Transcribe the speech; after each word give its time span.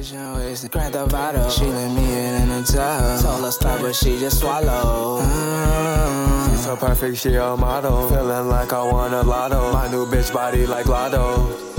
Vision 0.00 0.32
wasted, 0.32 0.70
Grand 0.70 0.94
Theft 0.94 1.12
Auto. 1.12 1.50
She 1.50 1.66
let 1.66 1.94
me 1.94 2.02
in 2.02 2.42
in 2.42 2.48
the 2.48 2.62
tub. 2.62 3.20
Told 3.20 3.44
her 3.44 3.50
stop, 3.50 3.82
but 3.82 3.94
she 3.94 4.18
just 4.18 4.40
swallowed. 4.40 5.22
Mm. 5.22 6.48
She's 6.48 6.64
so 6.64 6.74
perfect, 6.74 7.18
she 7.18 7.34
a 7.34 7.54
model. 7.54 8.08
Feeling 8.08 8.48
like 8.48 8.72
I 8.72 8.82
won 8.82 9.12
a 9.12 9.22
lotto. 9.22 9.74
My 9.74 9.90
new 9.90 10.06
bitch 10.06 10.32
body 10.32 10.66
like 10.66 10.86
Lotto. 10.86 11.69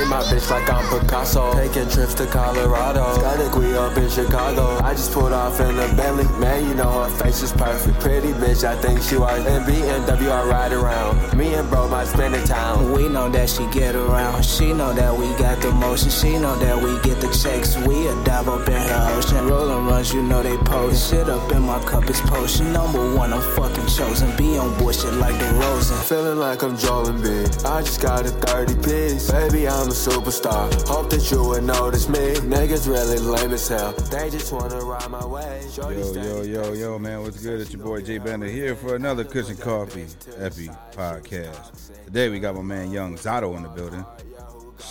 Paint 0.00 0.08
my 0.08 0.22
bitch 0.22 0.50
like 0.50 0.72
I'm 0.72 0.82
Picasso. 0.88 1.52
Taking 1.52 1.86
trips 1.90 2.14
to 2.14 2.26
Colorado. 2.26 3.04
Skydick, 3.18 3.58
we 3.58 3.76
up 3.76 3.94
in 3.98 4.08
Chicago. 4.08 4.78
I 4.82 4.94
just 4.94 5.12
pulled 5.12 5.34
off 5.34 5.60
in 5.60 5.78
a 5.78 5.94
Bentley. 5.94 6.24
Man, 6.40 6.66
you 6.66 6.74
know 6.74 7.04
her 7.04 7.10
face 7.22 7.42
is 7.42 7.52
perfect. 7.52 8.00
Pretty 8.00 8.32
bitch, 8.32 8.64
I 8.64 8.76
think 8.80 9.02
she 9.02 9.18
was. 9.18 9.44
In 9.44 9.62
BMW, 9.64 10.30
I 10.30 10.48
ride 10.48 10.72
around. 10.72 11.36
Me 11.36 11.52
and 11.52 11.68
bro 11.68 11.86
might 11.88 12.06
spend 12.06 12.32
the 12.32 12.42
town. 12.46 12.92
We 12.92 13.10
know 13.10 13.28
that 13.28 13.50
she 13.50 13.66
get 13.72 13.94
around. 13.94 14.42
She 14.42 14.72
know 14.72 14.94
that 14.94 15.14
we 15.14 15.26
got 15.34 15.60
the 15.60 15.70
motion. 15.70 16.08
She 16.08 16.38
know 16.38 16.56
that 16.56 16.82
we 16.82 16.98
get 17.06 17.20
the 17.20 17.28
checks. 17.36 17.76
We 17.76 18.08
a 18.08 18.14
dive 18.24 18.48
up 18.48 18.66
in 18.68 18.80
her 18.80 19.18
ocean. 19.18 19.46
Rolling 19.48 19.86
runs, 19.86 20.14
you 20.14 20.22
know 20.22 20.42
they 20.42 20.56
post. 20.64 21.10
Shit 21.10 21.28
up 21.28 21.52
in 21.52 21.60
my 21.60 21.78
cup 21.84 22.08
is 22.08 22.22
potion. 22.22 22.72
Number 22.72 23.14
one, 23.14 23.34
I'm 23.34 23.42
fucking 23.54 23.88
chosen. 23.88 24.34
Be 24.38 24.56
on 24.56 24.78
bullshit 24.78 25.12
like 25.14 25.38
the 25.38 25.52
Rosen. 25.60 25.98
Feeling 25.98 26.38
like 26.38 26.62
I'm 26.62 26.78
Joel 26.78 27.12
B. 27.12 27.44
I 27.66 27.82
just 27.82 28.00
got 28.00 28.24
a 28.24 28.30
30 28.30 28.76
piece. 28.76 29.30
Baby, 29.30 29.68
I'm 29.68 29.89
a 29.90 29.92
superstar. 29.92 30.70
Hope 30.86 31.10
that 31.10 31.30
you 31.32 31.42
would 31.42 31.64
notice 31.64 32.08
me. 32.08 32.18
Niggas 32.18 32.86
really 32.86 33.18
lame 33.18 33.50
as 33.50 33.66
hell. 33.66 33.92
They 33.92 34.30
just 34.30 34.52
wanna 34.52 34.80
ride 34.80 35.10
my 35.10 35.24
way. 35.24 35.66
Shorty 35.72 35.98
Yo, 35.98 36.12
yo, 36.12 36.42
yo, 36.42 36.72
yo, 36.72 36.98
man, 36.98 37.22
what's 37.22 37.42
good? 37.42 37.60
It's 37.60 37.72
your 37.72 37.82
boy 37.82 38.00
Jay 38.00 38.18
Bender 38.18 38.46
here 38.46 38.76
for 38.76 38.94
another 38.94 39.24
Kush 39.24 39.48
and 39.48 39.60
Coffee 39.60 40.06
Epi 40.38 40.68
podcast. 40.92 42.04
Today 42.04 42.28
we 42.28 42.38
got 42.38 42.54
my 42.54 42.62
man 42.62 42.92
Young 42.92 43.16
Zato 43.16 43.56
in 43.56 43.64
the 43.64 43.68
building. 43.68 44.04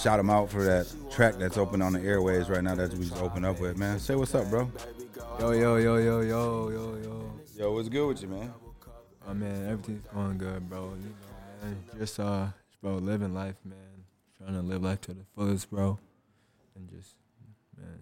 Shout 0.02 0.20
him 0.20 0.30
out 0.30 0.50
for 0.50 0.64
that 0.64 0.86
track 1.10 1.36
that's 1.38 1.58
open 1.58 1.82
on 1.82 1.94
the 1.94 2.02
airways 2.02 2.50
right 2.50 2.64
now 2.64 2.76
that 2.76 2.94
we 2.94 3.06
just 3.06 3.22
opened 3.22 3.46
up 3.46 3.60
with, 3.62 3.78
man. 3.78 4.00
Say 4.00 4.16
what's 4.16 4.36
up, 4.36 4.50
bro. 4.50 4.70
Yo, 5.40 5.52
yo, 5.52 5.78
yo, 5.78 5.96
yo, 5.96 6.22
yo, 6.22 6.70
yo, 6.70 7.00
yo. 7.02 7.34
Yo, 7.56 7.72
what's 7.72 7.88
good 7.88 8.06
with 8.06 8.22
you, 8.22 8.28
man? 8.28 8.54
Oh 9.26 9.34
man, 9.34 9.70
everything's 9.70 10.06
going 10.14 10.38
good, 10.38 10.70
bro. 10.70 10.94
You 11.00 11.06
know, 11.06 11.64
man. 11.64 11.84
Just 11.98 12.20
uh, 12.20 12.48
bro, 12.82 12.96
living 12.98 13.34
life, 13.34 13.56
man. 13.64 13.89
Trying 14.42 14.54
to 14.54 14.62
live 14.62 14.84
life 14.84 15.02
to 15.02 15.14
the 15.14 15.26
fullest, 15.36 15.70
bro. 15.70 16.00
And 16.76 16.90
just, 16.90 17.16
man, 17.78 18.00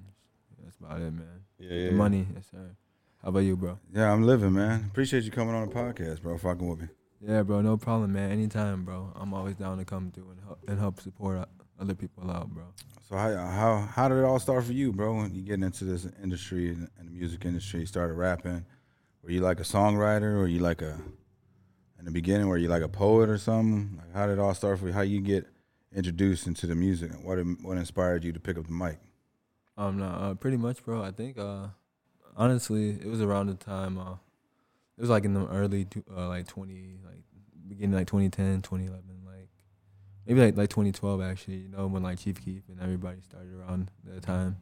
that's 0.63 0.77
about 0.77 1.01
it, 1.01 1.11
man. 1.11 1.25
Yeah, 1.59 1.87
The 1.87 1.91
money, 1.91 2.27
yes 2.33 2.45
sir. 2.51 2.75
How 3.23 3.29
about 3.29 3.39
you, 3.39 3.57
bro? 3.57 3.79
Yeah, 3.93 4.11
I'm 4.11 4.23
living, 4.23 4.53
man. 4.53 4.85
Appreciate 4.91 5.23
you 5.23 5.31
coming 5.31 5.55
on 5.55 5.67
the 5.67 5.73
podcast, 5.73 6.21
bro. 6.21 6.37
Fucking 6.37 6.67
with 6.67 6.79
me. 6.81 6.87
Yeah, 7.19 7.41
bro, 7.41 7.61
no 7.61 7.77
problem, 7.77 8.13
man. 8.13 8.31
Anytime, 8.31 8.85
bro. 8.85 9.11
I'm 9.15 9.33
always 9.33 9.55
down 9.55 9.79
to 9.79 9.85
come 9.85 10.11
through 10.11 10.29
and 10.29 10.39
help 10.45 10.59
and 10.67 10.79
help 10.79 11.01
support 11.01 11.49
other 11.79 11.95
people 11.95 12.29
out, 12.29 12.49
bro. 12.49 12.65
So 13.09 13.15
how 13.15 13.33
how 13.35 13.77
how 13.91 14.07
did 14.07 14.19
it 14.19 14.23
all 14.23 14.37
start 14.39 14.63
for 14.65 14.73
you, 14.73 14.93
bro? 14.93 15.15
When 15.15 15.33
you 15.33 15.41
getting 15.41 15.63
into 15.63 15.85
this 15.85 16.07
industry 16.21 16.69
and 16.69 16.89
the 16.99 17.11
music 17.11 17.45
industry, 17.45 17.79
you 17.79 17.85
started 17.87 18.13
rapping. 18.13 18.65
Were 19.23 19.31
you 19.31 19.41
like 19.41 19.59
a 19.59 19.63
songwriter, 19.63 20.37
or 20.37 20.47
you 20.47 20.59
like 20.59 20.83
a 20.83 20.99
in 21.97 22.05
the 22.05 22.11
beginning, 22.11 22.47
were 22.47 22.57
you 22.57 22.67
like 22.67 22.83
a 22.83 22.87
poet 22.87 23.29
or 23.29 23.39
something? 23.39 23.97
Like 23.97 24.13
how 24.13 24.27
did 24.27 24.33
it 24.33 24.39
all 24.39 24.53
start 24.53 24.79
for 24.79 24.87
you? 24.87 24.93
How 24.93 25.01
you 25.01 25.19
get 25.19 25.47
introduced 25.97 26.47
into 26.47 26.67
the 26.67 26.75
music? 26.75 27.11
and 27.11 27.23
What 27.23 27.39
what 27.61 27.77
inspired 27.77 28.23
you 28.23 28.31
to 28.31 28.39
pick 28.39 28.57
up 28.57 28.67
the 28.67 28.71
mic? 28.73 28.99
Um, 29.77 29.97
no, 29.97 30.05
uh, 30.05 30.33
pretty 30.35 30.57
much, 30.57 30.83
bro. 30.83 31.03
I 31.03 31.11
think, 31.11 31.37
uh, 31.37 31.67
honestly, 32.35 32.91
it 32.91 33.05
was 33.07 33.21
around 33.21 33.47
the 33.47 33.53
time, 33.55 33.97
uh, 33.97 34.13
it 34.13 35.01
was 35.01 35.09
like 35.09 35.25
in 35.25 35.33
the 35.33 35.45
early, 35.47 35.85
uh, 36.15 36.27
like 36.27 36.47
20, 36.47 36.97
like 37.05 37.23
beginning 37.67 37.95
like 37.95 38.07
2010, 38.07 38.61
2011, 38.61 39.03
like 39.25 39.49
maybe 40.25 40.39
like 40.39 40.57
like 40.57 40.69
2012 40.69 41.21
actually. 41.21 41.57
You 41.57 41.69
know 41.69 41.87
when 41.87 42.01
like 42.03 42.19
Chief 42.19 42.43
Keef 42.43 42.63
and 42.69 42.79
everybody 42.81 43.21
started 43.21 43.53
around 43.53 43.91
that 44.05 44.23
time. 44.23 44.57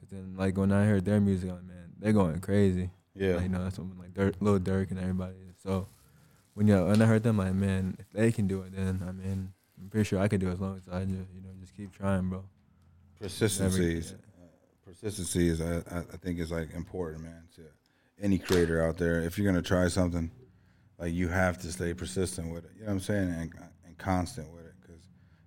Cause 0.00 0.08
then 0.10 0.34
like 0.36 0.56
when 0.56 0.72
I 0.72 0.84
heard 0.86 1.04
their 1.04 1.20
music, 1.20 1.50
I'm 1.50 1.56
like, 1.56 1.64
man, 1.64 1.92
they're 1.98 2.12
going 2.12 2.40
crazy. 2.40 2.90
Yeah, 3.14 3.34
Like, 3.34 3.42
you 3.42 3.48
know, 3.50 3.62
that's 3.64 3.78
when 3.78 3.96
like 3.98 4.12
Durk, 4.14 4.34
Lil 4.40 4.58
Durk 4.58 4.90
and 4.90 4.98
everybody. 4.98 5.36
So 5.62 5.88
when 6.54 6.66
you 6.66 6.84
when 6.84 7.00
I 7.00 7.06
heard 7.06 7.22
them, 7.22 7.38
like, 7.38 7.54
man, 7.54 7.96
if 7.98 8.10
they 8.10 8.32
can 8.32 8.46
do 8.46 8.62
it, 8.62 8.74
then 8.74 9.02
I 9.06 9.12
mean, 9.12 9.52
I'm 9.82 9.88
pretty 9.90 10.04
sure 10.08 10.20
I 10.20 10.28
can 10.28 10.40
do 10.40 10.48
it 10.48 10.52
as 10.52 10.60
long 10.60 10.76
as 10.76 10.82
I 10.92 11.00
just 11.04 11.30
you 11.34 11.42
know 11.42 11.50
just 11.60 11.76
keep 11.76 11.92
trying, 11.92 12.28
bro. 12.28 12.44
persistency. 13.20 13.98
Is 13.98 14.14
Persistency 14.84 15.48
is 15.48 15.60
I, 15.60 15.78
I 15.98 16.16
think 16.18 16.38
is 16.38 16.50
like 16.52 16.74
important, 16.74 17.24
man. 17.24 17.42
To 17.56 17.62
any 18.20 18.38
creator 18.38 18.84
out 18.84 18.98
there, 18.98 19.20
if 19.22 19.38
you're 19.38 19.46
gonna 19.50 19.62
try 19.62 19.88
something, 19.88 20.30
like 20.98 21.12
you 21.12 21.28
have 21.28 21.60
to 21.62 21.72
stay 21.72 21.94
persistent 21.94 22.52
with 22.52 22.64
it. 22.64 22.72
You 22.74 22.82
know 22.82 22.88
what 22.88 22.92
I'm 22.94 23.00
saying, 23.00 23.30
and 23.30 23.52
and 23.86 23.98
constant 23.98 24.52
with 24.52 24.66
it, 24.66 24.74
because 24.80 25.02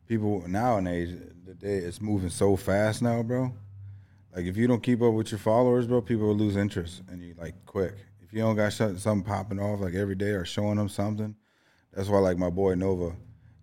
people 0.07 0.44
nowadays 0.47 1.16
the 1.46 1.53
day 1.53 1.78
it's 1.78 2.02
moving 2.02 2.29
so 2.29 2.56
fast 2.56 3.02
now, 3.02 3.22
bro. 3.23 3.53
Like 4.35 4.46
if 4.46 4.57
you 4.57 4.67
don't 4.67 4.84
keep 4.84 5.02
up 5.02 5.13
with 5.13 5.31
your 5.31 5.40
followers, 5.40 5.88
bro, 5.88 6.02
people 6.02 6.28
will 6.28 6.35
lose 6.35 6.57
interest 6.57 7.03
and 7.09 7.22
you 7.22 7.35
like 7.38 7.53
quick. 7.66 7.94
If 8.22 8.34
you 8.34 8.40
don't 8.40 8.56
got 8.56 8.73
something 8.73 9.23
popping 9.23 9.59
off 9.59 9.79
like 9.79 9.94
every 9.94 10.16
day 10.16 10.31
or 10.31 10.44
showing 10.44 10.75
them 10.78 10.90
something, 10.90 11.35
that's 11.94 12.09
why 12.09 12.19
like 12.19 12.38
my 12.38 12.50
boy 12.50 12.75
Nova, 12.75 13.16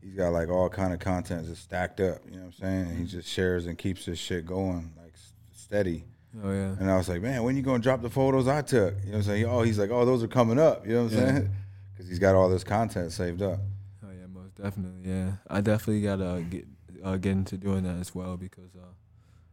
he's 0.03 0.15
got 0.15 0.33
like 0.33 0.49
all 0.49 0.69
kind 0.69 0.93
of 0.93 0.99
content 0.99 1.47
just 1.47 1.63
stacked 1.65 2.01
up. 2.01 2.19
You 2.27 2.33
know 2.33 2.39
what 2.39 2.45
I'm 2.47 2.53
saying? 2.53 2.87
And 2.89 2.99
he 2.99 3.05
just 3.05 3.29
shares 3.29 3.67
and 3.67 3.77
keeps 3.79 4.05
his 4.05 4.19
shit 4.19 4.45
going 4.47 4.93
like 5.03 5.15
steady. 5.55 6.05
Oh 6.43 6.51
yeah. 6.51 6.75
And 6.81 6.91
I 6.91 6.97
was 6.97 7.09
like, 7.09 7.21
man, 7.23 7.43
when 7.43 7.57
you 7.57 7.63
gonna 7.63 7.79
drop 7.79 8.03
the 8.03 8.11
photos 8.11 8.49
I 8.49 8.63
took? 8.63 8.95
You 9.01 9.07
know 9.07 9.11
what 9.13 9.17
I'm 9.19 9.23
saying? 9.25 9.45
Oh, 9.47 9.63
he's 9.63 9.79
like, 9.79 9.91
oh, 9.91 10.05
those 10.05 10.23
are 10.23 10.29
coming 10.29 10.59
up. 10.59 10.87
You 10.87 10.95
know 10.95 11.05
what 11.05 11.13
I'm 11.13 11.19
Yeah. 11.19 11.33
saying? 11.33 11.51
Because 11.95 12.09
he's 12.09 12.19
got 12.19 12.35
all 12.35 12.49
this 12.49 12.65
content 12.65 13.13
saved 13.13 13.43
up. 13.43 13.59
Oh 14.03 14.09
yeah, 14.11 14.27
most 14.27 14.55
definitely. 14.55 15.09
Yeah, 15.09 15.33
I 15.47 15.61
definitely 15.61 16.01
gotta 16.01 16.43
get 16.49 16.67
uh, 17.05 17.17
get 17.19 17.33
into 17.33 17.59
doing 17.59 17.85
that 17.85 17.97
as 18.01 18.15
well 18.15 18.39
because 18.39 18.75
uh, 18.75 18.87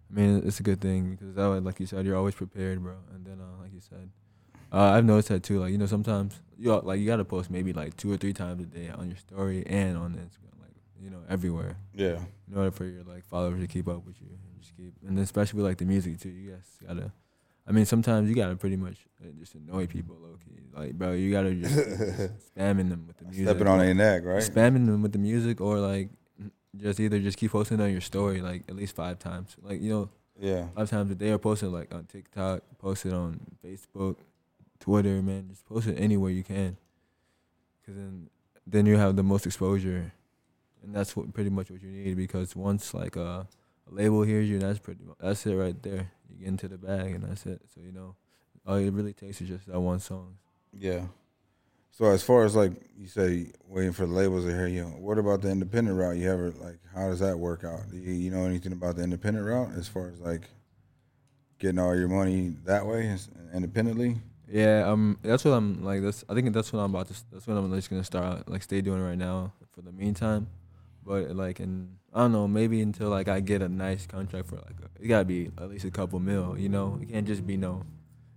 I 0.09 0.13
mean 0.19 0.41
it's 0.45 0.59
a 0.61 0.63
good 0.63 0.79
thing 0.79 1.11
because 1.11 1.35
that 1.35 1.49
way, 1.51 1.59
like 1.59 1.81
you 1.81 1.85
said, 1.85 2.05
you're 2.05 2.15
always 2.15 2.33
prepared, 2.35 2.81
bro. 2.81 2.93
And 3.13 3.25
then 3.25 3.39
uh, 3.41 3.61
like 3.61 3.73
you 3.73 3.81
said, 3.81 4.09
uh, 4.71 4.77
I've 4.95 5.05
noticed 5.05 5.29
that 5.29 5.43
too. 5.43 5.59
Like 5.59 5.71
you 5.71 5.77
know, 5.77 5.85
sometimes 5.85 6.39
you 6.57 6.73
like 6.81 6.99
you 6.99 7.05
gotta 7.07 7.25
post 7.25 7.49
maybe 7.49 7.73
like 7.73 7.95
two 7.97 8.11
or 8.11 8.17
three 8.17 8.33
times 8.33 8.61
a 8.63 8.65
day 8.65 8.89
on 8.89 9.07
your 9.07 9.17
story 9.17 9.63
and 9.67 9.97
on 9.97 10.11
Instagram, 10.13 10.59
like 10.61 10.75
you 11.01 11.09
know 11.09 11.19
everywhere 11.29 11.77
Yeah. 11.93 12.19
in 12.51 12.57
order 12.57 12.71
for 12.71 12.85
your 12.85 13.03
like 13.03 13.25
followers 13.25 13.61
to 13.61 13.67
keep 13.67 13.87
up 13.87 14.05
with 14.05 14.21
you. 14.21 14.27
And 14.29 14.61
just 14.61 14.75
keep, 14.75 14.93
and 15.07 15.17
especially 15.19 15.57
with 15.57 15.65
like 15.65 15.77
the 15.77 15.85
music 15.85 16.19
too. 16.19 16.29
You 16.29 16.51
guys 16.51 16.65
gotta. 16.87 17.11
I 17.67 17.71
mean, 17.71 17.85
sometimes 17.85 18.27
you 18.29 18.35
gotta 18.35 18.55
pretty 18.55 18.77
much 18.77 18.97
uh, 19.23 19.27
just 19.39 19.53
annoy 19.55 19.85
people, 19.85 20.15
low 20.19 20.37
key. 20.43 20.59
Like, 20.75 20.93
bro, 20.93 21.11
you 21.11 21.31
gotta 21.31 21.53
just 21.53 21.75
keep 21.75 21.85
spamming 22.57 22.89
them 22.89 23.05
with 23.07 23.17
the 23.17 23.25
music. 23.25 23.45
Stepping 23.47 23.67
on 23.67 23.79
their 23.79 23.93
neck, 23.93 24.23
right? 24.25 24.41
Spamming 24.41 24.85
them 24.87 25.01
with 25.03 25.11
the 25.11 25.19
music, 25.19 25.61
or 25.61 25.77
like 25.79 26.09
just 26.75 26.99
either 26.99 27.19
just 27.19 27.37
keep 27.37 27.51
posting 27.51 27.79
on 27.81 27.91
your 27.91 28.01
story 28.01 28.41
like 28.41 28.63
at 28.69 28.75
least 28.75 28.95
five 28.95 29.19
times. 29.19 29.55
Like 29.61 29.81
you 29.81 29.89
know, 29.91 30.09
Yeah. 30.39 30.67
five 30.75 30.89
times 30.89 31.11
a 31.11 31.15
day, 31.15 31.29
or 31.31 31.37
post 31.37 31.61
it 31.63 31.69
like 31.69 31.93
on 31.93 32.05
TikTok, 32.05 32.63
post 32.79 33.05
it 33.05 33.13
on 33.13 33.39
Facebook, 33.63 34.15
Twitter, 34.79 35.21
man. 35.21 35.47
Just 35.49 35.65
post 35.65 35.87
it 35.87 35.95
anywhere 35.95 36.31
you 36.31 36.43
can, 36.43 36.77
because 37.81 37.95
then 37.95 38.29
then 38.65 38.85
you 38.85 38.97
have 38.97 39.15
the 39.15 39.23
most 39.23 39.45
exposure, 39.45 40.13
and 40.83 40.95
that's 40.95 41.15
what 41.15 41.33
pretty 41.33 41.49
much 41.49 41.69
what 41.71 41.81
you 41.81 41.89
need. 41.89 42.17
Because 42.17 42.55
once 42.55 42.93
like 42.93 43.15
a, 43.15 43.47
a 43.89 43.91
label 43.91 44.23
hears 44.23 44.49
you, 44.49 44.59
that's 44.59 44.79
pretty 44.79 45.03
much 45.03 45.17
that's 45.19 45.45
it 45.45 45.55
right 45.55 45.81
there. 45.83 46.11
You 46.29 46.37
get 46.39 46.47
into 46.47 46.67
the 46.67 46.77
bag, 46.77 47.13
and 47.13 47.23
that's 47.23 47.45
it. 47.45 47.61
So 47.73 47.81
you 47.81 47.91
know, 47.91 48.15
all 48.65 48.75
it 48.75 48.91
really 48.91 49.13
takes 49.13 49.41
is 49.41 49.49
just 49.49 49.67
that 49.67 49.79
one 49.79 49.99
song. 49.99 50.37
Yeah. 50.77 51.05
So 51.91 52.05
as 52.05 52.23
far 52.23 52.45
as 52.45 52.55
like 52.55 52.71
you 52.97 53.07
say, 53.07 53.51
waiting 53.67 53.91
for 53.91 54.05
the 54.05 54.13
labels 54.13 54.45
to 54.45 54.51
hear 54.51 54.67
you, 54.67 54.85
what 54.85 55.17
about 55.17 55.41
the 55.41 55.49
independent 55.49 55.97
route? 55.97 56.15
You 56.15 56.31
ever 56.31 56.51
like 56.51 56.79
how 56.95 57.09
does 57.09 57.19
that 57.19 57.37
work 57.37 57.63
out? 57.65 57.91
Do 57.91 57.97
you, 57.97 58.13
you 58.13 58.31
know 58.31 58.45
anything 58.45 58.71
about 58.71 58.95
the 58.95 59.03
independent 59.03 59.45
route 59.45 59.71
as 59.77 59.87
far 59.87 60.09
as 60.09 60.19
like 60.21 60.43
getting 61.57 61.79
all 61.79 61.95
your 61.95 62.07
money 62.07 62.55
that 62.65 62.85
way 62.85 63.17
independently? 63.53 64.15
Yeah, 64.51 64.89
um, 64.89 65.19
that's 65.21 65.45
what 65.45 65.51
I'm 65.51 65.83
like. 65.83 66.01
That's 66.01 66.23
I 66.27 66.33
think 66.33 66.51
that's 66.53 66.73
what 66.73 66.79
I'm 66.79 66.93
about 66.93 67.07
to. 67.07 67.13
That's 67.31 67.45
what 67.45 67.55
I'm 67.55 67.73
just 67.75 67.89
gonna 67.89 68.03
start 68.03 68.49
like 68.49 68.63
stay 68.63 68.81
doing 68.81 69.01
right 69.01 69.17
now 69.17 69.53
for 69.73 69.81
the 69.81 69.91
meantime. 69.91 70.47
But 71.05 71.35
like, 71.35 71.59
and 71.59 71.97
I 72.13 72.21
don't 72.21 72.31
know, 72.31 72.47
maybe 72.47 72.81
until 72.81 73.09
like 73.09 73.27
I 73.27 73.39
get 73.39 73.61
a 73.61 73.69
nice 73.69 74.07
contract 74.07 74.47
for 74.47 74.55
like 74.55 74.75
a, 74.83 75.03
it 75.03 75.07
gotta 75.07 75.25
be 75.25 75.51
at 75.57 75.69
least 75.69 75.85
a 75.85 75.91
couple 75.91 76.19
mil. 76.19 76.57
You 76.57 76.69
know, 76.69 76.99
it 77.01 77.09
can't 77.09 77.27
just 77.27 77.45
be 77.45 77.57
no 77.57 77.83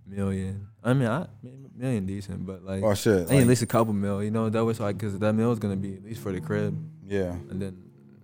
million. 0.05 0.67
I 0.83 0.93
mean, 0.93 1.07
I 1.07 1.27
million 1.75 2.05
decent, 2.05 2.45
but 2.45 2.63
like 2.63 2.83
Oh 2.83 2.93
shit! 2.93 3.13
I 3.13 3.19
need 3.19 3.27
like- 3.29 3.41
at 3.41 3.47
least 3.47 3.61
a 3.63 3.67
couple 3.67 3.93
mil. 3.93 4.23
You 4.23 4.31
know, 4.31 4.49
that 4.49 4.63
was 4.63 4.79
like 4.79 4.97
because 4.97 5.17
that 5.17 5.33
mil 5.33 5.51
is 5.51 5.59
gonna 5.59 5.75
be 5.75 5.95
at 5.95 6.03
least 6.03 6.21
for 6.21 6.31
the 6.31 6.41
crib, 6.41 6.77
yeah. 7.07 7.31
and 7.49 7.59
then 7.59 7.81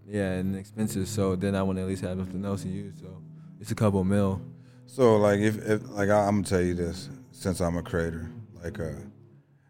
yeah, 0.08 0.34
and 0.34 0.56
expenses. 0.56 1.10
So 1.10 1.36
then 1.36 1.56
I 1.56 1.64
want 1.64 1.78
to 1.78 1.84
at 1.84 1.88
least 1.88 2.04
have 2.04 2.18
something 2.18 2.46
else 2.46 2.64
to 2.64 2.70
use. 2.70 2.96
So 3.00 3.22
it's 3.60 3.72
a 3.72 3.76
couple 3.76 4.04
mil. 4.04 4.42
So 4.86 5.18
like 5.18 5.40
if, 5.40 5.58
if 5.58 5.90
like 5.90 6.10
I, 6.10 6.28
I'm 6.28 6.38
gonna 6.38 6.44
tell 6.44 6.62
you 6.62 6.74
this 6.76 7.10
since 7.40 7.62
I'm 7.62 7.78
a 7.78 7.82
creator, 7.84 8.30
like 8.62 8.80
uh, 8.80 8.92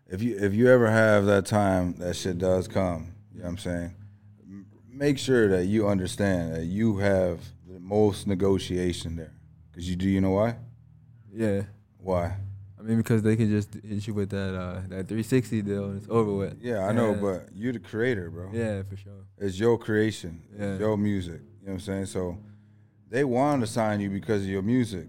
if 0.08 0.24
you 0.24 0.36
if 0.40 0.54
you 0.56 0.68
ever 0.70 0.90
have 0.90 1.26
that 1.26 1.46
time 1.46 1.94
that 2.00 2.16
shit 2.16 2.40
does 2.40 2.68
come, 2.68 3.14
you 3.32 3.40
know 3.40 3.46
what 3.46 3.52
I'm 3.52 3.58
saying, 3.60 3.96
make 4.92 5.20
sure 5.20 5.48
that 5.50 5.66
you 5.66 5.88
understand 5.88 6.54
that 6.56 6.66
you 6.66 6.98
have 6.98 7.40
the 7.72 7.80
most 7.80 8.26
negotiation 8.26 9.16
there, 9.16 9.34
cause 9.74 9.88
you 9.88 9.96
do 9.96 10.10
you 10.10 10.20
know 10.20 10.32
why? 10.32 10.56
Yeah. 11.32 11.62
Why? 12.00 12.38
I 12.80 12.82
mean, 12.82 12.98
because 12.98 13.22
they 13.22 13.36
can 13.36 13.50
just 13.50 13.74
hit 13.74 14.08
you 14.08 14.14
with 14.16 14.30
that 14.32 14.56
uh, 14.56 14.76
that 14.88 15.08
360 15.08 15.62
deal 15.62 15.86
and 15.86 15.98
it's 15.98 16.10
over 16.10 16.34
with. 16.34 16.58
Yeah, 16.62 16.86
I 16.88 16.92
know, 16.92 17.14
Yeah. 17.14 17.22
but 17.22 17.50
you're 17.54 17.74
the 17.74 17.80
creator, 17.80 18.32
bro. 18.32 18.50
Yeah, 18.52 18.82
for 18.90 18.98
sure. 18.98 19.26
It's 19.38 19.60
your 19.60 19.78
creation. 19.78 20.42
Yeah. 20.58 20.66
It's 20.72 20.80
your 20.80 20.98
music. 20.98 21.42
You 21.62 21.68
know 21.68 21.74
what 21.74 21.74
I'm 21.74 21.80
saying? 21.82 22.06
So 22.08 22.38
they 23.10 23.24
want 23.26 23.62
to 23.62 23.68
sign 23.68 24.00
you 24.00 24.10
because 24.10 24.42
of 24.42 24.48
your 24.50 24.62
music. 24.64 25.08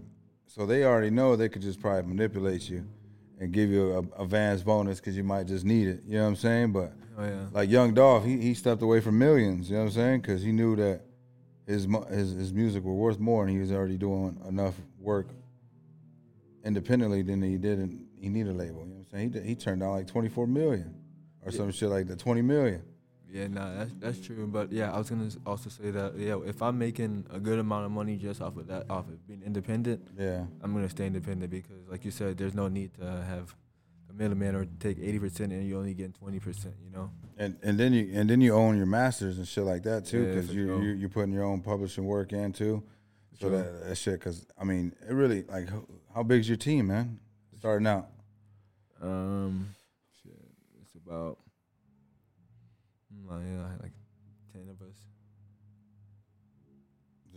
So 0.50 0.66
they 0.66 0.82
already 0.82 1.10
know 1.10 1.36
they 1.36 1.48
could 1.48 1.62
just 1.62 1.80
probably 1.80 2.12
manipulate 2.12 2.68
you 2.68 2.84
and 3.38 3.52
give 3.52 3.70
you 3.70 3.92
a 3.92 4.22
advance 4.22 4.64
bonus 4.64 4.98
because 4.98 5.16
you 5.16 5.22
might 5.22 5.46
just 5.46 5.64
need 5.64 5.86
it. 5.86 6.00
You 6.04 6.16
know 6.16 6.22
what 6.24 6.28
I'm 6.30 6.36
saying? 6.36 6.72
But 6.72 6.92
Oh 7.16 7.24
yeah. 7.24 7.46
like 7.52 7.70
Young 7.70 7.94
Dolph, 7.94 8.24
he, 8.24 8.36
he 8.38 8.54
stepped 8.54 8.82
away 8.82 9.00
from 9.00 9.16
millions. 9.16 9.70
You 9.70 9.76
know 9.76 9.82
what 9.82 9.90
I'm 9.90 9.94
saying? 9.94 10.20
Because 10.22 10.42
he 10.42 10.50
knew 10.50 10.74
that 10.74 11.02
his 11.68 11.86
his 12.08 12.32
his 12.32 12.52
music 12.52 12.82
were 12.82 12.94
worth 12.94 13.20
more, 13.20 13.44
and 13.44 13.52
he 13.52 13.60
was 13.60 13.70
already 13.70 13.96
doing 13.96 14.40
enough 14.48 14.74
work 14.98 15.28
independently 16.64 17.22
than 17.22 17.40
he 17.42 17.56
did. 17.56 17.78
And 17.78 18.08
he 18.20 18.28
needed 18.28 18.50
a 18.50 18.58
label. 18.58 18.80
You 18.80 18.86
know 18.86 18.94
what 18.96 19.18
I'm 19.18 19.32
saying? 19.32 19.44
He 19.44 19.50
he 19.50 19.54
turned 19.54 19.82
down 19.82 19.92
like 19.92 20.08
24 20.08 20.48
million 20.48 20.96
or 21.46 21.52
some 21.52 21.70
shit 21.70 21.90
like 21.90 22.08
that. 22.08 22.18
20 22.18 22.42
million. 22.42 22.82
Yeah, 23.32 23.46
nah, 23.46 23.74
that's 23.74 23.92
that's 23.98 24.20
true. 24.20 24.46
But 24.46 24.72
yeah, 24.72 24.92
I 24.92 24.98
was 24.98 25.08
gonna 25.10 25.30
also 25.46 25.70
say 25.70 25.90
that 25.90 26.16
yeah, 26.16 26.38
if 26.44 26.60
I'm 26.62 26.78
making 26.78 27.26
a 27.30 27.38
good 27.38 27.58
amount 27.58 27.86
of 27.86 27.92
money 27.92 28.16
just 28.16 28.40
off 28.40 28.56
of 28.56 28.66
that, 28.66 28.90
off 28.90 29.08
of 29.08 29.26
being 29.26 29.42
independent, 29.44 30.08
Yeah. 30.18 30.44
I'm 30.62 30.72
gonna 30.72 30.88
stay 30.88 31.06
independent 31.06 31.50
because, 31.50 31.86
like 31.88 32.04
you 32.04 32.10
said, 32.10 32.36
there's 32.38 32.54
no 32.54 32.68
need 32.68 32.94
to 32.94 33.04
have 33.04 33.54
a 34.08 34.12
middleman 34.12 34.56
or 34.56 34.66
take 34.80 34.98
80% 34.98 35.40
and 35.52 35.66
you're 35.68 35.78
only 35.78 35.94
getting 35.94 36.12
20%. 36.12 36.64
You 36.84 36.90
know? 36.90 37.10
And 37.38 37.56
and 37.62 37.78
then 37.78 37.92
you 37.92 38.10
and 38.12 38.28
then 38.28 38.40
you 38.40 38.52
own 38.54 38.76
your 38.76 38.86
masters 38.86 39.38
and 39.38 39.46
shit 39.46 39.64
like 39.64 39.84
that 39.84 40.04
too, 40.06 40.26
because 40.26 40.48
for 40.48 40.54
you 40.54 40.66
sure. 40.66 40.82
you 40.82 40.90
you're 40.94 41.08
putting 41.08 41.32
your 41.32 41.44
own 41.44 41.60
publishing 41.60 42.04
work 42.06 42.32
in 42.32 42.52
too. 42.52 42.82
So 43.40 43.48
sure. 43.48 43.56
that, 43.62 43.88
that 43.88 43.96
shit, 43.96 44.14
because 44.14 44.46
I 44.60 44.64
mean, 44.64 44.92
it 45.08 45.14
really 45.14 45.44
like 45.44 45.70
how, 45.70 45.84
how 46.14 46.22
big's 46.24 46.48
your 46.48 46.58
team, 46.58 46.88
man? 46.88 47.20
Starting 47.58 47.86
out, 47.86 48.08
Um, 49.00 49.74
shit, 50.22 50.32
it's 50.82 50.94
about 50.94 51.38
mm, 53.30 53.36
like, 53.36 53.42
yeah, 53.46 53.82
like 53.82 53.92
10 54.52 54.62
of 54.68 54.80
us. 54.88 54.96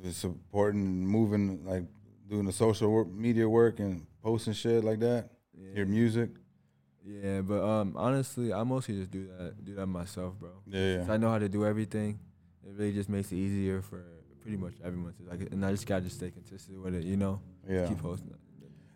just 0.04 0.19
supporting, 0.19 0.81
and 0.81 1.07
moving, 1.07 1.66
like 1.66 1.84
doing 2.28 2.45
the 2.45 2.51
social 2.51 2.90
work, 2.92 3.12
media 3.12 3.48
work 3.48 3.80
and 3.80 4.06
posting 4.22 4.54
shit 4.54 4.84
like 4.84 5.00
that. 5.00 5.30
Yeah. 5.57 5.78
Your 5.78 5.86
music, 5.86 6.30
Yeah, 7.06 7.42
but 7.42 7.63
um, 7.63 7.94
honestly, 7.95 8.51
I 8.51 8.63
mostly 8.63 8.95
just 8.98 9.12
do 9.12 9.28
that, 9.38 9.63
do 9.63 9.75
that 9.75 9.86
myself, 9.88 10.34
bro. 10.40 10.50
yeah, 10.68 10.98
Since 11.00 11.10
I 11.10 11.18
know 11.18 11.30
how 11.30 11.40
to 11.40 11.48
do 11.50 11.66
everything, 11.66 12.19
it 12.66 12.72
really 12.75 12.92
just 12.94 13.10
makes 13.10 13.31
it 13.31 13.36
easier 13.36 13.81
for 13.81 14.04
pretty 14.42 14.57
much 14.57 14.74
everyone. 14.84 15.13
To, 15.13 15.30
like, 15.30 15.51
and 15.51 15.66
I 15.66 15.72
just 15.72 15.86
gotta 15.86 16.01
just 16.06 16.18
stay 16.18 16.31
consistent 16.31 16.81
with 16.84 16.96
it, 16.96 17.04
you 17.04 17.18
know. 17.18 17.39
yeah. 17.69 17.88
Keep 17.88 18.00
posting. 18.00 18.30
it. 18.31 18.36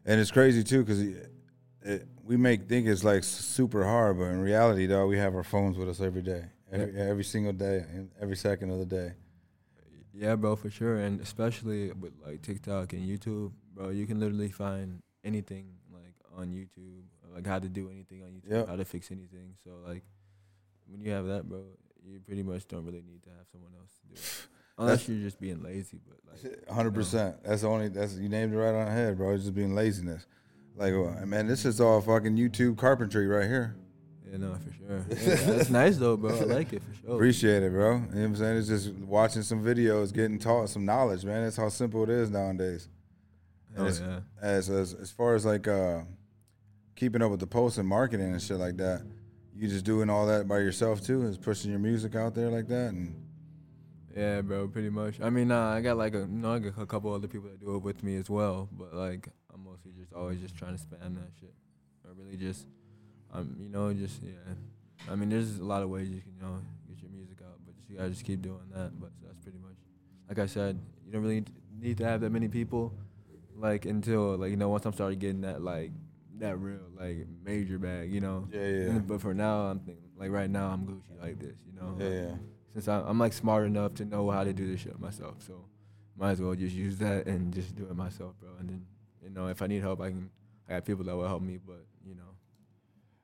And 0.05 0.19
it's 0.19 0.31
crazy 0.31 0.63
too, 0.63 0.83
because 0.83 1.01
it, 1.01 2.07
we 2.23 2.37
make 2.37 2.67
think 2.67 2.87
it's 2.87 3.03
like 3.03 3.23
super 3.23 3.83
hard, 3.85 4.17
but 4.17 4.25
in 4.25 4.41
reality, 4.41 4.87
though, 4.87 5.05
we 5.07 5.17
have 5.17 5.35
our 5.35 5.43
phones 5.43 5.77
with 5.77 5.87
us 5.89 6.01
every 6.01 6.21
day, 6.21 6.45
every, 6.71 6.99
every 6.99 7.23
single 7.23 7.53
day, 7.53 7.83
and 7.93 8.09
every 8.21 8.35
second 8.35 8.71
of 8.71 8.79
the 8.79 8.85
day. 8.85 9.13
Yeah, 10.13 10.35
bro, 10.35 10.55
for 10.55 10.69
sure, 10.71 10.97
and 10.97 11.21
especially 11.21 11.91
with 11.91 12.13
like 12.25 12.41
TikTok 12.41 12.93
and 12.93 13.07
YouTube, 13.07 13.51
bro, 13.73 13.89
you 13.89 14.07
can 14.07 14.19
literally 14.19 14.49
find 14.49 15.01
anything 15.23 15.67
like 15.93 16.15
on 16.35 16.47
YouTube, 16.51 17.03
like 17.33 17.45
how 17.45 17.59
to 17.59 17.69
do 17.69 17.89
anything 17.91 18.23
on 18.23 18.29
YouTube, 18.29 18.49
Yep. 18.51 18.67
how 18.69 18.75
to 18.77 18.85
fix 18.85 19.11
anything. 19.11 19.53
So 19.63 19.71
like, 19.85 20.03
when 20.87 21.01
you 21.01 21.11
have 21.11 21.27
that, 21.27 21.47
bro, 21.47 21.65
you 22.03 22.19
pretty 22.19 22.41
much 22.41 22.67
don't 22.67 22.83
really 22.85 23.03
need 23.03 23.21
to 23.23 23.29
have 23.29 23.45
someone 23.51 23.73
else 23.79 23.91
to 24.01 24.07
do 24.07 24.13
it, 24.15 24.47
unless 24.79 25.07
you're 25.07 25.19
just 25.19 25.39
being 25.39 25.61
lazy. 25.61 25.99
But 26.07 26.17
like, 26.31 26.67
Hundred 26.69 26.95
percent. 26.95 27.43
That's 27.43 27.61
the 27.61 27.67
only. 27.67 27.89
That's 27.89 28.15
you 28.15 28.29
named 28.29 28.53
it 28.53 28.57
right 28.57 28.73
on 28.73 28.85
the 28.85 28.91
head, 28.91 29.17
bro. 29.17 29.33
It's 29.35 29.43
just 29.43 29.53
being 29.55 29.75
laziness. 29.75 30.25
Like, 30.75 30.93
uh, 30.93 31.25
man, 31.27 31.45
this 31.47 31.63
is 31.65 31.79
all 31.79 32.01
fucking 32.01 32.35
YouTube 32.37 32.77
carpentry 32.77 33.27
right 33.27 33.47
here. 33.47 33.75
Yeah, 34.31 34.37
no, 34.37 34.55
for 34.55 34.73
sure. 34.73 35.05
Yeah, 35.09 35.35
that's 35.55 35.69
nice 35.69 35.97
though, 35.97 36.17
bro. 36.17 36.35
I 36.35 36.43
like 36.43 36.73
it 36.73 36.81
for 36.83 36.93
sure. 37.05 37.15
Appreciate 37.15 37.63
it, 37.63 37.71
bro. 37.71 37.95
You 37.95 37.99
know 38.01 38.07
what 38.07 38.17
I'm 38.25 38.35
saying? 38.35 38.57
It's 38.57 38.67
just 38.67 38.91
watching 38.93 39.41
some 39.43 39.63
videos, 39.63 40.13
getting 40.13 40.39
taught 40.39 40.69
some 40.69 40.85
knowledge, 40.85 41.23
man. 41.25 41.43
That's 41.43 41.57
how 41.57 41.69
simple 41.69 42.03
it 42.03 42.09
is 42.09 42.29
nowadays. 42.29 42.87
And 43.75 43.85
Oh 43.85 43.89
it's- 43.89 43.99
yeah. 44.05 44.19
As 44.41 44.69
as 44.69 44.93
as 44.93 45.11
far 45.11 45.35
as 45.35 45.45
like 45.45 45.67
uh, 45.67 46.01
keeping 46.95 47.21
up 47.21 47.31
with 47.31 47.39
the 47.39 47.47
posts 47.47 47.77
and 47.77 47.87
marketing 47.87 48.31
and 48.31 48.41
shit 48.41 48.57
like 48.57 48.77
that, 48.77 49.03
you 49.55 49.67
just 49.67 49.85
doing 49.85 50.09
all 50.09 50.27
that 50.27 50.47
by 50.47 50.59
yourself 50.59 51.01
too, 51.01 51.23
is 51.23 51.37
pushing 51.37 51.71
your 51.71 51.79
music 51.79 52.15
out 52.15 52.33
there 52.35 52.49
like 52.49 52.67
that, 52.67 52.93
and 52.93 53.15
Yeah, 54.15 54.41
bro, 54.41 54.67
pretty 54.67 54.89
much. 54.89 55.19
I 55.21 55.29
mean, 55.29 55.47
nah, 55.49 55.73
I 55.73 55.81
got 55.81 55.97
like 55.97 56.13
a, 56.15 56.19
you 56.19 56.27
know, 56.27 56.53
I 56.53 56.59
got 56.59 56.81
a 56.81 56.85
couple 56.85 57.13
other 57.13 57.27
people 57.27 57.49
that 57.49 57.59
do 57.59 57.75
it 57.75 57.83
with 57.83 58.03
me 58.03 58.15
as 58.17 58.29
well, 58.29 58.67
but 58.71 58.93
like, 58.93 59.27
I'm 59.53 59.63
mostly 59.63 59.91
just 59.99 60.13
always 60.13 60.39
just 60.41 60.55
trying 60.55 60.75
to 60.77 60.83
spam 60.83 61.15
that 61.15 61.31
shit. 61.39 61.53
Or 62.05 62.13
really 62.13 62.37
just, 62.37 62.65
um, 63.33 63.55
you 63.59 63.69
know, 63.69 63.93
just 63.93 64.21
yeah. 64.23 64.31
I 65.11 65.15
mean, 65.15 65.29
there's 65.29 65.59
a 65.59 65.63
lot 65.63 65.83
of 65.83 65.89
ways 65.89 66.09
you 66.09 66.21
can, 66.21 66.31
you 66.35 66.41
know, 66.41 66.59
get 66.89 67.01
your 67.01 67.11
music 67.11 67.37
out, 67.43 67.57
but 67.65 67.75
just, 67.77 67.89
you 67.89 67.97
gotta 67.97 68.09
just 68.09 68.25
keep 68.25 68.41
doing 68.41 68.59
that. 68.73 68.99
But 68.99 69.11
that's 69.23 69.37
pretty 69.43 69.59
much, 69.59 69.75
like 70.27 70.39
I 70.39 70.45
said, 70.47 70.79
you 71.05 71.11
don't 71.11 71.21
really 71.21 71.43
need 71.79 71.97
to 71.99 72.05
have 72.05 72.21
that 72.21 72.31
many 72.31 72.47
people, 72.47 72.93
like 73.55 73.85
until 73.85 74.37
like 74.37 74.49
you 74.51 74.57
know 74.57 74.69
once 74.69 74.85
I'm 74.85 74.93
started 74.93 75.19
getting 75.19 75.41
that 75.41 75.61
like 75.61 75.91
that 76.39 76.57
real 76.59 76.79
like 76.99 77.25
major 77.43 77.77
bag, 77.79 78.11
you 78.11 78.21
know. 78.21 78.47
yeah, 78.51 78.59
yeah, 78.61 78.67
And- 78.91 79.07
But 79.07 79.21
for 79.21 79.33
now, 79.33 79.61
I'm 79.67 79.79
thinking 79.79 80.03
like 80.17 80.31
right 80.31 80.49
now 80.49 80.67
I'm 80.69 80.85
Gucci 80.85 81.19
like 81.21 81.39
this, 81.39 81.57
you 81.65 81.79
know. 81.79 81.95
yeah, 81.99 82.21
yeah. 82.29 82.35
Since 82.73 82.87
I, 82.87 83.01
I'm 83.01 83.17
like 83.17 83.33
smart 83.33 83.65
enough 83.65 83.95
to 83.95 84.05
know 84.05 84.29
how 84.29 84.43
to 84.43 84.53
do 84.53 84.69
this 84.69 84.81
shit 84.81 84.99
myself, 84.99 85.35
so 85.39 85.65
might 86.17 86.31
as 86.31 86.41
well 86.41 86.53
just 86.55 86.75
use 86.75 86.97
that 86.97 87.25
and 87.27 87.53
just 87.53 87.75
do 87.75 87.85
it 87.89 87.95
myself, 87.95 88.33
bro. 88.39 88.49
And 88.59 88.69
then 88.69 88.85
you 89.23 89.29
know 89.29 89.47
if 89.47 89.61
I 89.61 89.67
need 89.67 89.81
help, 89.81 90.01
I 90.01 90.09
can. 90.09 90.29
I 90.69 90.73
got 90.73 90.85
people 90.85 91.05
that 91.05 91.15
will 91.15 91.27
help 91.27 91.41
me, 91.41 91.57
but 91.65 91.85
you 92.05 92.13
know, 92.13 92.29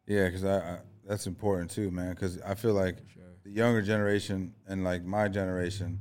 Yeah, 0.08 0.26
because 0.26 0.44
I, 0.46 0.58
I 0.58 0.78
that's 1.08 1.28
important 1.28 1.72
too, 1.72 1.92
man. 1.92 2.12
Because 2.12 2.42
I 2.42 2.56
feel 2.56 2.74
like 2.74 2.98
sure. 3.14 3.24
the 3.44 3.52
younger 3.52 3.82
generation 3.82 4.54
and 4.68 4.84
like 4.84 5.04
my 5.04 5.28
generation. 5.28 6.00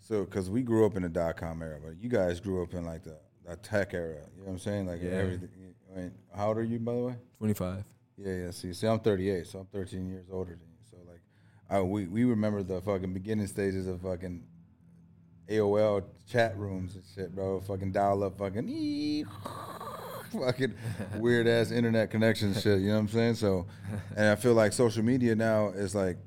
So, 0.00 0.24
because 0.24 0.50
we 0.50 0.62
grew 0.62 0.84
up 0.84 0.96
in 0.96 1.02
the 1.02 1.08
dot 1.08 1.36
com 1.36 1.62
era, 1.62 1.78
but 1.82 1.96
you 2.02 2.08
guys 2.08 2.40
grew 2.40 2.62
up 2.62 2.74
in 2.74 2.84
like 2.84 3.04
the, 3.04 3.18
the 3.46 3.56
tech 3.56 3.94
era. 3.94 4.14
You 4.36 4.40
know 4.40 4.46
what 4.46 4.52
I'm 4.52 4.58
saying? 4.58 4.86
Like 4.86 5.02
Yeah. 5.02 5.10
everything. 5.10 5.48
I 5.92 5.98
mean, 5.98 6.12
how 6.34 6.48
old 6.48 6.58
are 6.58 6.62
you, 6.64 6.78
by 6.78 6.92
the 6.92 6.98
way? 6.98 7.14
25. 7.38 7.84
Yeah, 8.16 8.34
yeah. 8.34 8.50
See, 8.50 8.72
see, 8.72 8.86
I'm 8.86 9.00
38, 9.00 9.46
so 9.46 9.60
I'm 9.60 9.66
13 9.66 10.08
years 10.08 10.26
older 10.30 10.50
than 10.52 10.60
you. 10.60 10.78
So, 10.90 10.96
like, 11.08 11.20
I, 11.70 11.80
we 11.80 12.06
we 12.06 12.24
remember 12.24 12.62
the 12.62 12.80
fucking 12.80 13.12
beginning 13.12 13.46
stages 13.46 13.86
of 13.86 14.00
fucking 14.02 14.42
AOL 15.48 16.04
chat 16.26 16.56
rooms 16.56 16.94
and 16.94 17.04
shit, 17.14 17.34
bro. 17.34 17.60
Fucking 17.60 17.92
dial 17.92 18.22
up, 18.22 18.38
fucking 18.38 18.68
fucking 20.40 20.74
weird 21.16 21.46
ass 21.46 21.70
internet 21.70 22.10
connection 22.10 22.54
shit. 22.54 22.80
You 22.80 22.88
know 22.88 22.94
what 22.94 23.00
I'm 23.00 23.08
saying? 23.08 23.34
So, 23.36 23.66
and 24.16 24.26
I 24.28 24.36
feel 24.36 24.54
like 24.54 24.72
social 24.72 25.02
media 25.02 25.34
now 25.34 25.68
is 25.68 25.94
like 25.94 26.18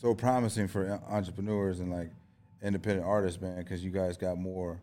so 0.00 0.14
promising 0.14 0.68
for 0.68 1.00
entrepreneurs 1.08 1.80
and 1.80 1.90
like 1.90 2.10
independent 2.62 3.06
artists, 3.06 3.40
man, 3.40 3.58
because 3.58 3.84
you 3.84 3.90
guys 3.90 4.16
got 4.16 4.38
more 4.38 4.80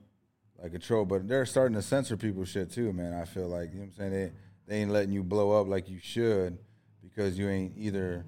like 0.61 0.71
control. 0.71 1.05
But 1.05 1.27
they're 1.27 1.45
starting 1.45 1.75
to 1.75 1.81
censor 1.81 2.17
people's 2.17 2.49
shit 2.49 2.71
too, 2.71 2.93
man. 2.93 3.13
I 3.13 3.25
feel 3.25 3.47
like 3.47 3.69
you 3.71 3.79
know 3.79 3.81
what 3.81 3.85
I'm 3.85 3.91
saying. 3.93 4.11
They 4.11 4.31
they 4.67 4.81
ain't 4.81 4.91
letting 4.91 5.11
you 5.11 5.23
blow 5.23 5.59
up 5.59 5.67
like 5.67 5.89
you 5.89 5.99
should 6.01 6.57
because 7.01 7.37
you 7.37 7.49
ain't 7.49 7.73
either 7.77 8.25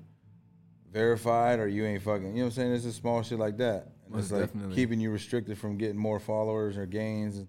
verified 0.91 1.59
or 1.59 1.67
you 1.67 1.85
ain't 1.85 2.01
fucking. 2.03 2.27
You 2.27 2.33
know 2.33 2.39
what 2.41 2.45
I'm 2.45 2.51
saying? 2.51 2.73
It's 2.73 2.83
just 2.83 3.01
small 3.01 3.21
shit 3.23 3.39
like 3.39 3.57
that. 3.57 3.87
And 4.05 4.13
Most 4.13 4.23
it's 4.23 4.31
like 4.31 4.41
definitely. 4.41 4.75
keeping 4.75 4.99
you 4.99 5.11
restricted 5.11 5.57
from 5.57 5.77
getting 5.77 5.97
more 5.97 6.19
followers 6.19 6.77
or 6.77 6.85
gains 6.85 7.43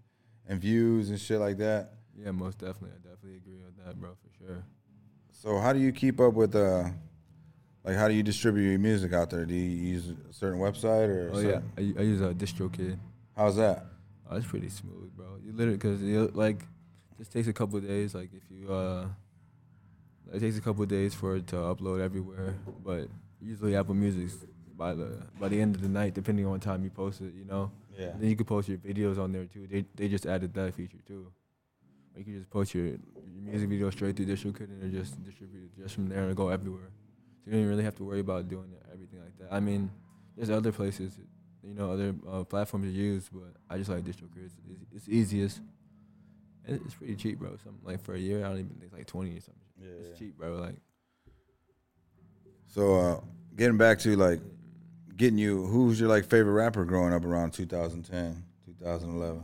and 0.49 0.61
views 0.61 1.11
and 1.11 1.21
shit 1.21 1.38
like 1.40 1.59
that. 1.59 1.93
Yeah, 2.18 2.30
most 2.30 2.58
definitely. 2.58 2.90
I 2.90 3.08
definitely 3.08 3.37
agree 3.37 3.58
with 3.64 3.85
that, 3.85 4.00
bro, 4.00 4.11
for 4.11 4.44
sure. 4.44 4.64
So 5.32 5.58
how 5.58 5.73
do 5.73 5.78
you 5.78 5.92
keep 5.92 6.20
up 6.20 6.35
with 6.35 6.54
uh 6.56 6.85
like 7.85 7.96
how 7.96 8.08
do 8.08 8.14
you 8.14 8.23
distribute 8.23 8.70
your 8.70 8.78
music 8.78 9.12
out 9.12 9.30
there? 9.30 9.44
Do 9.44 9.54
you 9.54 9.94
use 9.94 10.12
a 10.28 10.32
certain 10.32 10.58
website 10.58 11.08
or 11.08 11.30
Oh 11.32 11.38
yeah, 11.38 11.61
I, 11.76 11.80
I, 12.00 12.02
use 12.02 12.20
a 12.20 12.35
DistroKid. 12.35 12.99
How's 13.37 13.56
that? 13.56 13.87
Oh, 14.28 14.37
it's 14.37 14.46
pretty 14.46 14.68
smooth, 14.70 15.11
bro. 15.16 15.37
You 15.44 15.52
literally 15.52 15.76
because 15.76 16.02
it 16.02 16.35
like 16.35 16.62
just 17.18 17.32
takes 17.32 17.49
a 17.49 17.52
couple 17.52 17.78
of 17.78 17.87
days. 17.87 18.14
Like 18.14 18.30
if 18.35 18.42
you 18.50 18.73
uh, 18.73 19.06
it 20.32 20.40
takes 20.40 20.58
a 20.58 20.61
couple 20.61 20.82
of 20.82 20.88
days 20.88 21.14
for 21.14 21.37
it 21.37 21.46
to 21.49 21.56
upload 21.56 22.00
everywhere. 22.00 22.56
But 22.85 23.08
usually 23.40 23.76
Apple 23.76 23.94
Music's 23.94 24.37
by 24.76 24.94
the 24.94 25.23
by 25.38 25.49
the 25.49 25.61
end 25.61 25.76
of 25.76 25.82
the 25.82 25.88
night, 25.88 26.14
depending 26.14 26.44
on 26.44 26.52
what 26.52 26.62
time 26.62 26.82
you 26.82 26.90
post 26.90 27.20
it, 27.20 27.35
you 27.35 27.44
know. 27.44 27.70
Yeah. 27.96 28.12
Then 28.18 28.28
you 28.28 28.37
can 28.37 28.46
post 28.46 28.68
your 28.68 28.78
videos 28.78 29.18
on 29.18 29.32
there 29.32 29.44
too. 29.44 29.66
They 29.70 29.85
they 29.94 30.08
just 30.08 30.26
added 30.26 30.54
that 30.54 30.75
feature 30.75 30.99
too. 31.06 31.32
Or 32.16 32.20
you 32.20 32.25
can 32.25 32.38
just 32.38 32.49
post 32.50 32.75
your, 32.75 32.87
your 32.87 32.99
music 33.42 33.68
video 33.68 33.90
straight 33.90 34.16
through 34.16 34.26
DistroKid 34.26 34.61
and 34.70 34.82
they're 34.82 35.00
just 35.02 35.23
distributed 35.23 35.68
just 35.78 35.94
from 35.94 36.08
there 36.08 36.25
and 36.26 36.35
go 36.35 36.49
everywhere. 36.49 36.90
So 37.44 37.50
you 37.50 37.58
don't 37.58 37.68
really 37.68 37.85
have 37.85 37.94
to 37.96 38.04
worry 38.04 38.20
about 38.20 38.49
doing 38.49 38.73
everything 38.92 39.20
like 39.20 39.37
that. 39.38 39.54
I 39.54 39.61
mean, 39.61 39.90
there's 40.37 40.49
other 40.50 40.73
places, 40.73 41.20
you 41.62 41.75
know, 41.75 41.92
other 41.92 42.14
uh, 42.28 42.42
platforms 42.44 42.87
to 42.87 42.92
use, 42.92 43.28
but 43.30 43.52
I 43.68 43.76
just 43.76 43.90
like 43.90 44.02
DistroKid. 44.02 44.46
It's, 44.46 44.54
it's, 44.70 44.85
it's 44.96 45.08
easiest. 45.08 45.61
And 46.66 46.80
it's 46.85 46.94
pretty 46.94 47.14
cheap, 47.16 47.38
bro. 47.38 47.50
Something 47.62 47.85
like 47.85 48.02
for 48.02 48.14
a 48.14 48.18
year, 48.18 48.38
I 48.44 48.49
don't 48.49 48.58
even 48.58 48.70
think 48.70 48.82
it's 48.85 48.92
like 48.92 49.06
twenty 49.06 49.37
or 49.37 49.40
something. 49.40 49.62
Yeah, 49.80 49.88
It's 50.00 50.08
yeah. 50.08 50.26
cheap, 50.26 50.37
bro. 50.38 50.54
Like 50.56 50.75
So 52.66 52.96
uh 52.96 53.20
getting 53.54 53.76
back 53.76 53.99
to 54.00 54.16
like 54.16 54.40
getting 55.16 55.38
you 55.38 55.64
who's 55.66 56.00
your 56.00 56.08
like 56.08 56.25
favorite 56.25 56.52
rapper 56.52 56.85
growing 56.85 57.12
up 57.12 57.25
around 57.25 57.52
2010, 57.52 58.42
2011? 58.66 59.42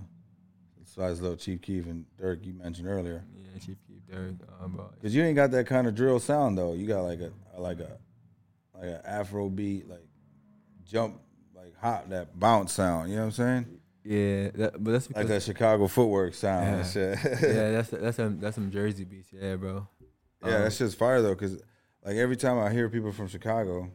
Besides 0.94 1.22
little 1.22 1.38
Chief 1.38 1.62
Keef 1.62 1.86
and 1.86 2.04
Durk 2.20 2.44
you 2.44 2.52
mentioned 2.52 2.86
earlier. 2.86 3.24
yeah, 3.34 3.58
Chief 3.58 3.76
Keef, 3.86 4.06
Derek, 4.10 4.34
uh, 4.62 4.68
Cause 5.00 5.14
you 5.14 5.22
ain't 5.22 5.36
got 5.36 5.50
that 5.52 5.66
kind 5.66 5.86
of 5.86 5.94
drill 5.94 6.20
sound 6.20 6.58
though. 6.58 6.74
You 6.74 6.86
got 6.86 7.02
like 7.02 7.20
a 7.20 7.32
like 7.58 7.80
a 7.80 7.96
like 8.74 8.84
a 8.84 9.02
Afro 9.08 9.48
beat, 9.48 9.88
like 9.88 10.06
jump, 10.84 11.18
like 11.54 11.74
hop 11.80 12.10
that 12.10 12.38
bounce 12.38 12.74
sound. 12.74 13.08
You 13.08 13.16
know 13.16 13.22
what 13.22 13.26
I'm 13.26 13.32
saying? 13.32 13.66
Yeah, 14.04 14.50
that, 14.54 14.84
but 14.84 14.90
that's 14.90 15.10
like 15.14 15.28
that 15.28 15.42
Chicago 15.42 15.86
footwork 15.88 16.34
sound 16.34 16.86
shit. 16.86 17.18
yeah, 17.24 17.70
that's 17.70 17.88
that's 17.88 18.16
some 18.18 18.38
that's 18.38 18.56
some 18.56 18.70
Jersey 18.70 19.04
beats. 19.04 19.28
Yeah, 19.32 19.56
bro. 19.56 19.88
Yeah, 20.44 20.56
Um, 20.56 20.62
that's 20.64 20.76
just 20.76 20.98
fire 20.98 21.22
though, 21.22 21.34
cause 21.36 21.58
like 22.04 22.16
every 22.16 22.36
time 22.36 22.58
I 22.58 22.70
hear 22.70 22.90
people 22.90 23.12
from 23.12 23.28
Chicago, 23.28 23.88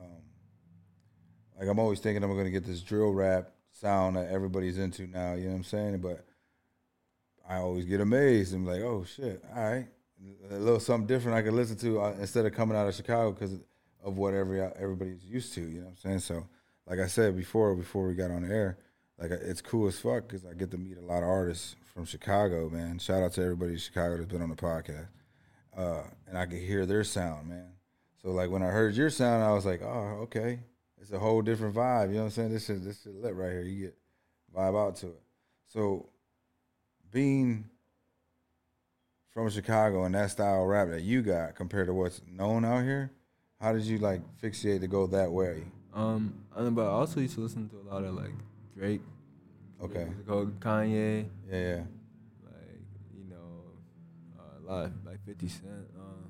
um, 0.00 0.08
like 1.60 1.68
I'm 1.68 1.78
always 1.78 2.00
thinking 2.00 2.24
I'm 2.24 2.36
gonna 2.36 2.50
get 2.50 2.64
this 2.64 2.80
drill 2.80 3.12
rap 3.12 3.50
sound 3.84 4.16
that 4.16 4.30
everybody's 4.30 4.78
into 4.78 5.06
now. 5.06 5.34
You 5.34 5.44
know 5.44 5.50
what 5.50 5.56
I'm 5.56 5.64
saying? 5.64 5.98
But 5.98 6.24
I 7.48 7.56
always 7.56 7.84
get 7.84 8.00
amazed. 8.00 8.54
I'm 8.54 8.66
like, 8.66 8.80
oh 8.80 9.04
shit, 9.04 9.42
all 9.54 9.62
right, 9.62 9.86
a 10.50 10.58
little 10.58 10.80
something 10.80 11.06
different 11.06 11.36
I 11.36 11.42
could 11.42 11.54
listen 11.54 11.76
to 11.78 12.00
uh, 12.00 12.14
instead 12.18 12.46
of 12.46 12.54
coming 12.54 12.76
out 12.76 12.88
of 12.88 12.94
Chicago 12.94 13.32
because 13.32 13.58
of 14.02 14.16
what 14.16 14.34
every 14.34 14.60
everybody's 14.60 15.24
used 15.24 15.54
to. 15.54 15.60
You 15.60 15.80
know 15.80 15.86
what 15.86 15.90
I'm 15.90 15.96
saying? 15.96 16.18
So, 16.20 16.46
like 16.86 16.98
I 16.98 17.06
said 17.06 17.36
before, 17.36 17.74
before 17.74 18.06
we 18.06 18.14
got 18.14 18.30
on 18.30 18.42
the 18.42 18.54
air, 18.54 18.78
like 19.18 19.30
it's 19.30 19.60
cool 19.60 19.88
as 19.88 19.98
fuck 19.98 20.26
because 20.26 20.44
I 20.44 20.54
get 20.54 20.70
to 20.70 20.78
meet 20.78 20.98
a 20.98 21.02
lot 21.02 21.22
of 21.22 21.28
artists 21.28 21.76
from 21.92 22.04
Chicago. 22.04 22.68
Man, 22.70 22.98
shout 22.98 23.22
out 23.22 23.32
to 23.34 23.42
everybody 23.42 23.72
in 23.72 23.78
Chicago 23.78 24.16
that's 24.16 24.32
been 24.32 24.42
on 24.42 24.50
the 24.50 24.56
podcast 24.56 25.08
uh, 25.76 26.02
and 26.28 26.38
I 26.38 26.46
could 26.46 26.58
hear 26.58 26.86
their 26.86 27.04
sound, 27.04 27.48
man. 27.48 27.72
So 28.22 28.30
like 28.30 28.50
when 28.50 28.62
I 28.62 28.68
heard 28.68 28.94
your 28.94 29.10
sound, 29.10 29.42
I 29.42 29.52
was 29.52 29.66
like, 29.66 29.82
oh, 29.82 30.20
okay, 30.22 30.60
it's 31.04 31.12
a 31.12 31.18
whole 31.18 31.42
different 31.42 31.74
vibe. 31.74 32.08
You 32.08 32.14
know 32.14 32.20
what 32.20 32.24
I'm 32.26 32.30
saying? 32.30 32.52
This 32.52 32.70
is 32.70 32.82
this 32.82 33.04
is 33.04 33.14
lit 33.14 33.34
right 33.34 33.50
here. 33.52 33.62
You 33.62 33.84
get 33.86 33.98
vibe 34.56 34.74
out 34.88 34.96
to 34.96 35.08
it. 35.08 35.20
So 35.66 36.08
being 37.12 37.66
from 39.30 39.50
Chicago 39.50 40.04
and 40.04 40.14
that 40.14 40.30
style 40.30 40.62
of 40.62 40.68
rap 40.68 40.88
that 40.88 41.02
you 41.02 41.20
got 41.20 41.56
compared 41.56 41.88
to 41.88 41.92
what's 41.92 42.22
known 42.26 42.64
out 42.64 42.84
here, 42.84 43.10
how 43.60 43.74
did 43.74 43.82
you 43.82 43.98
like 43.98 44.22
fixate 44.42 44.80
to 44.80 44.86
go 44.86 45.06
that 45.08 45.30
way? 45.30 45.64
Um, 45.92 46.34
and, 46.56 46.74
but 46.74 46.86
I 46.86 46.90
also 46.90 47.20
used 47.20 47.34
to 47.34 47.40
listen 47.42 47.68
to 47.68 47.76
a 47.76 47.86
lot 47.92 48.02
of 48.02 48.14
like 48.14 48.32
Drake. 48.74 49.02
Okay. 49.82 50.08
Kanye, 50.26 51.26
Yeah, 51.50 51.58
yeah. 51.58 51.82
like 52.44 52.80
you 53.14 53.24
know, 53.28 53.64
uh, 54.38 54.42
a 54.58 54.72
lot 54.72 54.90
like 55.04 55.22
Fifty 55.26 55.48
Cent. 55.48 55.90
Uh, 55.98 56.26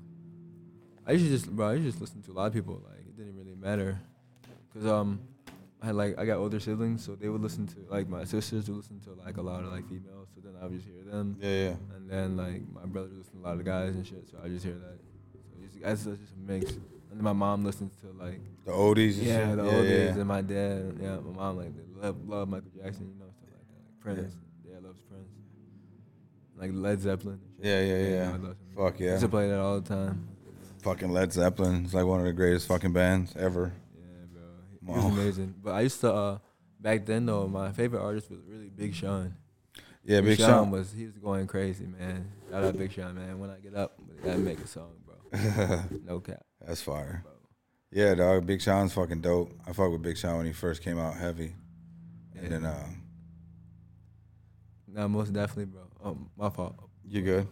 I 1.07 1.13
used 1.13 1.25
to 1.25 1.31
just, 1.31 1.49
bro, 1.49 1.69
I 1.69 1.73
used 1.75 1.85
to 1.85 1.89
just 1.91 2.01
listen 2.01 2.21
to 2.23 2.31
a 2.31 2.33
lot 2.33 2.47
of 2.47 2.53
people. 2.53 2.81
Like 2.83 2.99
it 3.07 3.15
didn't 3.15 3.37
really 3.37 3.55
matter, 3.55 4.01
cause 4.75 4.85
um, 4.85 5.19
I 5.81 5.87
had 5.87 5.95
like 5.95 6.17
I 6.19 6.25
got 6.25 6.37
older 6.37 6.59
siblings, 6.59 7.03
so 7.05 7.15
they 7.15 7.29
would 7.29 7.41
listen 7.41 7.65
to 7.67 7.75
like 7.89 8.07
my 8.09 8.23
sisters 8.25 8.67
would 8.69 8.77
listen 8.77 8.99
to 9.01 9.13
like 9.25 9.37
a 9.37 9.41
lot 9.41 9.63
of 9.63 9.71
like 9.71 9.87
females. 9.87 10.27
So 10.35 10.41
then 10.43 10.53
I 10.61 10.65
would 10.65 10.73
just 10.73 10.85
hear 10.87 11.03
them, 11.03 11.37
Yeah, 11.39 11.49
yeah. 11.49 11.75
and 11.95 12.09
then 12.09 12.37
like 12.37 12.61
my 12.73 12.85
brother 12.85 13.07
would 13.09 13.17
listen 13.19 13.39
to 13.39 13.39
a 13.39 13.45
lot 13.47 13.57
of 13.59 13.65
guys 13.65 13.95
and 13.95 14.05
shit. 14.05 14.27
So 14.29 14.37
I 14.43 14.47
just 14.49 14.65
hear 14.65 14.73
that. 14.75 14.99
So 15.33 15.39
it's, 15.63 15.75
it's 15.75 16.19
just 16.19 16.33
a 16.33 16.51
mix. 16.51 16.71
And 16.71 17.19
then 17.19 17.23
my 17.23 17.33
mom 17.33 17.63
listens 17.63 17.93
to 18.01 18.07
like 18.21 18.39
The 18.65 18.71
oldies 18.71 19.21
yeah, 19.21 19.55
the 19.55 19.63
yeah, 19.63 19.69
old 19.71 19.83
days, 19.83 20.13
yeah. 20.15 20.19
and 20.19 20.25
my 20.27 20.41
dad, 20.41 20.97
yeah, 21.01 21.15
my 21.17 21.31
mom 21.37 21.57
like 21.57 21.71
they 21.75 22.01
love, 22.07 22.27
love 22.27 22.49
Michael 22.49 22.71
Jackson, 22.81 23.07
you 23.13 23.19
know, 23.19 23.31
stuff 23.31 23.49
like 23.53 23.67
that. 23.67 24.09
Like 24.09 24.17
Prince, 24.17 24.33
dad 24.65 24.83
loves 24.83 24.99
Prince, 25.09 25.29
like 26.57 26.71
Led 26.73 27.01
Zeppelin. 27.01 27.39
Yeah, 27.61 27.81
yeah, 27.81 28.07
yeah. 28.07 28.29
Love. 28.31 28.55
Fuck 28.75 28.99
yeah. 28.99 29.09
I 29.09 29.11
Used 29.13 29.23
to 29.23 29.29
play 29.29 29.47
that 29.49 29.59
all 29.59 29.79
the 29.79 29.87
time. 29.87 30.27
Fucking 30.83 31.09
Led 31.11 31.31
Zeppelin. 31.33 31.85
It's 31.85 31.93
like 31.93 32.05
one 32.05 32.19
of 32.19 32.25
the 32.25 32.33
greatest 32.33 32.67
fucking 32.67 32.91
bands 32.93 33.33
ever. 33.37 33.71
Yeah, 34.87 34.93
bro, 34.93 35.01
he, 35.01 35.07
was 35.09 35.17
amazing. 35.19 35.55
But 35.63 35.71
I 35.71 35.81
used 35.81 35.99
to 36.01 36.13
uh, 36.13 36.37
back 36.79 37.05
then 37.05 37.25
though, 37.25 37.47
my 37.47 37.71
favorite 37.71 38.01
artist 38.01 38.29
was 38.29 38.39
really 38.47 38.69
Big 38.69 38.93
Sean. 38.95 39.35
Yeah, 40.03 40.21
Big 40.21 40.37
Sean 40.37 40.47
Sean. 40.49 40.71
was 40.71 40.91
he 40.91 41.05
was 41.05 41.17
going 41.17 41.47
crazy, 41.47 41.85
man. 41.85 42.31
Shout 42.51 42.63
out 42.63 42.77
Big 42.77 42.91
Sean, 42.91 43.15
man. 43.15 43.39
When 43.39 43.49
I 43.49 43.57
get 43.59 43.75
up, 43.75 43.99
I 44.21 44.25
gotta 44.27 44.37
make 44.39 44.59
a 44.59 44.67
song, 44.67 44.91
bro. 45.05 45.15
No 46.05 46.19
cap, 46.19 46.43
That's 46.65 46.81
fire. 46.81 47.21
bro. 47.23 47.31
Yeah, 47.91 48.13
dog. 48.15 48.45
Big 48.45 48.61
Sean's 48.61 48.93
fucking 48.93 49.21
dope. 49.21 49.53
I 49.67 49.73
fuck 49.73 49.91
with 49.91 50.01
Big 50.03 50.17
Sean 50.17 50.37
when 50.37 50.45
he 50.45 50.53
first 50.53 50.83
came 50.83 50.99
out 50.99 51.15
heavy, 51.15 51.55
and 52.35 52.51
then 52.51 52.65
uh, 52.65 52.87
Nah, 54.87 55.07
most 55.07 55.33
definitely, 55.33 55.65
bro. 55.65 55.81
Um, 56.03 56.29
my 56.37 56.49
fault. 56.49 56.75
you 57.07 57.21
good. 57.21 57.47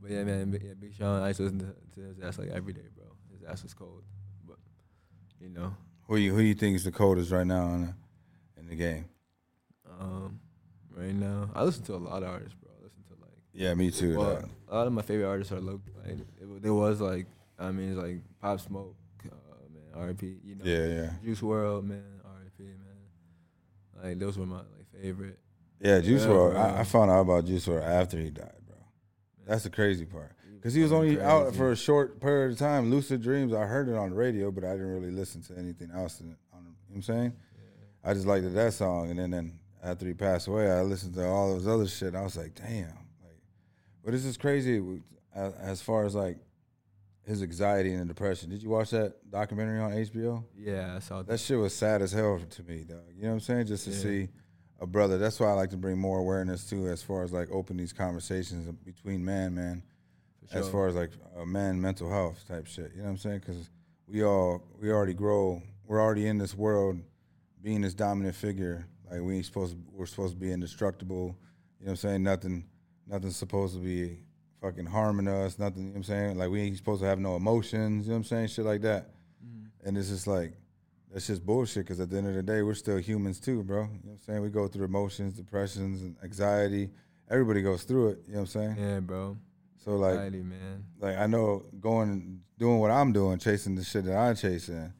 But 0.00 0.10
yeah, 0.10 0.24
man, 0.24 0.50
Big- 0.50 0.62
yeah, 0.62 0.74
Big 0.78 0.94
Sean. 0.94 1.22
I 1.22 1.28
used 1.28 1.38
to 1.38 1.44
listen 1.44 1.58
to, 1.60 1.74
to 1.96 2.00
his 2.08 2.18
ass 2.20 2.38
like 2.38 2.48
every 2.50 2.72
day, 2.72 2.86
bro. 2.96 3.06
His 3.32 3.42
ass 3.42 3.62
was 3.62 3.74
cold, 3.74 4.04
but 4.46 4.56
you 5.40 5.48
know, 5.48 5.74
Who 6.08 6.16
you 6.16 6.34
who 6.34 6.40
you 6.40 6.54
think 6.54 6.74
is 6.76 6.84
the 6.84 6.90
coldest 6.92 7.30
right 7.30 7.46
now 7.46 7.74
in 7.74 7.82
the, 7.82 7.94
in 8.60 8.68
the 8.68 8.74
game? 8.76 9.04
um, 10.00 10.40
right 10.96 11.14
now 11.14 11.50
I 11.54 11.64
listen 11.64 11.84
to 11.84 11.94
a 11.94 11.96
lot 11.96 12.22
of 12.22 12.28
artists, 12.30 12.54
bro. 12.54 12.70
I 12.78 12.82
listen 12.84 13.02
to 13.08 13.14
like, 13.20 13.32
Yeah, 13.52 13.74
me 13.74 13.90
too. 13.90 14.16
well, 14.18 14.42
a 14.68 14.74
lot 14.76 14.86
of 14.86 14.92
my 14.92 15.02
favorite 15.02 15.26
artists 15.28 15.52
are 15.52 15.60
low. 15.60 15.80
Like, 16.04 16.18
it, 16.40 16.62
there 16.62 16.74
was 16.74 17.00
like, 17.00 17.26
I 17.58 17.70
mean, 17.72 17.90
it's 17.90 17.98
like 17.98 18.20
Pop 18.40 18.60
Smoke, 18.60 18.94
uh, 19.26 19.34
man, 19.72 20.02
R.I.P. 20.02 20.36
You 20.44 20.54
know, 20.56 20.64
Yeah, 20.64 20.86
yeah, 20.86 21.10
Juice 21.24 21.40
WRLD, 21.40 21.84
man, 21.84 22.02
R.I.P. 22.24 22.62
Man, 22.64 24.04
like 24.10 24.18
those 24.18 24.38
were 24.38 24.46
my 24.46 24.58
like 24.58 24.86
favorite. 25.02 25.38
yeah. 25.80 26.00
Juice 26.00 26.22
Yeah, 26.22 26.28
bro. 26.28 26.56
I, 26.56 26.80
I 26.80 26.84
found 26.84 27.10
out 27.10 27.20
about 27.20 27.44
Juice 27.44 27.66
WRLD 27.66 27.82
after 27.84 28.18
he 28.18 28.30
died, 28.30 28.52
bro. 28.66 28.76
That's 29.46 29.64
the 29.64 29.70
crazy 29.70 30.04
part. 30.06 30.32
Cause 30.62 30.74
he 30.74 30.82
was 30.82 30.92
only 30.92 31.20
out 31.20 31.54
for 31.54 31.70
a 31.72 31.76
short 31.76 32.20
period 32.20 32.52
of 32.52 32.58
time. 32.58 32.90
Lucid 32.90 33.22
Dreams, 33.22 33.52
I 33.54 33.64
heard 33.64 33.88
it 33.88 33.94
on 33.96 34.10
the 34.10 34.16
radio, 34.16 34.50
but 34.50 34.64
I 34.64 34.72
didn't 34.72 34.88
really 34.92 35.10
listen 35.12 35.40
to 35.42 35.56
anything 35.56 35.90
else. 35.94 36.20
In 36.20 36.30
it, 36.32 36.36
on, 36.52 36.60
you 36.60 36.64
know 36.66 36.74
what 36.88 36.96
I'm 36.96 37.02
saying? 37.02 37.32
I 38.04 38.14
just 38.14 38.26
liked 38.26 38.52
that 38.52 38.72
song, 38.72 39.10
and 39.10 39.18
then, 39.18 39.30
then 39.30 39.58
after 39.82 40.06
he 40.06 40.14
passed 40.14 40.48
away, 40.48 40.70
I 40.70 40.82
listened 40.82 41.14
to 41.14 41.26
all 41.26 41.54
those 41.54 41.66
other 41.66 41.86
shit. 41.86 42.14
I 42.14 42.22
was 42.22 42.36
like, 42.36 42.54
damn, 42.54 42.86
like, 43.22 43.38
but 44.04 44.12
this 44.12 44.24
is 44.24 44.36
crazy 44.36 44.82
as, 45.34 45.52
as 45.54 45.82
far 45.82 46.04
as 46.04 46.14
like 46.14 46.38
his 47.24 47.42
anxiety 47.42 47.92
and 47.92 48.08
depression. 48.08 48.50
Did 48.50 48.62
you 48.62 48.70
watch 48.70 48.90
that 48.90 49.14
documentary 49.30 49.78
on 49.78 49.92
HBO? 49.92 50.42
Yeah, 50.56 50.94
I 50.96 50.98
saw 50.98 51.18
that. 51.18 51.28
That 51.28 51.38
shit 51.40 51.58
was 51.58 51.74
sad 51.74 52.02
as 52.02 52.12
hell 52.12 52.40
to 52.50 52.62
me, 52.62 52.84
dog. 52.84 52.98
You 53.14 53.22
know 53.24 53.28
what 53.28 53.34
I'm 53.34 53.40
saying? 53.40 53.66
Just 53.66 53.84
to 53.84 53.90
Yeah. 53.90 53.96
see 53.96 54.28
a 54.80 54.86
brother. 54.86 55.18
That's 55.18 55.38
why 55.38 55.48
I 55.48 55.52
like 55.52 55.70
to 55.70 55.76
bring 55.76 55.98
more 55.98 56.18
awareness 56.18 56.68
too, 56.68 56.88
as 56.88 57.02
far 57.02 57.22
as 57.22 57.32
like 57.32 57.50
open 57.50 57.76
these 57.76 57.92
conversations 57.92 58.68
between 58.84 59.24
man, 59.24 59.54
man 59.54 59.82
For 60.50 60.58
as 60.58 60.68
far 60.68 60.88
as 60.88 60.94
like 60.94 61.10
a 61.36 61.44
man 61.44 61.80
mental 61.80 62.10
health 62.10 62.44
type 62.48 62.66
shit. 62.66 62.92
You 62.94 62.98
know 62.98 63.04
what 63.04 63.10
I'm 63.10 63.18
saying? 63.18 63.40
Because 63.40 63.70
we 64.06 64.24
all 64.24 64.62
we 64.80 64.90
already 64.90 65.14
grow. 65.14 65.62
We're 65.86 66.00
already 66.00 66.26
in 66.26 66.38
this 66.38 66.54
world, 66.54 66.98
being 67.62 67.82
this 67.82 67.94
dominant 67.94 68.34
figure. 68.34 68.86
Like 69.10 69.20
we 69.20 69.36
ain't 69.36 69.46
supposed 69.46 69.74
to, 69.74 69.82
we're 69.92 70.06
supposed 70.06 70.34
to 70.34 70.40
be 70.40 70.52
indestructible. 70.52 71.36
You 71.80 71.86
know 71.86 71.90
what 71.90 71.90
I'm 71.90 71.96
saying? 71.96 72.22
Nothing 72.22 72.64
nothing's 73.06 73.36
supposed 73.36 73.74
to 73.74 73.80
be 73.80 74.18
fucking 74.60 74.86
harming 74.86 75.28
us. 75.28 75.58
Nothing. 75.58 75.82
You 75.82 75.84
know 75.88 75.90
what 75.92 75.96
I'm 75.98 76.04
saying? 76.04 76.38
Like 76.38 76.50
we 76.50 76.62
ain't 76.62 76.76
supposed 76.76 77.02
to 77.02 77.08
have 77.08 77.18
no 77.18 77.36
emotions. 77.36 78.06
You 78.06 78.10
know 78.10 78.16
what 78.16 78.18
I'm 78.18 78.24
saying? 78.24 78.48
Shit 78.48 78.64
like 78.64 78.82
that. 78.82 79.10
Mm-hmm. 79.44 79.88
And 79.88 79.98
it's 79.98 80.08
just 80.08 80.26
like 80.26 80.52
that's 81.12 81.26
just 81.26 81.44
bullshit. 81.44 81.84
Because 81.84 82.00
at 82.00 82.10
the 82.10 82.16
end 82.16 82.28
of 82.28 82.34
the 82.34 82.42
day, 82.42 82.62
we're 82.62 82.74
still 82.74 82.98
humans 82.98 83.40
too, 83.40 83.62
bro. 83.62 83.82
You 83.82 83.88
know 83.88 83.98
what 84.02 84.12
I'm 84.12 84.20
saying? 84.20 84.42
We 84.42 84.48
go 84.48 84.68
through 84.68 84.84
emotions, 84.84 85.34
depressions, 85.34 86.02
and 86.02 86.16
anxiety. 86.22 86.90
Everybody 87.30 87.62
goes 87.62 87.84
through 87.84 88.08
it. 88.08 88.18
You 88.26 88.34
know 88.34 88.40
what 88.40 88.54
I'm 88.54 88.74
saying? 88.74 88.76
Yeah, 88.78 89.00
bro. 89.00 89.36
So 89.84 89.92
like 89.96 90.32
man. 90.32 90.84
like 91.00 91.16
I 91.16 91.26
know 91.26 91.64
going 91.80 92.40
doing 92.58 92.78
what 92.78 92.90
I'm 92.90 93.12
doing, 93.12 93.38
chasing 93.38 93.74
the 93.74 93.84
shit 93.84 94.04
that 94.04 94.16
I'm 94.16 94.34
chasing. 94.34 94.74
You 94.74 94.80
know 94.80 94.90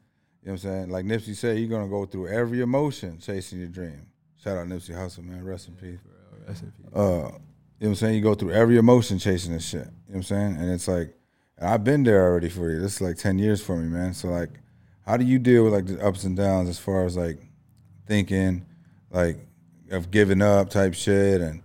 what 0.41 0.51
I'm 0.51 0.57
saying? 0.57 0.89
Like 0.89 1.05
Nipsey 1.05 1.35
said, 1.35 1.57
you're 1.57 1.69
gonna 1.69 1.89
go 1.89 2.05
through 2.05 2.29
every 2.29 2.61
emotion 2.61 3.19
chasing 3.19 3.59
your 3.59 3.67
dream. 3.67 4.07
Shout 4.41 4.57
out 4.57 4.67
Nipsey 4.67 4.91
Hussle, 4.91 5.23
man. 5.23 5.43
Rest 5.43 5.67
in 5.67 5.75
peace. 5.75 5.99
Real. 6.05 6.47
Rest 6.47 6.63
in 6.63 6.71
peace. 6.71 6.95
Uh, 6.95 6.99
you 6.99 7.03
know 7.03 7.31
what 7.31 7.87
I'm 7.87 7.95
saying? 7.95 8.15
You 8.15 8.21
go 8.21 8.35
through 8.35 8.51
every 8.51 8.77
emotion 8.77 9.19
chasing 9.19 9.53
this 9.53 9.67
shit. 9.67 9.79
You 9.79 9.85
know 9.85 9.91
what 10.07 10.15
I'm 10.15 10.23
saying? 10.23 10.55
And 10.57 10.71
it's 10.71 10.87
like, 10.87 11.13
and 11.57 11.69
I've 11.69 11.83
been 11.83 12.03
there 12.03 12.23
already 12.23 12.49
for 12.49 12.71
you. 12.71 12.79
This 12.79 12.95
is 12.95 13.01
like 13.01 13.17
ten 13.17 13.37
years 13.37 13.61
for 13.61 13.75
me, 13.75 13.87
man. 13.87 14.13
So 14.13 14.29
like, 14.29 14.51
how 15.05 15.17
do 15.17 15.25
you 15.25 15.39
deal 15.39 15.65
with 15.65 15.73
like 15.73 15.87
the 15.87 16.03
ups 16.05 16.23
and 16.23 16.37
downs 16.37 16.69
as 16.69 16.79
far 16.79 17.05
as 17.05 17.17
like 17.17 17.39
thinking, 18.07 18.65
like 19.11 19.37
of 19.91 20.11
giving 20.11 20.41
up 20.41 20.69
type 20.69 20.93
shit 20.93 21.41
and 21.41 21.61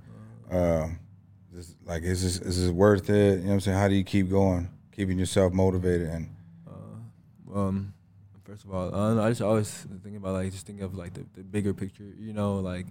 um, 0.50 0.98
just, 0.98 1.03
like 1.84 2.02
is 2.02 2.22
this 2.22 2.40
is 2.40 2.62
this 2.62 2.70
worth 2.70 3.10
it? 3.10 3.14
You 3.14 3.36
know 3.40 3.46
what 3.46 3.52
I'm 3.54 3.60
saying? 3.60 3.78
How 3.78 3.88
do 3.88 3.94
you 3.94 4.04
keep 4.04 4.30
going, 4.30 4.68
keeping 4.92 5.18
yourself 5.18 5.52
motivated 5.52 6.08
and 6.08 6.28
Uh, 6.66 7.58
um, 7.58 7.94
first 8.44 8.64
of 8.64 8.74
all, 8.74 8.94
I, 8.94 9.14
know, 9.14 9.22
I 9.22 9.28
just 9.30 9.42
always 9.42 9.70
think 10.02 10.16
about 10.16 10.34
like 10.34 10.50
just 10.52 10.66
think 10.66 10.80
of 10.80 10.94
like 10.94 11.14
the, 11.14 11.24
the 11.34 11.42
bigger 11.42 11.74
picture. 11.74 12.10
You 12.18 12.32
know, 12.32 12.56
like 12.56 12.86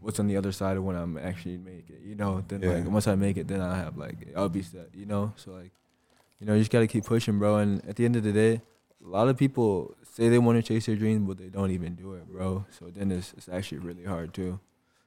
what's 0.00 0.18
on 0.18 0.26
the 0.26 0.36
other 0.36 0.52
side 0.52 0.76
of 0.76 0.84
when 0.84 0.96
I'm 0.96 1.16
actually 1.16 1.56
make 1.56 1.88
it. 1.88 2.02
You 2.02 2.14
know, 2.14 2.44
then 2.48 2.60
like 2.60 2.90
once 2.90 3.06
I 3.06 3.14
make 3.14 3.36
it, 3.36 3.48
then 3.48 3.60
I 3.60 3.76
have 3.78 3.96
like 3.96 4.28
I'll 4.36 4.48
be 4.48 4.62
set. 4.62 4.88
You 4.94 5.06
know, 5.06 5.32
so 5.36 5.52
like 5.52 5.72
you 6.40 6.46
know 6.46 6.54
you 6.54 6.60
just 6.60 6.70
gotta 6.72 6.86
keep 6.86 7.04
pushing, 7.04 7.38
bro. 7.38 7.56
And 7.56 7.84
at 7.88 7.96
the 7.96 8.04
end 8.04 8.16
of 8.16 8.22
the 8.24 8.32
day, 8.32 8.60
a 9.04 9.08
lot 9.08 9.28
of 9.28 9.36
people 9.36 9.94
say 10.02 10.28
they 10.28 10.38
want 10.38 10.58
to 10.58 10.62
chase 10.62 10.86
their 10.86 10.96
dreams, 10.96 11.26
but 11.26 11.38
they 11.38 11.48
don't 11.48 11.70
even 11.70 11.94
do 11.94 12.14
it, 12.14 12.26
bro. 12.26 12.66
So 12.78 12.86
then 12.86 13.10
it's 13.10 13.32
it's 13.36 13.48
actually 13.48 13.78
really 13.78 14.04
hard 14.04 14.34
too, 14.34 14.60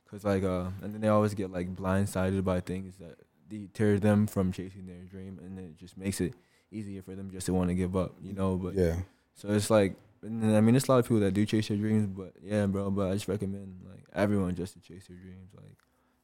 cause 0.09 0.23
like 0.23 0.43
uh, 0.43 0.65
and 0.81 0.93
then 0.93 1.01
they 1.01 1.07
always 1.07 1.33
get 1.33 1.51
like 1.51 1.73
blindsided 1.75 2.43
by 2.43 2.59
things 2.59 2.95
that 2.97 3.17
deter 3.49 3.97
them 3.99 4.27
from 4.27 4.51
chasing 4.51 4.85
their 4.87 5.03
dream, 5.09 5.39
and 5.43 5.59
it 5.59 5.77
just 5.77 5.97
makes 5.97 6.19
it 6.21 6.33
easier 6.71 7.01
for 7.01 7.15
them 7.15 7.29
just 7.31 7.45
to 7.45 7.53
want 7.53 7.69
to 7.69 7.75
give 7.75 7.95
up, 7.95 8.13
you 8.21 8.33
know. 8.33 8.55
But 8.57 8.73
yeah, 8.75 8.95
so 9.35 9.49
it's 9.49 9.69
like, 9.69 9.95
I 10.23 10.27
mean, 10.27 10.71
there's 10.73 10.87
a 10.87 10.91
lot 10.91 10.97
of 10.99 11.05
people 11.05 11.19
that 11.21 11.33
do 11.33 11.45
chase 11.45 11.67
their 11.67 11.77
dreams, 11.77 12.07
but 12.07 12.33
yeah, 12.41 12.65
bro. 12.65 12.89
But 12.91 13.09
I 13.11 13.13
just 13.13 13.27
recommend 13.27 13.81
like 13.89 14.03
everyone 14.13 14.55
just 14.55 14.73
to 14.73 14.79
chase 14.79 15.07
their 15.07 15.17
dreams, 15.17 15.49
like 15.55 15.77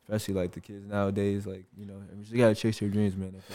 especially 0.04 0.34
like 0.34 0.52
the 0.52 0.62
kids 0.62 0.86
nowadays, 0.86 1.46
like 1.46 1.66
you 1.78 1.86
know, 1.86 2.02
you 2.16 2.24
just 2.24 2.36
gotta 2.36 2.56
chase 2.56 2.82
your 2.82 2.90
dreams, 2.90 3.16
man. 3.16 3.36
If 3.38 3.46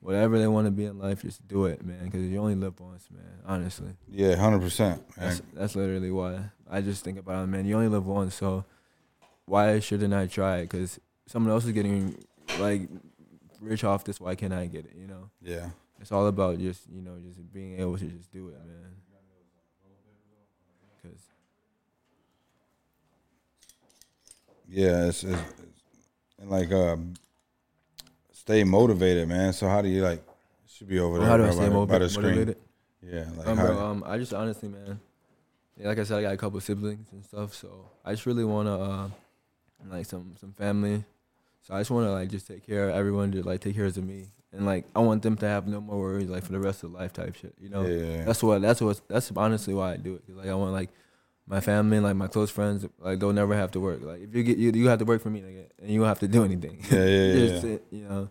whatever 0.00 0.38
they 0.38 0.46
want 0.46 0.66
to 0.66 0.70
be 0.70 0.84
in 0.84 0.98
life, 0.98 1.22
just 1.22 1.46
do 1.48 1.64
it, 1.66 1.84
man. 1.84 2.04
Because 2.04 2.22
you 2.22 2.38
only 2.38 2.54
live 2.54 2.78
once, 2.78 3.08
man. 3.10 3.24
Honestly, 3.46 3.90
Yeah, 4.08 4.36
hundred 4.36 4.60
percent. 4.60 5.02
that's 5.16 5.42
that's 5.52 5.74
literally 5.76 6.10
why 6.10 6.38
I 6.70 6.80
just 6.82 7.02
think 7.04 7.18
about 7.18 7.44
it, 7.44 7.46
man. 7.48 7.64
You 7.66 7.74
only 7.76 7.88
live 7.88 8.06
once, 8.06 8.34
so 8.34 8.64
why 9.46 9.80
shouldn't 9.80 10.14
I 10.14 10.26
try 10.26 10.58
it? 10.58 10.62
Because 10.70 10.98
someone 11.26 11.52
else 11.52 11.64
is 11.64 11.72
getting 11.72 12.16
like 12.60 12.88
rich 13.60 13.84
off 13.84 14.04
this. 14.04 14.20
Why 14.20 14.34
can't 14.34 14.52
I 14.52 14.66
get 14.66 14.84
it? 14.86 14.92
You 14.96 15.06
know, 15.06 15.30
Yeah. 15.42 15.70
it's 16.00 16.12
all 16.12 16.26
about 16.26 16.58
just 16.58 16.82
you 16.90 17.02
know 17.02 17.18
just 17.26 17.52
being 17.52 17.78
able 17.80 17.96
to 17.98 18.04
just 18.06 18.32
do 18.32 18.48
it, 18.48 18.58
man. 18.66 18.90
Because 21.02 21.20
Yeah, 24.68 25.06
it's, 25.08 25.24
it's, 25.24 25.40
it's 25.40 25.82
and 26.40 26.50
like 26.50 26.72
um, 26.72 27.14
stay 28.32 28.64
motivated, 28.64 29.28
man. 29.28 29.52
So 29.52 29.68
how 29.68 29.82
do 29.82 29.88
you 29.88 30.02
like? 30.02 30.22
Should 30.68 30.88
be 30.88 30.98
over 30.98 31.18
there 31.20 31.28
how 31.28 31.36
do 31.36 31.44
I 31.44 31.50
stay 31.50 31.68
by, 31.68 31.98
the 31.98 32.08
screen. 32.08 32.26
motivated? 32.34 32.56
Yeah, 33.00 33.26
like 33.36 33.46
Um, 33.46 33.56
bro, 33.58 33.78
um, 33.78 34.04
I 34.06 34.18
just 34.18 34.34
honestly, 34.34 34.68
man, 34.68 34.98
yeah, 35.78 35.86
like 35.88 35.98
I 35.98 36.04
said, 36.04 36.18
I 36.18 36.22
got 36.22 36.32
a 36.34 36.36
couple 36.36 36.58
siblings 36.60 37.06
and 37.12 37.24
stuff, 37.24 37.54
so 37.54 37.90
I 38.04 38.12
just 38.14 38.26
really 38.26 38.44
wanna, 38.44 38.76
uh, 38.76 39.08
like 39.90 40.06
some 40.06 40.34
some 40.40 40.52
family. 40.52 41.04
So 41.62 41.74
I 41.74 41.80
just 41.80 41.90
wanna 41.90 42.12
like 42.12 42.28
just 42.30 42.46
take 42.46 42.66
care 42.66 42.88
of 42.90 42.94
everyone, 42.96 43.32
to 43.32 43.42
like 43.42 43.60
take 43.60 43.74
care 43.74 43.86
of 43.86 43.96
me, 43.96 44.26
and 44.52 44.66
like 44.66 44.84
I 44.94 45.00
want 45.00 45.22
them 45.22 45.36
to 45.36 45.46
have 45.46 45.66
no 45.66 45.80
more 45.80 45.98
worries, 45.98 46.28
like 46.28 46.44
for 46.44 46.52
the 46.52 46.60
rest 46.60 46.82
of 46.84 46.92
life, 46.92 47.12
type 47.12 47.34
shit. 47.36 47.54
You 47.58 47.68
know, 47.70 47.86
yeah, 47.86 48.24
that's 48.24 48.42
what 48.42 48.60
that's 48.62 48.80
what 48.80 49.00
that's 49.08 49.32
honestly 49.36 49.74
why 49.74 49.92
I 49.94 49.96
do 49.96 50.14
it. 50.14 50.26
'Cause, 50.26 50.36
like 50.36 50.48
I 50.48 50.54
want 50.54 50.72
like 50.72 50.90
my 51.46 51.60
family, 51.60 52.00
like 52.00 52.16
my 52.16 52.26
close 52.26 52.50
friends, 52.50 52.86
like 52.98 53.18
they'll 53.20 53.32
never 53.32 53.54
have 53.54 53.70
to 53.72 53.80
work. 53.80 54.02
Like 54.02 54.22
if 54.22 54.34
you 54.34 54.42
get 54.42 54.58
you, 54.58 54.72
you 54.72 54.88
have 54.88 54.98
to 54.98 55.04
work 55.04 55.22
for 55.22 55.30
me, 55.30 55.42
like, 55.42 55.70
and 55.80 55.90
you 55.90 56.00
don't 56.00 56.08
have 56.08 56.20
to 56.20 56.28
do 56.28 56.44
anything. 56.44 56.82
Yeah, 56.90 57.04
yeah, 57.04 57.24
yeah, 57.32 57.32
Just 57.46 57.64
you 57.90 58.04
know, 58.08 58.30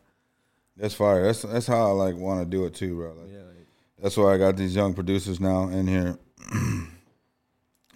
That's 0.77 0.93
fire. 0.95 1.23
That's 1.23 1.41
that's 1.43 1.67
how 1.67 1.87
I 1.89 1.91
like 1.91 2.15
want 2.15 2.39
to 2.41 2.45
do 2.45 2.65
it 2.65 2.73
too, 2.75 2.95
bro. 2.95 3.13
Like, 3.13 3.31
yeah, 3.31 3.37
like, 3.39 3.67
That's 4.01 4.17
why 4.17 4.33
I 4.33 4.37
got 4.37 4.57
these 4.57 4.75
young 4.75 4.93
producers 4.93 5.39
now 5.39 5.69
in 5.69 5.87
here. 5.87 6.17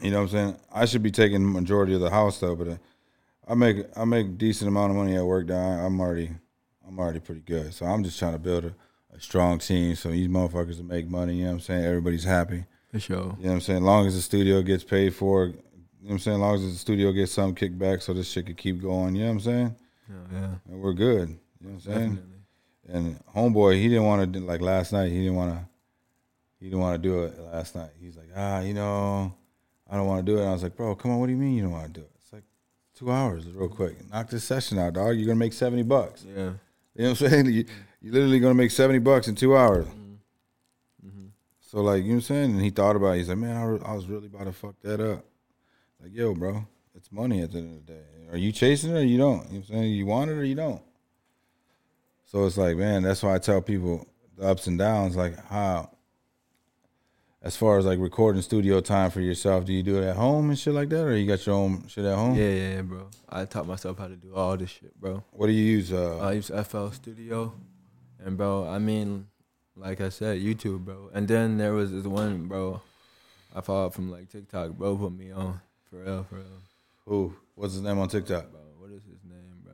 you 0.02 0.12
know 0.12 0.18
what 0.18 0.24
I'm 0.24 0.30
saying? 0.30 0.56
I 0.72 0.86
should 0.86 1.04
be 1.04 1.12
taking 1.12 1.42
the 1.42 1.60
majority 1.60 1.94
of 1.96 2.02
the 2.02 2.10
house 2.10 2.40
though, 2.40 2.56
but 2.56 2.68
uh, 2.68 2.78
I 3.50 3.54
make 3.56 3.77
I 3.96 4.06
make 4.06 4.38
decent 4.38 4.68
amount 4.68 4.92
of 4.92 4.98
money 4.98 5.16
at 5.16 5.25
work. 5.25 5.48
Now 5.48 5.56
I'm 5.86 6.00
already 6.00 6.32
I'm 6.88 7.00
already 7.00 7.20
pretty 7.20 7.42
good. 7.42 7.74
So 7.74 7.86
I'm 7.86 8.04
just 8.04 8.20
trying 8.20 8.34
to 8.34 8.39
build 8.39 8.66
a, 8.66 8.75
a 9.16 9.20
strong 9.20 9.60
team 9.60 9.96
so 9.96 10.10
these 10.10 10.27
motherfuckers 10.27 10.77
will 10.77 10.86
make 10.86 11.08
money. 11.10 11.36
You 11.38 11.44
know 11.44 11.50
what 11.50 11.54
I'm 11.56 11.60
saying? 11.62 11.86
Everybody's 11.86 12.24
happy. 12.24 12.66
for 12.92 13.00
sure. 13.00 13.16
You 13.18 13.22
know 13.24 13.36
what 13.38 13.51
I'm 13.54 13.62
saying? 13.62 13.77
As 13.80 13.84
long 13.84 14.08
as 14.08 14.16
the 14.16 14.22
studio 14.22 14.62
gets 14.62 14.84
paid 14.84 15.13
for, 15.16 15.48
you 15.48 15.54
know 15.54 15.60
what 16.01 16.12
I'm 16.13 16.20
saying? 16.20 16.36
As 16.36 16.42
long 16.42 16.56
as 16.56 16.62
the 16.62 16.77
studio 16.77 17.12
gets 17.12 17.32
some 17.32 17.56
kickback 17.56 18.01
so 18.01 18.13
this 18.13 18.30
shit 18.30 18.46
could 18.48 18.58
keep 18.58 18.82
going. 18.82 19.16
You 19.16 19.22
know 19.24 19.27
what 19.27 19.34
I'm 19.34 19.39
saying? 19.42 19.75
Yeah, 20.10 20.39
yeah, 20.39 20.50
And 20.70 20.82
we're 20.82 20.94
good. 20.94 21.30
You 21.30 21.68
know 21.68 21.70
what 21.70 21.72
I'm 21.74 21.80
saying? 21.80 22.10
definitely. 22.16 22.34
And 22.89 23.25
homeboy, 23.36 23.75
he 23.82 23.89
didn't 23.89 24.06
want 24.06 24.34
to 24.34 24.39
like 24.39 24.62
last 24.62 24.94
night. 24.94 25.12
He 25.12 25.20
didn't 25.20 25.36
want 25.36 25.51
to. 25.51 25.68
He 26.60 26.66
didn't 26.68 26.80
want 26.80 27.01
to 27.01 27.08
do 27.10 27.24
it 27.24 27.39
last 27.39 27.75
night. 27.75 27.92
He's 28.00 28.16
like, 28.18 28.30
ah, 28.36 28.62
you 28.62 28.74
know, 28.74 29.34
I 29.89 29.96
don't 29.96 30.08
want 30.08 30.25
to 30.25 30.32
do 30.32 30.38
it. 30.38 30.42
And 30.42 30.50
I 30.50 30.54
was 30.54 30.63
like, 30.63 30.75
bro, 30.75 30.96
come 30.96 31.12
on. 31.12 31.20
What 31.20 31.25
do 31.27 31.34
you 31.34 31.38
mean 31.38 31.54
you 31.54 31.62
don't 31.63 31.72
want 31.72 31.94
to 31.94 32.00
do 32.00 32.06
it? 32.06 32.12
Two 32.98 33.12
hours, 33.12 33.46
real 33.54 33.70
quick. 33.70 34.10
Knock 34.10 34.32
this 34.32 34.44
session 34.44 34.80
out, 34.80 34.94
dog. 34.94 35.16
You're 35.18 35.27
gonna 35.27 35.36
make 35.36 35.54
seventy 35.54 35.84
bucks. 35.84 36.25
Yeah. 36.27 36.34
You 36.34 37.04
know 37.04 37.10
what 37.12 37.22
I'm 37.22 37.30
saying? 37.30 37.46
You, 37.54 37.66
you're 38.01 38.13
literally 38.13 38.39
gonna 38.39 38.56
make 38.56 38.72
seventy 38.72 38.98
bucks 38.98 39.27
in 39.27 39.36
two 39.36 39.56
hours. 39.56 39.86
Mm-hmm. 39.86 41.25
So 41.60 41.82
like, 41.82 42.04
you 42.04 42.10
know 42.10 42.16
what 42.16 42.16
I'm 42.16 42.22
saying? 42.22 42.51
And 42.54 42.62
he 42.62 42.72
thought 42.72 42.96
about 42.96 43.12
it. 43.12 43.18
He's 43.18 43.30
like, 43.30 43.38
man, 43.38 43.56
I, 43.56 43.63
re- 43.63 43.82
I 43.86 43.94
was 43.94 44.08
really 44.08 44.27
about 44.27 44.46
to 44.46 44.51
fuck 44.51 44.75
that 44.82 45.00
up. 45.00 45.24
Like, 46.01 46.12
yo, 46.12 46.34
bro, 46.34 46.66
it's 46.96 47.12
money 47.12 47.42
at 47.42 47.51
the 47.51 47.60
end 47.60 47.77
of 47.77 47.86
the 47.86 47.94
day. 47.94 48.04
Are 48.32 48.38
you 48.38 48.51
chasing 48.51 48.96
it 48.96 49.00
or 49.00 49.04
you 49.04 49.20
don't? 49.20 49.46
You 49.51 49.60
know 49.60 49.60
what 49.60 49.70
I'm 49.70 49.75
saying? 49.75 49.92
You 49.94 50.06
want 50.08 50.32
it 50.32 50.34
or 50.34 50.44
you 50.44 50.56
don't. 50.56 50.82
So 52.25 52.46
it's 52.46 52.58
like, 52.58 52.77
man, 52.77 53.04
that's 53.04 53.22
why 53.22 53.36
I 53.36 53.38
tell 53.38 53.62
people 53.62 54.08
the 54.38 54.48
ups 54.48 54.66
and 54.66 54.80
downs, 54.80 55.16
like 55.16 55.38
how 55.46 55.92
as 57.48 57.56
far 57.56 57.77
as 57.77 57.86
like 57.86 57.98
recording 57.98 58.42
studio 58.42 58.82
time 58.82 59.10
for 59.10 59.22
yourself, 59.22 59.63
do 59.63 59.72
you 59.72 59.82
do 59.82 60.01
it 60.01 60.06
at 60.06 60.18
home 60.18 60.50
and 60.50 60.60
shit 60.60 60.74
like 60.74 60.89
that? 60.89 61.01
Or 61.01 61.16
you 61.16 61.25
got 61.25 61.46
your 61.46 61.56
own 61.56 61.88
shit 61.88 62.04
at 62.04 62.13
home? 62.13 62.36
Yeah, 62.36 62.50
yeah, 62.50 62.70
yeah, 62.75 62.82
bro. 62.82 63.08
I 63.30 63.46
taught 63.46 63.66
myself 63.66 63.98
how 64.00 64.10
to 64.10 64.18
do 64.18 64.36
all 64.36 64.58
this 64.58 64.69
shit, 64.69 65.00
bro. 65.00 65.24
What 65.32 65.48
do 65.48 65.54
you 65.54 65.63
use? 65.63 65.93
Uh, 65.93 66.17
I 66.17 66.34
use 66.34 66.52
FL 66.52 66.89
Studio, 66.89 67.54
and 68.19 68.36
bro, 68.36 68.67
I 68.67 68.80
mean, 68.80 69.28
like 69.78 70.02
I 70.02 70.10
said, 70.10 70.41
YouTube, 70.41 70.84
bro. 70.84 71.10
And 71.13 71.26
then 71.26 71.58
there 71.58 71.71
was 71.71 71.89
this 71.93 72.04
one, 72.04 72.48
bro. 72.48 72.82
I 73.56 73.62
followed 73.62 73.93
from 73.93 74.12
like 74.12 74.30
TikTok, 74.30 74.71
bro. 74.71 74.98
Put 74.98 75.13
me 75.13 75.32
on 75.32 75.62
for 75.89 76.04
real, 76.04 76.26
for 76.30 76.36
real, 76.36 76.62
who? 77.06 77.34
What's 77.56 77.76
his 77.76 77.82
name 77.82 77.98
on 77.98 78.10
TikTok? 78.10 78.52
bro. 78.52 78.60
What 78.78 78.91
is 78.91 79.04
his 79.04 79.24
name, 79.24 79.63
bro? 79.63 79.74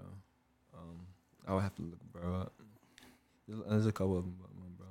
Um, 0.78 1.00
I 1.47 1.56
would 1.56 1.63
have 1.63 1.76
to 1.78 1.82
look, 1.82 2.04
bro. 2.13 2.41
Up. 2.41 2.54
There's, 3.47 3.88
a 3.88 3.91
couple 3.91 4.19
of 4.19 4.26
them, 4.26 4.36
bro. 4.78 4.86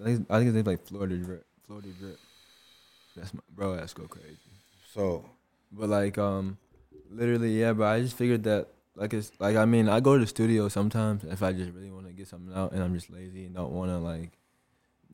I 0.00 0.04
think, 0.04 0.26
I 0.30 0.36
think 0.36 0.46
his 0.46 0.54
name's 0.54 0.66
like 0.68 0.86
Florida 0.86 1.16
Drip. 1.16 1.44
Florida 1.68 1.88
Drip. 2.00 2.18
That's 3.14 3.34
my 3.34 3.40
bro. 3.54 3.76
That's 3.76 3.92
go 3.92 4.08
crazy. 4.08 4.38
So 4.92 5.24
But 5.70 5.90
like, 5.90 6.16
um, 6.16 6.56
literally, 7.10 7.60
yeah. 7.60 7.74
But 7.74 7.84
I 7.84 8.00
just 8.00 8.16
figured 8.16 8.42
that, 8.44 8.68
like, 8.96 9.12
it's 9.12 9.30
like 9.38 9.54
I 9.56 9.66
mean, 9.66 9.88
I 9.88 10.00
go 10.00 10.14
to 10.14 10.20
the 10.20 10.26
studio 10.26 10.68
sometimes 10.68 11.24
if 11.24 11.42
I 11.42 11.52
just 11.52 11.70
really 11.72 11.90
want 11.90 12.06
to 12.06 12.12
get 12.12 12.26
something 12.26 12.54
out, 12.56 12.72
and 12.72 12.82
I'm 12.82 12.94
just 12.94 13.10
lazy 13.10 13.44
and 13.44 13.54
don't 13.54 13.72
want 13.72 13.90
to 13.90 13.98
like, 13.98 14.30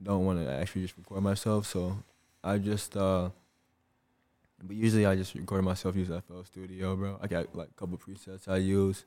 don't 0.01 0.25
want 0.25 0.39
to 0.39 0.51
actually 0.51 0.83
just 0.83 0.97
record 0.97 1.23
myself. 1.23 1.67
So 1.67 1.99
I 2.45 2.59
just, 2.59 2.97
uh, 2.97 3.31
but 4.63 4.77
usually 4.77 5.07
I 5.07 5.17
just 5.17 5.35
record 5.35 5.65
myself 5.65 5.97
use 5.97 6.09
FL 6.09 6.45
Studio, 6.45 6.95
bro. 6.95 7.19
I 7.21 7.27
got 7.27 7.55
like 7.57 7.69
a 7.69 7.75
couple 7.75 7.99
presets 7.99 8.47
I 8.47 8.59
use, 8.59 9.05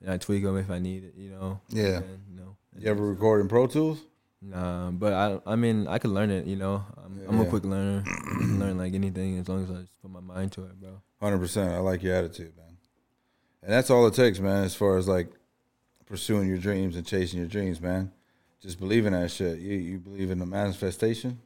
and 0.00 0.10
I 0.10 0.16
tweak 0.16 0.42
them 0.42 0.56
if 0.56 0.68
I 0.68 0.80
need 0.80 1.04
it, 1.04 1.14
you 1.16 1.30
know. 1.30 1.60
Yeah. 1.68 1.98
And, 1.98 2.22
you 2.28 2.40
know. 2.40 2.56
you 2.76 2.90
ever 2.90 3.06
record 3.06 3.40
in 3.40 3.46
Pro 3.46 3.68
Tools? 3.68 4.00
Nah, 4.40 4.90
but 4.92 5.12
I, 5.12 5.40
I 5.46 5.56
mean, 5.56 5.88
I 5.88 5.98
could 5.98 6.10
learn 6.10 6.30
it, 6.30 6.46
you 6.46 6.56
know. 6.56 6.84
I'm, 7.04 7.20
I'm 7.28 7.40
a 7.40 7.44
quick 7.46 7.64
learner. 7.64 8.04
I 8.06 8.10
can 8.38 8.60
learn 8.60 8.78
like 8.78 8.94
anything 8.94 9.38
as 9.38 9.48
long 9.48 9.64
as 9.64 9.70
I 9.70 9.80
just 9.80 10.00
put 10.00 10.10
my 10.12 10.20
mind 10.20 10.52
to 10.52 10.64
it, 10.64 10.80
bro. 10.80 11.00
Hundred 11.20 11.38
percent. 11.38 11.72
I 11.72 11.78
like 11.78 12.02
your 12.04 12.14
attitude, 12.14 12.56
man. 12.56 12.76
And 13.62 13.72
that's 13.72 13.90
all 13.90 14.06
it 14.06 14.14
takes, 14.14 14.38
man. 14.38 14.62
As 14.64 14.74
far 14.76 14.96
as 14.96 15.08
like 15.08 15.28
pursuing 16.06 16.48
your 16.48 16.58
dreams 16.58 16.94
and 16.94 17.04
chasing 17.04 17.40
your 17.40 17.48
dreams, 17.48 17.80
man. 17.80 18.12
Just 18.62 18.78
believe 18.78 19.06
in 19.06 19.12
that 19.12 19.30
shit. 19.32 19.58
You 19.58 19.74
you 19.76 19.98
believe 19.98 20.30
in 20.30 20.38
the 20.38 20.46
manifestation, 20.46 21.40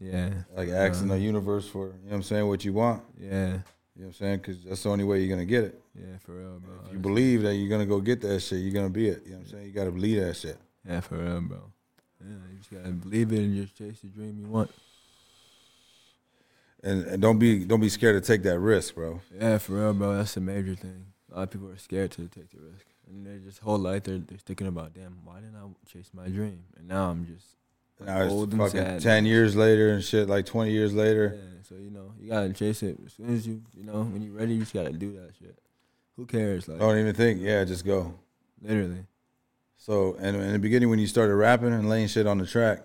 Yeah. 0.00 0.30
like 0.56 0.68
asking 0.68 1.10
Uh, 1.10 1.14
the 1.14 1.20
universe 1.20 1.68
for 1.68 1.86
you 1.86 1.92
know 1.92 1.98
what 2.10 2.14
I'm 2.16 2.22
saying 2.22 2.46
what 2.46 2.64
you 2.64 2.72
want. 2.72 3.02
Yeah. 3.18 3.28
You 3.28 3.32
know 3.50 3.58
what 3.94 4.06
I'm 4.06 4.12
saying? 4.14 4.36
Because 4.38 4.64
that's 4.64 4.82
the 4.84 4.88
only 4.90 5.04
way 5.04 5.20
you're 5.20 5.28
gonna 5.36 5.44
get 5.46 5.64
it. 5.64 5.80
Yeah, 5.94 6.16
for 6.24 6.32
real, 6.38 6.60
bro. 6.60 6.74
If 6.86 6.92
you 6.92 6.98
believe 6.98 7.42
that 7.42 7.54
you're 7.56 7.68
gonna 7.68 7.86
go 7.86 8.00
get 8.00 8.20
that 8.22 8.40
shit, 8.40 8.60
you're 8.60 8.72
gonna 8.72 8.88
be 8.88 9.08
it. 9.08 9.22
You 9.24 9.32
know 9.32 9.38
what 9.38 9.44
I'm 9.46 9.50
saying? 9.50 9.66
You 9.66 9.72
gotta 9.72 9.90
believe 9.90 10.20
that 10.24 10.34
shit. 10.36 10.56
Yeah, 10.88 11.00
for 11.00 11.16
real, 11.18 11.40
bro. 11.42 11.58
Yeah, 12.20 12.34
you 12.52 12.58
just 12.58 12.70
gotta 12.70 12.90
believe 12.90 13.32
it 13.32 13.38
and 13.40 13.56
just 13.56 13.76
chase 13.76 14.00
the 14.00 14.08
dream 14.08 14.38
you 14.38 14.46
want. 14.46 14.70
And, 16.84 17.04
and 17.06 17.22
don't 17.22 17.38
be 17.38 17.64
don't 17.64 17.80
be 17.80 17.88
scared 17.88 18.20
to 18.22 18.26
take 18.26 18.42
that 18.42 18.58
risk, 18.58 18.94
bro. 18.96 19.20
Yeah, 19.38 19.58
for 19.58 19.74
real, 19.74 19.94
bro. 19.94 20.16
That's 20.16 20.36
a 20.36 20.40
major 20.40 20.74
thing. 20.74 21.06
A 21.32 21.36
lot 21.36 21.42
of 21.44 21.50
people 21.50 21.68
are 21.68 21.76
scared 21.78 22.10
to 22.12 22.26
take 22.28 22.50
the 22.50 22.58
risk, 22.60 22.84
and 23.08 23.24
they're 23.24 23.38
just 23.38 23.60
whole 23.60 23.78
life 23.78 24.02
they're, 24.02 24.18
they're 24.18 24.38
thinking 24.38 24.66
about, 24.66 24.92
damn, 24.92 25.18
why 25.24 25.36
didn't 25.36 25.56
I 25.56 25.66
chase 25.90 26.10
my 26.12 26.28
dream? 26.28 26.64
And 26.76 26.88
now 26.88 27.10
I'm 27.10 27.24
just 27.26 27.46
Now 28.04 28.22
it's 28.22 28.32
old 28.32 28.52
and 28.52 28.60
fucking 28.60 28.80
sad. 28.80 29.00
ten 29.00 29.26
years 29.26 29.54
later 29.54 29.90
and 29.92 30.02
shit, 30.02 30.28
like 30.28 30.44
twenty 30.46 30.72
years 30.72 30.92
later. 30.92 31.34
Yeah, 31.36 31.62
so 31.68 31.76
you 31.76 31.90
know 31.90 32.12
you 32.20 32.28
gotta 32.30 32.52
chase 32.52 32.82
it 32.82 32.98
as 33.06 33.12
soon 33.14 33.32
as 33.34 33.46
you 33.46 33.62
you 33.74 33.84
know 33.84 34.02
when 34.02 34.20
you're 34.22 34.34
ready. 34.34 34.54
You 34.54 34.60
just 34.60 34.74
gotta 34.74 34.92
do 34.92 35.12
that 35.12 35.30
shit. 35.38 35.56
Who 36.16 36.26
cares? 36.26 36.66
Like 36.68 36.78
Don't 36.80 36.98
even 36.98 37.14
think. 37.14 37.40
Yeah, 37.40 37.64
just 37.64 37.84
go. 37.86 38.14
literally. 38.60 39.06
So, 39.82 40.14
and 40.20 40.36
in 40.36 40.52
the 40.52 40.60
beginning, 40.60 40.90
when 40.90 41.00
you 41.00 41.08
started 41.08 41.34
rapping 41.34 41.72
and 41.72 41.88
laying 41.88 42.06
shit 42.06 42.24
on 42.28 42.38
the 42.38 42.46
track, 42.46 42.84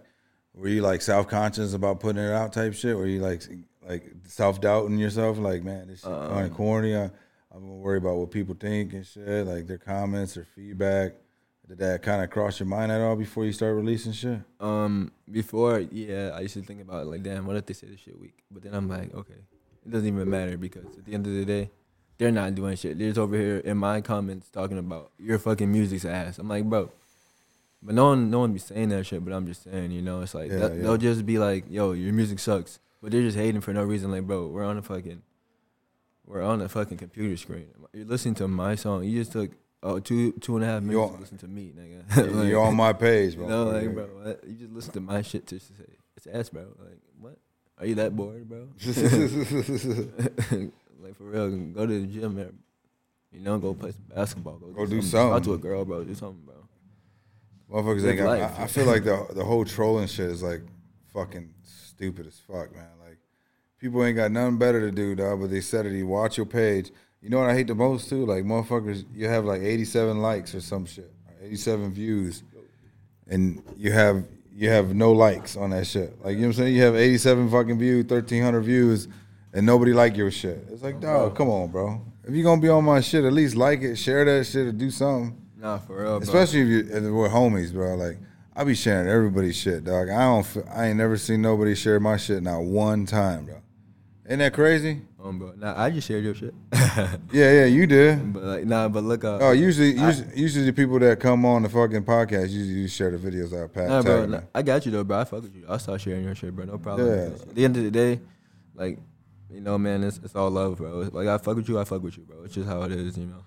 were 0.55 0.67
you 0.67 0.81
like 0.81 1.03
self 1.03 1.27
conscious 1.27 1.75
about 1.75 1.99
putting 1.99 2.23
it 2.23 2.33
out 2.33 2.53
type 2.53 2.73
shit? 2.73 2.97
Were 2.97 3.05
you 3.05 3.21
like 3.21 3.43
like 3.87 4.11
self 4.25 4.59
doubting 4.59 4.97
yourself? 4.97 5.37
Like, 5.37 5.63
man, 5.63 5.89
this 5.89 5.99
shit 5.99 6.09
kind 6.09 6.45
of 6.45 6.51
Um, 6.51 6.55
corny. 6.55 6.95
I, 6.95 7.11
I'm 7.51 7.61
gonna 7.61 7.75
worry 7.75 7.99
about 7.99 8.15
what 8.15 8.31
people 8.31 8.55
think 8.59 8.93
and 8.93 9.05
shit, 9.05 9.45
like 9.45 9.67
their 9.67 9.77
comments 9.77 10.37
or 10.37 10.47
feedback. 10.55 11.13
Did 11.67 11.77
that 11.77 12.01
kind 12.01 12.23
of 12.23 12.31
cross 12.31 12.59
your 12.59 12.67
mind 12.67 12.91
at 12.91 12.99
all 12.99 13.15
before 13.15 13.45
you 13.45 13.51
start 13.51 13.75
releasing 13.75 14.13
shit? 14.13 14.39
Um, 14.59 15.11
before, 15.29 15.79
yeah, 15.79 16.31
I 16.33 16.39
used 16.39 16.55
to 16.55 16.63
think 16.63 16.81
about 16.81 17.05
like, 17.05 17.21
damn, 17.21 17.45
what 17.45 17.57
if 17.57 17.67
they 17.67 17.75
say 17.75 17.85
this 17.85 17.99
shit 17.99 18.19
weak? 18.19 18.39
But 18.49 18.63
then 18.63 18.73
I'm 18.73 18.89
like, 18.89 19.13
okay, 19.13 19.41
it 19.85 19.91
doesn't 19.91 20.07
even 20.07 20.27
matter 20.27 20.57
because 20.57 20.85
at 20.97 21.05
the 21.05 21.13
end 21.13 21.27
of 21.27 21.33
the 21.33 21.45
day, 21.45 21.69
they're 22.17 22.31
not 22.31 22.55
doing 22.55 22.75
shit. 22.75 22.97
They're 22.97 23.09
just 23.09 23.19
over 23.19 23.35
here 23.37 23.57
in 23.59 23.77
my 23.77 24.01
comments 24.01 24.49
talking 24.49 24.77
about 24.77 25.11
your 25.19 25.37
fucking 25.39 25.71
music's 25.71 26.05
ass. 26.05 26.39
I'm 26.39 26.47
like, 26.49 26.63
bro, 26.65 26.89
but 27.83 27.93
no 27.95 28.05
one, 28.09 28.29
no 28.31 28.39
one 28.39 28.53
be 28.53 28.59
saying 28.59 28.89
that 28.89 29.05
shit. 29.05 29.23
But 29.23 29.33
I'm 29.33 29.45
just 29.45 29.63
saying, 29.63 29.91
you 29.91 30.01
know, 30.01 30.21
it's 30.21 30.33
like 30.33 30.49
Yeah, 30.51 30.57
that- 30.59 30.75
yeah. 30.75 30.81
they'll 30.83 30.97
just 30.97 31.25
be 31.25 31.37
like, 31.37 31.65
yo, 31.69 31.91
your 31.93 32.13
music 32.13 32.39
sucks, 32.39 32.79
but 33.01 33.11
they're 33.11 33.21
just 33.21 33.37
hating 33.37 33.61
for 33.61 33.71
no 33.73 33.83
reason. 33.83 34.11
Like, 34.11 34.23
bro, 34.25 34.47
we're 34.47 34.63
on 34.65 34.77
a 34.77 34.81
fucking, 34.81 35.21
we're 36.25 36.41
on 36.41 36.61
a 36.61 36.67
fucking 36.69 36.97
computer 36.97 37.37
screen. 37.37 37.67
You're 37.93 38.05
listening 38.05 38.35
to 38.35 38.47
my 38.47 38.75
song. 38.75 39.03
You 39.03 39.19
just 39.19 39.31
took. 39.31 39.51
Oh, 39.83 39.99
two 39.99 40.31
two 40.33 40.55
and 40.55 40.65
a 40.65 40.67
half 40.67 40.81
minutes 40.81 41.13
to 41.13 41.19
listen 41.19 41.37
to 41.37 41.47
me, 41.47 41.71
nigga. 41.77 42.33
Like- 42.35 42.49
You're 42.49 42.63
on 42.63 42.75
my 42.75 42.93
page, 42.93 43.35
bro. 43.35 43.43
you 43.45 43.49
know, 43.51 43.63
like, 43.65 43.93
bro, 43.93 44.05
what? 44.05 44.43
you 44.47 44.55
just 44.55 44.71
listen 44.73 44.91
to 44.93 44.99
my 45.01 45.21
shit 45.21 45.45
to 45.47 45.59
say 45.59 45.73
it's 46.17 46.25
ass, 46.25 46.49
bro. 46.49 46.63
Like, 46.79 46.97
what? 47.21 47.37
Are 47.77 47.85
you 47.85 47.93
that 47.95 48.15
bored, 48.15 48.49
bro? 48.49 48.69
like 51.01 51.15
for 51.15 51.23
real, 51.25 51.49
go 51.49 51.85
to 51.85 52.01
the 52.01 52.07
gym, 52.07 52.35
man. 52.35 52.57
You 53.31 53.41
know, 53.41 53.57
go 53.59 53.73
play 53.73 53.91
some 53.91 54.03
basketball. 54.15 54.57
Go 54.57 54.85
do 54.85 55.01
Talk 55.01 55.09
something. 55.09 55.43
to 55.43 55.53
a 55.53 55.57
girl, 55.57 55.85
bro. 55.85 56.03
Do 56.03 56.15
something, 56.15 56.43
bro. 56.45 56.55
Motherfuckers 57.71 58.07
ain't 58.07 58.17
got. 58.19 58.39
I, 58.59 58.63
I 58.63 58.67
feel 58.67 58.85
like 58.85 59.03
the 59.03 59.27
the 59.33 59.43
whole 59.43 59.65
trolling 59.65 60.07
shit 60.07 60.29
is 60.29 60.41
like 60.41 60.61
fucking 61.13 61.53
stupid 61.63 62.27
as 62.27 62.39
fuck, 62.39 62.73
man. 62.73 62.87
Like 63.03 63.17
people 63.79 64.03
ain't 64.05 64.15
got 64.15 64.31
nothing 64.31 64.57
better 64.57 64.79
to 64.79 64.91
do, 64.91 65.15
dog. 65.15 65.41
But 65.41 65.49
they 65.49 65.61
said 65.61 65.85
it. 65.85 65.91
You 65.93 66.07
watch 66.07 66.37
your 66.37 66.45
page. 66.45 66.91
You 67.21 67.29
know 67.29 67.39
what 67.39 67.49
I 67.49 67.55
hate 67.55 67.67
the 67.67 67.75
most 67.75 68.09
too? 68.09 68.25
Like 68.25 68.43
motherfuckers, 68.45 69.03
you 69.13 69.27
have 69.27 69.43
like 69.43 69.61
87 69.61 70.21
likes 70.21 70.55
or 70.55 70.61
some 70.61 70.85
shit, 70.85 71.11
or 71.27 71.45
87 71.45 71.91
views, 71.91 72.43
and 73.27 73.61
you 73.75 73.91
have 73.91 74.23
you 74.53 74.69
have 74.69 74.95
no 74.95 75.11
likes 75.11 75.57
on 75.57 75.71
that 75.71 75.85
shit. 75.87 76.17
Like 76.23 76.35
you 76.35 76.41
know 76.41 76.47
what 76.47 76.57
I'm 76.57 76.63
saying? 76.63 76.75
You 76.75 76.83
have 76.83 76.95
87 76.95 77.49
fucking 77.49 77.77
views, 77.77 78.05
1300 78.05 78.61
views, 78.61 79.07
and 79.57 79.65
nobody 79.65 79.91
like 79.91 80.15
your 80.15 80.29
shit. 80.29 80.67
It's 80.71 80.83
like, 80.83 80.99
dog, 80.99 81.35
come 81.35 81.49
on, 81.49 81.71
bro. 81.71 81.99
If 82.23 82.35
you 82.35 82.43
gonna 82.43 82.61
be 82.61 82.69
on 82.69 82.85
my 82.85 83.01
shit, 83.01 83.25
at 83.25 83.33
least 83.33 83.55
like 83.55 83.81
it, 83.81 83.95
share 83.95 84.23
that 84.23 84.45
shit, 84.45 84.67
or 84.67 84.71
do 84.71 84.91
something. 84.91 85.35
Nah, 85.59 85.79
for 85.79 86.03
real, 86.03 86.19
bro. 86.19 86.27
Especially 86.27 86.61
if 86.61 86.67
you 86.67 86.79
if 86.95 87.03
we're 87.03 87.27
homies, 87.27 87.73
bro. 87.73 87.95
Like 87.95 88.19
I 88.55 88.63
be 88.63 88.75
sharing 88.75 89.09
everybody's 89.09 89.55
shit, 89.55 89.83
dog. 89.83 90.09
I 90.09 90.19
don't. 90.25 90.63
I 90.71 90.87
ain't 90.89 90.97
never 90.97 91.17
seen 91.17 91.41
nobody 91.41 91.73
share 91.73 91.99
my 91.99 92.17
shit 92.17 92.43
not 92.43 92.59
one 92.59 93.07
time, 93.07 93.45
bro. 93.45 93.55
Ain't 94.29 94.39
that 94.39 94.53
crazy? 94.53 95.01
Um, 95.23 95.39
bro. 95.39 95.53
Nah, 95.57 95.81
I 95.81 95.89
just 95.89 96.07
shared 96.07 96.23
your 96.23 96.35
shit. 96.35 96.53
Yeah, 97.31 97.51
yeah, 97.51 97.65
you 97.65 97.85
did. 97.87 98.33
but 98.33 98.43
like, 98.43 98.65
nah, 98.65 98.89
but 98.89 99.03
look 99.03 99.23
up. 99.23 99.41
Oh, 99.41 99.51
usually, 99.51 99.91
usually, 99.91 100.27
usually 100.35 100.65
the 100.65 100.73
people 100.73 100.97
that 100.99 101.19
come 101.19 101.45
on 101.45 101.63
the 101.63 101.69
fucking 101.69 102.03
podcast 102.03 102.49
usually 102.49 102.79
you 102.81 102.87
share 102.87 103.11
the 103.11 103.17
videos 103.17 103.53
I 103.53 103.67
pat 103.67 103.89
Nah, 103.89 104.01
bro, 104.01 104.25
nah. 104.25 104.41
I 104.53 104.61
got 104.61 104.85
you 104.85 104.91
though, 104.91 105.03
bro. 105.03 105.19
I 105.19 105.23
fuck 105.23 105.43
with 105.43 105.55
you. 105.55 105.65
I'll 105.69 105.79
start 105.79 106.01
sharing 106.01 106.23
your 106.25 106.35
shit, 106.35 106.55
bro. 106.55 106.65
No 106.65 106.77
problem. 106.77 107.07
Yeah. 107.07 107.25
At 107.25 107.55
the 107.55 107.65
end 107.65 107.77
of 107.77 107.83
the 107.83 107.91
day, 107.91 108.19
like, 108.75 108.99
you 109.49 109.61
know, 109.61 109.77
man, 109.77 110.03
it's, 110.03 110.19
it's 110.23 110.35
all 110.35 110.49
love, 110.49 110.77
bro. 110.77 111.09
Like 111.11 111.27
I 111.27 111.37
fuck 111.37 111.55
with 111.55 111.69
you, 111.69 111.79
I 111.79 111.83
fuck 111.83 112.03
with 112.03 112.17
you, 112.17 112.23
bro. 112.23 112.43
It's 112.43 112.55
just 112.55 112.67
how 112.67 112.81
it 112.83 112.91
is, 112.91 113.17
you 113.17 113.25
know. 113.25 113.43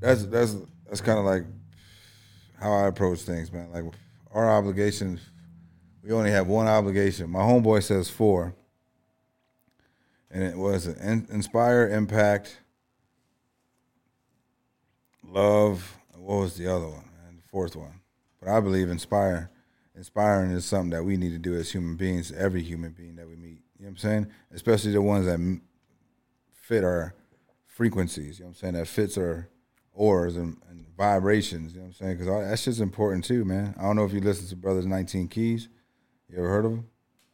That's 0.00 0.26
that's 0.26 0.56
that's 0.86 1.00
kind 1.00 1.18
of 1.18 1.24
like 1.24 1.44
how 2.60 2.72
I 2.72 2.86
approach 2.88 3.20
things, 3.20 3.52
man. 3.52 3.70
Like 3.72 3.84
our 4.32 4.50
obligations, 4.50 5.20
we 6.02 6.12
only 6.12 6.30
have 6.30 6.46
one 6.46 6.66
obligation. 6.66 7.30
My 7.30 7.40
homeboy 7.40 7.82
says 7.82 8.10
four, 8.10 8.54
and 10.30 10.42
it 10.42 10.56
was 10.56 10.86
in, 10.86 11.26
inspire, 11.30 11.88
impact, 11.88 12.58
love. 15.22 15.96
What 16.16 16.36
was 16.36 16.56
the 16.56 16.66
other 16.74 16.88
one? 16.88 17.04
And 17.28 17.38
the 17.38 17.48
fourth 17.48 17.76
one. 17.76 18.00
But 18.40 18.48
I 18.48 18.60
believe 18.60 18.88
inspire. 18.88 19.50
Inspiring 19.96 20.50
is 20.50 20.64
something 20.64 20.90
that 20.90 21.04
we 21.04 21.16
need 21.16 21.30
to 21.30 21.38
do 21.38 21.54
as 21.54 21.70
human 21.70 21.96
beings. 21.96 22.32
Every 22.32 22.62
human 22.62 22.92
being 22.92 23.16
that 23.16 23.28
we 23.28 23.36
meet, 23.36 23.60
you 23.78 23.84
know 23.84 23.88
what 23.88 23.90
I'm 23.90 23.96
saying. 23.96 24.26
Especially 24.52 24.92
the 24.92 25.02
ones 25.02 25.26
that 25.26 25.60
fit 26.52 26.84
our 26.84 27.14
frequencies. 27.66 28.38
You 28.38 28.44
know 28.44 28.48
what 28.48 28.56
I'm 28.56 28.60
saying. 28.60 28.74
That 28.74 28.88
fits 28.88 29.18
our 29.18 29.48
auras 29.92 30.36
and, 30.36 30.58
and 30.68 30.86
vibrations. 30.96 31.72
You 31.72 31.80
know 31.80 31.84
what 31.84 31.88
I'm 31.88 31.94
saying? 31.94 32.18
Because 32.18 32.48
that 32.48 32.58
shit's 32.58 32.80
important 32.80 33.24
too, 33.24 33.44
man. 33.44 33.74
I 33.78 33.82
don't 33.82 33.96
know 33.96 34.04
if 34.04 34.12
you 34.12 34.20
listen 34.20 34.46
to 34.48 34.56
Brothers 34.56 34.86
19 34.86 35.28
Keys. 35.28 35.68
You 36.28 36.38
ever 36.38 36.48
heard 36.48 36.64
of 36.64 36.72
him? 36.72 36.86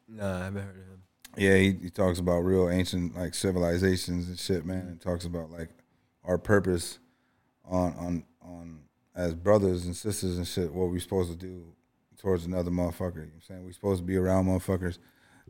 Nah, 0.09 0.41
I 0.41 0.45
haven't 0.45 0.63
heard 0.63 0.77
of 0.77 0.83
him. 0.83 1.03
Yeah, 1.37 1.57
he, 1.57 1.73
he 1.83 1.91
talks 1.91 2.19
about 2.19 2.41
real 2.41 2.69
ancient 2.69 3.17
like 3.17 3.35
civilizations 3.35 4.29
and 4.29 4.39
shit, 4.39 4.65
man. 4.65 4.81
And 4.81 5.01
talks 5.01 5.25
about 5.25 5.51
like 5.51 5.71
our 6.25 6.39
purpose 6.39 6.99
on 7.65 7.95
on 7.95 8.25
on 8.43 8.81
as 9.15 9.35
brothers 9.35 9.87
and 9.87 9.95
sisters 9.95 10.39
and 10.39 10.47
shit. 10.47 10.73
What 10.73 10.91
we 10.91 10.99
supposed 10.99 11.31
to 11.31 11.37
do 11.37 11.75
towards 12.19 12.45
another 12.45 12.71
motherfucker. 12.71 13.17
You 13.17 13.21
know 13.21 13.27
what 13.27 13.35
I'm 13.35 13.41
saying? 13.47 13.65
we're 13.65 13.73
supposed 13.73 14.01
to 14.01 14.07
be 14.07 14.17
around 14.17 14.47
motherfuckers 14.47 14.99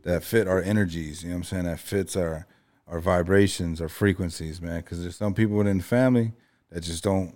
that 0.03 0.23
fit 0.23 0.47
our 0.47 0.61
energies. 0.61 1.23
You 1.23 1.29
know 1.29 1.35
what 1.35 1.39
I'm 1.39 1.43
saying? 1.45 1.63
That 1.65 1.79
fits 1.79 2.15
our 2.15 2.47
our 2.87 2.99
vibrations, 2.99 3.79
our 3.81 3.87
frequencies, 3.89 4.61
man. 4.61 4.81
Because 4.81 5.01
there's 5.01 5.15
some 5.15 5.33
people 5.33 5.55
within 5.57 5.77
the 5.77 5.83
family 5.83 6.33
that 6.71 6.81
just 6.81 7.03
don't, 7.03 7.35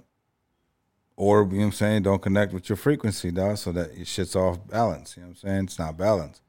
or 1.15 1.41
you 1.43 1.45
know 1.51 1.57
what 1.57 1.63
I'm 1.65 1.71
saying, 1.71 2.03
don't 2.03 2.21
connect 2.21 2.51
with 2.53 2.67
your 2.69 2.75
frequency, 2.75 3.31
dog. 3.31 3.57
So 3.57 3.71
that 3.71 3.95
your 3.95 4.05
shit's 4.05 4.35
off 4.35 4.65
balance. 4.67 5.15
You 5.15 5.23
know 5.23 5.29
what 5.29 5.37
I'm 5.43 5.49
saying? 5.49 5.63
It's 5.65 5.79
not 5.79 5.97
balanced. 5.97 6.41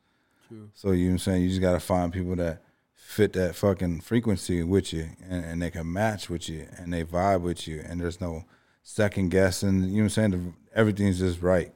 True. 0.48 0.70
So 0.74 0.90
you 0.92 1.05
know 1.05 1.11
what 1.11 1.12
I'm 1.14 1.18
saying? 1.18 1.42
You 1.42 1.48
just 1.50 1.61
gotta 1.61 1.81
find 1.81 2.12
people 2.12 2.37
that 2.37 2.62
fit 2.94 3.33
that 3.35 3.55
fucking 3.55 4.00
frequency 4.00 4.62
with 4.64 4.92
you 4.92 5.09
and, 5.29 5.44
and 5.44 5.62
they 5.62 5.70
can 5.70 5.90
match 5.92 6.29
with 6.29 6.48
you 6.48 6.66
and 6.76 6.92
they 6.92 7.05
vibe 7.05 7.40
with 7.42 7.68
you 7.68 7.81
and 7.87 8.00
there's 8.00 8.20
no 8.20 8.44
second 8.83 9.31
guessing. 9.31 9.83
You 9.85 9.87
know 9.88 9.92
what 9.94 10.02
I'm 10.02 10.09
saying? 10.11 10.31
The- 10.33 10.52
Everything's 10.79 11.18
just 11.20 11.40
right. 11.40 11.72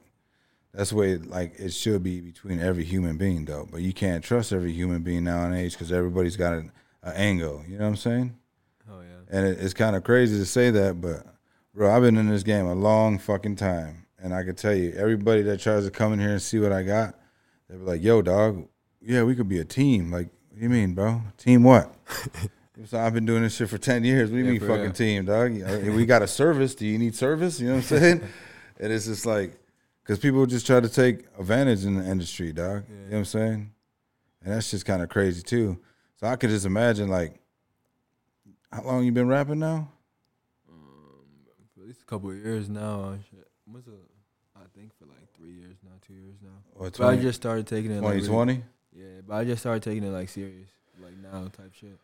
That's 0.73 0.91
the 0.91 0.95
way 0.95 1.17
like 1.17 1.53
it 1.59 1.73
should 1.73 2.01
be 2.03 2.21
between 2.21 2.59
every 2.59 2.83
human 2.85 3.17
being 3.17 3.45
though. 3.45 3.67
But 3.69 3.81
you 3.81 3.93
can't 3.93 4.23
trust 4.23 4.53
every 4.53 4.71
human 4.71 5.01
being 5.03 5.23
nowadays 5.25 5.73
because 5.73 5.91
everybody's 5.91 6.37
got 6.37 6.53
an, 6.53 6.71
an 7.03 7.13
angle. 7.15 7.63
You 7.67 7.77
know 7.77 7.83
what 7.83 7.89
I'm 7.89 7.95
saying? 7.97 8.35
Oh 8.89 9.01
yeah. 9.01 9.37
And 9.37 9.47
it, 9.47 9.59
it's 9.59 9.73
kind 9.73 9.95
of 9.95 10.03
crazy 10.03 10.37
to 10.37 10.45
say 10.45 10.69
that, 10.71 11.01
but 11.01 11.25
bro, 11.73 11.93
I've 11.93 12.01
been 12.03 12.17
in 12.17 12.29
this 12.29 12.43
game 12.43 12.65
a 12.67 12.73
long 12.75 13.17
fucking 13.19 13.57
time, 13.57 14.05
and 14.17 14.33
I 14.33 14.43
can 14.43 14.55
tell 14.55 14.73
you, 14.73 14.93
everybody 14.95 15.41
that 15.43 15.59
tries 15.59 15.83
to 15.85 15.91
come 15.91 16.13
in 16.13 16.19
here 16.19 16.31
and 16.31 16.41
see 16.41 16.59
what 16.59 16.71
I 16.71 16.83
got, 16.83 17.15
they 17.69 17.75
be 17.75 17.83
like, 17.83 18.01
"Yo, 18.03 18.21
dog, 18.21 18.65
yeah, 19.01 19.23
we 19.23 19.35
could 19.35 19.49
be 19.49 19.59
a 19.59 19.65
team." 19.65 20.09
Like, 20.11 20.29
what 20.49 20.57
do 20.57 20.63
you 20.63 20.69
mean, 20.69 20.93
bro? 20.93 21.21
Team 21.37 21.63
what? 21.63 21.93
so 22.85 22.97
I've 22.97 23.13
been 23.13 23.25
doing 23.25 23.43
this 23.43 23.55
shit 23.55 23.69
for 23.69 23.77
ten 23.77 24.03
years. 24.05 24.29
What 24.31 24.37
do 24.37 24.43
you 24.43 24.45
Yeah, 24.45 24.51
mean, 24.59 24.59
fucking 24.61 24.83
real. 24.83 24.91
team, 24.93 25.25
dog? 25.25 25.61
Uh, 25.61 25.91
We 25.91 26.05
got 26.05 26.21
a 26.21 26.27
service. 26.27 26.75
Do 26.75 26.85
you 26.87 26.97
need 26.97 27.13
service? 27.15 27.59
You 27.59 27.67
know 27.67 27.75
what 27.75 27.91
I'm 27.91 27.99
saying? 27.99 28.21
and 28.79 28.91
it's 28.93 29.05
just 29.05 29.25
like, 29.25 29.57
because 30.03 30.19
people 30.19 30.45
just 30.45 30.65
try 30.65 30.79
to 30.79 30.89
take 30.89 31.25
advantage 31.39 31.85
in 31.85 31.95
the 31.95 32.05
industry, 32.05 32.51
dog. 32.51 32.83
You 32.89 32.95
know 32.95 33.11
what 33.11 33.17
I'm 33.19 33.25
saying? 33.25 33.71
And 34.43 34.53
that's 34.53 34.71
just 34.71 34.85
kind 34.85 35.01
of 35.01 35.09
crazy 35.09 35.41
too. 35.43 35.79
So 36.19 36.27
I 36.27 36.35
could 36.35 36.49
just 36.49 36.65
imagine 36.65 37.09
like 37.09 37.39
how 38.71 38.83
long 38.83 39.03
you 39.03 39.11
been 39.11 39.27
rapping 39.27 39.59
now? 39.59 39.89
For 40.65 40.73
at 41.81 41.87
least 41.87 42.01
a 42.01 42.05
couple 42.05 42.29
of 42.31 42.37
years 42.37 42.69
now. 42.69 43.17
What's 43.65 43.87
a, 43.87 43.91
I 44.55 44.63
think 44.75 44.91
for 44.97 45.05
like 45.05 45.31
three 45.37 45.51
years 45.51 45.77
now, 45.83 45.91
two 46.05 46.13
years 46.13 46.35
now. 46.41 46.49
Or 46.75 46.89
20, 46.89 46.97
But 46.97 47.19
I 47.19 47.21
just 47.21 47.41
started 47.41 47.67
taking 47.67 47.91
it. 47.91 48.01
Like, 48.01 48.13
really- 48.15 48.27
2020? 48.27 48.63
Yeah, 48.93 49.05
but 49.25 49.35
I 49.35 49.43
just 49.45 49.61
started 49.61 49.83
taking 49.83 50.03
it 50.03 50.09
like 50.11 50.27
serious, 50.27 50.67
like 51.01 51.13
now 51.17 51.43
type 51.55 51.73
shit. 51.73 51.97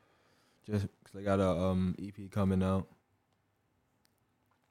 Just 0.66 0.88
because 1.04 1.20
I 1.20 1.24
got 1.24 1.40
a 1.40 1.50
um 1.50 1.96
EP 2.02 2.30
coming 2.32 2.64
out, 2.64 2.88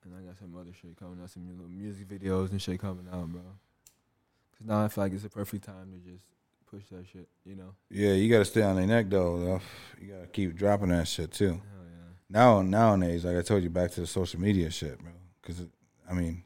and 0.06 0.14
I 0.16 0.26
got 0.26 0.38
some 0.38 0.54
other 0.58 0.70
shit 0.72 0.96
coming 0.96 1.18
out, 1.22 1.30
some 1.30 1.48
little 1.48 1.68
music 1.68 2.08
videos 2.08 2.50
and 2.50 2.62
shit 2.62 2.80
coming 2.80 3.06
out, 3.12 3.28
bro. 3.28 3.42
Cause 3.42 4.66
now 4.66 4.84
I 4.84 4.88
feel 4.88 5.04
like 5.04 5.12
it's 5.12 5.24
the 5.24 5.28
perfect 5.28 5.64
time 5.64 5.92
to 5.92 6.10
just 6.10 6.24
push 6.70 6.84
that 6.90 7.06
shit, 7.12 7.28
you 7.44 7.56
know. 7.56 7.74
Yeah, 7.90 8.12
you 8.12 8.30
got 8.30 8.38
to 8.38 8.44
stay 8.44 8.62
on 8.62 8.76
their 8.76 8.86
neck 8.86 9.10
though. 9.10 9.38
though. 9.38 9.60
You 10.00 10.12
got 10.12 10.20
to 10.22 10.26
keep 10.28 10.56
dropping 10.56 10.88
that 10.88 11.08
shit 11.08 11.32
too. 11.32 11.48
Hell 11.48 11.60
yeah. 11.84 12.12
Now 12.30 12.62
nowadays, 12.62 13.24
like 13.24 13.36
I 13.36 13.42
told 13.42 13.62
you, 13.62 13.70
back 13.70 13.90
to 13.92 14.00
the 14.00 14.06
social 14.06 14.40
media 14.40 14.70
shit, 14.70 14.98
bro. 14.98 15.12
Because 15.42 15.62
I 16.08 16.14
mean, 16.14 16.44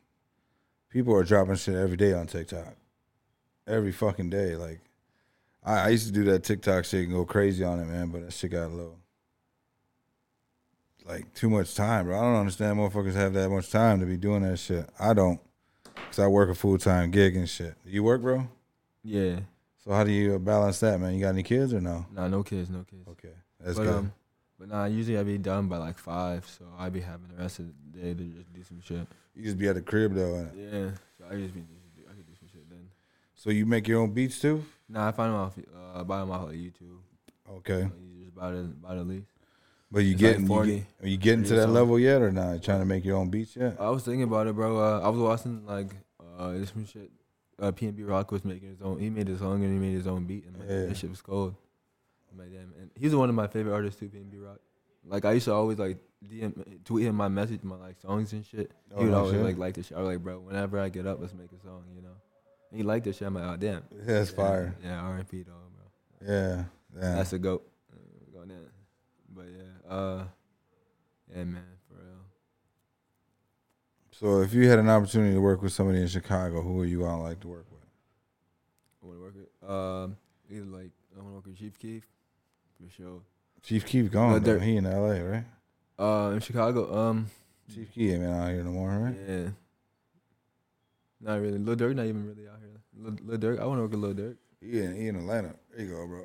people 0.89 1.15
are 1.15 1.25
dropping 1.25 1.57
shit 1.57 1.75
every 1.75 1.97
day 1.97 2.13
on 2.13 2.27
TikTok, 2.27 2.75
every 3.67 3.93
fucking 3.93 4.31
day. 4.31 4.57
Like 4.57 4.81
I, 5.65 5.79
I 5.79 5.89
used 5.89 6.07
to 6.07 6.13
do 6.13 6.25
that 6.25 6.45
TikTok 6.45 6.85
shit 6.85 7.05
and 7.05 7.13
go 7.13 7.25
crazy 7.25 7.65
on 7.65 7.81
it, 7.81 7.87
man. 7.87 8.09
But 8.09 8.25
that 8.25 8.33
shit 8.33 8.51
got 8.51 8.67
a 8.67 8.69
little 8.69 9.00
like 11.11 11.35
too 11.35 11.51
much 11.51 11.75
time, 11.75 12.07
bro. 12.07 12.19
I 12.19 12.23
don't 12.23 12.37
understand 12.37 12.79
motherfuckers 12.79 13.15
have 13.15 13.33
that 13.35 13.51
much 13.51 13.71
time 13.71 14.01
to 14.01 14.07
be 14.07 14.17
doing 14.17 14.43
that 14.43 14.59
shit. 14.59 14.89
I 14.99 15.13
don't, 15.13 15.41
cause 15.95 16.19
I 16.19 16.27
work 16.29 16.51
a 16.51 16.55
full 16.55 16.79
time 16.79 17.11
gig 17.11 17.37
and 17.37 17.49
shit. 17.49 17.75
You 17.85 18.03
work, 18.03 18.23
bro? 18.23 18.47
Yeah. 19.03 19.41
So 19.85 19.93
how 19.93 20.05
do 20.05 20.13
you 20.13 20.39
balance 20.39 20.79
that, 20.81 21.01
man? 21.01 21.15
You 21.15 21.21
got 21.21 21.31
any 21.31 21.43
kids 21.43 21.75
or 21.75 21.81
no? 21.81 22.07
Nah, 22.13 22.29
no 22.29 22.43
kids, 22.43 22.71
no 22.71 22.85
kids. 22.89 23.09
Okay, 23.09 23.35
that's 23.59 23.79
but 23.79 23.85
good. 23.85 23.95
um, 23.95 24.13
but 24.59 24.69
nah, 24.69 24.85
usually 24.85 25.19
I 25.19 25.23
be 25.23 25.39
done 25.39 25.69
by 25.69 25.79
like 25.79 25.99
five, 25.99 26.47
so 26.47 26.67
I 26.79 26.91
be 26.91 27.01
having 27.01 27.29
the 27.29 27.43
rest 27.43 27.59
of 27.59 27.67
the 27.67 28.01
day 28.01 28.15
to 28.15 28.25
just 28.25 28.53
do 28.53 28.63
some 28.63 28.81
shit. 28.81 29.07
you 29.35 29.43
just 29.43 29.59
be 29.59 29.69
at 29.69 29.75
the 29.75 29.83
crib 29.83 30.15
though. 30.15 30.49
Yeah. 30.55 30.91
So 31.19 31.25
I 31.31 31.37
just 31.37 31.55
be 31.55 31.65
I 32.09 32.13
could 32.13 32.27
do 32.27 32.35
some 32.39 32.49
shit 32.53 32.69
then. 32.69 32.89
So 33.35 33.51
you 33.51 33.67
make 33.67 33.89
your 33.89 34.01
own 34.01 34.13
beats 34.13 34.39
too? 34.39 34.65
Nah, 34.89 35.09
I 35.09 35.13
find 35.13 35.33
them 35.33 35.41
off. 35.41 35.55
Uh, 35.95 36.05
buy 36.05 36.21
them 36.21 36.31
off 36.31 36.49
like 36.49 36.57
YouTube. 36.57 36.99
Okay, 37.51 37.81
you 37.81 38.25
just 38.25 38.35
buy 38.35 38.53
the 38.53 38.63
buy 38.63 38.95
the 38.95 39.03
lease. 39.03 39.25
But 39.91 40.01
you 40.01 40.13
It's 40.13 40.23
like 40.23 40.33
getting 40.33 40.47
40, 40.47 40.73
you 40.73 40.85
are 41.03 41.09
you 41.09 41.17
getting 41.17 41.45
to 41.45 41.55
that 41.57 41.63
songs. 41.65 41.75
level 41.75 41.99
yet 41.99 42.23
or 42.23 42.31
not? 42.33 42.63
Trying 42.63 42.81
to 42.81 42.85
make 42.87 43.05
your 43.05 43.17
own 43.17 43.29
beats 43.31 43.57
yet? 43.57 43.77
I 43.81 43.91
was 43.91 44.03
thinking 44.05 44.23
about 44.23 44.47
it, 44.47 44.55
bro. 44.55 44.79
Uh, 44.79 45.01
I 45.01 45.09
was 45.09 45.21
watching 45.21 45.65
like 45.67 45.95
uh, 46.39 46.53
this 46.53 46.71
some 46.71 46.87
shit. 46.87 47.11
Uh, 47.59 47.71
PNB 47.73 48.09
Rock 48.09 48.33
was 48.33 48.45
making 48.45 48.69
his 48.71 48.81
own. 48.81 48.99
He 48.99 49.11
made 49.11 49.29
his 49.29 49.41
song 49.41 49.63
and 49.63 49.73
he 49.73 49.79
made 49.79 49.95
his 49.95 50.07
own 50.07 50.25
beat, 50.25 50.47
and 50.47 50.57
like, 50.59 50.69
Yeah. 50.69 50.87
that 50.87 50.97
shit 50.97 51.11
was 51.11 51.21
cold. 51.21 51.55
I'm 52.33 52.39
like, 52.39 52.51
damn, 52.53 52.73
and 52.81 52.91
he's 52.97 53.15
one 53.15 53.29
of 53.29 53.35
my 53.35 53.49
favorite 53.49 53.75
artists 53.75 53.99
too. 54.01 54.09
PNB 54.09 54.43
Rock. 54.45 54.59
Like 55.05 55.25
I 55.25 55.33
used 55.33 55.45
to 55.47 55.53
always 55.53 55.79
like 55.79 55.99
DM, 56.25 56.85
tweet 56.85 57.07
him 57.07 57.17
my 57.17 57.29
message, 57.29 57.63
my 57.63 57.77
like 57.77 57.99
songs 58.01 58.33
and 58.33 58.45
shit. 58.47 58.71
Oh, 58.95 58.99
he 59.01 59.05
would 59.05 59.13
no 59.13 59.19
always 59.19 59.33
shit? 59.35 59.43
like 59.45 59.59
like 59.59 59.75
this 59.75 59.87
shit. 59.89 59.97
I 59.97 60.01
was 60.01 60.09
like, 60.09 60.23
bro, 60.23 60.39
whenever 60.41 60.79
I 60.79 60.89
get 60.91 61.07
up, 61.07 61.19
let's 61.21 61.35
make 61.35 61.51
a 61.53 61.61
song, 61.67 61.85
you 61.95 62.03
know. 62.03 62.15
And 62.71 62.79
he 62.79 62.85
liked 62.85 63.05
this 63.07 63.17
shit. 63.17 63.27
I'm 63.27 63.35
like, 63.35 63.45
oh 63.45 63.57
damn. 63.57 63.83
That's 63.93 64.31
Yeah, 64.31 64.37
fire. 64.37 64.77
Yeah, 64.85 65.01
R&B 65.01 65.43
though, 65.43 65.53
bro. 65.75 66.35
Yeah, 66.35 66.65
yeah. 66.95 67.15
That's 67.17 67.33
a 67.33 67.39
goat. 67.39 67.67
Uh, 67.93 67.97
Going 68.39 68.51
in. 68.51 68.59
But 69.35 69.47
yeah, 69.47 69.63
uh, 69.91 70.25
yeah, 71.35 71.45
man, 71.45 71.63
for 71.89 71.95
real. 71.95 72.25
so 74.11 74.41
if 74.43 74.55
you 74.55 74.69
had 74.69 74.79
an 74.79 74.89
opportunity 74.89 75.35
to 75.35 75.41
work 75.41 75.63
with 75.63 75.73
somebody 75.73 76.01
in 76.01 76.09
Chicago, 76.09 76.63
who 76.63 76.75
would 76.75 76.89
you 76.89 77.05
all 77.05 77.23
like 77.23 77.41
to 77.41 77.49
work 77.49 77.67
with? 77.71 77.81
I 79.03 79.07
want 79.07 79.19
to 79.19 79.23
work 79.23 79.35
with. 79.35 79.71
Um, 79.71 80.17
either 80.51 80.65
like 80.65 80.91
I 81.17 81.21
want 81.21 81.31
to 81.31 81.35
work 81.35 81.47
with 81.47 81.59
Chief 81.59 81.79
Keef, 81.79 82.07
for 82.81 82.91
sure. 82.91 83.21
Chief 83.63 83.85
Keef 83.85 84.11
gone. 84.11 84.35
But 84.35 84.45
though. 84.45 84.59
He 84.59 84.77
in 84.77 84.87
L.A. 84.87 85.23
right? 85.23 85.45
Uh, 85.99 86.31
in 86.31 86.41
Chicago, 86.41 86.97
um, 86.97 87.27
Chief 87.75 87.93
Keef 87.93 88.13
ain't 88.15 88.25
out 88.25 88.51
here 88.51 88.63
no 88.65 88.71
more, 88.71 88.89
right? 88.91 89.17
yeah. 89.29 89.49
Not 91.21 91.41
really. 91.41 91.59
Lil 91.59 91.77
Durk 91.77 91.95
not 91.95 92.07
even 92.07 92.27
really 92.27 92.49
out 92.49 92.59
here. 92.61 92.81
Lil, 92.97 93.17
Lil 93.25 93.39
Durk, 93.39 93.61
I 93.61 93.67
want 93.67 93.79
to 93.79 93.83
work 93.83 93.91
with 93.91 94.01
Lil 94.01 94.15
Durk. 94.15 94.37
In, 94.63 94.97
he 94.97 95.09
in 95.09 95.17
Atlanta. 95.17 95.55
There 95.75 95.85
you 95.85 95.93
go, 95.93 96.07
bro. 96.07 96.25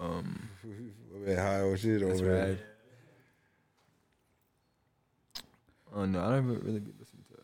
Um, 0.00 0.48
High 1.24 1.60
old 1.60 1.78
shit 1.78 2.02
over 2.02 2.12
that's 2.12 2.20
there. 2.20 2.58
Oh 5.94 6.04
no, 6.04 6.20
I 6.20 6.30
don't 6.30 6.44
even 6.50 6.60
really 6.66 6.80
be 6.80 6.92
listening 6.98 7.24
to. 7.30 7.38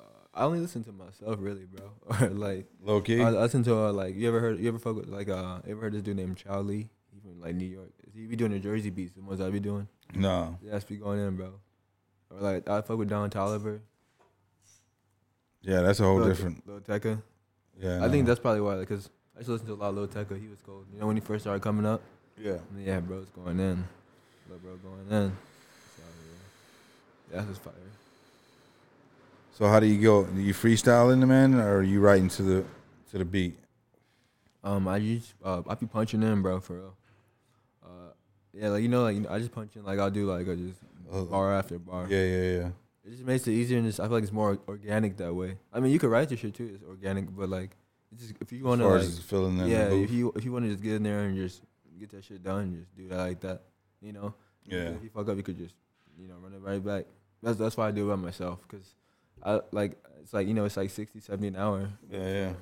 Uh, 0.00 0.04
I 0.34 0.44
only 0.44 0.60
listen 0.60 0.84
to 0.84 0.92
myself, 0.92 1.36
really, 1.40 1.64
bro. 1.64 1.90
or 2.20 2.28
like, 2.30 2.66
Low 2.82 3.00
key. 3.00 3.20
I, 3.22 3.28
I 3.28 3.30
listen 3.30 3.62
to 3.64 3.74
uh, 3.86 3.92
like 3.92 4.14
you 4.16 4.28
ever 4.28 4.40
heard 4.40 4.60
you 4.60 4.68
ever 4.68 4.78
fuck 4.78 4.96
with 4.96 5.08
like 5.08 5.28
uh 5.28 5.60
you 5.66 5.72
ever 5.72 5.82
heard 5.82 5.94
this 5.94 6.02
dude 6.02 6.16
named 6.16 6.36
Chow 6.36 6.60
Lee? 6.60 6.88
He 7.12 7.20
from 7.20 7.40
like 7.40 7.54
New 7.54 7.66
York. 7.66 7.90
He 8.14 8.26
be 8.26 8.36
doing 8.36 8.52
the 8.52 8.58
Jersey 8.58 8.90
beats, 8.90 9.12
the 9.12 9.22
ones 9.22 9.40
I 9.40 9.48
be 9.50 9.60
doing. 9.60 9.88
no. 10.14 10.58
Yeah, 10.62 10.76
I 10.76 10.78
be 10.80 10.96
going 10.96 11.20
in, 11.20 11.36
bro. 11.36 11.52
Or 12.30 12.40
like 12.40 12.68
I 12.68 12.80
fuck 12.82 12.98
with 12.98 13.08
Don 13.08 13.30
Toliver. 13.30 13.80
Yeah, 15.62 15.80
that's 15.82 16.00
a 16.00 16.04
whole 16.04 16.16
Lil- 16.18 16.28
different. 16.28 16.66
Lil 16.66 16.80
Tecca. 16.80 17.22
Yeah, 17.78 18.04
I 18.04 18.08
think 18.08 18.26
that's 18.26 18.40
probably 18.40 18.60
why, 18.60 18.76
because 18.76 19.08
I 19.34 19.40
used 19.40 19.46
to 19.46 19.52
listen 19.52 19.66
to 19.68 19.72
a 19.72 19.74
lot 19.74 19.88
of 19.90 19.96
Lil 19.96 20.08
Tecca. 20.08 20.38
He 20.40 20.48
was 20.48 20.60
cold. 20.60 20.86
You 20.92 21.00
know 21.00 21.06
when 21.06 21.16
he 21.16 21.20
first 21.20 21.44
started 21.44 21.62
coming 21.62 21.86
up. 21.86 22.02
Yeah. 22.38 22.58
Yeah, 22.78 23.00
bro, 23.00 23.18
it's 23.18 23.30
going 23.30 23.58
in. 23.60 23.84
Lil 24.48 24.58
bro 24.58 24.76
going 24.76 25.22
in. 25.24 25.32
So 25.96 26.02
yeah, 27.30 27.36
that's 27.36 27.48
just 27.48 27.62
fire. 27.62 27.74
So 29.52 29.68
how 29.68 29.78
do 29.80 29.86
you 29.86 30.00
go? 30.00 30.24
Do 30.24 30.40
you 30.40 30.54
freestyling 30.54 31.20
the 31.20 31.26
man, 31.26 31.54
or 31.54 31.78
are 31.78 31.82
you 31.82 32.00
writing 32.00 32.28
to 32.30 32.42
the 32.42 32.64
to 33.10 33.18
the 33.18 33.24
beat? 33.24 33.58
Um, 34.64 34.88
I 34.88 34.98
just 34.98 35.34
uh, 35.44 35.62
I 35.68 35.74
be 35.74 35.86
punching 35.86 36.22
in, 36.22 36.42
bro, 36.42 36.60
for 36.60 36.74
real. 36.74 36.94
Uh, 37.82 38.12
yeah, 38.52 38.68
like 38.70 38.82
you 38.82 38.88
know, 38.88 39.02
like 39.02 39.16
you 39.16 39.22
know, 39.22 39.30
I 39.30 39.38
just 39.38 39.52
punch 39.52 39.76
in, 39.76 39.84
like 39.84 39.98
I'll 39.98 40.10
do 40.10 40.26
like 40.30 40.48
I 40.48 40.54
just 40.54 40.80
Uh, 41.12 41.24
bar 41.24 41.54
after 41.54 41.78
bar. 41.78 42.06
Yeah, 42.08 42.24
yeah, 42.24 42.42
yeah. 42.58 42.68
It 43.04 43.10
just 43.12 43.24
makes 43.24 43.46
it 43.48 43.52
easier, 43.52 43.78
and 43.78 43.86
just 43.86 44.00
I 44.00 44.04
feel 44.04 44.12
like 44.12 44.22
it's 44.22 44.32
more 44.32 44.58
organic 44.68 45.16
that 45.18 45.34
way. 45.34 45.56
I 45.72 45.80
mean, 45.80 45.92
you 45.92 45.98
could 45.98 46.10
write 46.10 46.30
your 46.30 46.38
shit 46.38 46.54
too, 46.54 46.70
it's 46.74 46.84
organic, 46.84 47.34
but 47.34 47.48
like, 47.48 47.70
it's 48.12 48.22
just 48.22 48.34
if 48.40 48.52
you 48.52 48.64
want 48.64 48.80
to, 48.80 48.86
far 48.86 48.98
like, 48.98 49.68
yeah, 49.70 49.88
if 49.90 50.10
you 50.10 50.32
if 50.36 50.44
you 50.44 50.52
want 50.52 50.64
to 50.66 50.70
just 50.70 50.82
get 50.82 50.94
in 50.94 51.02
there 51.02 51.20
and 51.20 51.36
just 51.36 51.62
get 52.00 52.10
that 52.10 52.24
shit 52.24 52.42
done, 52.42 52.74
just 52.80 52.96
do 52.96 53.08
that 53.08 53.18
like 53.18 53.40
that, 53.40 53.62
you 54.00 54.12
know. 54.12 54.34
Yeah. 54.64 54.90
If 54.90 55.02
you 55.04 55.10
fuck 55.10 55.28
up, 55.28 55.36
you 55.36 55.42
could 55.42 55.58
just 55.58 55.74
you 56.18 56.28
know 56.28 56.34
run 56.42 56.52
it 56.54 56.60
right 56.60 56.84
back. 56.84 57.04
That's 57.42 57.58
that's 57.58 57.76
why 57.76 57.88
I 57.88 57.90
do 57.92 58.06
it 58.06 58.14
by 58.14 58.20
myself, 58.20 58.58
cause 58.68 58.94
I 59.42 59.60
like 59.72 59.96
it's 60.22 60.32
like 60.34 60.46
you 60.48 60.54
know 60.54 60.64
it's 60.64 60.76
like 60.76 60.90
60, 60.90 61.20
70 61.20 61.48
an 61.48 61.56
hour 61.56 61.88
Yeah, 62.10 62.32
yeah. 62.32 62.52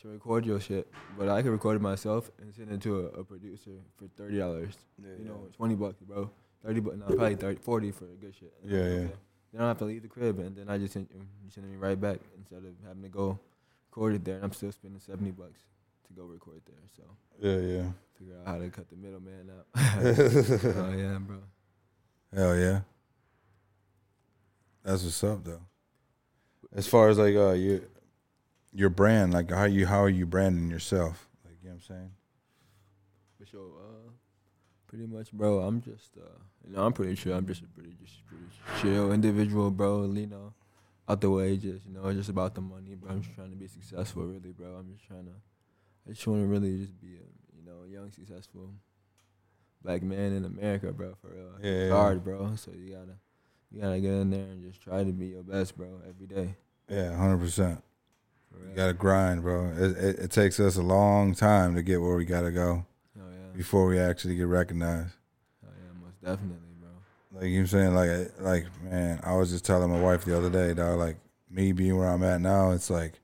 to 0.00 0.08
record 0.08 0.46
your 0.46 0.60
shit, 0.60 0.88
but 1.18 1.28
I 1.28 1.42
can 1.42 1.50
record 1.50 1.76
it 1.76 1.82
myself 1.82 2.30
and 2.40 2.54
send 2.54 2.70
it 2.72 2.80
to 2.82 3.00
a, 3.00 3.20
a 3.20 3.24
producer 3.24 3.72
for 3.96 4.06
thirty 4.16 4.38
dollars. 4.38 4.74
Yeah, 5.02 5.10
You 5.18 5.24
know, 5.26 5.48
twenty 5.56 5.74
bucks, 5.74 6.00
bro. 6.02 6.30
Thirty, 6.64 6.80
but 6.80 6.98
no, 6.98 7.06
probably 7.06 7.36
30, 7.36 7.56
40 7.62 7.90
for 7.92 8.04
a 8.04 8.08
good 8.20 8.34
shit. 8.38 8.52
Yeah, 8.64 8.84
yeah. 8.84 9.08
You 9.52 9.58
don't 9.58 9.66
have 9.68 9.78
to 9.78 9.84
leave 9.86 10.02
the 10.02 10.08
crib, 10.08 10.38
and 10.38 10.54
then 10.56 10.68
I 10.68 10.76
just 10.78 10.92
send 10.92 11.08
you 11.12 11.20
send 11.50 11.68
me 11.70 11.76
right 11.76 11.98
back 12.00 12.18
instead 12.38 12.58
of 12.58 12.74
having 12.86 13.02
to 13.02 13.08
go 13.08 13.38
record 13.90 14.14
it 14.14 14.24
there, 14.24 14.36
and 14.36 14.44
I'm 14.44 14.52
still 14.52 14.70
spending 14.72 15.00
seventy 15.00 15.30
bucks 15.32 15.60
to 16.06 16.12
go 16.14 16.24
record 16.24 16.60
there. 16.66 16.84
So 16.96 17.02
Yeah, 17.40 17.76
yeah. 17.76 17.88
Figure 18.20 18.36
out 18.38 18.46
how 18.46 18.58
to 18.58 18.68
cut 18.70 18.88
the 18.90 18.96
middleman 18.96 19.50
out. 19.50 19.66
oh 19.76 20.92
yeah, 20.96 21.18
bro. 21.18 21.38
Hell 22.34 22.56
yeah. 22.56 22.80
That's 24.84 25.02
what's 25.02 25.24
up 25.24 25.44
though. 25.44 25.62
As 26.74 26.86
far 26.86 27.08
as 27.08 27.18
like 27.18 27.34
uh 27.34 27.52
your 27.52 27.80
your 28.72 28.90
brand, 28.90 29.32
like 29.32 29.50
how 29.50 29.64
you 29.64 29.86
how 29.86 30.00
are 30.04 30.08
you 30.08 30.26
branding 30.26 30.70
yourself? 30.70 31.28
Like 31.44 31.56
you 31.62 31.70
know 31.70 31.76
what 31.76 31.82
I'm 31.90 31.96
saying? 31.96 32.10
For 33.38 33.46
sure. 33.46 33.72
Uh, 33.78 34.10
pretty 34.86 35.06
much, 35.06 35.32
bro. 35.32 35.60
I'm 35.60 35.80
just, 35.80 36.16
uh, 36.18 36.38
you 36.66 36.74
know, 36.74 36.84
I'm 36.84 36.92
pretty 36.92 37.14
sure 37.14 37.34
I'm 37.34 37.46
just 37.46 37.62
a 37.62 37.66
pretty, 37.66 37.96
just 38.02 38.26
pretty 38.26 38.44
chill 38.80 39.12
individual, 39.12 39.70
bro. 39.70 40.10
You 40.12 40.26
know, 40.26 40.52
out 41.08 41.20
the 41.20 41.30
way, 41.30 41.56
just 41.56 41.86
you 41.86 41.92
know, 41.92 42.06
it's 42.08 42.18
just 42.18 42.28
about 42.28 42.54
the 42.54 42.60
money, 42.60 42.94
bro. 42.94 43.12
I'm 43.12 43.22
just 43.22 43.34
trying 43.34 43.50
to 43.50 43.56
be 43.56 43.68
successful, 43.68 44.24
really, 44.24 44.52
bro. 44.52 44.74
I'm 44.74 44.92
just 44.92 45.06
trying 45.06 45.26
to, 45.26 45.32
I 46.06 46.12
just 46.12 46.26
want 46.26 46.42
to 46.42 46.46
really 46.46 46.78
just 46.78 47.00
be 47.00 47.14
a, 47.16 47.49
know, 47.70 47.84
young, 47.88 48.10
successful 48.10 48.70
black 49.82 50.02
man 50.02 50.32
in 50.32 50.44
America, 50.44 50.92
bro. 50.92 51.14
For 51.20 51.28
real, 51.28 51.50
Yeah, 51.62 51.70
it's 51.84 51.92
hard, 51.92 52.24
bro. 52.24 52.54
So 52.56 52.70
you 52.72 52.90
gotta, 52.92 53.16
you 53.70 53.80
gotta 53.80 54.00
get 54.00 54.12
in 54.12 54.30
there 54.30 54.40
and 54.44 54.62
just 54.62 54.82
try 54.82 55.04
to 55.04 55.12
be 55.12 55.28
your 55.28 55.42
best, 55.42 55.76
bro, 55.76 56.00
every 56.08 56.26
day. 56.26 56.54
Yeah, 56.88 57.16
hundred 57.16 57.38
percent. 57.38 57.82
You 58.68 58.74
gotta 58.74 58.92
grind, 58.92 59.42
bro. 59.42 59.70
It, 59.76 59.96
it, 59.96 60.18
it 60.18 60.30
takes 60.32 60.58
us 60.60 60.76
a 60.76 60.82
long 60.82 61.34
time 61.34 61.74
to 61.76 61.82
get 61.82 62.00
where 62.00 62.16
we 62.16 62.24
gotta 62.24 62.50
go 62.50 62.84
Oh 63.16 63.22
yeah. 63.30 63.56
before 63.56 63.86
we 63.86 63.98
actually 63.98 64.34
get 64.36 64.48
recognized. 64.48 65.14
Oh 65.64 65.70
yeah, 65.70 66.04
most 66.04 66.20
definitely, 66.20 66.74
bro. 66.80 66.88
Like 67.32 67.48
you 67.48 67.50
know 67.50 67.56
what 67.56 67.60
I'm 67.60 67.66
saying, 67.68 67.94
like 67.94 68.40
like 68.40 68.82
man, 68.84 69.20
I 69.22 69.36
was 69.36 69.50
just 69.50 69.64
telling 69.64 69.90
my 69.90 70.00
wife 70.00 70.24
the 70.24 70.36
other 70.36 70.50
day, 70.50 70.74
dog. 70.74 70.98
Like 70.98 71.16
me 71.48 71.72
being 71.72 71.96
where 71.96 72.08
I'm 72.08 72.24
at 72.24 72.40
now, 72.40 72.72
it's 72.72 72.90
like 72.90 73.20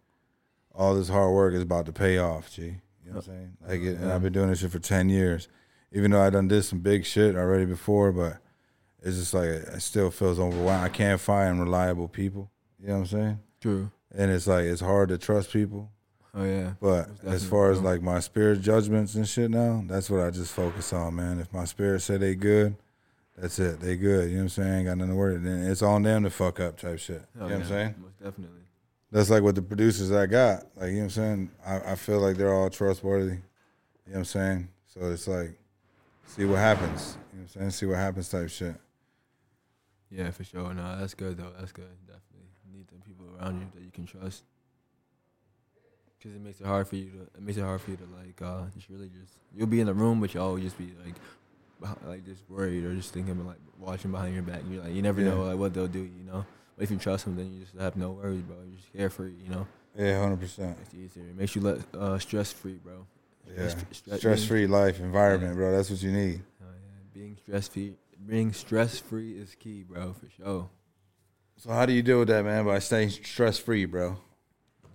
all 0.74 0.94
this 0.94 1.08
hard 1.08 1.34
work 1.34 1.54
is 1.54 1.62
about 1.62 1.86
to 1.86 1.92
pay 1.92 2.18
off, 2.18 2.50
G. 2.52 2.76
You 3.06 3.12
know 3.12 3.18
what 3.18 3.28
I'm 3.28 3.34
saying? 3.34 3.56
Like, 3.68 3.80
it, 3.82 4.00
and 4.00 4.12
I've 4.12 4.22
been 4.22 4.32
doing 4.32 4.50
this 4.50 4.60
shit 4.60 4.72
for 4.72 4.80
ten 4.80 5.08
years. 5.08 5.48
Even 5.92 6.10
though 6.10 6.20
I 6.20 6.30
done 6.30 6.48
did 6.48 6.64
some 6.64 6.80
big 6.80 7.04
shit 7.04 7.36
already 7.36 7.64
before, 7.64 8.10
but 8.10 8.38
it's 9.00 9.16
just 9.16 9.32
like 9.32 9.44
it 9.44 9.80
still 9.80 10.10
feels 10.10 10.40
overwhelming. 10.40 10.84
I 10.84 10.88
can't 10.88 11.20
find 11.20 11.60
reliable 11.60 12.08
people. 12.08 12.50
You 12.80 12.88
know 12.88 12.94
what 12.94 13.00
I'm 13.00 13.06
saying? 13.06 13.40
True. 13.60 13.90
And 14.12 14.30
it's 14.32 14.48
like 14.48 14.64
it's 14.64 14.80
hard 14.80 15.10
to 15.10 15.18
trust 15.18 15.52
people. 15.52 15.90
Oh 16.34 16.44
yeah. 16.44 16.72
But 16.80 17.08
as 17.24 17.46
far 17.46 17.70
as 17.70 17.80
like 17.80 18.02
my 18.02 18.18
spirit 18.18 18.60
judgments 18.60 19.14
and 19.14 19.26
shit 19.26 19.50
now, 19.50 19.84
that's 19.86 20.10
what 20.10 20.20
I 20.20 20.30
just 20.30 20.52
focus 20.52 20.92
on, 20.92 21.14
man. 21.14 21.38
If 21.38 21.52
my 21.52 21.64
spirit 21.64 22.00
say 22.00 22.16
they 22.16 22.34
good, 22.34 22.74
that's 23.38 23.58
it. 23.60 23.80
They 23.80 23.96
good. 23.96 24.28
You 24.28 24.36
know 24.36 24.38
what 24.38 24.42
I'm 24.42 24.48
saying? 24.48 24.72
Ain't 24.72 24.86
got 24.86 24.98
nothing 24.98 25.12
to 25.12 25.16
worry. 25.16 25.36
Then 25.38 25.62
it's 25.62 25.82
on 25.82 26.02
them 26.02 26.24
to 26.24 26.30
fuck 26.30 26.58
up 26.58 26.76
type 26.78 26.98
shit. 26.98 27.22
Oh, 27.40 27.44
you 27.44 27.50
know 27.50 27.56
what 27.56 27.62
I'm 27.62 27.68
saying? 27.68 27.94
Most 27.98 28.18
definitely. 28.18 28.60
That's 29.12 29.30
like 29.30 29.42
with 29.42 29.54
the 29.54 29.62
producers 29.62 30.10
I 30.12 30.26
got. 30.26 30.64
Like, 30.76 30.88
you 30.88 30.94
know 30.94 30.98
what 30.98 31.04
I'm 31.04 31.10
saying? 31.10 31.50
I, 31.64 31.92
I 31.92 31.94
feel 31.94 32.18
like 32.20 32.36
they're 32.36 32.52
all 32.52 32.68
trustworthy. 32.70 33.26
You 33.26 33.32
know 33.32 33.40
what 34.12 34.16
I'm 34.18 34.24
saying? 34.24 34.68
So 34.86 35.00
it's 35.10 35.28
like, 35.28 35.58
see 36.26 36.44
what 36.44 36.58
happens. 36.58 37.16
You 37.32 37.38
know 37.38 37.42
what 37.44 37.54
I'm 37.56 37.60
saying? 37.60 37.70
See 37.70 37.86
what 37.86 37.96
happens 37.98 38.28
type 38.28 38.50
shit. 38.50 38.74
Yeah, 40.10 40.30
for 40.30 40.44
sure. 40.44 40.72
No, 40.74 40.98
that's 40.98 41.14
good 41.14 41.36
though. 41.36 41.52
That's 41.58 41.72
good. 41.72 41.88
Definitely 42.06 42.48
you 42.70 42.78
need 42.78 42.86
the 42.88 42.94
people 43.04 43.26
around 43.38 43.60
you 43.60 43.66
that 43.74 43.82
you 43.82 43.90
can 43.90 44.06
trust. 44.06 44.42
Cause 46.22 46.32
it 46.34 46.40
makes 46.40 46.60
it 46.60 46.66
hard 46.66 46.88
for 46.88 46.96
you 46.96 47.10
to. 47.10 47.20
It 47.22 47.42
makes 47.42 47.58
it 47.58 47.62
hard 47.62 47.80
for 47.80 47.90
you 47.90 47.96
to 47.98 48.04
like 48.16 48.40
uh 48.42 48.64
just 48.74 48.88
really 48.88 49.08
just 49.08 49.34
you'll 49.54 49.66
be 49.66 49.80
in 49.80 49.86
the 49.86 49.94
room, 49.94 50.20
but 50.20 50.32
you'll 50.34 50.56
just 50.58 50.78
be 50.78 50.92
like, 51.04 51.90
like 52.06 52.24
just 52.24 52.42
worried 52.48 52.84
or 52.84 52.94
just 52.94 53.12
thinking 53.12 53.44
like 53.46 53.58
watching 53.78 54.10
behind 54.10 54.34
your 54.34 54.42
back. 54.42 54.62
You're 54.68 54.82
like 54.82 54.94
you 54.94 55.02
never 55.02 55.20
Yeah. 55.20 55.30
know 55.30 55.44
like 55.44 55.58
what 55.58 55.74
they'll 55.74 55.86
do. 55.86 56.00
You 56.00 56.24
know. 56.24 56.46
But 56.76 56.84
if 56.84 56.90
you 56.90 56.98
trust 56.98 57.24
them, 57.24 57.36
then 57.36 57.52
you 57.52 57.60
just 57.64 57.74
have 57.78 57.96
no 57.96 58.10
worries, 58.12 58.42
bro. 58.42 58.56
You're 58.66 58.76
just 58.76 58.92
carefree. 58.92 59.32
You 59.42 59.50
know. 59.50 59.66
Yeah, 59.96 60.20
100%. 60.26 60.74
It's 60.82 60.92
easier. 60.94 61.22
It 61.24 61.36
makes 61.36 61.56
you 61.56 61.62
let 61.62 61.78
uh 61.94 62.18
stress 62.18 62.52
free, 62.52 62.78
bro. 62.82 63.06
Yeah. 63.48 63.68
Stress- 63.68 63.84
stress- 63.96 64.18
Stress 64.18 64.44
free 64.44 64.66
life, 64.66 65.00
environment, 65.00 65.52
Yeah. 65.52 65.56
bro. 65.56 65.76
That's 65.76 65.90
what 65.90 66.02
you 66.02 66.12
need. 66.12 66.42
Oh 66.60 66.66
yeah, 66.66 67.02
being 67.14 67.36
stress 67.36 67.68
free, 67.68 67.94
being 68.26 68.52
stress 68.52 68.98
free 68.98 69.32
is 69.38 69.54
key, 69.54 69.84
bro, 69.84 70.12
for 70.12 70.28
sure. 70.36 70.68
So, 71.58 71.70
how 71.70 71.86
do 71.86 71.94
you 71.94 72.02
deal 72.02 72.18
with 72.18 72.28
that, 72.28 72.44
man? 72.44 72.66
By 72.66 72.78
staying 72.80 73.08
stress 73.10 73.58
free, 73.58 73.86
bro? 73.86 74.18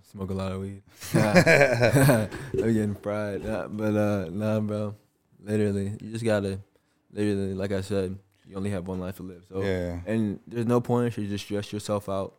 Smoke 0.03 0.29
a 0.29 0.33
lot 0.33 0.51
of 0.51 0.61
weed. 0.61 0.83
I'm 1.13 2.29
getting 2.53 2.95
fried, 2.95 3.43
nah, 3.45 3.67
but 3.67 3.95
uh, 3.95 4.29
nah, 4.29 4.59
bro. 4.59 4.95
Literally, 5.43 5.95
you 6.01 6.11
just 6.11 6.25
gotta, 6.25 6.59
literally, 7.11 7.53
like 7.55 7.71
I 7.71 7.81
said, 7.81 8.19
you 8.45 8.56
only 8.56 8.69
have 8.71 8.88
one 8.88 8.99
life 8.99 9.17
to 9.17 9.23
live. 9.23 9.43
So, 9.49 9.62
Yeah. 9.62 10.01
and 10.06 10.39
there's 10.47 10.65
no 10.65 10.82
point 10.82 11.13
to 11.13 11.27
just 11.27 11.45
stress 11.45 11.71
yourself 11.71 12.10
out 12.10 12.36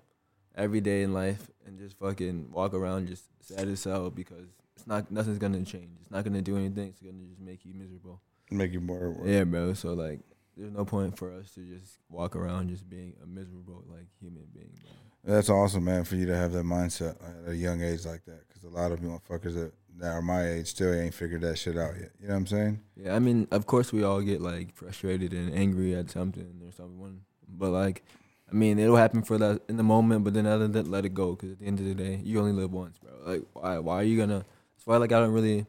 every 0.54 0.80
day 0.80 1.02
in 1.02 1.12
life 1.12 1.50
and 1.66 1.78
just 1.78 1.98
fucking 1.98 2.50
walk 2.52 2.74
around 2.74 3.08
just 3.08 3.24
sad 3.40 3.68
as 3.68 3.82
hell 3.84 4.10
because 4.10 4.46
it's 4.76 4.86
not 4.86 5.10
nothing's 5.10 5.38
gonna 5.38 5.64
change. 5.64 5.90
It's 6.00 6.10
not 6.10 6.24
gonna 6.24 6.42
do 6.42 6.56
anything. 6.56 6.88
It's 6.88 7.00
gonna 7.00 7.24
just 7.28 7.40
make 7.40 7.64
you 7.64 7.72
miserable. 7.74 8.20
Make 8.50 8.72
you 8.72 8.80
more. 8.80 9.16
Yeah, 9.24 9.44
bro. 9.44 9.72
So 9.74 9.94
like, 9.94 10.20
there's 10.56 10.72
no 10.72 10.84
point 10.84 11.16
for 11.16 11.32
us 11.32 11.50
to 11.54 11.60
just 11.60 11.98
walk 12.10 12.36
around 12.36 12.68
just 12.68 12.88
being 12.90 13.14
a 13.22 13.26
miserable 13.26 13.84
like 13.88 14.06
human 14.20 14.46
being. 14.52 14.70
Bro. 14.82 15.34
That's 15.34 15.48
awesome, 15.48 15.84
man, 15.84 16.04
for 16.04 16.16
you 16.16 16.26
to 16.26 16.36
have 16.36 16.52
that 16.52 16.64
mindset 16.64 17.16
at 17.46 17.50
a 17.52 17.56
young 17.56 17.80
age 17.80 18.04
like 18.04 18.24
that. 18.24 18.42
Because 18.48 18.64
a 18.64 18.68
lot 18.68 18.90
of 18.92 19.00
motherfuckers 19.00 19.54
that, 19.54 19.72
that 19.98 20.12
are 20.12 20.22
my 20.22 20.48
age 20.48 20.68
still 20.68 20.92
ain't 20.92 21.14
figured 21.14 21.42
that 21.42 21.58
shit 21.58 21.76
out 21.76 21.94
yet. 21.98 22.10
You 22.20 22.28
know 22.28 22.34
what 22.34 22.40
I'm 22.40 22.46
saying? 22.46 22.80
Yeah, 22.96 23.14
I 23.14 23.18
mean, 23.18 23.46
of 23.50 23.66
course 23.66 23.92
we 23.92 24.02
all 24.02 24.20
get 24.20 24.40
like 24.40 24.74
frustrated 24.74 25.32
and 25.32 25.54
angry 25.54 25.94
at 25.94 26.10
something 26.10 26.60
or 26.64 26.72
someone, 26.72 27.20
but 27.48 27.70
like, 27.70 28.02
I 28.50 28.54
mean, 28.54 28.78
it'll 28.78 28.96
happen 28.96 29.22
for 29.22 29.38
that 29.38 29.62
in 29.68 29.76
the 29.76 29.82
moment, 29.82 30.24
but 30.24 30.34
then 30.34 30.46
other 30.46 30.64
than 30.68 30.72
that, 30.72 30.88
let 30.88 31.04
it 31.04 31.14
go. 31.14 31.32
Because 31.34 31.52
at 31.52 31.58
the 31.60 31.66
end 31.66 31.78
of 31.80 31.86
the 31.86 31.94
day, 31.94 32.20
you 32.22 32.38
only 32.38 32.52
live 32.52 32.72
once, 32.72 32.98
bro. 32.98 33.12
Like, 33.24 33.42
why? 33.54 33.78
Why 33.78 33.94
are 33.96 34.02
you 34.02 34.18
gonna? 34.18 34.44
That's 34.76 34.86
why, 34.86 34.96
like, 34.98 35.12
I 35.12 35.20
don't 35.20 35.32
really. 35.32 35.66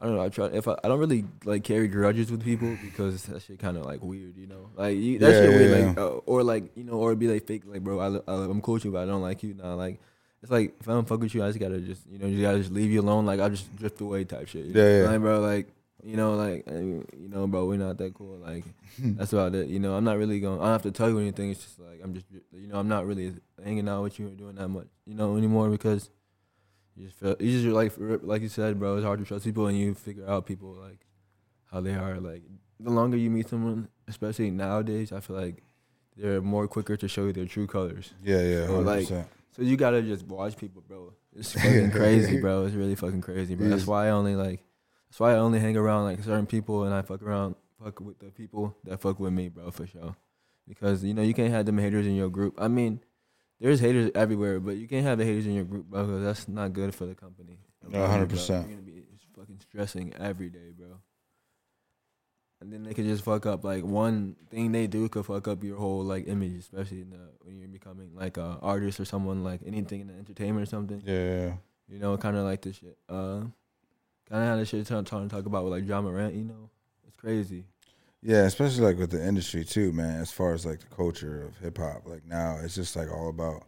I 0.00 0.06
don't 0.06 0.16
know. 0.16 0.22
I 0.22 0.28
try 0.30 0.46
if 0.46 0.66
I, 0.66 0.76
I 0.82 0.88
don't 0.88 0.98
really 0.98 1.24
like 1.44 1.62
carry 1.62 1.86
grudges 1.86 2.30
with 2.30 2.42
people 2.42 2.74
because 2.82 3.24
that 3.24 3.42
shit 3.42 3.58
kind 3.58 3.76
of 3.76 3.84
like 3.84 4.02
weird, 4.02 4.36
you 4.38 4.46
know. 4.46 4.70
Like 4.74 4.96
you, 4.96 5.18
that 5.18 5.30
Yeah, 5.30 5.40
shit 5.40 5.50
yeah, 5.50 5.56
weird, 5.56 5.70
yeah. 5.70 5.86
like 5.88 5.98
uh, 5.98 6.08
or 6.24 6.42
like 6.42 6.74
you 6.74 6.84
know, 6.84 6.94
or 6.94 7.14
be 7.14 7.28
like 7.28 7.46
fake, 7.46 7.64
like 7.66 7.84
bro, 7.84 8.00
I, 8.00 8.32
I, 8.32 8.34
I'm 8.44 8.62
cool 8.62 8.74
with 8.74 8.86
you, 8.86 8.92
but 8.92 9.02
I 9.02 9.06
don't 9.06 9.20
like 9.20 9.42
you. 9.42 9.52
Nah, 9.54 9.74
like 9.74 10.00
it's 10.42 10.50
like 10.50 10.74
if 10.80 10.88
I 10.88 10.92
don't 10.92 11.06
fuck 11.08 11.20
with 11.20 11.34
you, 11.34 11.42
I 11.44 11.48
just 11.48 11.58
gotta 11.60 11.80
just 11.80 12.06
you 12.10 12.18
know, 12.18 12.26
you 12.26 12.42
gotta 12.42 12.58
just 12.58 12.72
leave 12.72 12.90
you 12.90 13.00
alone. 13.00 13.26
Like 13.26 13.40
I'll 13.40 13.50
just 13.50 13.74
drift 13.76 14.00
away 14.00 14.24
type 14.24 14.48
shit. 14.48 14.66
you 14.66 14.72
Yeah, 14.74 14.82
know? 14.82 15.02
yeah. 15.04 15.08
Like 15.10 15.20
bro, 15.20 15.40
like 15.40 15.66
You 16.02 16.16
know, 16.16 16.34
like 16.34 16.66
you 16.66 17.28
know, 17.28 17.46
bro, 17.46 17.66
we're 17.66 17.76
not 17.76 17.98
that 17.98 18.14
cool. 18.14 18.38
Like 18.38 18.64
that's 18.98 19.32
about 19.34 19.54
it. 19.54 19.68
You 19.68 19.78
know, 19.80 19.94
I'm 19.96 20.04
not 20.04 20.16
really 20.16 20.40
going. 20.40 20.58
I 20.60 20.64
don't 20.64 20.72
have 20.72 20.82
to 20.82 20.92
tell 20.92 21.10
you 21.10 21.18
anything. 21.18 21.50
It's 21.50 21.62
just 21.62 21.78
like 21.78 22.00
I'm 22.02 22.14
just, 22.14 22.26
you 22.52 22.68
know, 22.68 22.78
I'm 22.78 22.88
not 22.88 23.06
really 23.06 23.34
hanging 23.62 23.86
out 23.88 24.02
with 24.02 24.18
you 24.18 24.28
or 24.28 24.30
doing 24.30 24.54
that 24.56 24.68
much, 24.68 24.88
you 25.04 25.14
know, 25.14 25.36
anymore 25.36 25.68
because 25.68 26.08
you 26.96 27.06
just 27.06 27.18
feel 27.18 27.36
you 27.38 27.50
just 27.60 27.66
like 27.80 27.92
like 28.22 28.40
you 28.42 28.48
said, 28.48 28.78
bro. 28.78 28.96
It's 28.96 29.04
hard 29.04 29.18
to 29.20 29.26
trust 29.26 29.44
people 29.44 29.66
and 29.66 29.76
you 29.78 29.94
figure 29.94 30.26
out 30.26 30.46
people 30.46 30.70
like 30.72 31.00
how 31.70 31.80
they 31.82 31.94
are. 31.94 32.16
Like 32.18 32.42
the 32.78 32.90
longer 32.90 33.18
you 33.18 33.28
meet 33.30 33.48
someone, 33.50 33.88
especially 34.08 34.50
nowadays, 34.50 35.12
I 35.12 35.20
feel 35.20 35.36
like 35.36 35.62
they're 36.16 36.40
more 36.40 36.66
quicker 36.66 36.96
to 36.96 37.08
show 37.08 37.26
you 37.26 37.32
their 37.34 37.44
true 37.46 37.66
colors. 37.66 38.14
Yeah, 38.24 38.40
yeah, 38.40 38.66
So, 38.66 38.72
hundred 38.76 38.86
like, 38.86 39.00
percent. 39.08 39.28
So 39.60 39.66
you 39.66 39.76
gotta 39.76 40.00
just 40.00 40.26
watch 40.26 40.56
people, 40.56 40.80
bro. 40.80 41.12
It's 41.36 41.52
fucking 41.60 41.90
crazy, 41.90 42.40
bro. 42.40 42.64
It's 42.64 42.74
really 42.74 42.94
fucking 42.94 43.20
crazy, 43.20 43.54
bro. 43.54 43.68
That's 43.68 43.86
why 43.86 44.06
I 44.06 44.10
only 44.10 44.34
like. 44.34 44.64
That's 45.10 45.20
why 45.20 45.32
I 45.32 45.36
only 45.36 45.60
hang 45.60 45.76
around 45.76 46.04
like 46.04 46.24
certain 46.24 46.46
people, 46.46 46.84
and 46.84 46.94
I 46.94 47.02
fuck 47.02 47.20
around, 47.20 47.56
fuck 47.82 48.00
with 48.00 48.18
the 48.20 48.30
people 48.30 48.74
that 48.84 49.02
fuck 49.02 49.20
with 49.20 49.34
me, 49.34 49.50
bro, 49.50 49.70
for 49.70 49.86
sure. 49.86 50.16
Because 50.66 51.04
you 51.04 51.12
know 51.12 51.20
you 51.20 51.34
can't 51.34 51.52
have 51.52 51.66
them 51.66 51.76
haters 51.76 52.06
in 52.06 52.14
your 52.14 52.30
group. 52.30 52.54
I 52.56 52.68
mean, 52.68 53.00
there's 53.60 53.80
haters 53.80 54.10
everywhere, 54.14 54.60
but 54.60 54.76
you 54.76 54.88
can't 54.88 55.04
have 55.04 55.18
the 55.18 55.26
haters 55.26 55.44
in 55.46 55.52
your 55.52 55.64
group, 55.64 55.90
bro. 55.90 56.06
Because 56.06 56.22
that's 56.22 56.48
not 56.48 56.72
good 56.72 56.94
for 56.94 57.04
the 57.04 57.14
company. 57.14 57.58
You, 57.82 57.90
bro. 57.90 58.00
100%. 58.00 58.48
You're 58.48 58.62
gonna 58.62 58.80
be 58.80 59.04
fucking 59.36 59.60
stressing 59.60 60.14
every 60.18 60.48
day, 60.48 60.70
bro. 60.74 61.00
And 62.60 62.70
then 62.70 62.82
they 62.82 62.92
could 62.92 63.06
just 63.06 63.24
fuck 63.24 63.46
up 63.46 63.64
like 63.64 63.84
one 63.84 64.36
thing 64.50 64.70
they 64.70 64.86
do 64.86 65.08
could 65.08 65.24
fuck 65.24 65.48
up 65.48 65.64
your 65.64 65.78
whole 65.78 66.02
like 66.02 66.28
image, 66.28 66.56
especially 66.56 67.00
in 67.00 67.10
the, 67.10 67.18
when 67.40 67.58
you're 67.58 67.68
becoming 67.68 68.10
like 68.14 68.36
a 68.36 68.58
artist 68.60 69.00
or 69.00 69.06
someone 69.06 69.42
like 69.42 69.60
anything 69.64 70.02
in 70.02 70.08
the 70.08 70.14
entertainment 70.14 70.64
or 70.64 70.70
something. 70.70 71.02
Yeah, 71.04 71.14
yeah. 71.14 71.52
You 71.88 71.98
know, 71.98 72.16
kind 72.18 72.36
of 72.36 72.44
like 72.44 72.60
this 72.60 72.76
shit. 72.76 72.98
Uh, 73.08 73.44
kind 74.28 74.42
of 74.42 74.48
how 74.48 74.56
this 74.56 74.68
shit 74.68 74.86
trying 74.86 75.04
to 75.04 75.28
talk 75.28 75.46
about 75.46 75.64
with 75.64 75.72
like 75.72 75.88
Ja 75.88 76.02
Morant. 76.02 76.34
You 76.34 76.44
know, 76.44 76.68
it's 77.06 77.16
crazy. 77.16 77.64
Yeah, 78.22 78.42
especially 78.42 78.84
like 78.84 78.98
with 78.98 79.10
the 79.10 79.26
industry 79.26 79.64
too, 79.64 79.92
man. 79.92 80.20
As 80.20 80.30
far 80.30 80.52
as 80.52 80.66
like 80.66 80.80
the 80.80 80.94
culture 80.94 81.42
of 81.42 81.56
hip 81.58 81.78
hop, 81.78 82.02
like 82.04 82.26
now 82.26 82.58
it's 82.62 82.74
just 82.74 82.94
like 82.94 83.10
all 83.10 83.30
about 83.30 83.64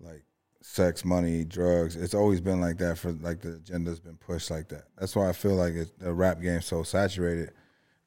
like 0.00 0.22
sex, 0.62 1.04
money, 1.04 1.44
drugs. 1.44 1.94
It's 1.94 2.14
always 2.14 2.40
been 2.40 2.62
like 2.62 2.78
that 2.78 2.96
for 2.96 3.12
like 3.12 3.42
the 3.42 3.56
agenda's 3.56 4.00
been 4.00 4.16
pushed 4.16 4.50
like 4.50 4.68
that. 4.68 4.84
That's 4.96 5.14
why 5.14 5.28
I 5.28 5.32
feel 5.32 5.56
like 5.56 5.74
it, 5.74 5.98
the 5.98 6.14
rap 6.14 6.40
game's 6.40 6.64
so 6.64 6.82
saturated 6.82 7.52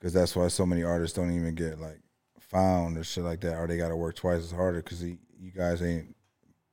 because 0.01 0.13
that's 0.13 0.35
why 0.35 0.47
so 0.47 0.65
many 0.65 0.81
artists 0.83 1.15
don't 1.15 1.31
even 1.31 1.53
get 1.53 1.79
like 1.79 1.99
found 2.39 2.97
or 2.97 3.03
shit 3.03 3.23
like 3.23 3.39
that, 3.41 3.55
or 3.55 3.67
they 3.67 3.77
got 3.77 3.89
to 3.89 3.95
work 3.95 4.15
twice 4.15 4.39
as 4.39 4.51
harder 4.51 4.81
because 4.81 5.03
you 5.03 5.17
guys 5.55 5.79
ain't 5.83 6.15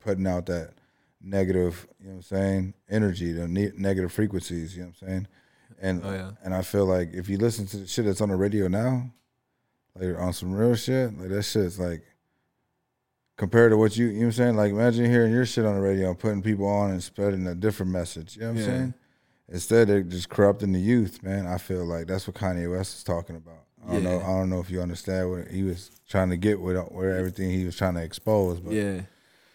putting 0.00 0.26
out 0.26 0.46
that 0.46 0.72
negative, 1.20 1.86
you 2.00 2.06
know 2.06 2.12
what 2.12 2.16
I'm 2.16 2.22
saying, 2.22 2.74
energy, 2.88 3.32
the 3.32 3.46
ne- 3.46 3.72
negative 3.76 4.10
frequencies, 4.12 4.74
you 4.74 4.82
know 4.84 4.88
what 4.98 5.02
I'm 5.02 5.08
saying. 5.08 5.26
And 5.80 6.02
Oh, 6.04 6.10
yeah. 6.12 6.30
and 6.42 6.54
I 6.54 6.62
feel 6.62 6.86
like 6.86 7.12
if 7.12 7.28
you 7.28 7.36
listen 7.36 7.66
to 7.66 7.76
the 7.76 7.86
shit 7.86 8.06
that's 8.06 8.20
on 8.22 8.30
the 8.30 8.36
radio 8.36 8.66
now, 8.66 9.10
like 9.94 10.16
on 10.18 10.32
some 10.32 10.54
real 10.54 10.74
shit, 10.74 11.16
like 11.18 11.28
that 11.28 11.42
shit's 11.42 11.78
like 11.78 12.02
compared 13.36 13.70
to 13.72 13.76
what 13.76 13.96
you 13.96 14.06
you 14.06 14.12
know 14.14 14.18
what 14.20 14.24
I'm 14.26 14.32
saying? 14.32 14.56
Like 14.56 14.70
imagine 14.72 15.04
hearing 15.10 15.32
your 15.32 15.44
shit 15.46 15.64
on 15.64 15.74
the 15.74 15.80
radio 15.80 16.08
and 16.10 16.18
putting 16.18 16.42
people 16.42 16.66
on 16.66 16.90
and 16.92 17.02
spreading 17.02 17.46
a 17.46 17.54
different 17.54 17.92
message. 17.92 18.36
You 18.36 18.42
know 18.42 18.48
what 18.48 18.52
I'm 18.52 18.58
Yeah. 18.58 18.64
saying? 18.66 18.94
Instead 19.50 19.88
they're 19.88 20.02
just 20.02 20.28
corrupting 20.28 20.72
the 20.72 20.80
youth, 20.80 21.22
man. 21.22 21.46
I 21.46 21.58
feel 21.58 21.84
like 21.84 22.06
that's 22.06 22.26
what 22.26 22.36
Kanye 22.36 22.70
West 22.70 22.96
is 22.98 23.04
talking 23.04 23.36
about. 23.36 23.64
I 23.86 23.92
don't 23.94 24.04
know 24.04 24.20
I 24.20 24.26
don't 24.26 24.50
know 24.50 24.60
if 24.60 24.70
you 24.70 24.82
understand 24.82 25.30
what 25.30 25.48
he 25.48 25.62
was 25.62 25.90
trying 26.08 26.30
to 26.30 26.36
get 26.36 26.60
with 26.60 26.76
where 26.88 27.16
everything 27.16 27.50
he 27.50 27.64
was 27.64 27.76
trying 27.76 27.94
to 27.94 28.02
expose, 28.02 28.60
but 28.60 28.72
Yeah. 28.72 29.02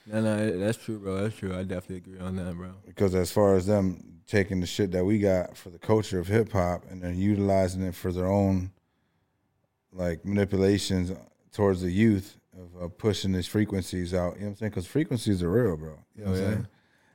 No, 0.06 0.20
no, 0.22 0.60
that's 0.60 0.78
true, 0.78 1.00
bro. 1.00 1.22
That's 1.22 1.36
true. 1.38 1.54
I 1.58 1.64
definitely 1.64 1.98
agree 1.98 2.20
on 2.20 2.36
that, 2.36 2.56
bro. 2.56 2.72
because 2.86 3.16
as 3.16 3.32
far 3.32 3.56
as 3.56 3.68
them 3.68 4.20
taking 4.28 4.60
the 4.60 4.68
shit 4.68 4.92
that 4.92 5.06
we 5.06 5.20
got 5.20 5.56
for 5.56 5.70
the 5.70 5.78
culture 5.80 6.20
of 6.20 6.28
hip 6.28 6.52
hop 6.52 6.84
and 6.90 7.02
then 7.02 7.18
utilizing 7.18 7.82
it 7.84 7.94
for 7.96 8.12
their 8.12 8.28
own 8.28 8.72
like 9.92 10.26
manipulations 10.26 11.12
towards 11.52 11.82
the 11.82 11.92
youth 11.92 12.38
of 12.58 12.84
uh, 12.84 12.88
pushing 12.90 13.32
these 13.32 13.48
frequencies 13.48 14.14
out. 14.14 14.36
You 14.36 14.42
know 14.42 14.46
what 14.48 14.50
I'm 14.52 14.56
saying? 14.58 14.70
Because 14.72 14.88
frequencies 14.88 15.44
are 15.44 15.50
real, 15.52 15.78
bro. 15.78 16.00
You 16.16 16.26
know 16.26 16.32
what 16.32 16.40
Oh, 16.40 16.44
I'm 16.44 16.50
yeah. 16.50 16.54
saying? 16.54 16.68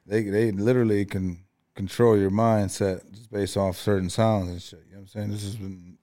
They 0.07 0.23
they 0.31 0.53
literally 0.53 1.05
can 1.05 1.41
control 1.79 2.19
your 2.19 2.33
mindset 2.33 3.09
just 3.15 3.31
based 3.31 3.57
off 3.57 3.77
certain 3.79 4.11
sounds 4.11 4.51
and 4.51 4.61
shit. 4.61 4.81
You 4.89 4.97
know 4.97 4.99
what 4.99 5.03
I'm 5.03 5.07
saying? 5.07 5.31
This 5.31 5.45
has 5.45 5.55
been 5.55 5.97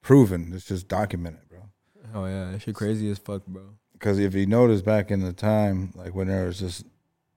proven. 0.00 0.52
It's 0.54 0.64
just 0.64 0.88
documented, 0.88 1.46
bro. 1.50 1.60
Oh 2.14 2.24
yeah, 2.24 2.50
that 2.50 2.62
shit 2.62 2.74
crazy 2.74 3.10
as 3.10 3.18
fuck, 3.18 3.44
bro. 3.46 3.74
Because 3.92 4.18
if 4.18 4.34
you 4.34 4.46
notice 4.46 4.80
back 4.80 5.10
in 5.10 5.20
the 5.20 5.34
time, 5.34 5.92
like 5.94 6.14
when 6.14 6.28
there 6.28 6.46
was 6.46 6.58
just 6.58 6.86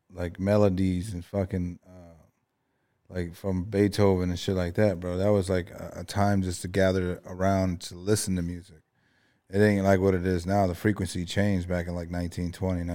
like 0.10 0.40
melodies 0.40 1.14
and 1.14 1.26
fucking 1.26 1.80
uh, 1.86 2.24
like 3.10 3.36
from 3.36 3.66
Beethoven 3.66 4.30
and 4.30 4.40
shit 4.40 4.56
like 4.56 4.76
that, 4.76 5.02
bro, 5.02 5.18
that 5.18 5.34
was 5.34 5.50
like 5.50 5.70
a, 5.72 5.92
a 5.98 6.04
time 6.06 6.42
just 6.42 6.62
to 6.62 6.70
gather 6.70 7.20
around 7.26 7.82
to 7.82 7.96
listen 7.96 8.38
to 8.38 8.42
music. 8.42 8.84
It 9.50 9.60
ain't 9.60 9.84
like 9.84 10.00
what 10.00 10.16
it 10.16 10.26
is 10.26 10.46
now. 10.46 10.66
The 10.66 10.76
frequency 10.76 11.26
changed 11.26 11.68
back 11.68 11.88
in 11.88 11.94
like 11.94 12.10
1920, 12.10 12.86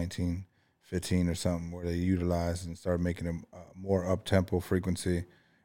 1915 0.91 1.29
or 1.29 1.35
something, 1.35 1.71
where 1.73 1.85
they 1.85 1.95
utilize 1.95 2.67
and 2.67 2.77
start 2.77 3.01
making 3.01 3.27
a, 3.27 3.57
a 3.57 3.61
uh, 3.61 3.65
more 3.75 4.11
up 4.11 4.25
tempo 4.25 4.61
frequency 4.61 5.25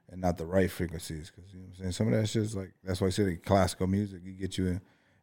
and 0.10 0.22
not 0.22 0.38
the 0.38 0.46
right 0.46 0.70
frequencies. 0.70 1.32
Because 1.34 1.52
you 1.54 1.60
know 1.60 1.66
what 1.66 1.78
I'm 1.78 1.82
saying, 1.84 1.92
some 1.94 2.08
of 2.08 2.20
that 2.20 2.28
shit's 2.28 2.56
like 2.56 2.74
that's 2.84 3.02
why 3.02 3.08
I 3.08 3.12
say 3.12 3.24
like 3.24 3.44
classical 3.44 3.88
music, 3.88 4.22
you 4.24 4.34
get 4.34 4.58
you 4.58 4.68
in, 4.68 4.82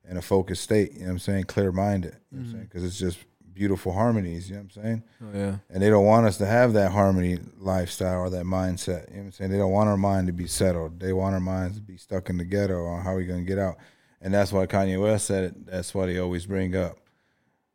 in 0.09 0.17
a 0.17 0.23
focused 0.23 0.63
state. 0.63 0.93
You 0.93 1.01
know 1.01 1.07
what 1.07 1.13
I'm 1.13 1.19
saying, 1.19 1.45
clear 1.45 1.73
minded. 1.73 2.17
You 2.31 2.39
know 2.39 2.43
what 2.43 2.47
I'm 2.47 2.53
saying, 2.53 2.65
mm. 2.65 2.69
because 2.69 2.85
it's 2.85 2.99
just 2.99 3.19
beautiful 3.53 3.93
harmonies. 3.93 4.49
You 4.49 4.57
know 4.57 4.63
what 4.63 4.77
I'm 4.77 4.83
saying 4.83 5.03
Oh 5.21 5.37
yeah. 5.37 5.57
and 5.69 5.83
they 5.83 5.91
don't 5.91 6.05
want 6.07 6.27
us 6.27 6.39
to 6.39 6.47
have 6.47 6.75
that 6.75 6.93
harmony 6.93 7.39
lifestyle 7.59 8.21
or 8.21 8.31
that 8.31 8.45
mindset. 8.45 9.09
You 9.09 9.17
know 9.17 9.21
what 9.21 9.25
I'm 9.27 9.33
saying? 9.33 9.51
They 9.51 9.59
don't 9.59 9.73
want 9.73 9.89
our 9.89 9.97
mind 9.97 10.29
to 10.29 10.33
be 10.33 10.47
settled. 10.47 11.01
They 11.01 11.13
want 11.13 11.35
our 11.35 11.41
minds 11.41 11.77
to 11.77 11.83
be 11.83 11.97
stuck 11.97 12.31
in 12.31 12.39
the 12.39 12.45
ghetto 12.45 12.87
on 12.87 13.03
how 13.03 13.17
we 13.17 13.27
gonna 13.27 13.43
get 13.43 13.59
out. 13.59 13.77
And 14.21 14.33
that's 14.33 14.53
why 14.53 14.67
Kanye 14.67 15.01
West 15.01 15.27
said 15.27 15.45
it. 15.45 15.67
That's 15.67 15.95
why 15.95 16.07
they 16.07 16.19
always 16.19 16.47
bring 16.47 16.77
up 16.77 16.99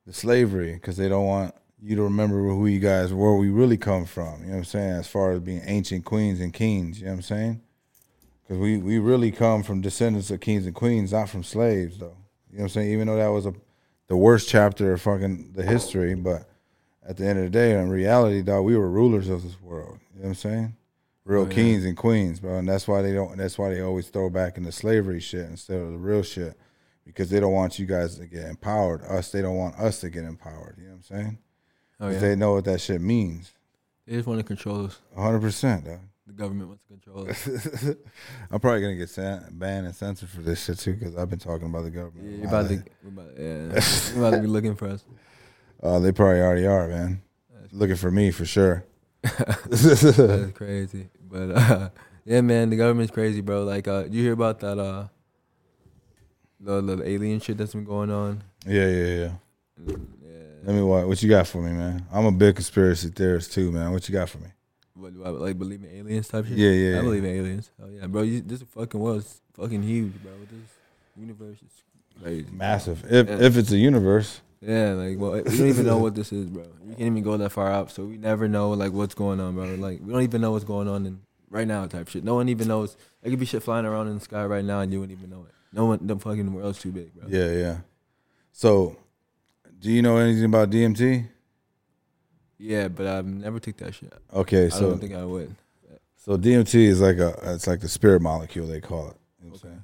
the 0.06 0.14
slavery 0.14 0.74
because 0.74 0.98
they 0.98 1.10
don't 1.10 1.26
want 1.26 1.54
you 1.84 1.96
to 1.98 2.04
remember 2.04 2.38
who 2.38 2.66
you 2.66 2.80
guys 2.80 3.14
where 3.14 3.34
we 3.34 3.50
really 3.50 3.78
come 3.78 4.06
from. 4.06 4.40
You 4.42 4.46
know 4.48 4.52
what 4.54 4.58
I'm 4.60 4.64
saying? 4.66 4.92
As 4.92 5.08
far 5.08 5.32
as 5.34 5.42
being 5.42 5.62
ancient 5.66 6.06
queens 6.06 6.40
and 6.40 6.54
kings. 6.54 7.00
You 7.00 7.06
know 7.08 7.12
what 7.12 7.18
I'm 7.18 7.22
saying? 7.24 7.62
Because 8.44 8.58
we 8.58 8.78
we 8.78 9.00
really 9.00 9.32
come 9.32 9.64
from 9.64 9.82
descendants 9.82 10.32
of 10.32 10.40
kings 10.40 10.66
and 10.66 10.76
queens, 10.76 11.12
not 11.12 11.30
from 11.30 11.44
slaves, 11.44 11.98
though. 11.98 12.18
You 12.52 12.58
know 12.58 12.64
what 12.64 12.64
I'm 12.64 12.70
saying? 12.70 12.92
Even 12.92 13.08
though 13.08 13.18
that 13.18 13.28
was 13.28 13.46
a 13.46 13.54
the 14.08 14.18
worst 14.18 14.48
chapter 14.50 14.94
of 14.94 15.02
fucking 15.02 15.54
the 15.54 15.64
history, 15.64 16.14
but 16.16 16.50
at 17.08 17.18
the 17.18 17.26
end 17.26 17.40
of 17.40 17.46
the 17.46 17.50
day, 17.50 17.78
in 17.78 17.90
reality, 17.90 18.42
dog, 18.42 18.64
we 18.66 18.78
were 18.78 18.90
rulers 18.90 19.28
of 19.30 19.44
this 19.44 19.60
world. 19.62 20.00
You 20.14 20.20
know 20.20 20.24
what 20.24 20.28
I'm 20.30 20.36
saying? 20.36 20.76
Real 21.26 21.42
Oh, 21.44 21.46
yeah. 21.46 21.54
kings 21.54 21.86
and 21.86 21.96
queens, 21.98 22.40
bro. 22.42 22.58
And 22.58 22.68
that's 22.68 22.88
why 22.88 23.02
they 23.02 23.14
don't. 23.14 23.38
That's 23.38 23.58
why 23.58 23.70
they 23.70 23.82
always 23.82 24.10
throw 24.10 24.30
back 24.30 24.58
into 24.58 24.72
slavery 24.72 25.20
shit 25.20 25.50
instead 25.50 25.80
of 25.80 25.92
the 25.92 25.98
real 25.98 26.22
shit, 26.22 26.58
because 27.06 27.30
they 27.30 27.40
don't 27.40 27.54
want 27.54 27.80
you 27.80 27.86
guys 27.86 28.18
to 28.18 28.26
get 28.28 28.46
empowered. 28.46 29.04
Us, 29.04 29.32
they 29.32 29.42
don't 29.42 29.56
want 29.58 29.76
us 29.80 30.02
to 30.02 30.10
get 30.10 30.26
empowered. 30.26 30.76
You 30.78 30.86
know 30.86 30.90
what 30.92 30.96
I'm 30.96 31.02
saying? 31.24 31.38
Oh 32.04 32.10
yeah. 32.10 32.20
They 32.20 32.36
know 32.36 32.54
what 32.54 32.66
that 32.66 32.82
shit 32.82 33.00
means. 33.00 33.54
They 34.06 34.16
just 34.16 34.28
want 34.28 34.42
to 34.42 34.44
control 34.44 34.86
us. 34.86 35.00
100, 35.14 35.40
percent 35.40 35.86
dog. 35.86 36.00
The 36.28 36.34
government 36.34 36.68
wants 36.68 36.84
to 36.84 36.90
control 36.90 37.30
us. 37.30 37.48
I'm 38.52 38.60
probably 38.60 38.82
gonna 38.82 38.96
get 38.96 39.10
san- 39.10 39.48
banned 39.52 39.86
and 39.86 39.96
censored 39.96 40.28
for 40.30 40.42
this 40.42 40.66
shit 40.66 40.80
too, 40.80 40.96
because 40.96 41.16
I've 41.16 41.30
been 41.30 41.40
talking 41.40 41.68
about 41.68 41.84
the 41.84 41.92
government. 41.92 42.30
Yeah, 42.30 42.38
you're 42.40 42.48
about 42.48 42.68
to, 42.68 42.84
about, 43.08 43.32
yeah, 43.40 44.18
about 44.18 44.32
to 44.32 44.42
be 44.42 44.48
looking 44.48 44.76
for 44.76 44.90
us. 44.90 45.04
Uh, 45.82 46.00
they 46.00 46.14
probably 46.14 46.40
already 46.40 46.66
are, 46.66 46.88
man. 46.88 47.22
Looking 47.74 47.98
for 47.98 48.10
me 48.10 48.32
for 48.32 48.46
sure. 48.46 48.86
That's 49.22 50.52
crazy. 50.54 51.10
But 51.30 51.52
uh, 51.52 51.90
yeah, 52.24 52.40
man, 52.40 52.70
the 52.70 52.78
government's 52.78 53.12
crazy, 53.12 53.42
bro. 53.42 53.66
Like, 53.66 53.90
uh, 53.90 54.06
you 54.10 54.24
hear 54.24 54.32
about 54.32 54.62
that 54.62 54.80
uh, 54.80 55.08
the, 56.62 56.80
the 56.80 57.06
alien 57.06 57.42
shit 57.42 57.58
that's 57.58 57.74
been 57.74 57.84
going 57.84 58.12
on? 58.12 58.46
Yeah, 58.66 58.88
yeah, 58.88 59.06
yeah. 59.88 59.96
Let 60.66 60.76
me 60.76 60.82
what 60.82 61.08
what 61.08 61.22
you 61.22 61.30
got 61.30 61.48
for 61.48 61.62
me, 61.62 61.72
man? 61.72 62.06
I'm 62.12 62.26
a 62.26 62.32
big 62.32 62.56
conspiracy 62.56 63.10
theorist 63.10 63.54
too, 63.54 63.72
man. 63.72 63.92
What 63.92 64.08
you 64.08 64.14
got 64.14 64.30
for 64.30 64.38
me? 64.40 64.48
What 64.96 65.14
do 65.14 65.24
I 65.26 65.30
like 65.30 65.58
believe 65.60 65.84
in 65.84 65.90
aliens 65.90 66.28
type 66.28 66.46
shit? 66.46 66.58
Yeah, 66.58 66.70
yeah, 66.70 67.00
I 67.00 67.02
believe 67.02 67.24
in 67.24 67.32
aliens. 67.36 67.70
Oh 67.82 67.90
yeah, 67.90 68.08
bro. 68.08 68.22
You, 68.22 68.42
this 68.42 68.62
fucking 68.62 69.00
world's 69.00 69.42
fucking 69.54 69.84
huge, 69.84 70.14
bro. 70.24 70.32
This 70.50 70.70
universe 71.18 71.58
is 71.58 72.22
crazy. 72.22 72.48
Massive. 72.52 73.04
If 73.10 73.28
Yeah. 73.28 73.42
if 73.42 73.58
it's 73.58 73.72
a 73.72 73.78
universe, 73.78 74.42
Yeah, 74.62 74.94
like 74.94 75.18
well, 75.20 75.32
we 75.34 75.42
don't 75.44 75.68
even 75.68 75.86
know 75.86 75.98
what 75.98 76.16
this 76.16 76.32
is, 76.32 76.46
bro. 76.48 76.64
We 76.82 76.96
can't 76.96 77.08
even 77.08 77.24
go 77.24 77.36
that 77.38 77.50
far 77.52 77.70
out, 77.70 77.92
so 77.92 78.06
we 78.06 78.18
never 78.18 78.48
know 78.48 78.70
like 78.72 78.94
what's 78.94 79.16
going 79.16 79.40
on, 79.42 79.56
bro. 79.56 79.66
Like 79.76 80.00
we 80.02 80.14
don't 80.14 80.22
even 80.24 80.40
know 80.42 80.52
what's 80.52 80.64
going 80.66 80.88
on 80.88 81.06
in 81.06 81.20
right 81.50 81.68
now, 81.68 81.86
type 81.88 82.08
shit. 82.08 82.24
No 82.24 82.36
one 82.36 82.48
even 82.48 82.68
knows. 82.70 82.96
There 83.22 83.30
could 83.30 83.40
be 83.40 83.46
shit 83.46 83.64
flying 83.64 83.86
around 83.86 84.08
in 84.08 84.16
the 84.16 84.22
sky 84.24 84.46
right 84.46 84.64
now, 84.64 84.80
and 84.80 84.94
you 84.94 85.00
wouldn't 85.02 85.18
even 85.18 85.30
know 85.30 85.46
it. 85.48 85.54
No 85.74 85.86
one, 85.88 86.00
the 86.08 86.16
fucking 86.18 86.54
world's 86.54 86.80
too 86.80 86.92
big, 86.92 87.14
bro. 87.16 87.28
yeah, 87.28 87.52
yeah. 87.52 87.78
So, 88.52 88.96
do 89.84 89.92
you 89.92 90.02
know 90.02 90.16
anything 90.16 90.46
about 90.46 90.70
DMT? 90.70 91.28
Yeah, 92.58 92.88
but 92.88 93.06
I've 93.06 93.26
never 93.26 93.60
took 93.60 93.76
that 93.78 93.94
shit. 93.94 94.14
Okay, 94.34 94.70
so 94.70 94.78
I 94.78 94.80
don't 94.80 95.00
think 95.00 95.14
I 95.14 95.26
would. 95.26 95.54
so 96.16 96.38
DMT 96.38 96.74
is 96.76 97.02
like 97.02 97.18
a 97.18 97.38
it's 97.54 97.68
like 97.68 97.82
the 97.82 97.90
spirit 97.90 98.22
molecule 98.22 98.66
they 98.66 98.80
call 98.80 99.10
it. 99.10 99.18
You 99.42 99.48
know 99.48 99.52
what 99.52 99.64
I'm 99.64 99.70
saying? 99.70 99.84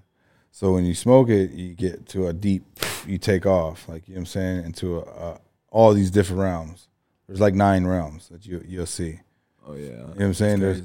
So 0.51 0.71
when 0.71 0.85
you 0.85 0.95
smoke 0.95 1.27
it, 1.27 1.51
you 1.51 1.73
get 1.73 2.07
to 2.09 2.27
a 2.27 2.33
deep, 2.33 2.63
you 3.05 3.17
take 3.17 3.45
off, 3.45 3.89
like 3.89 4.07
you 4.07 4.13
know 4.13 4.19
what 4.19 4.21
I'm 4.21 4.25
saying, 4.27 4.63
into 4.63 4.99
a, 4.99 5.01
a, 5.01 5.41
all 5.69 5.93
these 5.93 6.11
different 6.11 6.41
realms. 6.43 6.87
There's 7.27 7.41
like 7.41 7.53
nine 7.53 7.85
realms 7.85 8.29
that 8.29 8.45
you 8.45 8.63
you'll 8.65 8.85
see. 8.85 9.19
Oh 9.67 9.73
yeah, 9.73 9.87
You 9.87 9.91
know 9.97 10.05
what 10.05 10.21
I'm 10.21 10.33
saying? 10.33 10.59
There's, 10.61 10.81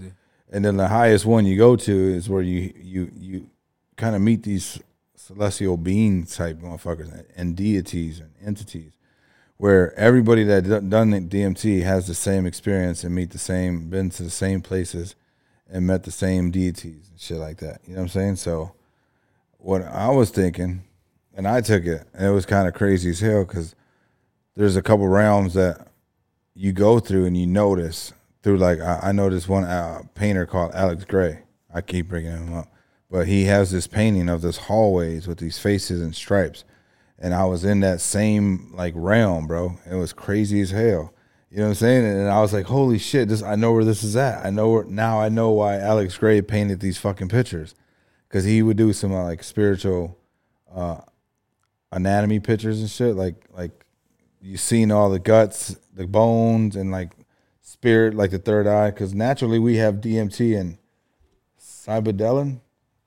and 0.50 0.64
then 0.64 0.76
the 0.76 0.88
highest 0.88 1.24
one 1.24 1.46
you 1.46 1.56
go 1.56 1.76
to 1.76 1.92
is 1.92 2.28
where 2.28 2.42
you 2.42 2.72
you 2.76 3.12
you 3.16 3.50
kind 3.96 4.16
of 4.16 4.22
meet 4.22 4.42
these 4.42 4.80
celestial 5.14 5.76
being 5.76 6.26
type 6.26 6.58
motherfuckers 6.58 7.24
and 7.36 7.54
deities 7.54 8.18
and 8.18 8.30
entities 8.44 8.93
where 9.56 9.94
everybody 9.98 10.44
that 10.44 10.64
d- 10.64 10.88
done 10.88 11.12
DMT 11.28 11.82
has 11.82 12.06
the 12.06 12.14
same 12.14 12.46
experience 12.46 13.04
and 13.04 13.14
meet 13.14 13.30
the 13.30 13.38
same, 13.38 13.88
been 13.88 14.10
to 14.10 14.22
the 14.22 14.30
same 14.30 14.60
places 14.60 15.14
and 15.70 15.86
met 15.86 16.04
the 16.04 16.10
same 16.10 16.50
deities 16.50 17.08
and 17.10 17.20
shit 17.20 17.38
like 17.38 17.58
that. 17.58 17.80
You 17.86 17.94
know 17.94 18.00
what 18.00 18.02
I'm 18.04 18.08
saying? 18.08 18.36
So, 18.36 18.72
what 19.58 19.82
I 19.82 20.10
was 20.10 20.30
thinking, 20.30 20.84
and 21.34 21.48
I 21.48 21.60
took 21.60 21.84
it, 21.84 22.06
and 22.12 22.26
it 22.26 22.30
was 22.30 22.46
kind 22.46 22.68
of 22.68 22.74
crazy 22.74 23.10
as 23.10 23.20
hell 23.20 23.44
because 23.44 23.74
there's 24.56 24.76
a 24.76 24.82
couple 24.82 25.08
realms 25.08 25.54
that 25.54 25.88
you 26.54 26.72
go 26.72 27.00
through 27.00 27.24
and 27.24 27.36
you 27.36 27.46
notice 27.46 28.12
through 28.42 28.58
like 28.58 28.80
I, 28.80 29.00
I 29.04 29.12
noticed 29.12 29.48
one 29.48 29.64
uh, 29.64 30.02
painter 30.14 30.46
called 30.46 30.72
Alex 30.74 31.04
Grey. 31.04 31.40
I 31.72 31.80
keep 31.80 32.08
bringing 32.08 32.30
him 32.30 32.54
up, 32.54 32.68
but 33.10 33.26
he 33.26 33.44
has 33.44 33.72
this 33.72 33.86
painting 33.86 34.28
of 34.28 34.42
this 34.42 34.58
hallways 34.58 35.26
with 35.26 35.38
these 35.38 35.58
faces 35.58 36.00
and 36.00 36.14
stripes, 36.14 36.62
and 37.18 37.34
I 37.34 37.44
was 37.44 37.64
in 37.64 37.80
that 37.80 38.00
same 38.00 38.72
like 38.74 38.94
realm, 38.96 39.46
bro. 39.46 39.78
It 39.90 39.94
was 39.94 40.12
crazy 40.12 40.60
as 40.60 40.70
hell. 40.70 41.12
You 41.50 41.58
know 41.58 41.66
what 41.66 41.70
I'm 41.70 41.74
saying? 41.76 42.04
And 42.04 42.28
I 42.28 42.40
was 42.40 42.52
like, 42.52 42.66
holy 42.66 42.98
shit, 42.98 43.28
this 43.28 43.42
I 43.42 43.54
know 43.54 43.72
where 43.72 43.84
this 43.84 44.02
is 44.02 44.16
at. 44.16 44.44
I 44.44 44.50
know 44.50 44.70
where 44.70 44.84
now 44.84 45.20
I 45.20 45.28
know 45.28 45.50
why 45.50 45.76
Alex 45.76 46.18
Grey 46.18 46.42
painted 46.42 46.80
these 46.80 46.98
fucking 46.98 47.28
pictures. 47.28 47.74
Cause 48.28 48.42
he 48.42 48.62
would 48.62 48.76
do 48.76 48.92
some 48.92 49.12
uh, 49.12 49.22
like 49.22 49.44
spiritual 49.44 50.18
uh 50.74 51.02
anatomy 51.92 52.40
pictures 52.40 52.80
and 52.80 52.90
shit. 52.90 53.14
Like 53.14 53.46
like 53.52 53.86
you 54.40 54.56
seen 54.56 54.90
all 54.90 55.10
the 55.10 55.20
guts, 55.20 55.76
the 55.94 56.08
bones 56.08 56.74
and 56.74 56.90
like 56.90 57.12
spirit, 57.60 58.14
like 58.14 58.32
the 58.32 58.38
third 58.38 58.66
eye. 58.66 58.90
Cause 58.90 59.14
naturally 59.14 59.60
we 59.60 59.76
have 59.76 59.96
DMT 59.96 60.58
and 60.58 60.78
cyberdelin 61.60 62.60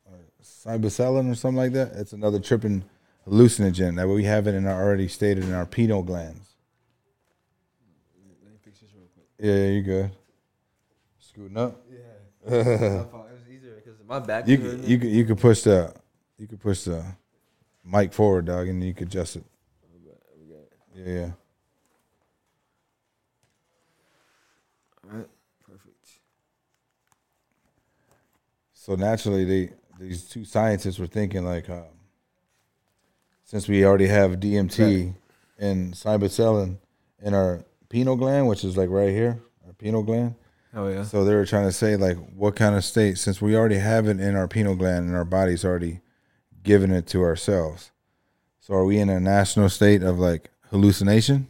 or 0.06 0.20
cyberselin 0.42 1.30
or 1.30 1.36
something 1.36 1.58
like 1.58 1.74
that. 1.74 1.92
It's 1.96 2.14
another 2.14 2.40
tripping 2.40 2.86
hallucinogen 3.28 3.96
that 3.96 4.08
we 4.08 4.24
have 4.24 4.48
it 4.48 4.56
in 4.56 4.66
our 4.66 4.82
already 4.82 5.08
stated 5.08 5.44
in 5.44 5.54
our 5.54 5.66
pineal 5.66 6.04
glands. 6.04 6.56
Yeah, 9.40 9.68
you 9.68 9.82
good. 9.84 10.12
Scooting 11.20 11.58
up. 11.58 11.84
it 12.48 12.52
was 12.52 13.14
easier 13.52 13.76
because 13.76 14.00
my 14.08 14.20
back. 14.20 14.48
You 14.48 14.58
could, 14.58 14.84
you 14.86 14.98
could 14.98 15.10
you 15.10 15.26
could 15.26 15.38
push 15.38 15.62
the 15.62 15.94
you 16.38 16.48
could 16.48 16.60
push 16.60 16.84
the 16.84 17.04
mic 17.84 18.14
forward, 18.14 18.46
dog, 18.46 18.68
and 18.68 18.84
you 18.84 18.94
could 18.94 19.08
adjust 19.08 19.36
it. 19.36 19.44
Yeah, 20.96 21.04
yeah. 21.06 21.32
Alright, 25.06 25.28
perfect. 25.66 26.08
So 28.74 28.96
naturally, 28.96 29.46
they 29.46 29.74
these 30.00 30.24
two 30.24 30.46
scientists 30.46 30.98
were 31.00 31.08
thinking 31.08 31.46
like, 31.46 31.70
um, 31.70 31.84
since 33.48 33.70
we 33.70 33.86
already 33.86 34.08
have 34.08 34.42
DMT 34.42 35.16
and 35.58 35.94
cyberselin 35.94 36.78
in 37.22 37.34
our 37.34 37.64
pineal 37.88 38.18
gland, 38.18 38.48
which 38.48 38.66
is 38.66 38.76
like 38.76 38.90
right 38.90 39.10
here, 39.10 39.40
our 39.66 39.72
pineal 39.72 40.04
gland. 40.04 40.36
Oh 40.74 40.90
yeah. 40.90 41.04
So 41.04 41.24
they 41.24 41.34
were 41.34 41.46
trying 41.46 41.66
to 41.66 41.72
say 41.72 41.96
like, 41.96 42.18
what 42.36 42.58
kind 42.58 42.76
of 42.76 42.84
state? 42.84 43.18
Since 43.18 43.42
we 43.42 43.56
already 43.56 43.78
have 43.78 44.06
it 44.08 44.20
in 44.20 44.36
our 44.36 44.50
pineal 44.50 44.76
gland 44.76 45.08
and 45.08 45.16
our 45.16 45.24
body's 45.24 45.64
already 45.64 46.02
giving 46.62 46.92
it 46.92 47.08
to 47.08 47.24
ourselves. 47.24 47.92
So 48.60 48.74
are 48.74 48.84
we 48.84 49.00
in 49.00 49.10
a 49.10 49.20
national 49.20 49.70
state 49.70 50.04
of 50.04 50.20
like 50.20 50.50
hallucination? 50.70 51.48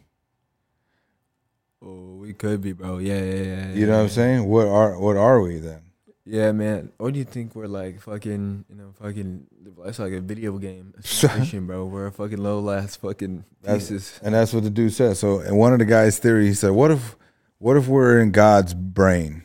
Oh, 1.81 2.17
we 2.17 2.33
could 2.33 2.61
be, 2.61 2.73
bro. 2.73 2.99
Yeah, 2.99 3.23
yeah, 3.23 3.41
yeah. 3.41 3.73
You 3.73 3.87
know 3.87 3.93
what 3.93 3.99
I'm 4.01 4.05
yeah. 4.05 4.11
saying? 4.11 4.45
What 4.47 4.67
are 4.67 4.99
what 4.99 5.17
are 5.17 5.41
we 5.41 5.57
then? 5.57 5.81
Yeah, 6.29 6.51
man. 6.51 6.91
What 6.97 7.13
do 7.13 7.19
you 7.19 7.25
think 7.25 7.55
we're 7.55 7.67
like 7.67 8.01
fucking, 8.01 8.65
you 8.67 8.75
know, 8.75 8.91
fucking? 9.01 9.47
It's 9.85 9.97
like 9.97 10.11
a 10.11 10.19
video 10.19 10.57
game, 10.57 10.93
a 10.99 11.01
simulation, 11.03 11.65
bro. 11.67 11.85
We're 11.85 12.07
a 12.07 12.11
fucking 12.11 12.37
low 12.37 12.59
last 12.59 12.99
fucking 12.99 13.45
That's- 13.61 13.83
pieces. 13.89 14.19
And 14.21 14.35
that's 14.35 14.51
what 14.51 14.63
the 14.63 14.69
dude 14.69 14.91
said. 14.91 15.15
So, 15.15 15.39
and 15.39 15.57
one 15.57 15.71
of 15.71 15.79
the 15.79 15.85
guys' 15.85 16.19
theory, 16.19 16.47
he 16.47 16.53
said, 16.53 16.71
"What 16.71 16.91
if, 16.91 17.15
what 17.59 17.77
if 17.77 17.87
we're 17.87 18.19
in 18.19 18.31
God's 18.31 18.73
brain, 18.73 19.43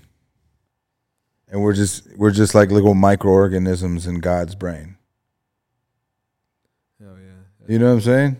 and 1.49 1.63
we're 1.63 1.73
just 1.73 2.09
we're 2.17 2.33
just 2.33 2.53
like 2.53 2.73
little 2.73 2.95
microorganisms 2.95 4.09
in 4.09 4.19
God's 4.19 4.57
brain? 4.57 4.97
Oh, 7.01 7.15
yeah. 7.15 7.73
You 7.73 7.79
know 7.79 7.87
what 7.91 7.93
I'm 7.93 8.01
saying?" 8.01 8.37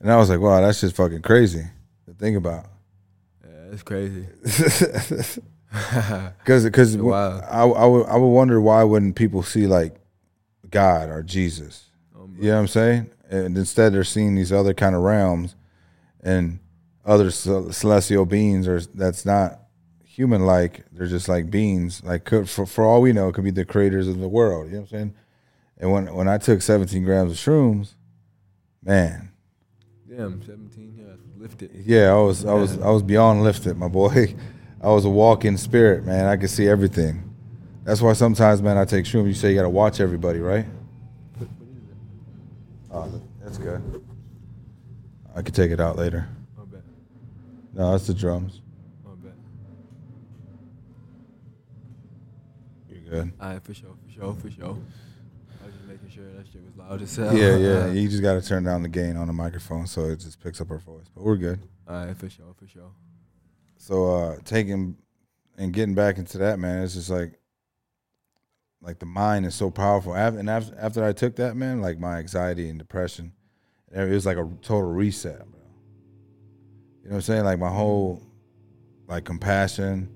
And 0.00 0.12
I 0.12 0.16
was 0.16 0.30
like, 0.30 0.38
"Wow, 0.38 0.60
that's 0.60 0.80
just 0.80 0.94
fucking 0.94 1.22
crazy 1.22 1.64
to 2.06 2.14
think 2.14 2.36
about." 2.36 2.66
Yeah, 3.44 3.72
it's 3.72 3.82
crazy. 3.82 4.26
Because 6.38 6.64
because 6.64 6.96
Wow. 6.96 7.40
I, 7.50 7.62
I 7.62 7.84
would 7.86 8.06
I 8.06 8.16
would 8.16 8.26
wonder 8.28 8.60
why 8.60 8.82
wouldn't 8.84 9.16
people 9.16 9.42
see 9.42 9.66
like 9.66 9.96
God 10.70 11.08
or 11.08 11.22
Jesus? 11.22 11.86
Um, 12.14 12.36
You 12.38 12.48
know 12.48 12.54
what 12.54 12.60
I'm 12.60 12.68
saying? 12.68 13.10
And 13.30 13.56
instead, 13.56 13.94
they're 13.94 14.04
seeing 14.04 14.34
these 14.34 14.52
other 14.52 14.74
kind 14.74 14.94
of 14.94 15.00
realms 15.02 15.56
and 16.22 16.58
other 17.04 17.30
celestial 17.30 18.26
beings, 18.26 18.68
or 18.68 18.80
that's 18.80 19.24
not 19.24 19.60
human 20.04 20.44
like. 20.44 20.84
They're 20.92 21.06
just 21.06 21.28
like 21.28 21.50
beings. 21.50 22.02
Like 22.04 22.24
could, 22.24 22.48
for 22.50 22.66
for 22.66 22.84
all 22.84 23.00
we 23.00 23.12
know, 23.14 23.28
it 23.28 23.34
could 23.34 23.44
be 23.44 23.50
the 23.50 23.64
creators 23.64 24.06
of 24.08 24.18
the 24.18 24.28
world. 24.28 24.66
You 24.66 24.72
know 24.72 24.78
what 24.80 24.92
I'm 24.92 24.98
saying? 24.98 25.14
And 25.78 25.90
when 25.92 26.14
when 26.14 26.28
I 26.28 26.36
took 26.38 26.60
17 26.62 27.02
grams 27.04 27.32
of 27.32 27.38
shrooms, 27.38 27.94
man, 28.84 29.30
Damn, 30.08 30.42
17. 30.42 30.94
Yeah, 30.98 31.14
lift 31.40 31.62
it. 31.62 31.70
yeah, 31.86 32.10
I 32.12 32.18
was 32.20 32.44
I 32.44 32.52
was 32.54 32.78
I 32.78 32.90
was 32.90 33.02
beyond 33.02 33.42
lifted, 33.42 33.76
my 33.78 33.88
boy. 33.88 34.34
I 34.82 34.88
was 34.88 35.04
a 35.04 35.10
walking 35.10 35.56
spirit, 35.56 36.04
man. 36.04 36.26
I 36.26 36.36
could 36.36 36.50
see 36.50 36.66
everything. 36.68 37.32
That's 37.84 38.00
why 38.00 38.12
sometimes, 38.14 38.62
man, 38.62 38.76
I 38.76 38.84
take 38.84 39.04
shrooms. 39.04 39.26
You 39.28 39.34
say 39.34 39.50
you 39.50 39.54
got 39.56 39.62
to 39.62 39.68
watch 39.70 40.00
everybody, 40.00 40.40
right? 40.40 40.66
Oh, 42.90 43.08
that's 43.42 43.58
good. 43.58 44.04
I 45.34 45.42
could 45.42 45.54
take 45.54 45.70
it 45.70 45.80
out 45.80 45.96
later. 45.96 46.28
No, 47.74 47.92
that's 47.92 48.06
the 48.06 48.12
drums. 48.12 48.60
You're 52.90 53.00
good. 53.00 53.32
Alright, 53.40 53.62
for 53.62 53.72
sure, 53.72 53.94
for 54.04 54.12
sure, 54.12 54.34
for 54.34 54.50
sure. 54.50 54.76
I 55.62 55.66
was 55.66 55.74
just 55.74 55.86
making 55.88 56.10
sure 56.10 56.24
that 56.36 56.46
shit 56.52 56.62
was 56.62 56.76
loud 56.76 57.00
as 57.00 57.16
hell. 57.16 57.34
Yeah, 57.34 57.56
yeah. 57.56 57.86
You 57.92 58.08
just 58.08 58.22
got 58.22 58.34
to 58.34 58.46
turn 58.46 58.64
down 58.64 58.82
the 58.82 58.88
gain 58.88 59.16
on 59.16 59.26
the 59.26 59.32
microphone 59.32 59.86
so 59.86 60.06
it 60.06 60.16
just 60.16 60.38
picks 60.42 60.60
up 60.60 60.70
our 60.70 60.78
voice. 60.78 61.06
But 61.14 61.24
we're 61.24 61.36
good. 61.36 61.60
Alright, 61.88 62.16
for 62.16 62.28
sure, 62.28 62.54
for 62.58 62.66
sure. 62.68 62.90
So 63.82 64.14
uh 64.14 64.36
taking 64.44 64.96
and 65.58 65.72
getting 65.72 65.96
back 65.96 66.16
into 66.16 66.38
that, 66.38 66.60
man, 66.60 66.84
it's 66.84 66.94
just 66.94 67.10
like 67.10 67.40
like 68.80 69.00
the 69.00 69.06
mind 69.06 69.44
is 69.44 69.56
so 69.56 69.72
powerful. 69.72 70.14
And 70.14 70.48
after, 70.48 70.76
after 70.78 71.04
I 71.04 71.12
took 71.12 71.34
that, 71.36 71.56
man, 71.56 71.80
like 71.80 71.98
my 71.98 72.18
anxiety 72.18 72.68
and 72.68 72.78
depression, 72.78 73.32
it 73.90 74.08
was 74.08 74.24
like 74.24 74.36
a 74.36 74.48
total 74.62 74.92
reset, 74.92 75.38
bro. 75.50 75.60
You 77.02 77.08
know 77.08 77.10
what 77.10 77.14
I'm 77.16 77.22
saying? 77.22 77.44
Like 77.44 77.58
my 77.58 77.70
whole 77.70 78.22
like 79.08 79.24
compassion, 79.24 80.08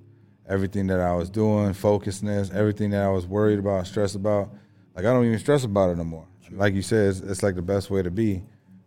everything 0.48 0.86
that 0.86 1.00
I 1.00 1.12
was 1.14 1.28
doing, 1.28 1.70
focusedness, 1.70 2.54
everything 2.54 2.90
that 2.90 3.02
I 3.02 3.08
was 3.08 3.26
worried 3.26 3.58
about, 3.58 3.88
stressed 3.88 4.14
about, 4.14 4.54
like 4.94 5.04
I 5.04 5.12
don't 5.12 5.24
even 5.24 5.40
stress 5.40 5.64
about 5.64 5.90
it 5.90 5.96
no 5.96 6.04
more. 6.04 6.28
Like 6.52 6.74
you 6.74 6.82
said, 6.82 7.08
it's, 7.08 7.18
it's 7.18 7.42
like 7.42 7.56
the 7.56 7.62
best 7.62 7.90
way 7.90 8.00
to 8.00 8.12
be, 8.12 8.44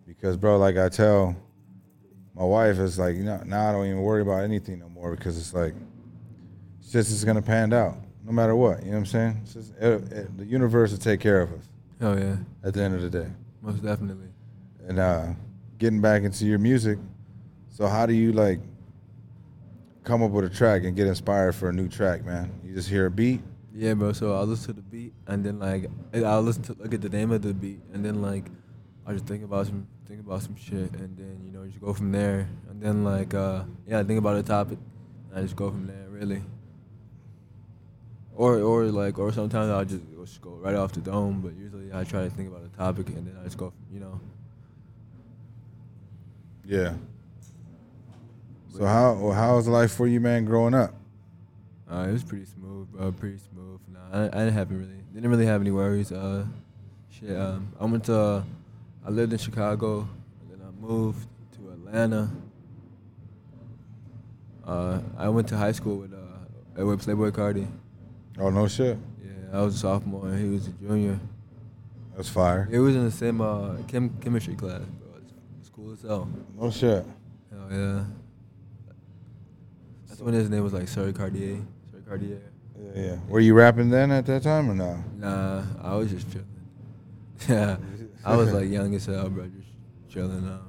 because 0.07 0.37
bro, 0.37 0.57
like 0.57 0.77
I 0.77 0.87
tell 0.87 1.35
my 2.39 2.45
wife, 2.45 2.79
is 2.79 2.97
like 2.97 3.15
you 3.17 3.23
know 3.23 3.41
now 3.45 3.69
I 3.69 3.71
don't 3.73 3.85
even 3.85 4.01
worry 4.01 4.21
about 4.21 4.43
anything 4.43 4.79
no 4.79 4.89
more 4.89 5.15
because 5.15 5.37
it's 5.37 5.53
like 5.53 5.73
it's 6.79 6.91
just 6.91 7.11
it's 7.11 7.23
gonna 7.23 7.41
pan 7.41 7.73
out 7.73 7.97
no 8.25 8.31
matter 8.31 8.55
what. 8.55 8.79
You 8.79 8.85
know 8.87 8.91
what 8.93 8.97
I'm 8.99 9.05
saying? 9.05 9.39
It's 9.43 9.53
just, 9.53 9.73
it, 9.79 10.11
it, 10.11 10.37
the 10.37 10.45
universe 10.45 10.91
will 10.91 10.97
take 10.99 11.19
care 11.19 11.41
of 11.41 11.51
us 11.53 11.65
Oh 12.01 12.15
yeah, 12.17 12.37
at 12.63 12.73
the 12.73 12.81
end 12.81 12.95
of 12.95 13.01
the 13.01 13.09
day. 13.09 13.27
most 13.61 13.83
definitely. 13.83 14.27
And 14.87 14.97
uh, 14.99 15.27
getting 15.77 16.01
back 16.01 16.23
into 16.23 16.45
your 16.45 16.59
music, 16.59 16.97
so 17.69 17.87
how 17.87 18.05
do 18.05 18.13
you 18.13 18.31
like 18.31 18.59
come 20.03 20.23
up 20.23 20.31
with 20.31 20.45
a 20.45 20.49
track 20.49 20.83
and 20.85 20.95
get 20.95 21.07
inspired 21.07 21.53
for 21.53 21.69
a 21.69 21.73
new 21.73 21.87
track, 21.87 22.23
man? 22.25 22.51
You 22.63 22.73
just 22.73 22.89
hear 22.89 23.05
a 23.05 23.11
beat. 23.11 23.41
Yeah, 23.73 23.93
bro. 23.93 24.13
So 24.13 24.33
I'll 24.33 24.45
listen 24.47 24.67
to 24.67 24.73
the 24.73 24.81
beat 24.81 25.13
and 25.27 25.43
then 25.45 25.59
like 25.59 25.85
I'll 26.13 26.41
listen 26.41 26.63
to 26.63 26.73
look 26.79 26.93
at 26.93 27.01
the 27.01 27.09
name 27.09 27.31
of 27.31 27.41
the 27.41 27.53
beat 27.53 27.79
and 27.93 28.03
then 28.03 28.21
like 28.21 28.45
I 29.05 29.13
just 29.13 29.25
think 29.25 29.43
about 29.43 29.67
some 29.67 29.87
think 30.09 30.21
about 30.21 30.41
some 30.41 30.55
shit 30.55 30.91
and 30.93 31.15
then 31.15 31.39
you 31.45 31.51
know 31.51 31.61
you 31.61 31.69
just 31.69 31.81
go 31.81 31.93
from 31.93 32.11
there 32.11 32.49
and 32.71 32.81
then 32.81 33.03
like 33.03 33.35
uh 33.35 33.61
yeah 33.87 33.99
I 33.99 34.03
think 34.03 34.17
about 34.17 34.37
a 34.37 34.41
topic 34.43 34.79
and 35.29 35.37
I 35.37 35.43
just 35.43 35.55
go 35.55 35.69
from 35.69 35.85
there 35.85 36.07
really. 36.09 36.41
Or 38.33 38.57
or 38.57 38.85
like 38.85 39.19
or 39.19 39.31
sometimes 39.31 39.69
I'll 39.69 39.85
just, 39.85 40.01
I'll 40.17 40.25
just 40.25 40.41
go 40.41 40.51
right 40.51 40.73
off 40.73 40.93
the 40.93 41.01
dome, 41.01 41.41
but 41.41 41.53
usually 41.55 41.93
I 41.93 42.03
try 42.05 42.23
to 42.23 42.29
think 42.31 42.49
about 42.49 42.63
a 42.63 42.75
topic 42.75 43.09
and 43.09 43.27
then 43.27 43.37
I 43.39 43.43
just 43.43 43.57
go 43.57 43.71
you 43.93 43.99
know. 43.99 44.19
Yeah. 46.65 46.95
So 48.75 48.85
how 48.85 49.31
how 49.31 49.57
was 49.57 49.67
life 49.67 49.91
for 49.91 50.07
you, 50.07 50.19
man, 50.19 50.43
growing 50.45 50.73
up? 50.73 50.95
Uh, 51.91 52.07
it 52.09 52.13
was 52.13 52.23
pretty 52.23 52.45
smooth, 52.45 52.87
bro. 52.87 53.11
Pretty 53.11 53.37
smooth. 53.37 53.79
Nah, 53.87 53.99
I, 54.11 54.25
I 54.25 54.45
didn't 54.45 54.53
have 54.53 54.71
really, 54.71 55.03
didn't 55.13 55.29
really 55.29 55.45
have 55.45 55.61
any 55.61 55.71
worries. 55.71 56.11
Uh, 56.11 56.45
shit. 57.09 57.35
Um, 57.35 57.73
I 57.79 57.85
went 57.85 58.05
to, 58.05 58.43
I 59.05 59.09
lived 59.09 59.31
in 59.33 59.39
Chicago, 59.39 60.07
and 60.41 60.51
then 60.51 60.59
I 60.67 60.71
moved 60.81 61.27
to 61.55 61.69
Atlanta. 61.69 62.29
Uh, 64.65 64.99
I 65.17 65.29
went 65.29 65.47
to 65.49 65.57
high 65.57 65.71
school 65.71 65.97
with 65.97 66.13
uh, 66.13 66.85
with 66.85 67.05
Playboi 67.05 67.31
Carti. 67.31 67.67
Oh 68.39 68.49
no 68.49 68.67
shit. 68.67 68.97
Yeah, 69.23 69.57
I 69.59 69.61
was 69.61 69.75
a 69.75 69.77
sophomore 69.79 70.27
and 70.27 70.39
he 70.39 70.49
was 70.49 70.67
a 70.67 70.71
junior. 70.71 71.19
That's 72.15 72.29
fire. 72.29 72.67
It 72.71 72.79
was 72.79 72.95
in 72.95 73.03
the 73.05 73.11
same 73.11 73.41
uh, 73.41 73.77
chem- 73.87 74.15
chemistry 74.21 74.55
class, 74.55 74.81
bro. 74.81 75.09
It's, 75.21 75.33
it's 75.59 75.69
cool 75.69 75.91
as 75.93 76.01
hell. 76.01 76.29
No 76.57 76.69
shit. 76.69 77.05
Hell 77.51 77.67
yeah. 77.71 78.03
That's 80.07 80.21
when 80.21 80.33
his 80.33 80.49
name 80.49 80.63
was 80.63 80.73
like 80.73 80.87
Sir 80.87 81.11
Cartier. 81.11 81.57
Sir 81.91 82.01
Cartier. 82.07 82.41
Yeah, 82.95 83.01
yeah. 83.01 83.15
Were 83.27 83.39
you 83.39 83.53
rapping 83.55 83.89
then 83.89 84.11
at 84.11 84.25
that 84.27 84.43
time 84.43 84.69
or 84.69 84.75
no? 84.75 85.03
Nah, 85.17 85.63
I 85.81 85.95
was 85.95 86.11
just 86.11 86.31
chilling. 86.31 86.45
Yeah, 87.47 87.77
I 88.25 88.35
was 88.35 88.53
like 88.53 88.69
young 88.77 88.93
as 88.95 89.05
hell, 89.05 89.29
bro. 89.29 89.45
Just 89.45 89.69
chilling. 90.09 90.31
I 90.31 90.33
don't 90.33 90.45
know. 90.45 90.59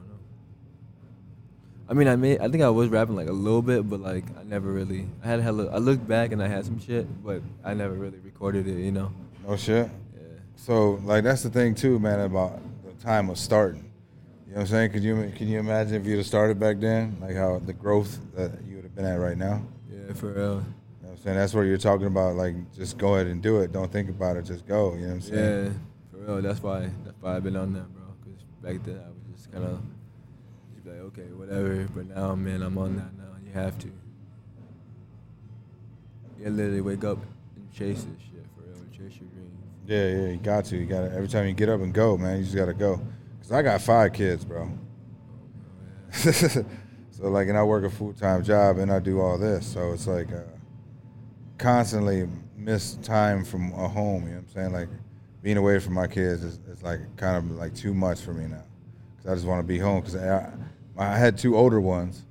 I 1.88 1.92
mean, 1.92 2.07
I 2.07 2.16
made. 2.16 2.40
I 2.40 2.48
think 2.48 2.62
I 2.62 2.70
was 2.70 2.88
rapping 2.88 3.16
like 3.16 3.28
a 3.28 3.32
little 3.32 3.62
bit, 3.62 3.88
but 3.88 4.01
like 4.01 4.24
I 4.38 4.44
never 4.44 4.70
really. 4.70 5.09
I 5.24 5.26
had 5.26 5.40
a 5.40 5.42
hella. 5.42 5.66
I 5.66 5.78
looked 5.78 6.07
back 6.07 6.30
and 6.32 6.42
I 6.42 6.46
had 6.46 6.64
some 6.64 6.78
shit, 6.78 7.07
but 7.24 7.42
I 7.64 7.74
never 7.74 7.94
really 7.94 8.18
recorded 8.18 8.68
it. 8.68 8.78
You 8.78 8.92
know. 8.92 9.12
No 9.46 9.57
shit. 9.57 9.90
Yeah. 10.14 10.22
So 10.55 11.01
like 11.05 11.24
that's 11.24 11.42
the 11.42 11.51
thing 11.51 11.74
too, 11.74 11.98
man, 11.98 12.20
about 12.20 12.61
the 12.84 12.92
time 13.03 13.28
of 13.28 13.38
starting. 13.38 13.90
You 14.46 14.55
know 14.55 14.61
what 14.61 14.61
I'm 14.62 14.66
saying? 14.68 14.92
Could 14.92 15.03
you 15.03 15.32
can 15.36 15.48
you 15.48 15.59
imagine 15.59 15.94
if 15.94 16.07
you'd 16.07 16.18
have 16.18 16.26
started 16.26 16.61
back 16.61 16.78
then, 16.78 17.16
like 17.20 17.34
how 17.34 17.59
the 17.59 17.72
growth 17.72 18.18
that 18.34 18.53
you 18.64 18.76
would 18.76 18.84
have 18.84 18.94
been 18.94 19.05
at 19.05 19.18
right 19.18 19.36
now? 19.36 19.62
Yeah, 19.90 20.12
for 20.12 20.32
real. 20.32 20.36
You 20.36 20.44
know 20.44 20.64
what 21.01 21.11
I'm 21.11 21.16
saying? 21.18 21.36
That's 21.36 21.55
what 21.55 21.62
you're 21.62 21.78
talking 21.78 22.07
about. 22.07 22.36
Like 22.36 22.55
just 22.74 22.98
go 22.98 23.14
ahead 23.14 23.26
and 23.26 23.42
do 23.42 23.61
it. 23.61 23.72
Don't 23.72 23.90
think 23.90 24.09
about 24.11 24.36
it. 24.36 24.42
Just 24.44 24.66
go. 24.66 24.94
You 24.94 25.01
know 25.01 25.07
what 25.07 25.14
I'm 25.14 25.20
saying? 25.22 25.64
Yeah, 25.64 25.72
for 26.11 26.16
real. 26.18 26.42
That's 26.42 26.62
why. 26.62 26.90
Been 27.20 27.56
on 27.56 27.72
that, 27.74 27.92
bro. 27.94 28.04
Cause 28.24 28.42
back 28.62 28.84
then 28.84 29.00
I 29.04 29.08
was 29.08 29.22
just 29.34 29.52
kind 29.52 29.64
of, 29.64 29.80
just 30.74 30.86
like, 30.86 30.96
okay, 30.96 31.32
whatever. 31.32 31.86
But 31.94 32.06
now, 32.06 32.34
man, 32.34 32.62
I'm 32.62 32.76
on 32.78 32.96
that 32.96 33.16
now. 33.16 33.36
You 33.44 33.52
have 33.52 33.78
to. 33.80 33.90
You 36.38 36.50
literally 36.50 36.80
wake 36.80 37.04
up 37.04 37.18
and 37.56 37.70
chase 37.72 38.04
this 38.04 38.20
shit 38.20 38.46
for 38.56 38.62
real. 38.62 38.84
Chase 38.90 39.20
your 39.20 39.28
dreams. 39.30 39.58
Yeah, 39.86 40.08
yeah. 40.08 40.32
You 40.32 40.38
got 40.38 40.64
to. 40.66 40.76
You 40.76 40.86
got 40.86 41.02
to. 41.02 41.12
Every 41.12 41.28
time 41.28 41.46
you 41.46 41.52
get 41.52 41.68
up 41.68 41.80
and 41.80 41.92
go, 41.92 42.16
man, 42.16 42.38
you 42.38 42.44
just 42.44 42.56
got 42.56 42.66
to 42.66 42.74
go. 42.74 43.00
Cause 43.42 43.52
I 43.52 43.62
got 43.62 43.82
five 43.82 44.12
kids, 44.12 44.44
bro. 44.44 44.70
so 46.12 46.64
like, 47.20 47.48
and 47.48 47.56
I 47.56 47.62
work 47.62 47.84
a 47.84 47.90
full 47.90 48.12
time 48.12 48.42
job 48.42 48.78
and 48.78 48.90
I 48.90 48.98
do 48.98 49.20
all 49.20 49.38
this, 49.38 49.66
so 49.66 49.92
it's 49.92 50.06
like 50.06 50.32
uh, 50.32 50.42
constantly 51.58 52.28
miss 52.56 52.94
time 52.96 53.44
from 53.44 53.72
a 53.72 53.88
home. 53.88 54.24
You 54.24 54.30
know 54.30 54.36
what 54.36 54.42
I'm 54.42 54.48
saying? 54.48 54.72
Like 54.72 54.88
being 55.43 55.57
away 55.57 55.78
from 55.78 55.95
my 55.95 56.07
kids 56.07 56.45
is, 56.45 56.59
is 56.68 56.82
like 56.82 57.01
kind 57.16 57.36
of 57.36 57.51
like 57.53 57.74
too 57.74 57.95
much 57.95 58.20
for 58.20 58.32
me 58.32 58.47
now. 58.47 58.62
Cause 59.18 59.32
I 59.32 59.34
just 59.34 59.47
want 59.47 59.61
to 59.61 59.66
be 59.66 59.78
home. 59.78 60.03
Cause 60.03 60.16
I, 60.16 60.53
I 60.97 61.16
had 61.16 61.38
two 61.38 61.57
older 61.57 61.80
ones, 61.80 62.24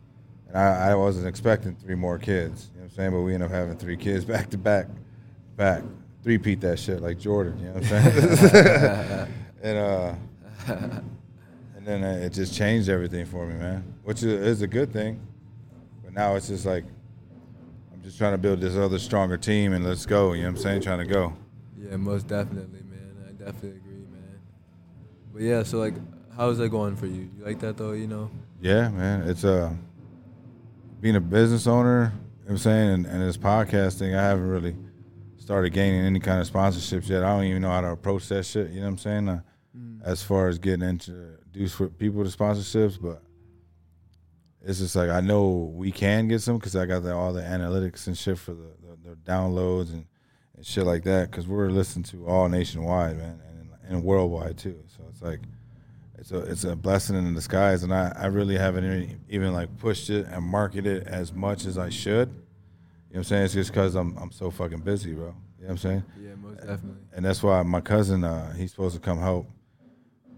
and 0.47 0.57
I, 0.57 0.91
I 0.91 0.95
wasn't 0.95 1.27
expecting 1.27 1.75
three 1.75 1.95
more 1.95 2.17
kids. 2.17 2.69
You 2.73 2.79
know 2.79 2.85
what 2.85 2.91
I'm 2.91 2.95
saying? 2.95 3.11
But 3.11 3.21
we 3.21 3.33
ended 3.33 3.49
up 3.49 3.55
having 3.55 3.77
three 3.77 3.97
kids 3.97 4.25
back 4.33 4.49
to 4.51 4.57
back, 4.57 4.87
back. 5.55 5.83
Three 6.21 6.37
peat 6.37 6.59
that 6.61 6.77
shit 6.77 7.01
like 7.01 7.17
Jordan. 7.17 7.59
You 7.59 7.65
know 7.67 7.73
what 7.75 7.91
I'm 7.91 8.11
saying? 8.11 9.33
and 9.63 9.77
uh, 9.77 10.15
and 10.67 11.87
then 11.87 12.03
it 12.03 12.33
just 12.33 12.53
changed 12.53 12.89
everything 12.89 13.25
for 13.25 13.45
me, 13.45 13.55
man. 13.55 13.95
Which 14.03 14.21
is, 14.21 14.61
a 14.61 14.67
good 14.67 14.91
thing. 14.91 15.25
But 16.03 16.13
now 16.13 16.35
it's 16.35 16.49
just 16.49 16.65
like 16.65 16.83
I'm 17.93 18.01
just 18.03 18.17
trying 18.17 18.33
to 18.33 18.37
build 18.37 18.59
this 18.59 18.75
other 18.75 18.99
stronger 18.99 19.37
team 19.37 19.71
and 19.71 19.85
let's 19.85 20.05
go. 20.05 20.33
You 20.33 20.41
know 20.41 20.49
what 20.49 20.57
I'm 20.57 20.61
saying? 20.63 20.81
Trying 20.81 20.99
to 20.99 21.05
go. 21.05 21.33
Yeah, 21.77 21.95
most 21.95 22.27
definitely, 22.27 22.78
definitely 23.51 23.79
agree, 23.79 24.05
man. 24.11 24.39
But 25.33 25.41
yeah, 25.41 25.63
so 25.63 25.79
like, 25.79 25.95
how's 26.35 26.57
that 26.59 26.69
going 26.69 26.95
for 26.95 27.07
you? 27.07 27.29
You 27.37 27.45
like 27.45 27.59
that 27.59 27.77
though? 27.77 27.93
You 27.93 28.07
know? 28.07 28.29
Yeah, 28.61 28.89
man. 28.89 29.27
It's 29.27 29.43
uh 29.43 29.73
being 31.01 31.15
a 31.15 31.21
business 31.21 31.65
owner, 31.65 32.11
you 32.13 32.19
know 32.19 32.43
what 32.43 32.51
I'm 32.51 32.57
saying, 32.57 32.89
and, 32.89 33.05
and 33.05 33.21
this 33.21 33.37
podcasting, 33.37 34.17
I 34.17 34.21
haven't 34.21 34.47
really 34.47 34.75
started 35.37 35.71
gaining 35.71 36.01
any 36.01 36.19
kind 36.19 36.41
of 36.41 36.49
sponsorships 36.49 37.07
yet. 37.07 37.23
I 37.23 37.29
don't 37.29 37.45
even 37.45 37.61
know 37.61 37.69
how 37.69 37.81
to 37.81 37.91
approach 37.91 38.27
that 38.27 38.45
shit, 38.45 38.71
you 38.71 38.81
know 38.81 38.87
what 38.87 38.91
I'm 38.91 38.97
saying? 38.97 39.29
Uh, 39.29 39.41
As 40.03 40.21
far 40.21 40.49
as 40.49 40.59
getting 40.59 40.87
introduced 40.87 41.79
with 41.79 41.97
people 41.97 42.23
to 42.23 42.37
sponsorships, 42.37 43.01
but 43.01 43.23
it's 44.61 44.79
just 44.79 44.95
like 44.95 45.09
I 45.09 45.21
know 45.21 45.71
we 45.73 45.91
can 45.91 46.27
get 46.27 46.41
some 46.41 46.57
because 46.57 46.75
I 46.75 46.85
got 46.85 47.03
the, 47.03 47.15
all 47.15 47.31
the 47.31 47.41
analytics 47.41 48.07
and 48.07 48.17
shit 48.17 48.37
for 48.37 48.53
the, 48.53 48.71
the, 48.81 49.09
the 49.11 49.15
downloads 49.15 49.93
and, 49.93 50.05
and 50.59 50.65
shit 50.65 50.85
like 50.85 51.05
that 51.05 51.31
because 51.31 51.47
we're 51.47 51.69
listened 51.69 52.03
to 52.07 52.27
all 52.27 52.49
nationwide, 52.49 53.17
man, 53.17 53.39
and, 53.47 53.69
and 53.87 54.03
worldwide 54.03 54.57
too. 54.57 54.77
So 54.87 55.05
it's 55.09 55.21
like 55.21 55.39
it's 56.17 56.33
a 56.33 56.39
it's 56.39 56.65
a 56.65 56.75
blessing 56.75 57.15
in 57.15 57.33
disguise, 57.33 57.83
and 57.83 57.93
I, 57.93 58.13
I 58.13 58.25
really 58.25 58.57
haven't 58.57 59.17
even, 59.29 59.53
like 59.53 59.75
pushed 59.77 60.09
it 60.09 60.27
and 60.27 60.43
marketed 60.43 60.97
it 60.97 61.07
as 61.07 61.31
much 61.31 61.65
as 61.65 61.77
I 61.77 61.87
should. 61.87 62.27
You 62.27 62.33
know 62.33 62.33
what 63.11 63.17
I'm 63.19 63.23
saying? 63.23 63.43
It's 63.45 63.53
just 63.53 63.71
because 63.71 63.95
I'm 63.95 64.17
I'm 64.17 64.31
so 64.31 64.51
fucking 64.51 64.81
busy, 64.81 65.13
bro. 65.13 65.27
You 65.27 65.29
know 65.29 65.35
what 65.59 65.69
I'm 65.69 65.77
saying? 65.77 66.03
Yeah, 66.21 66.35
most 66.35 66.57
definitely. 66.57 67.03
And 67.13 67.23
that's 67.23 67.41
why 67.41 67.63
my 67.63 67.79
cousin, 67.79 68.25
uh, 68.25 68.51
he's 68.53 68.71
supposed 68.71 68.95
to 68.95 69.01
come 69.01 69.17
help 69.17 69.47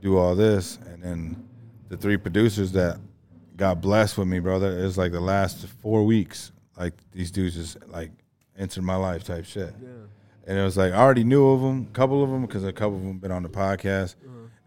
do 0.02 0.20
all 0.20 0.36
this, 0.36 0.78
and 0.86 1.02
then 1.02 1.50
the 1.90 1.98
three 1.98 2.18
producers 2.18 2.72
that 2.74 3.00
got 3.56 3.82
blessed 3.82 4.20
with 4.20 4.28
me, 4.28 4.38
brother. 4.38 4.86
It's 4.86 5.00
like 5.00 5.14
the 5.14 5.20
last 5.20 5.66
four 5.66 6.06
weeks, 6.06 6.52
like 6.78 6.94
these 7.12 7.32
dudes 7.32 7.56
just 7.56 7.88
like 7.88 8.12
entered 8.58 8.84
my 8.84 8.96
life 8.96 9.24
type 9.24 9.46
shit. 9.46 9.74
Yeah. 9.82 9.90
And 10.48 10.58
it 10.58 10.64
was 10.64 10.78
like 10.78 10.94
I 10.94 10.98
already 10.98 11.24
knew 11.24 11.48
of 11.50 11.62
them, 11.62 11.88
a 11.90 11.94
couple 11.94 12.24
of 12.24 12.30
them, 12.30 12.42
because 12.46 12.64
a 12.64 12.74
couple 12.74 12.98
of 12.98 13.04
them 13.04 13.20
been 13.20 13.32
on 13.32 13.44
the 13.44 13.50
podcast, 13.50 14.16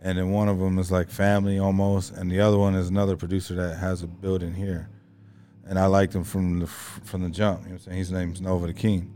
and 0.01 0.19
then 0.19 0.31
one 0.31 0.49
of 0.49 0.59
them 0.59 0.79
is 0.79 0.93
like 0.93 1.11
family 1.11 1.59
almost, 1.59 2.13
and 2.13 2.31
the 2.31 2.41
other 2.41 2.59
one 2.59 2.75
is 2.75 2.89
another 2.89 3.17
producer 3.17 3.55
that 3.55 3.77
has 3.79 4.03
a 4.03 4.07
building 4.07 4.55
here, 4.55 4.89
and 5.67 5.79
I 5.79 5.87
liked 5.87 6.15
him 6.15 6.25
from 6.25 6.61
the 6.61 6.67
from 6.67 7.23
the 7.23 7.31
jump. 7.31 7.63
You 7.63 7.67
know 7.67 7.73
what 7.73 7.81
I'm 7.81 7.85
saying? 7.85 7.99
His 7.99 8.13
name's 8.13 8.41
Nova 8.41 8.67
the 8.67 8.73
King, 8.73 9.15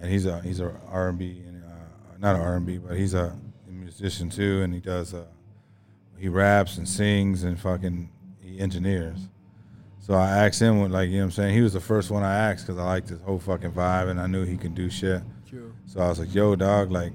and 0.00 0.10
he's 0.10 0.26
a 0.26 0.40
he's 0.40 0.60
a 0.60 0.74
R&B 0.88 1.42
and 1.46 1.62
uh, 1.62 2.16
not 2.18 2.36
an 2.36 2.42
R&B, 2.42 2.78
but 2.78 2.96
he's 2.96 3.14
a 3.14 3.36
musician 3.68 4.30
too, 4.30 4.62
and 4.62 4.72
he 4.72 4.80
does 4.80 5.12
uh, 5.14 5.24
he 6.18 6.28
raps 6.28 6.78
and 6.78 6.88
sings 6.88 7.44
and 7.44 7.58
fucking 7.58 8.10
he 8.40 8.58
engineers. 8.58 9.28
So 10.08 10.14
I 10.14 10.46
asked 10.46 10.58
him, 10.60 10.80
what, 10.80 10.90
like, 10.90 11.10
you 11.10 11.16
know 11.16 11.20
what 11.20 11.24
I'm 11.26 11.30
saying? 11.32 11.54
He 11.54 11.60
was 11.60 11.74
the 11.74 11.80
first 11.80 12.10
one 12.10 12.22
I 12.22 12.34
asked 12.34 12.66
because 12.66 12.80
I 12.80 12.84
liked 12.84 13.10
his 13.10 13.20
whole 13.20 13.38
fucking 13.38 13.72
vibe 13.72 14.08
and 14.08 14.18
I 14.18 14.26
knew 14.26 14.44
he 14.44 14.56
could 14.56 14.74
do 14.74 14.88
shit. 14.88 15.22
True. 15.46 15.74
So 15.84 16.00
I 16.00 16.08
was 16.08 16.18
like, 16.18 16.34
yo, 16.34 16.56
dog, 16.56 16.90
like, 16.90 17.12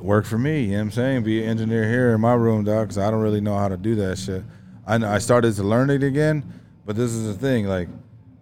work 0.00 0.24
for 0.24 0.36
me. 0.36 0.62
You 0.62 0.72
know 0.72 0.76
what 0.78 0.82
I'm 0.82 0.90
saying? 0.90 1.22
Be 1.22 1.44
an 1.44 1.50
engineer 1.50 1.88
here 1.88 2.12
in 2.12 2.20
my 2.20 2.34
room, 2.34 2.64
dog, 2.64 2.88
because 2.88 2.98
I 2.98 3.08
don't 3.08 3.20
really 3.20 3.40
know 3.40 3.56
how 3.56 3.68
to 3.68 3.76
do 3.76 3.94
that 3.94 4.18
shit. 4.18 4.42
I, 4.84 4.96
I 4.96 5.18
started 5.18 5.54
to 5.54 5.62
learn 5.62 5.90
it 5.90 6.02
again, 6.02 6.44
but 6.84 6.96
this 6.96 7.12
is 7.12 7.24
the 7.24 7.34
thing. 7.34 7.66
Like, 7.66 7.88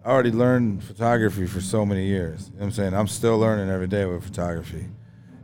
I 0.03 0.09
already 0.09 0.31
learned 0.31 0.83
photography 0.83 1.45
for 1.45 1.61
so 1.61 1.85
many 1.85 2.07
years. 2.07 2.47
You 2.47 2.53
know 2.53 2.59
what 2.61 2.65
I'm 2.65 2.71
saying? 2.71 2.93
I'm 2.95 3.07
still 3.07 3.37
learning 3.37 3.69
every 3.69 3.85
day 3.85 4.05
with 4.05 4.23
photography. 4.23 4.87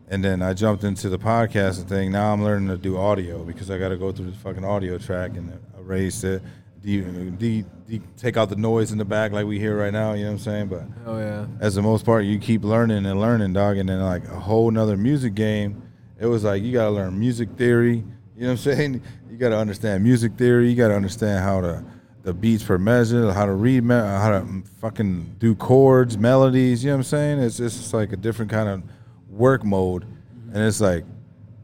And 0.07 0.23
then 0.23 0.41
I 0.41 0.55
jumped 0.55 0.83
into 0.83 1.09
the 1.09 1.19
podcasting 1.19 1.87
thing. 1.87 2.11
Now 2.11 2.33
I'm 2.33 2.43
learning 2.43 2.69
to 2.69 2.77
do 2.77 2.97
audio 2.97 3.43
because 3.43 3.69
I 3.69 3.77
got 3.77 3.89
to 3.89 3.97
go 3.97 4.11
through 4.11 4.31
the 4.31 4.37
fucking 4.37 4.65
audio 4.65 4.97
track 4.97 5.37
and 5.37 5.59
erase 5.77 6.23
it, 6.23 6.41
de- 6.81 7.01
de- 7.31 7.65
de- 7.87 8.01
take 8.17 8.37
out 8.37 8.49
the 8.49 8.55
noise 8.55 8.91
in 8.91 8.97
the 8.97 9.05
back 9.05 9.31
like 9.31 9.45
we 9.45 9.59
hear 9.59 9.77
right 9.77 9.93
now. 9.93 10.13
You 10.13 10.23
know 10.25 10.31
what 10.31 10.33
I'm 10.33 10.39
saying? 10.39 10.67
But 10.67 10.83
Oh 11.05 11.17
yeah. 11.19 11.45
as 11.59 11.75
the 11.75 11.81
most 11.81 12.05
part, 12.05 12.25
you 12.25 12.39
keep 12.39 12.63
learning 12.63 13.05
and 13.05 13.19
learning, 13.19 13.53
dog. 13.53 13.77
And 13.77 13.89
then 13.89 14.01
like 14.01 14.25
a 14.27 14.39
whole 14.39 14.69
nother 14.71 14.97
music 14.97 15.35
game, 15.35 15.81
it 16.19 16.25
was 16.25 16.43
like 16.43 16.63
you 16.63 16.73
gotta 16.73 16.91
learn 16.91 17.17
music 17.19 17.49
theory. 17.57 18.03
You 18.35 18.41
know 18.43 18.47
what 18.47 18.51
I'm 18.51 18.57
saying? 18.57 19.01
You 19.29 19.37
gotta 19.37 19.57
understand 19.57 20.03
music 20.03 20.33
theory. 20.35 20.67
You 20.69 20.75
gotta 20.75 20.95
understand 20.95 21.43
how 21.43 21.61
to 21.61 21.83
the 22.23 22.33
beats 22.33 22.63
per 22.63 22.79
measure, 22.79 23.31
how 23.31 23.45
to 23.45 23.53
read, 23.53 23.83
me- 23.83 23.93
how 23.93 24.29
to 24.31 24.63
fucking 24.81 25.35
do 25.37 25.53
chords, 25.53 26.17
melodies. 26.17 26.83
You 26.83 26.89
know 26.89 26.95
what 26.95 26.99
I'm 26.99 27.03
saying? 27.03 27.39
It's 27.39 27.59
it's 27.59 27.77
just 27.77 27.93
like 27.93 28.11
a 28.13 28.17
different 28.17 28.49
kind 28.49 28.67
of 28.67 28.81
work 29.29 29.63
mode, 29.63 30.05
and 30.53 30.57
it's 30.63 30.81
like 30.81 31.05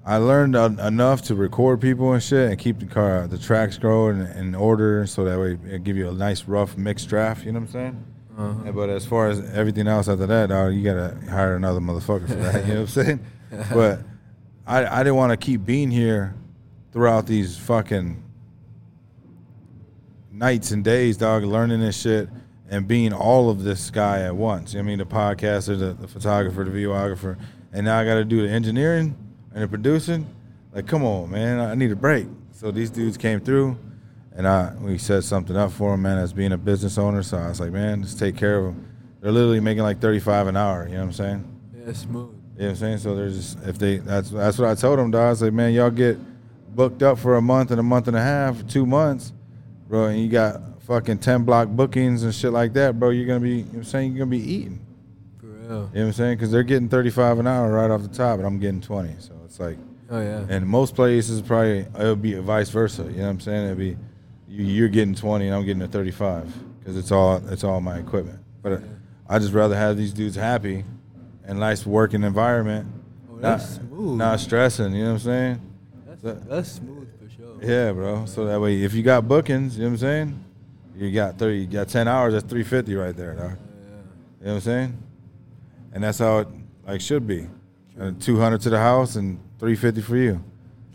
I 0.06 0.18
learned 0.18 0.56
en- 0.56 0.80
enough 0.80 1.22
to 1.24 1.36
record 1.36 1.80
people 1.80 2.12
and 2.12 2.22
shit 2.22 2.49
and 2.49 2.60
keep 2.60 2.80
the 2.80 2.86
car 2.86 3.26
the 3.26 3.38
tracks 3.38 3.78
growing 3.78 4.20
in, 4.36 4.54
order 4.54 5.06
so 5.08 5.24
that 5.24 5.39
way 5.39 5.58
it 5.74 5.84
give 5.84 5.95
you 5.95 6.10
a 6.10 6.14
nice 6.14 6.43
rough 6.43 6.76
mixed 6.78 7.08
draft. 7.08 7.45
You 7.45 7.54
know 7.54 7.60
what 7.60 7.68
I'm 7.68 7.72
saying? 7.72 8.06
Uh-huh. 8.38 8.54
Yeah, 8.66 8.72
but 8.72 8.89
as 8.89 9.06
far 9.06 9.30
as 9.30 9.39
everything 9.54 9.88
else 9.88 10.10
after 10.10 10.26
that, 10.26 10.49
dog, 10.49 10.74
you 10.74 10.84
gotta 10.84 11.18
hire 11.30 11.56
another 11.56 11.80
motherfucker 11.80 12.28
for 12.28 12.34
that. 12.36 12.66
you 12.68 12.74
know 12.74 12.82
what 12.82 12.97
I'm 12.97 13.04
saying? 13.06 13.26
But 13.72 13.99
I 14.68 14.86
I 14.86 15.04
didn't 15.04 15.16
want 15.16 15.32
to 15.32 15.38
keep 15.38 15.66
being 15.66 15.89
here 15.91 16.36
throughout 16.91 17.26
these 17.26 17.58
fucking 17.58 18.22
nights 20.32 20.72
and 20.72 20.84
days, 20.84 21.16
dog, 21.16 21.43
learning 21.43 21.80
this 21.80 21.99
shit 22.01 22.28
and 22.70 22.88
being 22.88 23.14
all 23.14 23.49
of 23.49 23.64
this 23.64 23.89
guy 23.89 24.22
at 24.22 24.36
once. 24.36 24.74
You 24.74 24.80
know 24.80 24.84
what 24.84 24.88
I 24.88 24.89
mean, 24.89 24.97
the 24.99 25.06
podcaster, 25.06 25.78
the, 25.80 25.93
the 25.93 26.08
photographer, 26.08 26.64
the 26.64 26.72
videographer, 26.72 27.38
and 27.72 27.86
now 27.86 27.99
I 27.99 28.06
got 28.06 28.16
to 28.16 28.26
do 28.26 28.41
the 28.45 28.51
engineering 28.51 29.16
and 29.54 29.64
the 29.64 29.68
producing. 29.68 30.26
Like, 30.74 30.88
come 30.88 31.04
on, 31.04 31.32
man, 31.32 31.60
I 31.60 31.76
need 31.76 31.91
a 31.91 31.95
break. 31.95 32.28
So 32.51 32.72
these 32.72 32.89
dudes 32.89 33.18
came 33.18 33.39
through, 33.39 33.78
and 34.36 34.47
I 34.47 34.74
we 34.80 34.97
set 34.97 35.24
something 35.24 35.56
up 35.56 35.72
for 35.72 35.91
them, 35.91 36.01
man, 36.04 36.18
as 36.18 36.34
being 36.34 36.51
a 36.51 36.58
business 36.58 36.97
owner. 36.97 37.24
So 37.24 37.38
I 37.38 37.49
was 37.49 37.60
like, 37.60 37.72
man, 37.72 38.04
just 38.04 38.20
take 38.20 38.38
care 38.38 38.58
of 38.58 38.66
them. 38.66 38.89
They're 39.22 39.32
literally 39.32 39.60
making 39.60 39.84
like 39.84 39.99
thirty 39.99 40.20
five 40.20 40.47
an 40.47 40.58
hour. 40.58 40.86
You 40.88 40.93
know 40.93 40.99
what 40.99 41.06
I'm 41.06 41.14
saying? 41.14 41.62
Yeah, 41.76 41.93
smooth. 41.93 42.30
You 42.56 42.60
know 42.60 42.66
what 42.66 42.70
I'm 42.70 42.76
saying? 42.76 42.97
So 42.99 43.16
there's 43.16 43.36
just 43.36 43.68
if 43.68 43.78
they 43.78 43.97
that's 43.97 44.30
that's 44.30 44.58
what 44.58 44.70
I 44.70 44.76
told 44.76 44.99
them, 44.99 45.12
dog. 45.12 45.22
I 45.22 45.30
was 45.30 45.41
like, 45.41 45.54
man, 45.54 45.74
y'all 45.74 45.89
get 45.89 46.18
booked 46.76 47.04
up 47.04 47.20
for 47.20 47.36
a 47.36 47.41
month 47.41 47.72
and 47.72 47.80
a 47.80 47.84
month 47.84 48.08
and 48.08 48.18
a 48.18 48.22
half, 48.22 48.66
two 48.68 48.86
months, 48.86 49.34
bro, 49.88 50.06
and 50.06 50.22
you 50.22 50.30
got 50.30 50.62
fucking 50.84 51.20
ten 51.20 51.43
block 51.43 51.68
bookings 51.70 52.24
and 52.24 52.34
shit 52.34 52.51
like 52.51 52.74
that, 52.74 52.99
bro. 52.99 53.10
You're 53.10 53.28
gonna 53.28 53.39
be, 53.39 53.49
you 53.49 53.56
know 53.58 53.70
what 53.70 53.78
I'm 53.78 53.84
saying, 53.84 54.12
you're 54.12 54.26
gonna 54.26 54.38
be 54.38 54.51
eating. 54.51 54.86
For 55.39 55.47
real. 55.47 55.62
You 55.64 55.70
know 55.70 55.88
what 55.89 55.99
I'm 55.99 56.14
saying? 56.14 56.38
Because 56.38 56.51
they're 56.51 56.64
getting 56.64 56.89
35 56.89 57.39
an 57.39 57.47
hour 57.47 57.72
right 57.72 57.89
off 57.89 58.01
the 58.01 58.08
top, 58.08 58.38
and 58.39 58.47
I'm 58.47 58.60
getting 58.60 58.82
20. 58.82 59.16
So 59.20 59.34
it's 59.54 59.60
like 59.60 59.78
Oh 60.10 60.20
yeah. 60.20 60.45
And 60.49 60.68
most 60.68 60.95
places 60.95 61.41
probably 61.41 61.86
it'll 61.99 62.16
be 62.16 62.34
vice 62.36 62.70
versa. 62.70 63.04
You 63.04 63.10
know 63.10 63.24
what 63.24 63.30
I'm 63.30 63.39
saying? 63.39 63.66
It'll 63.66 63.78
be 63.78 63.97
you, 64.47 64.66
you're 64.66 64.89
getting 64.89 65.16
20 65.16 65.45
and 65.45 65.56
I'm 65.56 65.64
getting 65.66 65.82
a 65.84 65.88
35 65.88 66.80
because 66.80 66.97
it's 66.97 67.12
all 67.12 67.38
it's 67.49 67.64
all 67.64 67.80
my 67.80 67.99
equipment. 67.99 68.39
But 68.64 68.74
uh, 68.74 68.78
I 69.30 69.39
just 69.39 69.54
rather 69.54 69.76
have 69.76 69.95
these 69.95 70.12
dudes 70.12 70.36
happy 70.36 70.84
and 71.45 71.60
nice 71.60 71.86
working 71.86 72.24
environment. 72.24 72.88
Oh, 73.30 73.36
not, 73.36 73.41
that's 73.41 73.76
smooth. 73.76 74.18
not 74.18 74.39
stressing. 74.39 74.93
You 74.93 75.04
know 75.04 75.14
what 75.14 75.14
I'm 75.14 75.20
saying? 75.20 75.62
That's, 76.08 76.45
that's 76.45 76.72
smooth 76.74 77.08
for 77.20 77.30
sure. 77.30 77.64
Yeah, 77.64 77.91
bro. 77.91 78.26
So 78.26 78.45
that 78.45 78.60
way, 78.60 78.82
if 78.82 78.93
you 78.93 79.04
got 79.04 79.28
bookings, 79.28 79.78
you 79.78 79.84
know 79.84 79.89
what 79.89 79.93
I'm 79.93 79.97
saying? 79.99 80.43
You 80.95 81.12
got 81.12 81.38
30, 81.38 81.58
you 81.58 81.68
got 81.68 81.89
10 81.89 82.08
hours. 82.08 82.34
That's 82.34 82.45
350 82.45 82.95
right 82.95 83.16
there, 83.16 83.34
dog. 83.34 83.41
You 83.41 83.47
know 83.47 83.58
what 84.39 84.51
I'm 84.54 84.62
saying? 84.62 84.97
And 85.93 86.04
that's 86.04 86.20
how 86.20 86.39
it 86.39 86.47
like 86.86 87.01
should 87.01 87.26
be. 87.26 87.47
Uh, 87.99 88.11
200 88.19 88.59
to 88.61 88.69
the 88.69 88.79
house 88.79 89.15
and 89.15 89.39
350 89.59 90.01
for 90.01 90.17
you. 90.17 90.43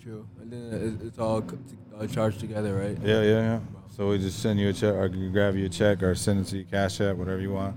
True. 0.03 0.27
And 0.41 0.53
then 0.53 1.01
it's 1.05 1.19
all 1.19 1.43
charged 2.13 2.41
together, 2.41 2.75
right? 2.75 2.99
Yeah, 3.03 3.23
yeah, 3.23 3.41
yeah. 3.41 3.61
So 3.97 4.11
we 4.11 4.19
just 4.19 4.41
send 4.41 4.61
you 4.61 4.69
a 4.69 4.73
check, 4.73 4.95
or 4.95 5.07
you 5.07 5.31
grab 5.31 5.57
you 5.57 5.67
a 5.67 5.69
check, 5.69 6.03
or 6.03 6.15
send 6.15 6.41
it 6.41 6.45
to 6.51 6.57
your 6.57 6.67
Cash 6.67 7.01
App, 7.01 7.17
whatever 7.17 7.41
you 7.41 7.53
want, 7.53 7.75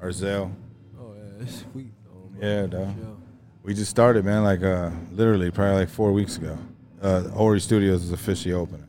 or 0.00 0.08
Zelle. 0.08 0.52
Oh 1.00 1.14
yeah, 1.14 1.42
it's 1.44 1.64
sweet. 1.72 1.92
Bro, 2.04 2.30
Yeah, 2.40 2.66
dog. 2.66 2.94
We 3.62 3.74
just 3.74 3.90
started, 3.90 4.24
man. 4.24 4.42
Like 4.42 4.62
uh, 4.62 4.90
literally, 5.12 5.50
probably 5.50 5.76
like 5.80 5.88
four 5.88 6.12
weeks 6.12 6.38
ago. 6.38 6.58
Uh, 7.00 7.30
Ori 7.36 7.60
Studios 7.60 8.02
is 8.02 8.12
officially 8.12 8.52
opening. 8.54 8.86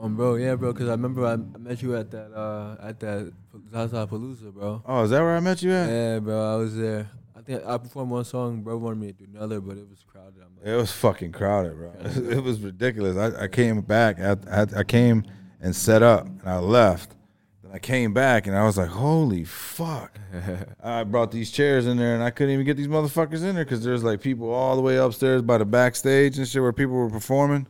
Um, 0.00 0.16
bro, 0.16 0.36
yeah, 0.36 0.54
bro, 0.54 0.72
because 0.72 0.88
I 0.88 0.92
remember 0.92 1.26
I, 1.26 1.32
I 1.32 1.58
met 1.58 1.82
you 1.82 1.94
at 1.94 2.10
that 2.12 2.32
uh 2.32 2.76
at 2.80 2.98
that 3.00 3.32
Zaza 3.70 4.06
Palooza, 4.10 4.52
bro. 4.52 4.82
Oh, 4.86 5.02
is 5.02 5.10
that 5.10 5.20
where 5.20 5.36
I 5.36 5.40
met 5.40 5.62
you 5.62 5.72
at? 5.72 5.88
Yeah, 5.90 6.18
bro, 6.20 6.54
I 6.54 6.56
was 6.56 6.76
there. 6.76 7.10
I 7.40 7.42
think 7.42 7.66
I 7.66 7.78
performed 7.78 8.10
one 8.10 8.24
song. 8.24 8.60
Bro 8.60 8.76
wanted 8.78 8.98
me 8.98 9.06
to 9.08 9.12
do 9.14 9.24
another, 9.34 9.62
but 9.62 9.78
it 9.78 9.88
was 9.88 10.04
crowded. 10.06 10.34
I'm 10.42 10.54
like, 10.58 10.66
It 10.66 10.76
was 10.76 10.92
fucking 10.92 11.32
crowded, 11.32 11.74
bro. 11.74 11.92
It 12.30 12.42
was 12.42 12.60
ridiculous. 12.60 13.16
I, 13.16 13.44
I 13.44 13.48
came 13.48 13.80
back. 13.80 14.20
I, 14.20 14.36
I, 14.50 14.66
I 14.80 14.84
came 14.84 15.24
and 15.60 15.74
set 15.74 16.02
up, 16.02 16.26
and 16.26 16.42
I 16.44 16.58
left. 16.58 17.14
Then 17.62 17.72
I 17.72 17.78
came 17.78 18.12
back, 18.12 18.46
and 18.46 18.54
I 18.54 18.64
was 18.64 18.76
like, 18.76 18.88
"Holy 18.90 19.44
fuck!" 19.44 20.18
I 20.84 21.04
brought 21.04 21.30
these 21.30 21.50
chairs 21.50 21.86
in 21.86 21.96
there, 21.96 22.14
and 22.14 22.22
I 22.22 22.30
couldn't 22.30 22.52
even 22.52 22.66
get 22.66 22.76
these 22.76 22.88
motherfuckers 22.88 23.42
in 23.42 23.54
there 23.54 23.64
because 23.64 23.82
there's 23.82 24.04
like 24.04 24.20
people 24.20 24.52
all 24.52 24.76
the 24.76 24.82
way 24.82 24.98
upstairs 24.98 25.40
by 25.40 25.56
the 25.56 25.64
backstage 25.64 26.36
and 26.36 26.46
shit 26.46 26.60
where 26.60 26.74
people 26.74 26.94
were 26.94 27.10
performing. 27.10 27.66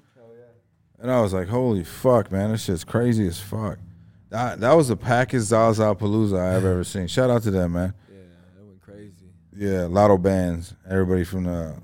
And 0.98 1.10
I 1.12 1.20
was 1.20 1.32
like, 1.32 1.46
"Holy 1.48 1.84
fuck, 1.84 2.32
man! 2.32 2.50
This 2.50 2.64
shit's 2.64 2.82
crazy 2.84 3.26
as 3.28 3.38
fuck." 3.38 3.78
That, 4.30 4.60
that 4.60 4.72
was 4.74 4.88
the 4.88 4.96
packest 4.96 5.46
Zaza 5.48 5.94
Palooza 5.98 6.38
I 6.40 6.52
have 6.52 6.64
ever 6.64 6.84
seen. 6.84 7.06
Shout 7.06 7.30
out 7.30 7.42
to 7.44 7.50
them, 7.50 7.72
man. 7.72 7.94
yeah, 8.12 8.18
that 8.56 8.64
went 8.64 8.80
crazy. 8.80 9.32
Yeah, 9.60 9.86
Lotto 9.90 10.16
bands, 10.16 10.72
everybody 10.88 11.22
from 11.22 11.44
the 11.44 11.74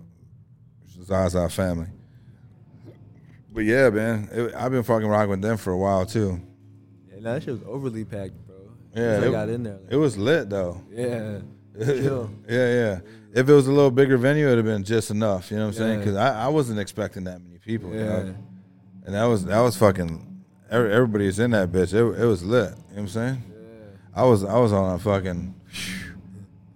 Zaza 1.04 1.46
family. 1.50 1.88
But 3.52 3.64
yeah, 3.64 3.90
man, 3.90 4.30
it, 4.32 4.54
I've 4.54 4.70
been 4.72 4.82
fucking 4.82 5.06
rocking 5.06 5.28
with 5.28 5.42
them 5.42 5.58
for 5.58 5.72
a 5.72 5.76
while 5.78 6.06
too. 6.06 6.40
Yeah, 7.10 7.20
that 7.20 7.42
shit 7.42 7.52
was 7.52 7.62
overly 7.66 8.06
packed, 8.06 8.32
bro. 8.46 8.56
Yeah, 8.94 9.20
it- 9.20 9.30
got 9.30 9.50
in 9.50 9.62
there. 9.64 9.74
Like, 9.74 9.92
It 9.92 9.96
was 9.96 10.16
lit 10.16 10.48
though. 10.48 10.80
yeah, 10.90 11.40
yeah, 11.78 12.28
yeah. 12.48 13.00
If 13.34 13.46
it 13.46 13.52
was 13.52 13.66
a 13.66 13.72
little 13.72 13.90
bigger 13.90 14.16
venue, 14.16 14.46
it'd 14.46 14.56
have 14.56 14.64
been 14.64 14.82
just 14.82 15.10
enough. 15.10 15.50
You 15.50 15.58
know 15.58 15.64
what 15.64 15.74
I'm 15.74 15.74
saying? 15.74 15.92
Yeah. 15.92 15.98
Because 15.98 16.16
I, 16.16 16.44
I 16.44 16.48
wasn't 16.48 16.78
expecting 16.80 17.24
that 17.24 17.42
many 17.42 17.58
people. 17.58 17.92
you 17.92 17.98
Yeah. 18.00 18.06
know? 18.22 18.34
And 19.04 19.14
that 19.14 19.24
was 19.24 19.44
that 19.44 19.60
was 19.60 19.76
fucking. 19.76 20.42
every- 20.70 20.94
Everybody 20.94 21.26
is 21.26 21.38
in 21.38 21.50
that 21.50 21.70
bitch. 21.70 21.92
It, 21.92 22.22
it 22.22 22.24
was 22.24 22.42
lit. 22.42 22.70
You 22.70 22.76
know 22.76 22.82
what 22.94 22.98
I'm 23.02 23.08
saying? 23.08 23.42
Yeah. 23.52 23.58
I 24.14 24.24
was 24.24 24.44
I 24.44 24.58
was 24.58 24.72
on 24.72 24.94
a 24.94 24.98
fucking 24.98 25.54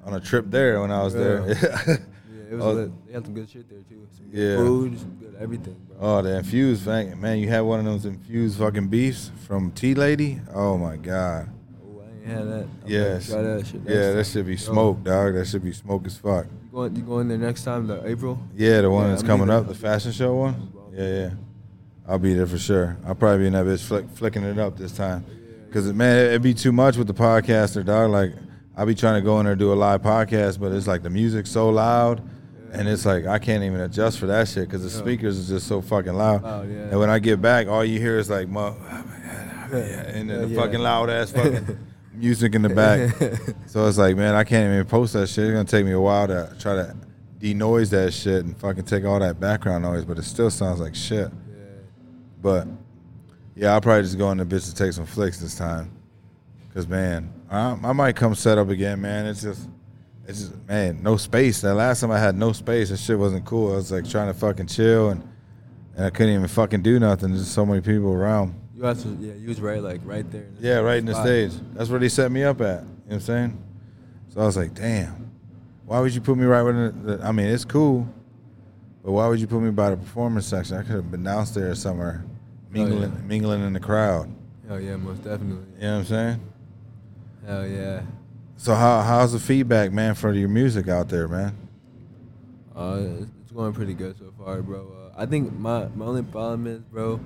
on 0.04 0.14
a 0.14 0.20
trip 0.20 0.46
there 0.50 0.80
when 0.80 0.90
I 0.90 1.02
was 1.02 1.14
there. 1.14 1.44
Yeah, 2.50 2.56
it 2.56 2.56
was 2.56 2.64
Oh. 2.64 2.72
lit. 2.72 3.06
They 3.06 3.12
had 3.12 3.24
some 3.24 3.34
good 3.34 3.48
shit 3.48 3.68
there 3.68 3.78
too. 3.88 4.06
Some 4.16 4.26
good 4.30 4.38
Yeah. 4.40 4.56
food, 4.56 4.98
some 4.98 5.16
good 5.20 5.36
everything, 5.40 5.76
bro. 5.86 5.96
Oh, 6.18 6.22
the 6.22 6.36
infused 6.38 6.82
thing, 6.82 7.20
man! 7.20 7.38
You 7.38 7.48
had 7.48 7.60
one 7.60 7.78
of 7.78 7.84
those 7.84 8.04
infused 8.06 8.58
fucking 8.58 8.88
beefs 8.88 9.30
from 9.46 9.70
Tea 9.70 9.94
Lady. 9.94 10.40
Oh 10.52 10.76
my 10.76 10.96
god! 10.96 11.48
Oh, 11.84 12.00
I 12.02 12.16
ain't 12.16 12.26
had 12.38 12.48
that. 12.48 12.62
I'm 12.64 12.70
Yes, 12.86 13.28
Try 13.30 13.42
that 13.42 13.66
shit. 13.66 13.82
yeah, 13.86 14.06
time. 14.08 14.16
that 14.16 14.26
should 14.26 14.46
be 14.46 14.56
smoke, 14.56 15.04
dog. 15.04 15.34
That 15.34 15.46
should 15.46 15.62
be 15.62 15.72
smoke 15.72 16.04
as 16.06 16.16
fuck. 16.16 16.46
You 16.46 16.70
going? 16.72 16.96
You 16.96 17.02
going 17.02 17.28
there 17.28 17.38
next 17.38 17.62
time? 17.62 17.86
The 17.86 18.04
April? 18.04 18.36
Yeah, 18.56 18.80
the 18.80 18.90
one 18.90 19.04
Yeah, 19.04 19.10
that's 19.10 19.22
I'm 19.22 19.28
coming 19.28 19.50
up, 19.50 19.68
the 19.68 19.74
fashion 19.76 20.10
show 20.10 20.34
one. 20.34 20.72
Yeah, 20.92 21.04
yeah. 21.08 21.30
I'll 22.08 22.18
be 22.18 22.34
there 22.34 22.48
for 22.48 22.58
sure. 22.58 22.96
I'll 23.06 23.14
probably 23.14 23.38
be 23.40 23.46
in 23.46 23.52
that 23.52 23.64
bitch 23.64 23.84
flick, 23.86 24.10
flicking 24.10 24.42
it 24.42 24.58
up 24.58 24.76
this 24.76 24.90
time. 24.90 25.24
Cause 25.72 25.92
man, 25.92 26.16
it'd 26.26 26.42
be 26.42 26.54
too 26.54 26.72
much 26.72 26.96
with 26.96 27.06
the 27.06 27.14
podcaster, 27.14 27.84
dog. 27.84 28.10
Like 28.10 28.32
I'll 28.80 28.86
be 28.86 28.94
trying 28.94 29.16
to 29.16 29.20
go 29.20 29.38
in 29.38 29.44
there 29.44 29.52
and 29.52 29.58
do 29.58 29.74
a 29.74 29.74
live 29.74 30.00
podcast, 30.00 30.58
but 30.58 30.72
it's 30.72 30.86
like 30.86 31.02
the 31.02 31.10
music's 31.10 31.50
so 31.50 31.68
loud, 31.68 32.22
and 32.72 32.88
it's 32.88 33.04
like 33.04 33.26
I 33.26 33.38
can't 33.38 33.62
even 33.62 33.78
adjust 33.78 34.18
for 34.18 34.24
that 34.28 34.48
shit 34.48 34.70
because 34.70 34.82
the 34.82 34.88
speakers 34.88 35.36
is 35.36 35.50
just 35.50 35.66
so 35.66 35.82
fucking 35.82 36.14
loud. 36.14 36.40
Oh 36.42 36.62
yeah. 36.62 36.84
And 36.84 36.98
when 36.98 37.10
I 37.10 37.18
get 37.18 37.42
back, 37.42 37.68
all 37.68 37.84
you 37.84 37.98
hear 37.98 38.16
is 38.16 38.30
like, 38.30 38.48
mo- 38.48 38.74
and 39.70 40.30
then 40.30 40.48
the 40.48 40.56
fucking 40.56 40.80
loud 40.80 41.10
ass 41.10 41.30
fucking 41.34 41.78
music 42.14 42.54
in 42.54 42.62
the 42.62 42.70
back. 42.70 43.14
so 43.66 43.86
it's 43.86 43.98
like, 43.98 44.16
man, 44.16 44.34
I 44.34 44.44
can't 44.44 44.72
even 44.72 44.86
post 44.86 45.12
that 45.12 45.28
shit. 45.28 45.44
It's 45.44 45.52
gonna 45.52 45.64
take 45.66 45.84
me 45.84 45.92
a 45.92 46.00
while 46.00 46.26
to 46.28 46.56
try 46.58 46.76
to 46.76 46.96
denoise 47.38 47.90
that 47.90 48.14
shit 48.14 48.46
and 48.46 48.56
fucking 48.56 48.84
take 48.84 49.04
all 49.04 49.20
that 49.20 49.38
background 49.38 49.84
noise, 49.84 50.06
but 50.06 50.16
it 50.16 50.24
still 50.24 50.50
sounds 50.50 50.80
like 50.80 50.94
shit. 50.94 51.28
But 52.40 52.66
yeah, 53.54 53.74
I'll 53.74 53.82
probably 53.82 54.04
just 54.04 54.16
go 54.16 54.30
in 54.30 54.38
the 54.38 54.46
bitch 54.46 54.70
to 54.70 54.74
take 54.74 54.94
some 54.94 55.04
flicks 55.04 55.38
this 55.38 55.54
time. 55.54 55.92
Cause 56.72 56.88
man, 56.88 57.30
I, 57.50 57.76
I 57.82 57.92
might 57.92 58.16
come 58.16 58.34
set 58.34 58.58
up 58.58 58.68
again, 58.68 59.00
man. 59.00 59.26
It's 59.26 59.42
just, 59.42 59.68
it's 60.26 60.40
just, 60.40 60.68
man, 60.68 61.02
no 61.02 61.16
space. 61.16 61.60
That 61.62 61.74
last 61.74 62.00
time 62.00 62.10
I 62.12 62.18
had 62.18 62.36
no 62.36 62.52
space, 62.52 62.90
that 62.90 62.98
shit 62.98 63.18
wasn't 63.18 63.44
cool. 63.44 63.72
I 63.72 63.76
was 63.76 63.90
like 63.90 64.08
trying 64.08 64.32
to 64.32 64.38
fucking 64.38 64.68
chill 64.68 65.10
and, 65.10 65.28
and 65.96 66.06
I 66.06 66.10
couldn't 66.10 66.34
even 66.34 66.46
fucking 66.48 66.82
do 66.82 67.00
nothing. 67.00 67.30
There's 67.30 67.50
so 67.50 67.66
many 67.66 67.80
people 67.80 68.12
around. 68.12 68.54
You 68.74 68.82
to. 68.82 69.08
Yeah, 69.20 69.34
you 69.34 69.48
was 69.48 69.60
right, 69.60 69.82
like 69.82 70.00
right 70.04 70.30
there. 70.30 70.44
in 70.44 70.54
the 70.54 70.62
Yeah, 70.66 70.76
right 70.76 70.98
in 70.98 71.04
the 71.04 71.12
spot. 71.12 71.26
stage. 71.26 71.52
That's 71.74 71.90
where 71.90 72.00
they 72.00 72.08
set 72.08 72.30
me 72.30 72.44
up 72.44 72.60
at. 72.60 72.66
You 72.66 72.86
know 72.86 72.86
what 73.04 73.14
I'm 73.14 73.20
saying? 73.20 73.64
So 74.28 74.40
I 74.40 74.44
was 74.46 74.56
like, 74.56 74.74
damn, 74.74 75.30
why 75.84 75.98
would 75.98 76.14
you 76.14 76.20
put 76.20 76.38
me 76.38 76.44
right 76.44 76.62
where 76.62 76.90
the, 76.92 77.20
I 77.22 77.32
mean, 77.32 77.46
it's 77.48 77.64
cool, 77.64 78.08
but 79.04 79.10
why 79.10 79.26
would 79.26 79.40
you 79.40 79.48
put 79.48 79.60
me 79.60 79.70
by 79.70 79.90
the 79.90 79.96
performance 79.96 80.46
section? 80.46 80.76
I 80.76 80.82
could 80.82 80.94
have 80.94 81.10
been 81.10 81.24
downstairs 81.24 81.82
somewhere, 81.82 82.24
oh, 82.24 82.30
mingling, 82.70 83.12
yeah. 83.12 83.26
mingling 83.26 83.62
in 83.66 83.72
the 83.72 83.80
crowd. 83.80 84.32
Oh 84.70 84.76
yeah, 84.76 84.94
most 84.96 85.24
definitely. 85.24 85.66
You 85.76 85.82
know 85.82 85.92
what 85.94 85.98
I'm 85.98 86.04
saying? 86.04 86.40
Hell 87.50 87.66
yeah. 87.66 88.02
So 88.56 88.76
how 88.76 89.00
how's 89.00 89.32
the 89.32 89.40
feedback, 89.40 89.90
man, 89.90 90.14
for 90.14 90.32
your 90.32 90.48
music 90.48 90.86
out 90.86 91.08
there, 91.08 91.26
man? 91.26 91.56
Uh, 92.76 93.24
it's 93.42 93.50
going 93.50 93.72
pretty 93.72 93.92
good 93.94 94.16
so 94.16 94.32
far, 94.38 94.62
bro. 94.62 95.10
Uh, 95.12 95.20
I 95.20 95.26
think 95.26 95.52
my 95.58 95.88
my 95.96 96.04
only 96.06 96.22
problem 96.22 96.68
is, 96.68 96.78
bro, 96.82 97.18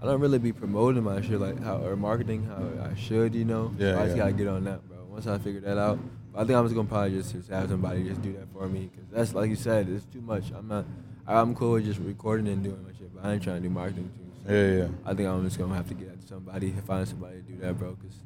I 0.00 0.04
don't 0.04 0.20
really 0.20 0.38
be 0.38 0.52
promoting 0.52 1.02
my 1.02 1.20
shit 1.22 1.40
like 1.40 1.60
how 1.60 1.78
or 1.78 1.96
marketing 1.96 2.44
how 2.44 2.88
I 2.88 2.94
should, 2.94 3.34
you 3.34 3.44
know. 3.44 3.74
Yeah, 3.76 3.94
So 3.94 3.98
I 3.98 4.04
just 4.04 4.16
yeah. 4.16 4.22
gotta 4.22 4.32
get 4.34 4.46
on 4.46 4.62
that, 4.62 4.88
bro. 4.88 4.98
Once 5.08 5.26
I 5.26 5.38
figure 5.38 5.60
that 5.62 5.76
out, 5.76 5.98
I 6.36 6.44
think 6.44 6.56
I'm 6.56 6.64
just 6.66 6.76
gonna 6.76 6.88
probably 6.88 7.10
just, 7.18 7.32
just 7.32 7.48
have 7.48 7.68
somebody 7.68 8.04
just 8.04 8.22
do 8.22 8.32
that 8.34 8.46
for 8.52 8.68
me, 8.68 8.90
cause 8.94 9.06
that's 9.10 9.34
like 9.34 9.50
you 9.50 9.56
said, 9.56 9.88
it's 9.88 10.04
too 10.04 10.20
much. 10.20 10.52
I'm 10.56 10.68
not. 10.68 10.84
I'm 11.26 11.52
cool 11.56 11.72
with 11.72 11.84
just 11.84 11.98
recording 11.98 12.46
and 12.46 12.62
doing 12.62 12.80
my 12.84 12.92
shit, 12.96 13.12
but 13.12 13.24
I 13.24 13.32
ain't 13.32 13.42
trying 13.42 13.56
to 13.56 13.62
do 13.68 13.74
marketing 13.74 14.08
too. 14.16 14.46
So 14.46 14.52
Yeah, 14.54 14.82
yeah. 14.84 14.88
I 15.04 15.14
think 15.14 15.28
I'm 15.28 15.42
just 15.44 15.58
gonna 15.58 15.74
have 15.74 15.88
to 15.88 15.94
get 15.94 16.10
at 16.10 16.28
somebody, 16.28 16.70
find 16.86 17.08
somebody 17.08 17.38
to 17.38 17.42
do 17.42 17.56
that, 17.62 17.76
bro. 17.76 17.96
Cause 17.96 18.20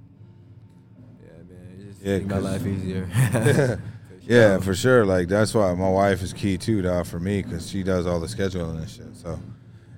yeah, 1.23 1.31
man, 1.49 1.79
it 1.79 1.85
just 1.85 1.88
Yeah, 2.03 2.19
make 2.19 2.27
my 2.29 2.39
life 2.39 2.67
easier. 2.67 3.07
For 3.33 3.81
Yeah, 4.23 4.55
sure. 4.57 4.61
for 4.61 4.75
sure. 4.75 5.07
Like 5.07 5.29
that's 5.29 5.55
why 5.55 5.73
my 5.75 5.89
wife 5.91 6.23
is 6.23 6.33
key 6.33 6.59
too, 6.59 6.83
dog, 6.83 7.07
for 7.07 7.19
me, 7.19 7.43
because 7.43 7.69
she 7.71 7.83
does 7.83 8.07
all 8.07 8.21
the 8.21 8.27
scheduling 8.27 8.79
and 8.79 8.89
shit. 8.91 9.17
So 9.17 9.41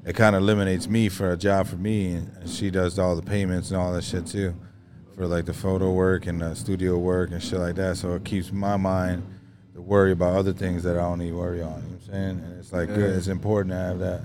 it 0.07 0.15
kind 0.15 0.37
of 0.37 0.43
eliminates 0.43 0.89
me 0.89 1.09
for 1.09 1.33
a 1.33 1.37
job 1.37 1.67
for 1.67 1.77
me, 1.77 2.13
and 2.13 2.49
she 2.49 2.71
does 2.71 2.99
all 2.99 3.17
the 3.17 3.23
payments 3.23 3.71
and 3.71 3.79
all 3.81 3.93
that 3.93 4.05
shit 4.05 4.27
too, 4.27 4.55
for 5.17 5.27
like 5.27 5.47
the 5.47 5.53
photo 5.55 5.93
work 5.93 6.27
and 6.27 6.41
the 6.41 6.55
studio 6.55 6.97
work 6.97 7.33
and 7.33 7.43
shit 7.43 7.59
like 7.59 7.75
that. 7.77 7.97
So 7.97 8.15
it 8.15 8.25
keeps 8.25 8.53
my 8.53 8.77
mind 8.77 9.27
to 9.75 9.81
worry 9.83 10.13
about 10.13 10.37
other 10.37 10.53
things 10.53 10.85
that 10.85 10.97
I 10.97 11.01
don't 11.03 11.19
need 11.19 11.31
to 11.31 11.37
worry 11.37 11.61
on. 11.63 11.69
You 11.69 11.75
know 11.75 11.81
what 11.83 12.03
I'm 12.07 12.13
saying? 12.13 12.39
And 12.45 12.59
it's 12.61 12.73
like 12.73 12.89
good. 12.89 13.17
It's 13.17 13.27
important 13.29 13.73
to 13.73 13.77
have 13.79 13.99
that, 13.99 14.23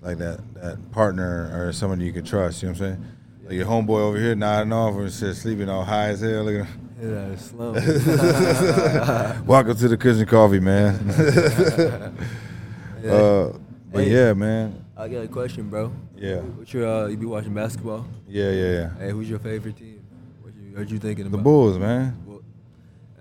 like 0.00 0.18
that 0.18 0.40
that 0.54 0.90
partner 0.92 1.50
or 1.52 1.72
someone 1.72 2.00
you 2.00 2.12
can 2.12 2.24
trust. 2.24 2.62
You 2.62 2.68
know 2.68 2.72
what 2.74 2.80
I'm 2.82 2.94
saying? 2.94 3.06
Like 3.46 3.52
your 3.54 3.66
homeboy 3.66 3.98
over 4.00 4.18
here 4.18 4.34
nodding 4.36 4.72
off 4.72 4.94
and 4.94 5.12
shit, 5.12 5.34
sleeping 5.36 5.68
all 5.68 5.84
high 5.84 6.10
as 6.10 6.20
hell. 6.20 6.44
Look 6.44 6.60
at 6.60 6.66
him. 6.66 6.80
Out 7.04 7.76
of. 7.76 9.46
Welcome 9.46 9.76
to 9.76 9.88
the 9.88 9.96
Kush 9.98 10.16
and 10.16 10.26
Coffee, 10.28 10.58
man. 10.60 10.94
uh, 13.06 13.52
but 13.92 14.04
Hey. 14.04 14.10
yeah, 14.10 14.32
man. 14.32 14.84
I 14.96 15.08
got 15.08 15.24
a 15.24 15.28
question, 15.28 15.68
bro. 15.68 15.92
Yeah. 16.16 16.36
What's 16.38 16.72
your 16.72 16.86
uh, 16.88 17.06
you 17.08 17.16
be 17.18 17.26
watching 17.26 17.52
basketball? 17.52 18.06
Yeah, 18.26 18.50
yeah, 18.50 18.70
yeah. 18.72 18.90
Hey, 18.98 19.10
who's 19.10 19.28
your 19.28 19.38
favorite 19.38 19.76
team? 19.76 20.02
What 20.40 20.54
you 20.54 20.76
what 20.78 20.88
you 20.90 20.98
thinking 20.98 21.26
about? 21.26 21.36
The? 21.36 21.42
Bulls, 21.42 21.78
man. 21.78 22.16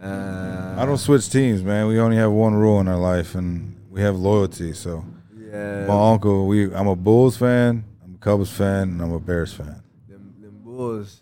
Uh, 0.02 0.76
I 0.78 0.86
don't 0.86 0.98
switch 0.98 1.30
teams, 1.30 1.62
man. 1.64 1.88
We 1.88 2.00
only 2.00 2.16
have 2.18 2.32
one 2.32 2.54
rule 2.56 2.80
in 2.80 2.88
our 2.88 2.98
life, 2.98 3.36
and 3.36 3.76
we 3.90 4.02
have 4.02 4.16
loyalty. 4.16 4.72
So, 4.74 5.04
Yeah. 5.38 5.86
my 5.88 6.12
uncle, 6.12 6.48
we 6.48 6.74
I'm 6.74 6.88
a 6.88 6.96
Bulls 6.96 7.36
fan, 7.38 7.84
I'm 8.04 8.16
a 8.16 8.18
Cubs 8.18 8.50
fan, 8.50 8.90
and 8.90 9.02
I'm 9.02 9.12
a 9.12 9.20
Bears 9.20 9.54
fan. 9.54 9.82
Them, 10.08 10.34
them 10.42 10.60
Bulls, 10.64 11.22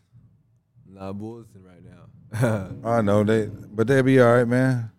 not 0.88 1.18
Bulls. 1.18 1.48
I 2.86 3.02
know 3.02 3.24
they, 3.24 3.48
but 3.48 3.88
they'll 3.88 4.04
be 4.04 4.20
all 4.22 4.34
right, 4.34 4.48
man. 4.48 4.90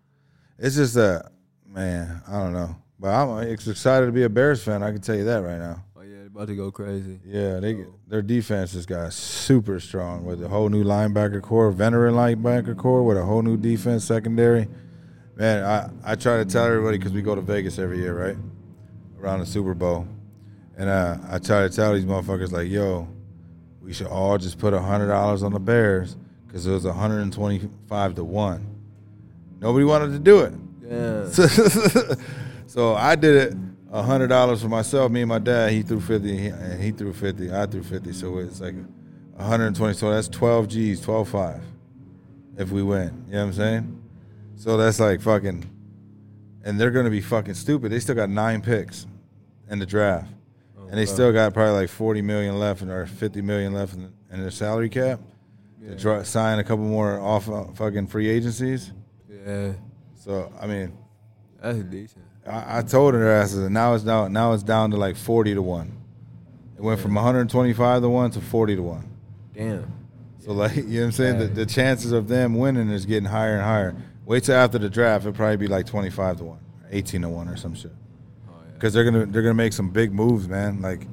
It's 0.59 0.77
just 0.77 0.95
that, 0.95 1.33
man. 1.67 2.23
I 2.29 2.33
don't 2.33 2.53
know. 2.53 2.77
But 2.99 3.09
I'm 3.09 3.49
excited 3.49 4.07
to 4.07 4.13
be 4.13 4.23
a 4.23 4.29
Bears 4.29 4.63
fan. 4.63 4.83
I 4.83 4.93
can 4.93 5.01
tell 5.01 5.17
you 5.17 5.25
that 5.25 5.39
right 5.39 5.59
now. 5.59 5.83
Oh 5.97 6.03
yeah, 6.03 6.27
about 6.27 6.49
to 6.49 6.55
go 6.55 6.71
crazy. 6.71 7.19
Yeah, 7.25 7.59
they 7.59 7.85
their 8.07 8.23
defense 8.23 8.73
just 8.73 8.87
got 8.87 9.13
super 9.13 9.81
strong 9.81 10.25
with 10.25 10.43
a 10.45 10.49
whole 10.49 10.69
new 10.69 10.85
linebacker 10.85 11.43
core, 11.43 11.71
veteran 11.71 12.15
linebacker 12.15 12.77
core 12.77 13.03
with 13.03 13.17
a 13.17 13.25
whole 13.25 13.43
new 13.43 13.57
defense 13.57 14.05
secondary. 14.05 14.69
Man, 15.35 15.65
I, 15.65 16.13
I 16.13 16.15
try 16.15 16.37
to 16.37 16.45
tell 16.45 16.67
everybody 16.67 16.99
because 16.99 17.13
we 17.13 17.23
go 17.23 17.35
to 17.35 17.41
Vegas 17.41 17.79
every 17.79 17.99
year, 17.99 18.15
right? 18.15 18.37
Around 19.19 19.41
the 19.41 19.47
Super 19.47 19.75
Bowl. 19.75 20.07
And 20.77 20.91
uh, 20.91 21.17
I 21.31 21.39
try 21.39 21.67
to 21.67 21.71
tell 21.75 21.95
these 21.95 22.05
motherfuckers, 22.05 22.53
like, 22.53 22.69
yo, 22.69 23.09
we 23.81 23.93
should 23.93 24.07
all 24.07 24.37
just 24.37 24.59
put 24.59 24.75
a 24.75 24.79
$100 24.79 25.43
on 25.43 25.53
the 25.53 25.59
Bears 25.59 26.17
because 26.53 26.67
it 26.67 26.71
was 26.71 26.85
125 26.85 28.15
to 28.15 28.25
1. 28.25 28.67
Nobody 29.61 29.85
wanted 29.87 30.13
to 30.13 30.19
do 30.19 30.41
it. 30.41 30.53
Yeah. 30.85 32.17
so 32.67 32.95
I 32.95 33.15
did 33.17 33.37
it 33.37 33.57
hundred 33.91 34.29
dollars 34.29 34.61
for 34.61 34.69
myself. 34.69 35.11
Me 35.11 35.23
and 35.23 35.29
my 35.29 35.39
dad. 35.39 35.73
He 35.73 35.83
threw 35.83 36.01
fifty, 36.01 36.49
and 36.49 36.83
he 36.83 36.91
threw 36.91 37.13
fifty. 37.13 37.53
I 37.53 37.67
threw 37.67 37.83
fifty. 37.83 38.13
So 38.13 38.39
it's 38.39 38.61
like 38.61 38.75
one 38.75 39.47
hundred 39.47 39.67
and 39.69 39.77
twenty. 39.77 39.95
So 39.95 40.11
that's 40.11 40.29
twelve 40.29 40.69
G's, 40.69 41.01
12-5 41.01 41.61
if 42.59 42.71
we 42.71 42.83
win. 42.83 43.25
You 43.29 43.33
know 43.35 43.39
what 43.41 43.45
I'm 43.47 43.53
saying? 43.55 44.03
So 44.57 44.77
that's 44.77 45.01
like 45.01 45.23
fucking, 45.23 45.71
and 46.65 46.81
they're 46.81 46.91
gonna 46.91 47.11
be 47.11 47.21
fucking 47.21 47.55
stupid. 47.55 47.93
They 47.93 48.01
still 48.01 48.15
got 48.15 48.29
nine 48.31 48.61
picks 48.61 49.07
in 49.71 49.79
the 49.79 49.87
draft, 49.87 50.29
Oh, 50.79 50.83
and 50.89 50.95
they 50.99 51.07
wow. 51.07 51.13
still 51.13 51.33
got 51.33 51.55
probably 51.55 51.73
like 51.73 51.89
forty 51.89 52.21
million 52.21 52.59
left, 52.59 52.83
or 52.83 53.07
fifty 53.07 53.43
million 53.43 53.73
left 53.73 53.95
in, 53.95 54.13
in 54.31 54.41
their 54.41 54.51
salary 54.51 54.89
cap. 54.89 55.21
To 55.89 55.97
dra- 55.97 56.25
sign 56.25 56.59
a 56.59 56.65
couple 56.65 56.85
more 56.85 57.19
off 57.21 57.49
uh, 57.49 57.65
fucking 57.75 58.07
free 58.07 58.29
agencies. 58.29 58.93
Yeah, 59.29 59.73
So 60.15 60.53
I 60.61 60.67
mean, 60.67 60.97
that's 61.61 61.79
decent. 61.79 62.25
I, 62.47 62.79
I 62.79 62.83
told 62.83 63.15
her 63.15 63.29
asses, 63.29 63.59
and 63.65 63.75
now 63.75 63.95
it's 63.95 64.05
down. 64.05 64.33
Now 64.33 64.53
it's 64.53 64.63
down 64.63 64.91
to 64.93 64.97
like 64.97 65.17
forty 65.17 65.55
to 65.55 65.63
one. 65.63 65.97
It 66.77 66.83
went 66.83 67.01
from 67.01 67.15
one 67.15 67.25
hundred 67.25 67.49
twenty-five 67.51 68.03
to 68.03 68.09
one 68.09 68.31
to 68.33 68.41
forty 68.41 68.77
to 68.77 68.83
one. 68.83 69.09
Damn. 69.55 69.93
So 70.39 70.53
like, 70.53 70.77
you 70.77 70.83
know 70.83 70.99
what 71.01 71.05
I'm 71.07 71.13
saying? 71.13 71.39
The, 71.39 71.45
Yeah. 71.47 71.53
the 71.55 71.67
chances 71.67 72.13
of 72.13 72.29
them 72.29 72.55
winning 72.57 72.89
is 72.91 73.05
getting 73.07 73.25
higher 73.29 73.55
and 73.55 73.63
higher. 73.63 73.97
Wait 74.25 74.45
till 74.45 74.55
after 74.55 74.79
the 74.79 74.89
draft, 74.89 75.25
it'll 75.25 75.37
probably 75.37 75.57
be 75.57 75.67
like 75.69 75.87
twenty-five 75.87 76.37
to 76.39 76.45
one, 76.45 76.61
eighteen 76.93 77.23
to 77.23 77.29
one, 77.29 77.49
or 77.49 77.57
some 77.57 77.75
shit. 77.75 77.93
Oh. 78.49 78.53
Because 78.75 78.93
they're 78.93 79.05
gonna 79.05 79.27
they're 79.27 79.43
gonna 79.43 79.55
make 79.55 79.73
some 79.73 79.91
big 79.91 80.13
moves, 80.13 80.49
man. 80.49 80.81
Like 80.81 81.07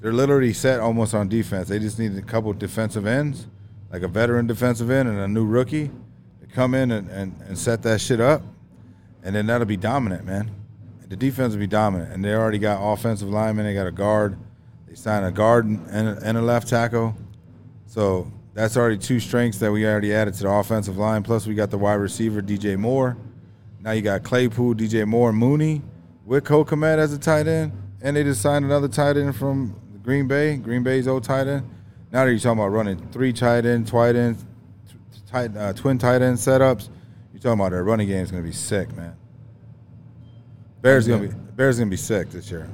they're 0.00 0.12
literally 0.12 0.52
set 0.52 0.78
almost 0.80 1.14
on 1.14 1.28
defense. 1.28 1.68
They 1.68 1.78
just 1.80 1.98
need 1.98 2.16
a 2.16 2.22
couple 2.22 2.52
defensive 2.52 3.06
ends, 3.06 3.46
like 3.94 4.02
a 4.02 4.08
veteran 4.08 4.44
defensive 4.44 4.90
end 4.90 5.08
and 5.08 5.20
a 5.20 5.28
new 5.28 5.44
rookie, 5.44 5.88
to 6.40 6.46
come 6.48 6.74
in 6.74 6.90
and, 6.90 7.08
and, 7.10 7.32
and 7.46 7.56
set 7.56 7.80
that 7.84 8.00
shit 8.00 8.20
up, 8.20 8.42
and 9.22 9.36
then 9.36 9.46
that'll 9.46 9.68
be 9.68 9.76
dominant, 9.76 10.24
man. 10.24 10.50
The 11.08 11.14
defense 11.14 11.52
will 11.52 11.60
be 11.60 11.68
dominant, 11.68 12.12
and 12.12 12.24
they 12.24 12.34
already 12.34 12.58
got 12.58 12.80
offensive 12.82 13.28
linemen. 13.28 13.66
They 13.66 13.72
got 13.72 13.86
a 13.86 13.92
guard. 13.92 14.36
They 14.88 14.96
signed 14.96 15.24
a 15.24 15.30
guard 15.30 15.66
and 15.66 16.08
a, 16.08 16.18
and 16.24 16.36
a 16.36 16.42
left 16.42 16.66
tackle, 16.66 17.14
so 17.86 18.32
that's 18.52 18.76
already 18.76 18.98
two 18.98 19.20
strengths 19.20 19.58
that 19.58 19.70
we 19.70 19.86
already 19.86 20.12
added 20.12 20.34
to 20.34 20.42
the 20.42 20.50
offensive 20.50 20.98
line. 20.98 21.22
Plus, 21.22 21.46
we 21.46 21.54
got 21.54 21.70
the 21.70 21.78
wide 21.78 21.94
receiver 21.94 22.42
DJ 22.42 22.76
Moore. 22.76 23.16
Now 23.78 23.92
you 23.92 24.02
got 24.02 24.24
Claypool, 24.24 24.74
DJ 24.74 25.06
Moore, 25.06 25.32
Mooney 25.32 25.82
with 26.24 26.42
Cole 26.42 26.64
Kmet 26.64 26.98
as 26.98 27.12
a 27.12 27.18
tight 27.18 27.46
end, 27.46 27.70
and 28.02 28.16
they 28.16 28.24
just 28.24 28.42
signed 28.42 28.64
another 28.64 28.88
tight 28.88 29.16
end 29.16 29.36
from 29.36 29.76
Green 30.02 30.26
Bay, 30.26 30.56
Green 30.56 30.82
Bay's 30.82 31.06
old 31.06 31.22
tight 31.22 31.46
end. 31.46 31.70
Now 32.14 32.24
that 32.24 32.30
you're 32.30 32.38
talking 32.38 32.60
about 32.60 32.68
running 32.68 33.08
three 33.10 33.32
tight 33.32 33.66
end, 33.66 33.88
tight 33.88 34.14
end, 34.14 34.36
tight, 35.26 35.56
uh, 35.56 35.72
twin 35.72 35.98
tight 35.98 36.22
end 36.22 36.36
setups, 36.36 36.88
you're 37.32 37.40
talking 37.40 37.58
about 37.58 37.72
their 37.72 37.82
running 37.82 38.06
game 38.06 38.22
is 38.22 38.30
gonna 38.30 38.44
be 38.44 38.52
sick, 38.52 38.94
man. 38.94 39.16
Bears 40.80 41.08
gonna 41.08 41.26
be 41.26 41.34
Bears 41.56 41.76
gonna 41.76 41.90
be 41.90 41.96
sick 41.96 42.30
this 42.30 42.52
year. 42.52 42.70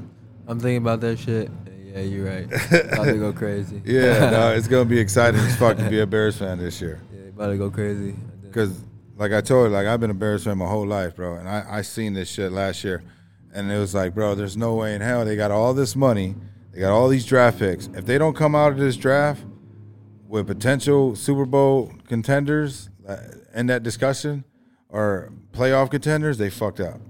I'm 0.46 0.60
thinking 0.60 0.76
about 0.76 1.00
that 1.00 1.18
shit. 1.18 1.50
Yeah, 1.86 2.00
you're 2.00 2.26
right. 2.26 2.44
about 2.92 3.04
to 3.04 3.16
go 3.16 3.32
crazy. 3.32 3.80
Yeah, 3.82 4.28
no, 4.30 4.52
it's 4.52 4.68
gonna 4.68 4.84
be 4.84 4.98
exciting 4.98 5.40
as 5.40 5.56
fuck 5.56 5.78
to 5.78 5.88
be 5.88 6.00
a 6.00 6.06
Bears 6.06 6.36
fan 6.36 6.58
this 6.58 6.78
year. 6.78 7.00
yeah, 7.10 7.30
about 7.30 7.48
to 7.48 7.56
go 7.56 7.70
crazy. 7.70 8.16
Because, 8.42 8.78
like 9.16 9.32
I 9.32 9.40
told 9.40 9.70
you, 9.70 9.74
like 9.74 9.86
I've 9.86 10.00
been 10.00 10.10
a 10.10 10.14
Bears 10.14 10.44
fan 10.44 10.58
my 10.58 10.68
whole 10.68 10.86
life, 10.86 11.16
bro, 11.16 11.36
and 11.36 11.48
I 11.48 11.64
I 11.66 11.80
seen 11.80 12.12
this 12.12 12.28
shit 12.28 12.52
last 12.52 12.84
year, 12.84 13.02
and 13.54 13.72
it 13.72 13.78
was 13.78 13.94
like, 13.94 14.14
bro, 14.14 14.34
there's 14.34 14.58
no 14.58 14.74
way 14.74 14.94
in 14.94 15.00
hell 15.00 15.24
they 15.24 15.34
got 15.34 15.50
all 15.50 15.72
this 15.72 15.96
money, 15.96 16.34
they 16.72 16.80
got 16.80 16.92
all 16.92 17.08
these 17.08 17.26
draft 17.26 17.58
picks. 17.58 17.88
If 17.94 18.06
they 18.06 18.18
don't 18.18 18.36
come 18.36 18.54
out 18.54 18.72
of 18.72 18.78
this 18.78 18.96
draft 18.96 19.44
with 20.28 20.46
potential 20.46 21.16
Super 21.16 21.44
Bowl 21.44 21.92
contenders 22.06 22.90
uh, 23.06 23.16
in 23.54 23.66
that 23.66 23.82
discussion 23.82 24.44
or 24.88 25.32
playoff 25.52 25.90
contenders, 25.90 26.38
they 26.38 26.50
fucked 26.50 26.80
up. 26.80 27.00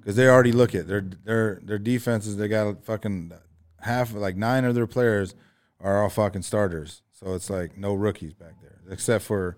Because 0.00 0.16
they 0.16 0.28
already 0.28 0.52
look 0.52 0.74
at 0.74 0.86
their 0.86 1.00
their 1.00 1.60
their 1.64 1.78
defenses. 1.78 2.36
They 2.36 2.48
got 2.48 2.84
fucking 2.84 3.32
half, 3.80 4.12
like 4.12 4.36
nine 4.36 4.64
of 4.64 4.74
their 4.74 4.86
players 4.86 5.34
are 5.80 6.02
all 6.02 6.10
fucking 6.10 6.42
starters. 6.42 7.02
So 7.12 7.34
it's 7.34 7.48
like 7.48 7.78
no 7.78 7.94
rookies 7.94 8.34
back 8.34 8.60
there, 8.60 8.80
except 8.90 9.24
for 9.24 9.56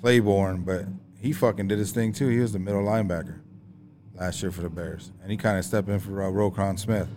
Claiborne. 0.00 0.62
But 0.62 0.86
he 1.20 1.32
fucking 1.32 1.68
did 1.68 1.78
his 1.78 1.92
thing 1.92 2.12
too. 2.12 2.28
He 2.28 2.38
was 2.38 2.52
the 2.52 2.58
middle 2.58 2.82
linebacker 2.82 3.40
last 4.14 4.42
year 4.42 4.50
for 4.50 4.62
the 4.62 4.70
Bears, 4.70 5.12
and 5.22 5.30
he 5.30 5.36
kind 5.36 5.58
of 5.58 5.64
stepped 5.64 5.88
in 5.88 6.00
for 6.00 6.24
uh, 6.24 6.30
Roquan 6.30 6.76
Smith 6.76 7.08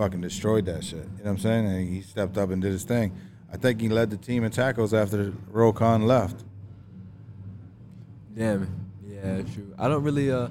fucking 0.00 0.22
destroyed 0.22 0.64
that 0.64 0.82
shit. 0.82 0.94
You 0.96 1.02
know 1.02 1.08
what 1.24 1.30
I'm 1.32 1.38
saying? 1.38 1.66
And 1.66 1.86
he 1.86 2.00
stepped 2.00 2.38
up 2.38 2.48
and 2.48 2.62
did 2.62 2.72
his 2.72 2.84
thing. 2.84 3.12
I 3.52 3.58
think 3.58 3.82
he 3.82 3.90
led 3.90 4.08
the 4.08 4.16
team 4.16 4.44
in 4.44 4.50
tackles 4.50 4.94
after 4.94 5.32
Roquan 5.52 6.06
left. 6.06 6.42
Damn. 8.34 8.66
Yeah, 9.06 9.42
true. 9.42 9.74
I 9.78 9.88
don't 9.88 10.02
really 10.02 10.32
uh, 10.32 10.48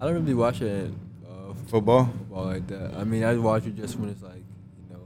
I 0.00 0.04
don't 0.06 0.14
really 0.14 0.34
watch 0.34 0.60
it 0.62 0.92
uh, 1.28 1.52
Football. 1.66 2.04
football 2.04 2.44
like 2.44 2.68
that. 2.68 2.94
I 2.94 3.02
mean, 3.02 3.24
I 3.24 3.36
watch 3.38 3.66
it 3.66 3.74
just 3.74 3.98
when 3.98 4.08
it's 4.08 4.22
like 4.22 4.36
you 4.36 4.94
know, 4.94 5.00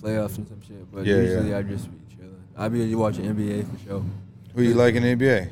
playoffs 0.00 0.38
and 0.38 0.46
some 0.46 0.60
shit. 0.62 0.92
But 0.92 1.04
Yeah, 1.04 1.16
usually 1.16 1.50
yeah. 1.50 1.58
I 1.58 1.62
just 1.62 1.90
be 1.90 2.14
chilling. 2.14 2.44
I 2.56 2.68
be 2.68 2.94
watching 2.94 3.24
NBA 3.24 3.68
for 3.68 3.84
sure. 3.84 4.04
Who 4.54 4.62
you 4.62 4.74
like 4.74 4.94
in 4.94 5.02
the 5.02 5.16
NBA? 5.16 5.50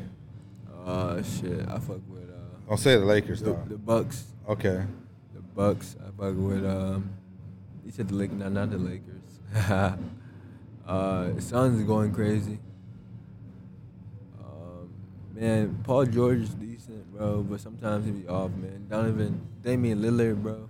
Uh, 0.86 1.20
shit. 1.24 1.68
I 1.68 1.78
fuck 1.80 1.98
with 2.08 2.30
uh, 2.30 2.68
Don't 2.68 2.78
say 2.78 2.94
the 2.96 3.04
Lakers 3.04 3.40
the, 3.40 3.46
though. 3.46 3.64
the 3.68 3.76
Bucks. 3.76 4.24
Okay. 4.48 4.84
The 5.34 5.40
Bucks. 5.56 5.96
I 6.00 6.10
fuck 6.16 6.36
with 6.36 6.64
um. 6.64 7.10
You 7.84 7.90
said 7.90 8.08
the 8.08 8.14
Lakers, 8.14 8.36
not 8.38 8.52
not 8.52 8.70
the 8.70 8.78
Lakers. 8.78 9.20
uh, 10.86 11.40
Suns 11.40 11.82
going 11.84 12.12
crazy. 12.12 12.58
Um, 14.38 14.92
man, 15.34 15.78
Paul 15.82 16.06
George 16.06 16.40
is 16.40 16.50
decent, 16.50 17.12
bro, 17.12 17.42
but 17.42 17.60
sometimes 17.60 18.04
he 18.06 18.12
be 18.12 18.28
off, 18.28 18.50
man. 18.52 18.86
Donovan, 18.88 19.40
Damian 19.62 20.00
Lillard, 20.00 20.42
bro. 20.42 20.68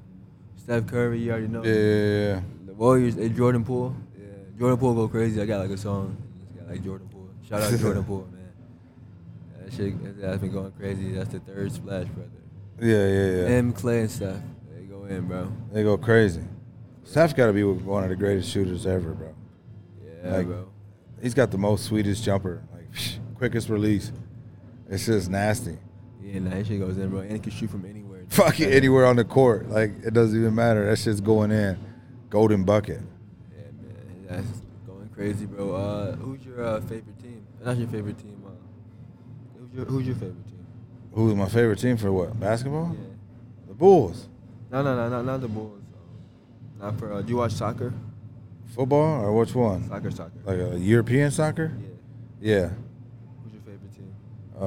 Steph 0.56 0.86
Curry, 0.86 1.18
you 1.20 1.30
already 1.32 1.48
know. 1.48 1.64
Yeah, 1.64 1.72
yeah, 1.72 2.34
yeah. 2.34 2.40
The 2.66 2.74
Warriors, 2.74 3.16
Jordan 3.36 3.64
Poole. 3.64 3.94
Yeah, 4.18 4.26
Jordan 4.58 4.78
Poole 4.78 4.94
go 4.94 5.08
crazy. 5.08 5.40
I 5.40 5.46
got 5.46 5.61
like 5.61 5.70
a 5.70 5.78
song. 5.78 6.16
It's 6.46 6.61
got 6.61 6.70
like 6.70 6.84
Jordan 6.84 7.08
Poole. 7.08 7.28
Shout 7.48 7.62
out 7.62 7.78
Jordan 7.80 8.04
Poole, 8.11 8.28
man. 8.32 8.52
That 9.64 9.72
shit 9.72 10.20
that's 10.20 10.38
been 10.38 10.52
going 10.52 10.72
crazy. 10.72 11.12
That's 11.12 11.30
the 11.30 11.40
third 11.40 11.72
splash, 11.72 12.06
brother. 12.08 12.30
Yeah, 12.80 13.06
yeah, 13.06 13.42
yeah. 13.42 13.48
Him, 13.48 13.72
Clay, 13.72 14.00
and 14.00 14.11
Steph. 14.11 14.36
They 14.74 14.84
go 14.84 15.04
in, 15.04 15.26
bro. 15.26 15.52
They 15.72 15.82
go 15.82 15.98
crazy. 15.98 16.42
Steph's 17.11 17.32
got 17.32 17.46
to 17.48 17.52
be 17.52 17.64
one 17.64 18.04
of 18.04 18.08
the 18.11 18.14
greatest 18.14 18.48
shooters 18.50 18.86
ever, 18.86 19.11
bro. 19.11 19.34
Yeah, 20.22 20.36
Like- 20.36 20.46
bro. 20.46 20.68
He's 21.20 21.34
got 21.34 21.50
the 21.50 21.58
most 21.58 21.84
sweetest 21.86 22.22
jumper, 22.22 22.62
like 22.72 22.86
quickest 23.34 23.68
release. 23.68 24.12
It's 24.88 25.06
just 25.06 25.28
nasty. 25.28 25.76
Yeah, 26.22 26.38
nah, 26.38 26.50
that 26.50 26.66
shit 26.68 26.78
goes 26.78 26.96
in, 26.98 27.11
bro. 27.11 27.18
And 27.20 27.32
he 27.32 27.38
can 27.40 27.50
shoot 27.50 27.68
from 27.68 27.84
anywhere. 27.84 28.24
Fuck 28.28 28.61
it, 28.61 28.72
anywhere 28.72 29.04
on 29.06 29.16
the 29.16 29.24
court, 29.24 29.68
like 29.68 29.90
it 30.04 30.14
doesn't 30.14 30.38
even 30.38 30.54
matter. 30.54 30.86
That 30.88 30.96
shit's 31.00 31.20
going 31.20 31.50
in, 31.50 31.76
golden 32.30 32.62
bucket. 32.64 33.00
Yeah, 33.52 33.64
man. 33.82 34.26
That's 34.28 34.62
going 34.86 35.08
crazy, 35.08 35.46
bro. 35.46 35.74
Uh, 35.74 36.12
who's 36.16 36.42
your 36.46 36.64
uh, 36.64 36.80
favorite 36.82 37.20
team? 37.20 37.44
Not 37.64 37.76
your 37.76 37.88
favorite 37.88 38.18
team. 38.18 38.40
Uh, 38.46 38.50
who's 39.58 39.74
your 39.74 39.84
Who's 39.84 40.06
your 40.06 40.14
favorite 40.14 40.46
team? 40.48 40.66
Who's 41.12 41.34
my 41.34 41.48
favorite 41.48 41.80
team 41.80 41.96
for 41.96 42.12
what? 42.12 42.38
Basketball? 42.38 42.96
Yeah. 42.98 43.08
The 43.68 43.74
Bulls. 43.74 44.28
No, 44.70 44.82
no, 44.82 44.94
no, 44.96 45.08
not 45.08 45.24
not 45.24 45.40
the 45.40 45.48
Bulls. 45.48 45.79
Not 46.80 46.98
for. 46.98 47.12
Uh, 47.12 47.22
do 47.22 47.30
you 47.30 47.36
watch 47.36 47.52
soccer? 47.52 47.92
Football 48.74 49.24
or 49.24 49.32
which 49.36 49.54
one? 49.54 49.88
Soccer, 49.88 50.10
soccer. 50.10 50.32
Like 50.44 50.58
a 50.58 50.76
European 50.78 51.30
soccer? 51.30 51.72
Yeah. 52.40 52.40
Yeah. 52.40 52.70
Who's 53.42 53.52
your 53.52 53.62
favorite 53.62 53.94
team? 53.94 54.14
Uh, 54.58 54.64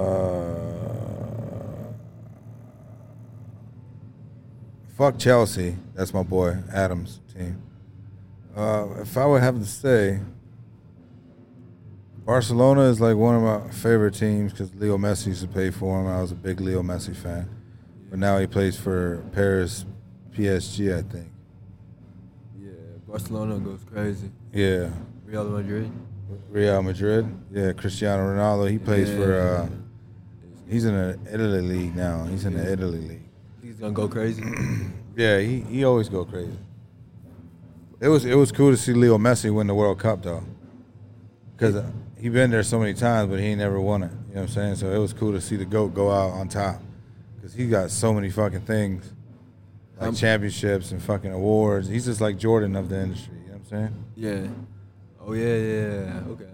fuck 4.97 5.18
Chelsea. 5.18 5.76
That's 5.95 6.14
my 6.14 6.24
boy 6.24 6.57
Adams' 6.72 7.20
team. 7.34 7.61
Uh, 8.55 8.88
if 9.01 9.18
I 9.18 9.26
would 9.26 9.41
have 9.41 9.57
to 9.57 9.66
say, 9.66 10.20
Barcelona 12.26 12.82
is 12.82 13.01
like 13.01 13.16
one 13.16 13.36
of 13.36 13.41
my 13.41 13.72
favorite 13.72 14.14
teams 14.14 14.51
because 14.51 14.74
Leo 14.76 14.97
Messi 14.97 15.28
used 15.28 15.41
to 15.41 15.47
play 15.47 15.72
for 15.72 15.99
him. 15.99 16.07
I 16.07 16.22
was 16.22 16.32
a 16.32 16.36
big 16.36 16.61
Leo 16.61 16.84
Messi 16.84 17.16
fan, 17.16 17.49
but 18.09 18.20
now 18.20 18.38
he 18.38 18.47
plays 18.47 18.78
for 18.78 19.24
Paris 19.34 19.86
PSG, 20.34 20.97
I 20.97 21.01
think. 21.01 21.30
Yeah, 23.14 23.20
Barcelona 23.20 23.59
goes 23.59 23.80
crazy. 23.91 24.32
Yeah, 24.53 24.89
Real 25.26 25.45
Madrid. 25.45 25.91
Real 26.49 26.82
Madrid. 26.82 27.28
Yeah, 27.51 27.74
Cristiano 27.74 28.24
Ronaldo. 28.24 28.70
He 28.70 28.80
plays 28.80 29.09
for. 29.09 29.39
Uh, 29.39 29.70
he's 30.68 30.86
in 30.86 30.95
the 30.95 31.20
Italy 31.32 31.61
league 31.61 31.95
now. 31.95 32.26
He's 32.26 32.45
in 32.45 32.55
the 32.55 32.72
Italy 32.72 32.99
league. 32.99 33.30
He's 33.61 33.76
gonna 33.76 33.93
go 33.93 34.07
crazy. 34.07 34.43
Yeah, 35.16 35.38
he, 35.41 35.59
he 35.59 35.84
always 35.84 36.09
go 36.09 36.26
crazy. 36.26 36.57
It 37.99 38.07
was 38.07 38.26
it 38.26 38.34
was 38.34 38.51
cool 38.51 38.72
to 38.72 38.78
see 38.78 38.93
Leo 38.93 39.20
Messi 39.20 39.53
win 39.53 39.68
the 39.68 39.76
World 39.76 39.99
Cup 39.99 40.24
though, 40.24 40.43
because 41.55 41.86
he 42.20 42.30
been 42.30 42.49
there 42.49 42.64
so 42.64 42.80
many 42.80 42.95
times, 42.95 43.30
but 43.30 43.39
he 43.39 43.45
ain't 43.45 43.59
never 43.59 43.80
won 43.80 44.01
it. 44.01 44.07
You 44.07 44.09
know 44.09 44.24
what 44.34 44.41
I'm 44.41 44.47
saying? 44.47 44.76
So 44.78 44.91
it 44.91 44.97
was 44.97 45.14
cool 45.14 45.32
to 45.34 45.39
see 45.39 45.55
the 45.55 45.66
goat 45.66 45.93
go 45.93 46.09
out 46.09 46.32
on 46.32 46.47
top, 46.47 46.82
because 47.36 47.53
he 47.53 47.68
got 47.68 47.91
so 47.91 48.11
many 48.11 48.32
fucking 48.32 48.61
things, 48.61 49.14
like 50.04 50.10
Um, 50.10 50.16
championships 50.16 50.91
and 50.91 51.01
fucking 51.01 51.32
awards. 51.32 51.88
He's 51.88 52.06
just 52.06 52.22
like 52.22 52.38
Jordan 52.38 52.76
of 52.76 52.89
the 52.89 52.99
industry. 53.01 53.34
You 53.45 53.51
know 53.54 53.58
what 53.58 53.74
I'm 53.74 53.89
saying? 53.89 54.06
yeah. 54.16 54.47
Oh 55.26 55.34
yeah, 55.34 55.56
yeah. 55.56 56.22
Okay. 56.30 56.45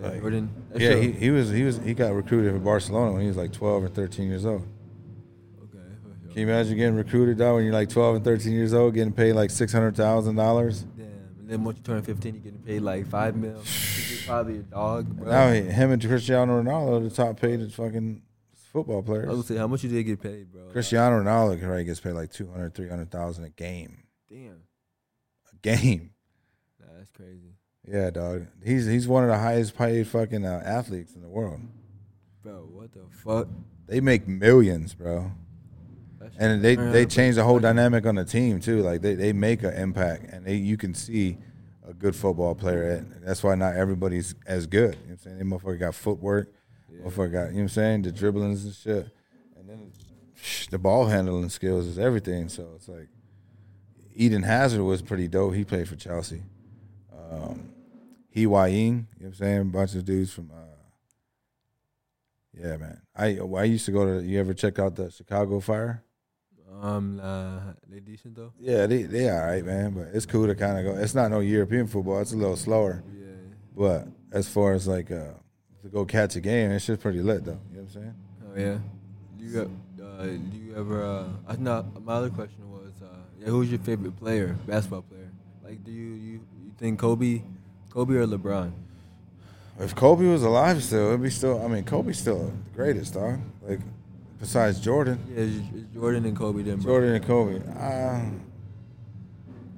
Like, 0.00 0.20
Jordan. 0.20 0.48
that's 0.70 0.80
yeah, 0.80 0.94
he, 0.96 1.10
he 1.12 1.30
was 1.30 1.50
he 1.50 1.64
was 1.64 1.78
he 1.78 1.92
got 1.92 2.12
recruited 2.14 2.52
for 2.52 2.58
Barcelona 2.60 3.12
when 3.12 3.22
he 3.22 3.28
was 3.28 3.36
like 3.36 3.52
12 3.52 3.84
or 3.84 3.88
13 3.88 4.28
years 4.28 4.46
old. 4.46 4.62
Okay. 5.64 5.78
Can 6.28 6.36
you 6.42 6.48
imagine 6.48 6.76
getting 6.76 6.94
recruited 6.94 7.36
though 7.38 7.56
when 7.56 7.64
you're 7.64 7.72
like 7.72 7.88
12 7.88 8.16
and 8.16 8.24
13 8.24 8.52
years 8.52 8.72
old, 8.72 8.94
getting 8.94 9.12
paid 9.12 9.32
like 9.34 9.50
six 9.50 9.72
hundred 9.72 9.96
thousand 9.96 10.36
dollars? 10.36 10.82
Damn. 10.96 11.06
And 11.40 11.48
then 11.50 11.64
once 11.64 11.78
you 11.78 11.82
turn 11.84 12.00
15, 12.02 12.34
you're 12.34 12.42
getting 12.42 12.58
paid 12.60 12.80
like 12.80 13.06
five 13.08 13.34
mil. 13.36 13.60
Probably 14.26 14.56
a 14.58 14.62
dog, 14.62 15.06
bro. 15.16 15.30
Now 15.30 15.50
him 15.50 15.90
and 15.90 16.00
Cristiano 16.02 16.62
Ronaldo 16.62 16.98
are 16.98 17.00
the 17.04 17.10
top 17.10 17.40
paid 17.40 17.60
is 17.60 17.74
fucking 17.74 18.22
football 18.72 18.96
I 18.96 18.98
was 19.00 19.06
players. 19.06 19.26
gonna 19.26 19.42
say, 19.42 19.56
how 19.56 19.66
much 19.66 19.82
you 19.84 19.90
did 19.90 20.02
get 20.04 20.20
paid, 20.22 20.50
bro? 20.52 20.62
Cristiano 20.72 21.22
Ronaldo 21.22 21.58
probably 21.60 21.84
gets 21.84 22.00
paid 22.00 22.12
like 22.12 22.32
200, 22.32 22.74
300,000 22.74 23.44
a 23.44 23.48
game. 23.50 24.04
Damn. 24.30 24.62
A 25.52 25.56
game. 25.62 26.10
Nah, 26.80 26.86
that's 26.98 27.10
crazy, 27.12 27.54
Yeah, 27.86 28.10
dog. 28.10 28.46
He's 28.64 28.86
he's 28.86 29.08
one 29.08 29.24
of 29.24 29.30
the 29.30 29.38
highest 29.38 29.76
paid 29.76 30.06
fucking 30.06 30.44
uh, 30.44 30.62
athletes 30.64 31.14
in 31.14 31.22
the 31.22 31.28
world. 31.28 31.60
bro. 32.42 32.66
What 32.70 32.92
the 32.92 33.04
fuck? 33.10 33.48
They 33.86 34.00
make 34.00 34.28
millions, 34.28 34.94
bro. 34.94 35.32
And 36.38 36.62
they 36.62 36.74
they 36.74 37.06
change 37.06 37.36
the 37.36 37.44
whole 37.44 37.58
dynamic 37.58 38.04
on 38.04 38.16
the 38.16 38.24
team 38.24 38.60
too. 38.60 38.82
Like 38.82 39.00
they, 39.00 39.14
they 39.14 39.32
make 39.32 39.62
an 39.62 39.72
impact, 39.72 40.24
and 40.30 40.44
they 40.44 40.56
you 40.56 40.76
can 40.76 40.92
see 40.94 41.38
a 41.88 41.94
good 41.94 42.14
football 42.14 42.54
player. 42.54 42.90
And 42.90 43.22
that's 43.24 43.42
why 43.42 43.54
not 43.54 43.74
everybody's 43.76 44.34
as 44.46 44.66
good. 44.66 44.94
You 44.96 45.00
know 45.00 45.00
what 45.06 45.10
I'm 45.10 45.18
saying? 45.18 45.38
They 45.38 45.44
motherfucker 45.44 45.78
got 45.80 45.94
footwork. 45.94 46.52
Motherfucker 46.92 47.32
got 47.32 47.38
you 47.46 47.50
know 47.50 47.54
what 47.54 47.60
I'm 47.60 47.68
saying 47.68 48.02
the 48.02 48.12
dribblings 48.12 48.64
and 48.64 48.74
shit, 48.74 49.10
and 49.56 49.68
then 49.68 49.92
the 50.70 50.78
ball 50.78 51.06
handling 51.06 51.48
skills 51.48 51.86
is 51.86 51.98
everything. 51.98 52.48
So 52.48 52.72
it's 52.76 52.88
like 52.88 53.08
Eden 54.14 54.42
Hazard 54.42 54.82
was 54.82 55.02
pretty 55.02 55.28
dope. 55.28 55.54
He 55.54 55.64
played 55.64 55.88
for 55.88 55.96
Chelsea. 55.96 56.42
Um, 57.12 57.70
he 58.30 58.42
Ying, 58.42 58.48
you 58.48 58.56
know 58.60 59.06
what 59.18 59.26
I'm 59.26 59.34
saying? 59.34 59.60
A 59.60 59.64
bunch 59.64 59.94
of 59.94 60.04
dudes 60.04 60.32
from. 60.32 60.50
Uh, 60.50 60.64
yeah, 62.52 62.76
man. 62.76 63.00
I 63.14 63.38
I 63.38 63.64
used 63.64 63.84
to 63.86 63.92
go 63.92 64.04
to. 64.04 64.24
You 64.24 64.40
ever 64.40 64.54
check 64.54 64.78
out 64.78 64.96
the 64.96 65.10
Chicago 65.10 65.60
Fire? 65.60 66.02
Um, 66.80 67.16
nah, 67.16 67.60
they 67.88 68.00
decent 68.00 68.36
though. 68.36 68.52
Yeah, 68.58 68.86
they 68.86 69.02
they 69.02 69.28
all 69.30 69.46
right, 69.46 69.64
man. 69.64 69.92
But 69.92 70.08
it's 70.12 70.26
cool 70.26 70.46
to 70.46 70.54
kind 70.54 70.78
of 70.78 70.84
go. 70.94 71.00
It's 71.00 71.14
not 71.14 71.30
no 71.30 71.40
European 71.40 71.86
football. 71.86 72.20
It's 72.20 72.32
a 72.32 72.36
little 72.36 72.56
slower. 72.56 73.02
Yeah. 73.12 73.26
But 73.76 74.08
as 74.32 74.48
far 74.48 74.74
as 74.74 74.86
like 74.86 75.10
uh, 75.10 75.34
to 75.82 75.88
go 75.88 76.04
catch 76.04 76.36
a 76.36 76.40
game, 76.40 76.70
it's 76.72 76.86
just 76.86 77.00
pretty 77.00 77.20
lit 77.22 77.44
though. 77.44 77.58
You 77.72 77.78
know 77.78 77.82
what 77.84 77.96
I'm 77.96 78.02
saying? 78.02 78.14
Oh 78.44 78.58
yeah. 78.58 78.78
You 79.38 79.52
got? 79.52 79.68
Uh, 80.04 80.22
do 80.24 80.56
you 80.56 80.74
ever? 80.76 81.04
Uh, 81.04 81.28
I. 81.46 81.56
My 81.56 82.14
other 82.14 82.30
question 82.30 82.70
was, 82.70 82.92
uh, 83.02 83.06
yeah, 83.40 83.46
who's 83.48 83.70
your 83.70 83.78
favorite 83.80 84.16
player, 84.16 84.56
basketball 84.66 85.02
player? 85.02 85.30
Like, 85.64 85.84
do 85.84 85.92
you 85.92 86.14
you, 86.14 86.32
you 86.64 86.72
think 86.78 86.98
Kobe, 86.98 87.42
Kobe 87.90 88.14
or 88.14 88.26
LeBron? 88.26 88.72
If 89.80 89.94
Kobe 89.94 90.26
was 90.26 90.42
alive 90.42 90.82
still, 90.82 91.08
it'd 91.08 91.22
be 91.22 91.30
still. 91.30 91.64
I 91.64 91.68
mean, 91.68 91.84
Kobe's 91.84 92.18
still 92.18 92.46
the 92.46 92.52
greatest, 92.74 93.14
dog. 93.14 93.38
Like 93.62 93.78
besides 94.40 94.80
Jordan, 94.80 95.18
Yeah, 95.32 95.46
Jordan 95.94 96.24
and 96.26 96.36
Kobe. 96.36 96.62
Jordan 96.76 97.14
and 97.14 97.24
Kobe. 97.24 97.60
Uh, 97.78 98.20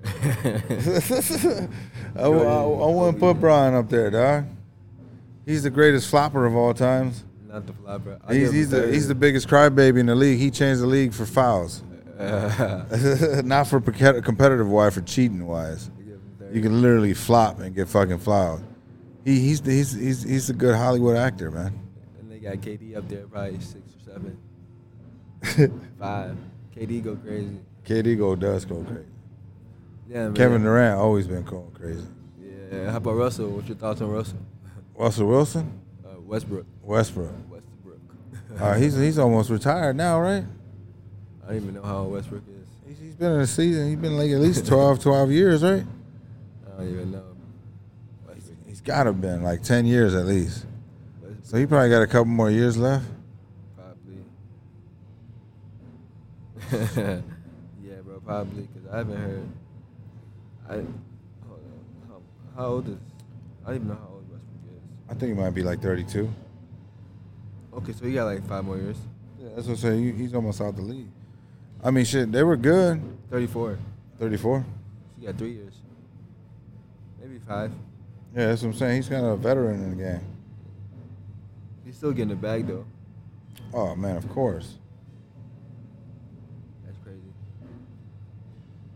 I, 2.17 2.21
I, 2.23 2.25
I 2.25 2.29
wouldn't 2.29 3.19
put 3.21 3.35
Brian 3.41 3.75
up 3.75 3.89
there, 3.91 4.11
dog. 4.11 4.47
He's 5.47 5.63
the 5.63 5.71
greatest 5.71 6.09
flopper 6.09 6.47
of 6.47 6.55
all 6.55 6.75
times. 6.75 7.25
Not 7.49 7.67
the 7.67 7.73
flopper. 7.73 8.21
I'll 8.27 8.35
He's, 8.35 8.53
he's 8.53 8.71
the 8.71 8.93
he's 8.93 9.09
the 9.09 9.15
biggest 9.15 9.49
crybaby 9.49 9.99
in 9.99 10.07
the 10.07 10.15
league. 10.15 10.39
He 10.39 10.51
changed 10.51 10.83
the 10.83 10.87
league 10.87 11.13
for 11.13 11.27
fouls, 11.27 11.83
third. 12.17 13.45
not 13.45 13.67
for 13.67 13.81
competitive 13.81 14.69
wise, 14.69 14.95
for 14.95 15.01
cheating 15.01 15.47
wise. 15.47 15.91
I'll 15.97 16.05
give 16.05 16.15
him 16.15 16.37
third. 16.39 16.55
You 16.55 16.63
can 16.63 16.81
literally 16.81 17.15
flop 17.15 17.59
and 17.59 17.75
get 17.75 17.89
fucking 17.89 18.19
fouled. 18.19 18.63
He, 19.25 19.41
he's 19.41 19.61
the, 19.61 19.73
he's 19.73 19.93
he's 19.93 20.23
he's 20.23 20.51
a 20.51 20.53
good 20.53 20.77
Hollywood 20.77 21.17
actor, 21.17 21.51
man. 21.51 21.79
And 22.21 22.31
they 22.31 22.39
got 22.39 22.57
KD 22.59 22.97
up 22.97 23.09
there, 23.09 23.27
probably 23.27 23.59
six 23.61 23.83
or 23.97 24.13
seven, 24.13 25.83
five. 25.99 26.37
KD 26.77 27.03
go 27.03 27.17
crazy. 27.17 27.59
KD 27.85 28.17
go 28.17 28.37
does 28.37 28.65
go 28.65 28.85
crazy. 28.85 29.05
Yeah, 30.09 30.25
man. 30.25 30.35
Kevin 30.35 30.63
Durant 30.63 30.99
always 31.01 31.27
been 31.27 31.43
going 31.43 31.71
crazy. 31.73 32.07
Yeah. 32.41 32.91
How 32.93 32.99
about 32.99 33.17
Russell? 33.17 33.51
What's 33.51 33.69
your 33.69 33.77
thoughts 33.77 34.01
on 34.01 34.11
Russell? 34.11 34.39
Russell 34.97 35.27
Wilson, 35.29 35.81
Uh, 36.05 36.21
Westbrook. 36.21 36.67
Westbrook. 36.83 37.31
Westbrook. 37.51 38.79
He's 38.79 38.95
he's 38.97 39.19
almost 39.19 39.49
retired 39.51 39.97
now, 39.97 40.21
right? 40.21 40.45
I 41.45 41.47
don't 41.49 41.57
even 41.57 41.75
know 41.75 41.83
how 41.83 41.99
old 41.99 42.13
Westbrook 42.13 42.43
is. 42.49 42.67
He's, 42.87 42.99
he's 42.99 43.15
been 43.15 43.33
in 43.33 43.39
the 43.41 43.47
season. 43.47 43.89
He's 43.89 43.97
been 43.99 44.17
like 44.17 44.31
at 44.31 44.41
least 44.41 44.67
12, 44.67 45.01
12 45.03 45.31
years, 45.33 45.63
right? 45.63 45.85
I 46.67 46.71
don't 46.79 46.89
even 46.93 47.11
know. 47.13 47.23
Westbrook. 48.27 48.59
He's 48.67 48.81
got 48.81 49.05
to 49.05 49.13
been 49.13 49.43
like 49.43 49.63
ten 49.63 49.87
years 49.87 50.15
at 50.15 50.27
least. 50.27 50.67
Westbrook 51.23 51.45
So 51.47 51.57
he 51.57 51.67
probably 51.67 51.89
got 51.91 52.03
a 52.03 52.07
couple 52.07 52.27
more 52.27 52.51
years 52.51 52.77
left. 52.77 53.07
probably. 53.77 54.19
yeah, 57.83 57.97
bro, 58.05 58.21
probably 58.25 58.63
because 58.73 58.89
I 58.93 58.97
haven't 58.99 59.17
heard. 59.17 59.49
I 60.69 60.73
hold 60.75 60.87
on. 61.49 62.09
How, 62.09 62.21
how 62.63 62.67
old 62.69 62.89
is? 62.89 62.97
I 63.65 63.69
don't 63.69 63.77
even 63.77 63.89
know 63.89 63.95
how 63.95 64.09
old 64.15 64.25
Westbrook 64.31 64.77
is. 64.77 64.83
I 65.11 65.15
think 65.15 65.35
he 65.37 65.41
might 65.43 65.51
be 65.51 65.63
like 65.63 65.81
thirty-two. 65.83 66.31
Okay, 67.75 67.93
so 67.93 68.05
he 68.05 68.15
got 68.15 68.25
like 68.25 68.47
five 68.47 68.65
more 68.65 68.77
years. 68.77 68.97
Yeah, 69.41 69.49
that's 69.55 69.67
what 69.67 69.73
I'm 69.75 69.79
saying. 69.79 70.05
He- 70.05 70.13
He's 70.23 70.35
almost 70.35 70.61
out 70.61 70.77
the 70.77 70.83
league. 70.83 71.09
I 71.83 71.91
mean, 71.91 72.05
shit, 72.05 72.31
they 72.31 72.43
were 72.43 72.57
good. 72.57 73.03
Thirty-four. 73.31 73.79
Thirty-four. 74.19 74.65
He 75.19 75.27
got 75.27 75.37
three 75.37 75.53
years. 75.53 75.75
Maybe 77.21 77.39
five. 77.47 77.73
Yeah, 78.37 78.47
that's 78.49 78.63
what 78.63 78.69
I'm 78.69 78.75
saying. 78.75 78.97
He's 78.97 79.09
kind 79.09 79.25
of 79.27 79.33
a 79.33 79.37
veteran 79.37 79.83
in 79.83 79.91
the 79.97 80.03
game. 80.05 80.21
He's 81.85 81.97
still 81.97 82.13
getting 82.13 82.29
the 82.29 82.37
bag 82.37 82.67
though. 82.69 82.85
Oh 83.75 83.95
man, 83.97 84.17
of 84.17 84.29
course. 84.29 84.75
That's 86.85 86.99
crazy. 87.05 87.19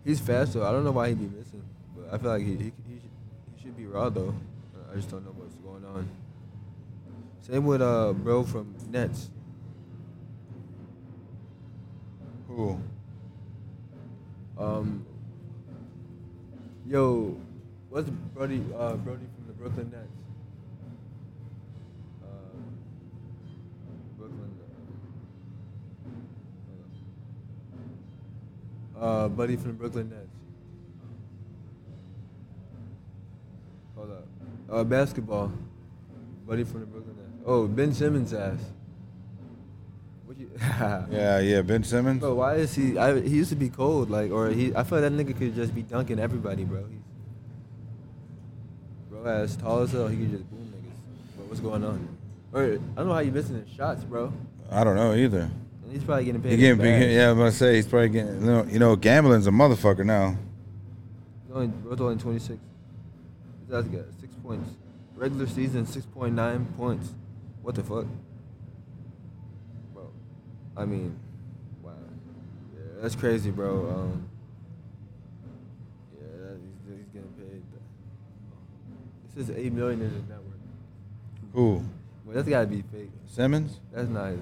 He's 0.05 0.21
fast 0.21 0.53
though. 0.55 0.65
I 0.67 0.71
don't 0.73 0.85
know 0.85 0.93
why 0.93 1.09
he'd 1.09 1.19
be 1.19 1.37
missing, 1.37 1.63
but 1.97 2.13
I 2.15 2.19
feel 2.19 2.31
like 2.31 2.43
he 2.43 2.53
he, 2.53 2.57
he, 2.57 2.63
should, 2.65 2.73
he 3.57 3.63
should 3.63 3.77
be 3.77 3.87
raw 3.87 4.09
though. 4.11 4.35
I 4.93 4.97
just 4.97 5.11
don't 5.11 5.25
know 5.25 5.33
what's 5.33 5.33
going 5.33 5.34
on. 5.34 5.34
Same 7.47 7.67
with 7.67 7.83
uh 7.83 8.15
bro 8.15 8.43
from 8.43 8.75
Nets. 8.89 9.29
Who? 12.49 12.81
Um, 14.57 15.05
yo, 16.87 17.37
what's 17.91 18.09
Brody 18.09 18.65
uh 18.75 18.95
Brody 18.95 19.27
from 19.35 19.47
the 19.47 19.53
Brooklyn 19.53 19.91
Nets? 19.91 20.09
Uh, 22.23 22.27
Brooklyn. 24.17 24.51
Uh, 28.97 29.05
uh, 29.05 29.29
buddy 29.29 29.57
from 29.57 29.67
the 29.67 29.73
Brooklyn 29.75 30.09
Nets. 30.09 30.31
Hold 33.97 34.13
up. 34.13 34.27
Uh, 34.71 34.85
basketball. 34.85 35.53
Buddy 36.47 36.65
from 36.65 36.81
the 36.81 36.87
Brooklyn 36.87 37.14
Nets. 37.14 37.14
Oh, 37.45 37.67
Ben 37.67 37.93
Simmons 37.93 38.33
ass. 38.33 38.59
What 40.25 40.39
you? 40.39 40.51
Yeah, 41.11 41.41
yeah, 41.41 41.63
Ben 41.63 41.85
Simmons. 41.85 42.21
Bro, 42.21 42.35
why 42.35 42.55
is 42.55 42.75
he? 42.75 42.97
I, 42.97 43.21
he 43.21 43.37
used 43.37 43.51
to 43.51 43.57
be 43.57 43.69
cold, 43.69 44.11
like, 44.11 44.31
or 44.31 44.49
he. 44.49 44.75
I 44.75 44.83
feel 44.83 45.01
like 45.01 45.11
that 45.11 45.27
nigga 45.27 45.39
could 45.39 45.55
just 45.55 45.75
be 45.75 45.83
dunking 45.83 46.19
everybody, 46.19 46.65
bro. 46.65 46.85
He's, 46.87 47.01
bro, 49.11 49.25
as 49.25 49.57
tall 49.57 49.81
as 49.81 49.93
hell, 49.93 50.09
he 50.09 50.17
could 50.17 50.31
just 50.31 50.51
boom 50.51 50.73
niggas. 50.75 51.37
Bro, 51.37 51.47
what's 51.47 51.61
going 51.61 51.85
on? 51.85 52.09
Or 52.53 52.63
I 52.63 52.67
don't 52.97 53.09
know 53.09 53.13
how 53.13 53.19
you 53.21 53.33
missing 53.33 53.63
his 53.63 53.75
shots, 53.75 54.05
bro. 54.05 54.33
I 54.71 54.85
don't 54.85 54.97
know 54.97 55.15
either. 55.15 55.51
And 55.83 55.93
he's 55.93 56.05
probably 56.05 56.25
getting 56.25 56.41
paid. 56.41 56.53
He 56.53 56.57
getting, 56.57 56.79
bag. 56.79 57.11
yeah, 57.11 57.31
I'm 57.31 57.37
gonna 57.37 57.53
say 57.53 57.77
he's 57.77 57.87
probably 57.87 58.09
getting. 58.09 58.41
You 58.41 58.47
know, 58.47 58.65
you 58.71 58.79
know, 58.79 58.97
gambling's 58.97 59.47
a 59.47 59.51
motherfucker 59.51 60.07
now. 60.07 60.39
He's 61.47 61.55
only, 61.55 61.67
bro's 61.67 62.01
only 62.01 62.17
26. 62.17 62.59
He's 63.61 63.71
got 63.71 63.85
six 64.21 64.33
points. 64.43 64.71
Regular 65.17 65.47
season, 65.47 65.87
6.9 65.87 66.77
points. 66.77 67.13
What 67.65 67.77
the 67.77 67.83
fuck? 67.83 68.05
Bro, 69.95 70.11
I 70.77 70.85
mean, 70.85 71.19
wow. 71.83 71.93
Yeah, 72.77 73.01
that's 73.01 73.17
crazy, 73.17 73.51
bro. 73.51 73.89
Um, 73.89 74.29
yeah, 76.13 76.27
that, 76.43 76.59
he's, 76.61 76.99
he's 76.99 77.07
getting 77.07 77.33
paid. 77.39 77.63
This 79.35 79.49
is 79.49 79.57
8 79.57 79.73
million 79.73 80.03
in 80.03 80.11
his 80.11 80.29
net 80.29 80.37
worth. 80.43 81.55
Who? 81.55 81.83
Well, 82.27 82.37
that's 82.37 82.47
gotta 82.47 82.67
be 82.67 82.83
fake. 82.93 83.11
Simmons? 83.25 83.81
That's 83.95 84.11
not 84.11 84.33
his. 84.33 84.41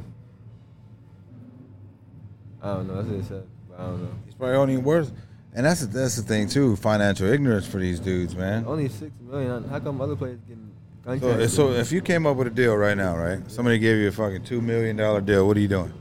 I 2.60 2.74
don't 2.74 2.88
know. 2.88 2.94
That's 2.96 3.06
what 3.06 3.22
they 3.22 3.28
said. 3.28 3.46
But 3.70 3.78
I 3.78 3.84
don't 3.84 4.02
know. 4.02 4.10
He's 4.24 4.34
probably 4.34 4.56
only 4.56 4.76
worth. 4.78 5.12
And 5.54 5.64
that's 5.64 5.82
the, 5.82 5.86
that's 5.86 6.16
the 6.16 6.22
thing 6.22 6.48
too. 6.48 6.74
Financial 6.74 7.28
ignorance 7.28 7.68
for 7.68 7.78
these 7.78 8.00
dudes, 8.00 8.34
man. 8.34 8.64
Only 8.66 8.88
six 8.88 9.12
million. 9.20 9.68
How 9.68 9.78
come 9.78 10.00
other 10.00 10.16
players 10.16 10.40
getting 10.48 10.71
So, 11.04 11.46
so 11.48 11.70
if 11.72 11.90
you 11.90 12.00
came 12.00 12.26
up 12.26 12.36
with 12.36 12.46
a 12.46 12.50
deal 12.50 12.76
right 12.76 12.96
now, 12.96 13.16
right? 13.16 13.40
Somebody 13.50 13.78
gave 13.80 13.98
you 13.98 14.08
a 14.08 14.12
fucking 14.12 14.44
two 14.44 14.60
million 14.60 14.96
dollar 14.96 15.20
deal. 15.20 15.46
What 15.48 15.56
are 15.56 15.60
you 15.60 15.68
doing? 15.68 15.92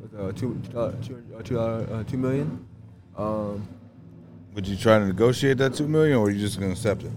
with 0.00 0.14
uh, 0.18 0.32
two, 0.32 0.60
uh, 0.76 0.92
two, 1.02 1.22
uh, 1.36 1.42
two, 1.42 1.60
uh, 1.60 1.62
uh, 1.62 2.04
two 2.04 2.16
million. 2.16 2.66
Um, 3.16 3.68
Would 4.54 4.66
you 4.66 4.76
try 4.76 4.98
to 4.98 5.06
negotiate 5.06 5.58
that 5.58 5.74
two 5.74 5.86
million, 5.86 6.16
or 6.16 6.26
are 6.26 6.30
you 6.30 6.40
just 6.40 6.58
gonna 6.58 6.72
accept 6.72 7.04
it? 7.04 7.12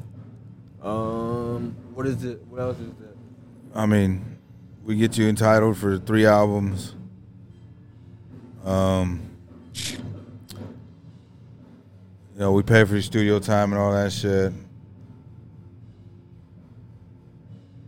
um, 0.83 1.75
what 1.93 2.05
is 2.07 2.23
it? 2.23 2.43
What 2.47 2.61
else 2.61 2.77
is 2.79 2.89
it? 2.89 3.17
I 3.73 3.85
mean, 3.85 4.37
we 4.83 4.95
get 4.95 5.17
you 5.17 5.27
entitled 5.27 5.77
for 5.77 5.97
three 5.97 6.25
albums. 6.25 6.95
Um, 8.63 9.21
you 12.33 12.39
know, 12.39 12.51
we 12.51 12.63
pay 12.63 12.83
for 12.85 12.93
your 12.93 13.01
studio 13.01 13.39
time 13.39 13.71
and 13.71 13.81
all 13.81 13.91
that 13.91 14.11
shit. 14.11 14.53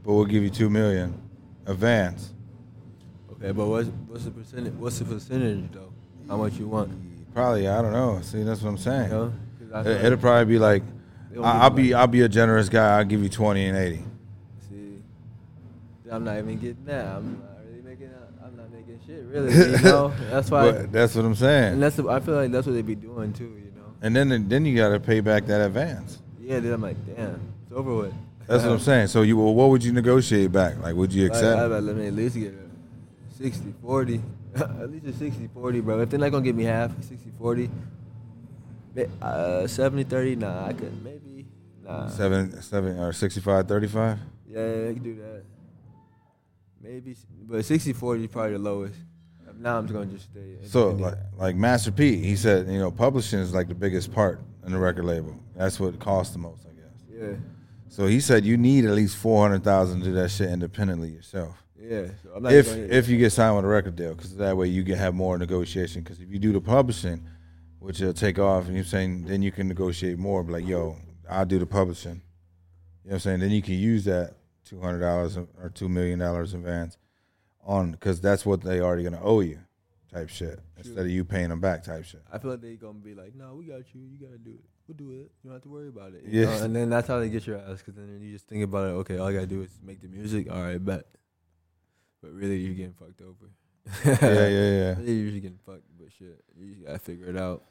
But 0.04 0.14
we'll 0.14 0.26
give 0.26 0.44
you 0.44 0.50
two 0.50 0.70
million 0.70 1.20
advance. 1.66 2.34
Okay, 3.34 3.52
but 3.52 3.68
what's 3.68 3.90
what's 4.08 4.26
the 4.26 4.32
percentage? 4.32 4.74
What's 4.74 5.00
the 5.00 5.06
percentage 5.06 5.72
though? 5.72 5.92
How 6.28 6.38
much 6.38 6.54
you 6.56 6.68
want? 6.68 6.92
Probably, 7.34 7.68
I 7.68 7.82
don't 7.82 7.94
know. 7.94 8.20
See, 8.22 8.44
that's 8.44 8.62
what 8.62 8.70
I'm 8.70 8.78
saying. 8.78 9.10
You 9.12 9.18
know? 9.18 9.34
I 9.74 9.82
it, 9.82 10.06
it'll 10.06 10.20
probably 10.20 10.46
be 10.54 10.60
like, 10.60 10.84
I, 11.36 11.64
I'll 11.64 11.70
be, 11.72 11.92
like- 11.94 12.00
I'll 12.02 12.08
be 12.08 12.22
a 12.22 12.30
generous 12.30 12.70
guy. 12.70 12.98
I'll 12.98 13.06
give 13.06 13.24
you 13.24 13.30
twenty 13.30 13.66
and 13.66 13.78
eighty. 13.78 14.04
See, 14.70 14.98
I'm 16.12 16.24
not 16.24 16.38
even 16.38 16.60
getting 16.60 16.86
that. 16.86 17.06
I'm 17.08 17.40
not 17.42 17.66
really 17.66 17.82
making. 17.82 18.10
I'm 18.44 18.56
not 18.56 18.72
making 18.72 19.00
shit 19.08 19.24
really. 19.32 19.52
You 19.54 19.82
know, 19.84 20.14
that's 20.30 20.52
why. 20.52 20.72
But 20.72 20.92
that's 20.92 21.16
what 21.16 21.26
I'm 21.26 21.36
saying. 21.36 21.74
and 21.74 21.84
that's. 21.84 21.96
The, 21.96 22.08
I 22.08 22.20
feel 22.20 22.36
like 22.36 22.52
that's 22.52 22.68
what 22.68 22.74
they 22.74 22.82
be 22.82 22.96
doing 22.96 23.34
too. 23.34 23.46
You 23.46 23.72
know. 23.76 23.94
And 24.02 24.16
then, 24.16 24.48
then 24.50 24.66
you 24.66 24.76
got 24.76 24.90
to 24.90 25.00
pay 25.00 25.22
back 25.22 25.46
that 25.48 25.62
advance. 25.66 26.22
Yeah. 26.40 26.60
Then 26.60 26.74
I'm 26.74 26.82
like, 26.82 26.98
damn, 27.16 27.40
it's 27.64 27.72
over 27.74 27.96
with. 27.96 28.14
That's 28.48 28.64
what 28.64 28.74
I'm 28.74 28.80
saying. 28.80 29.08
So 29.08 29.22
you, 29.22 29.38
well, 29.38 29.54
what 29.54 29.70
would 29.70 29.84
you 29.84 29.92
negotiate 29.92 30.52
back? 30.52 30.78
Like, 30.82 30.96
would 30.96 31.14
you 31.14 31.28
accept? 31.28 31.60
I, 31.60 31.64
I, 31.64 31.80
let 31.80 31.96
me 31.96 32.08
at 32.08 32.14
least 32.14 32.36
get 32.36 32.54
a 32.54 33.34
60 33.36 33.74
40. 33.82 34.22
at 34.56 34.92
least 34.92 35.06
a 35.06 35.14
60 35.14 35.50
40, 35.54 35.80
bro. 35.82 36.02
If 36.02 36.10
they're 36.10 36.20
not 36.20 36.30
going 36.30 36.44
to 36.44 36.50
give 36.50 36.56
me 36.56 36.66
half, 36.66 36.92
60 37.04 37.32
40. 37.38 37.70
Uh, 39.22 39.66
70 39.66 40.04
30, 40.04 40.36
nah, 40.36 40.68
I 40.68 40.74
could 40.74 41.04
maybe. 41.04 41.48
Nah. 41.84 42.08
Seven, 42.08 42.62
seven, 42.62 43.00
or 43.00 43.12
65, 43.12 43.68
35? 43.68 44.20
Yeah, 44.48 44.60
I 44.60 44.94
can 44.94 45.04
do 45.04 45.16
that. 45.16 45.44
Maybe, 46.82 47.16
but 47.44 47.66
60 47.66 47.94
40 47.94 48.24
is 48.24 48.30
probably 48.30 48.54
the 48.54 48.60
lowest. 48.60 48.96
Now 49.60 49.78
I'm 49.78 49.86
just 49.86 49.94
going 49.94 50.10
to 50.10 50.16
just 50.16 50.30
stay. 50.30 50.58
So, 50.68 50.90
like, 50.90 51.16
like 51.38 51.56
Master 51.56 51.92
P, 51.92 52.18
he 52.18 52.36
said, 52.36 52.68
you 52.68 52.80
know, 52.80 52.92
publishing 52.92 53.40
is 53.40 53.54
like 53.54 53.68
the 53.68 53.76
biggest 53.76 54.12
part 54.12 54.42
in 54.66 54.72
the 54.72 54.78
record 54.78 55.06
label. 55.06 55.40
That's 55.56 55.80
what 55.80 55.98
costs 56.00 56.34
the 56.34 56.40
most, 56.40 56.66
I 56.66 56.74
guess. 56.74 56.92
yeah. 57.10 57.36
So 57.94 58.08
he 58.08 58.22
said 58.22 58.44
you 58.44 58.58
need 58.58 58.86
at 58.86 58.92
least 58.94 59.18
400000 59.18 60.00
to 60.00 60.06
do 60.06 60.14
that 60.14 60.30
shit 60.30 60.50
independently 60.50 61.10
yourself. 61.10 61.64
Yeah. 61.80 62.08
So 62.24 62.32
I'm 62.36 62.42
not 62.42 62.52
If 62.52 62.76
if 62.76 63.08
you 63.08 63.20
get 63.20 63.32
signed 63.32 63.56
with 63.56 63.66
a 63.66 63.68
record 63.68 63.96
deal, 63.96 64.16
because 64.16 64.36
that 64.38 64.58
way 64.58 64.68
you 64.68 64.84
can 64.84 64.96
have 64.96 65.14
more 65.14 65.38
negotiation. 65.38 66.02
Because 66.02 66.20
if 66.20 66.28
you 66.32 66.40
do 66.40 66.52
the 66.52 66.60
publishing, 66.60 67.28
which 67.78 68.00
will 68.00 68.14
take 68.14 68.40
off, 68.40 68.66
and 68.66 68.74
you're 68.74 68.84
saying 68.84 69.26
then 69.26 69.44
you 69.44 69.52
can 69.52 69.68
negotiate 69.68 70.18
more. 70.18 70.44
Like, 70.44 70.66
yo, 70.66 70.98
I'll 71.30 71.46
do 71.46 71.60
the 71.60 71.68
publishing. 71.68 72.24
You 73.04 73.10
know 73.10 73.10
what 73.10 73.14
I'm 73.14 73.20
saying? 73.20 73.40
Then 73.42 73.52
you 73.52 73.62
can 73.62 73.76
use 73.76 74.06
that 74.06 74.38
two 74.66 74.80
hundred 74.80 75.02
dollars 75.02 75.38
or 75.38 75.70
two 75.72 75.88
million 75.88 76.18
dollars 76.18 76.56
advance 76.56 76.98
on 77.64 77.92
because 77.92 78.20
that's 78.20 78.44
what 78.44 78.62
they 78.62 78.80
already 78.80 79.04
gonna 79.04 79.22
owe 79.22 79.42
you, 79.42 79.60
type 80.12 80.30
shit. 80.30 80.60
Instead 80.78 81.06
of 81.06 81.12
you 81.12 81.24
paying 81.24 81.50
them 81.50 81.62
back, 81.62 81.84
type 81.84 82.06
shit. 82.06 82.24
I 82.32 82.40
feel 82.40 82.52
like 82.52 82.62
they 82.62 82.76
gonna 82.76 82.94
be 82.94 83.14
like, 83.14 83.36
no, 83.36 83.54
we 83.54 83.66
got 83.66 83.94
you. 83.94 84.02
You 84.02 84.18
gotta 84.26 84.40
do 84.40 84.52
it. 84.52 84.66
We'll 84.98 85.08
do 85.08 85.14
it. 85.16 85.32
You 85.44 85.50
don't 85.50 85.54
have 85.54 85.64
to 85.64 85.70
worry 85.70 85.88
about 85.88 86.14
it. 86.14 86.24
Yeah. 86.28 86.46
know? 86.46 86.64
And 86.66 86.76
then 86.76 86.90
that's 86.90 87.08
how 87.08 87.20
they 87.20 87.30
get 87.30 87.48
your 87.48 87.58
ass. 87.58 87.82
Cause 87.82 87.96
then 87.96 88.20
you 88.22 88.32
just 88.32 88.48
think 88.48 88.64
about 88.64 88.88
it. 88.90 88.92
Okay, 88.92 89.18
all 89.18 89.28
I 89.28 89.34
gotta 89.34 89.48
do 89.48 89.62
is 89.62 89.72
make 89.84 90.02
the 90.02 90.08
music. 90.08 90.52
All 90.52 90.62
right, 90.62 90.84
bet. 90.84 91.06
But 92.22 92.32
really, 92.32 92.58
you're 92.58 92.74
getting 92.76 92.94
fucked 92.94 93.22
over. 93.22 93.52
yeah, 94.06 94.48
yeah, 94.48 94.48
yeah, 94.48 94.96
Really, 94.98 95.14
you're 95.14 95.32
just 95.32 95.42
getting 95.42 95.60
fucked. 95.66 95.84
But 96.00 96.08
shit, 96.18 96.44
you 96.58 96.74
just 96.74 96.86
gotta 96.86 97.00
figure 97.00 97.28
it 97.28 97.38
out. 97.38 97.64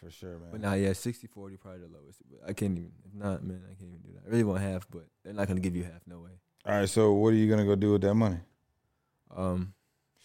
for 0.00 0.10
sure, 0.10 0.38
man. 0.38 0.48
But 0.52 0.60
now, 0.60 0.74
yeah, 0.74 0.92
60 0.92 1.26
40 1.26 1.56
probably 1.56 1.80
the 1.80 1.88
lowest. 1.88 2.20
But 2.30 2.48
I 2.48 2.52
can't 2.52 2.72
even. 2.72 2.92
If 3.04 3.14
not, 3.14 3.42
man, 3.42 3.62
I 3.64 3.74
can't 3.74 3.90
even 3.90 4.00
do 4.00 4.12
that. 4.14 4.22
I 4.26 4.30
really 4.30 4.44
want 4.44 4.60
half, 4.62 4.86
but 4.90 5.06
they're 5.24 5.34
not 5.34 5.48
gonna 5.48 5.60
give 5.60 5.76
you 5.76 5.84
half. 5.84 6.00
No 6.06 6.20
way. 6.20 6.30
All 6.64 6.74
right, 6.78 6.88
so 6.88 7.12
what 7.12 7.30
are 7.30 7.36
you 7.36 7.48
gonna 7.50 7.64
go 7.66 7.74
do 7.74 7.92
with 7.92 8.02
that 8.02 8.14
money? 8.14 8.38
Um, 9.36 9.74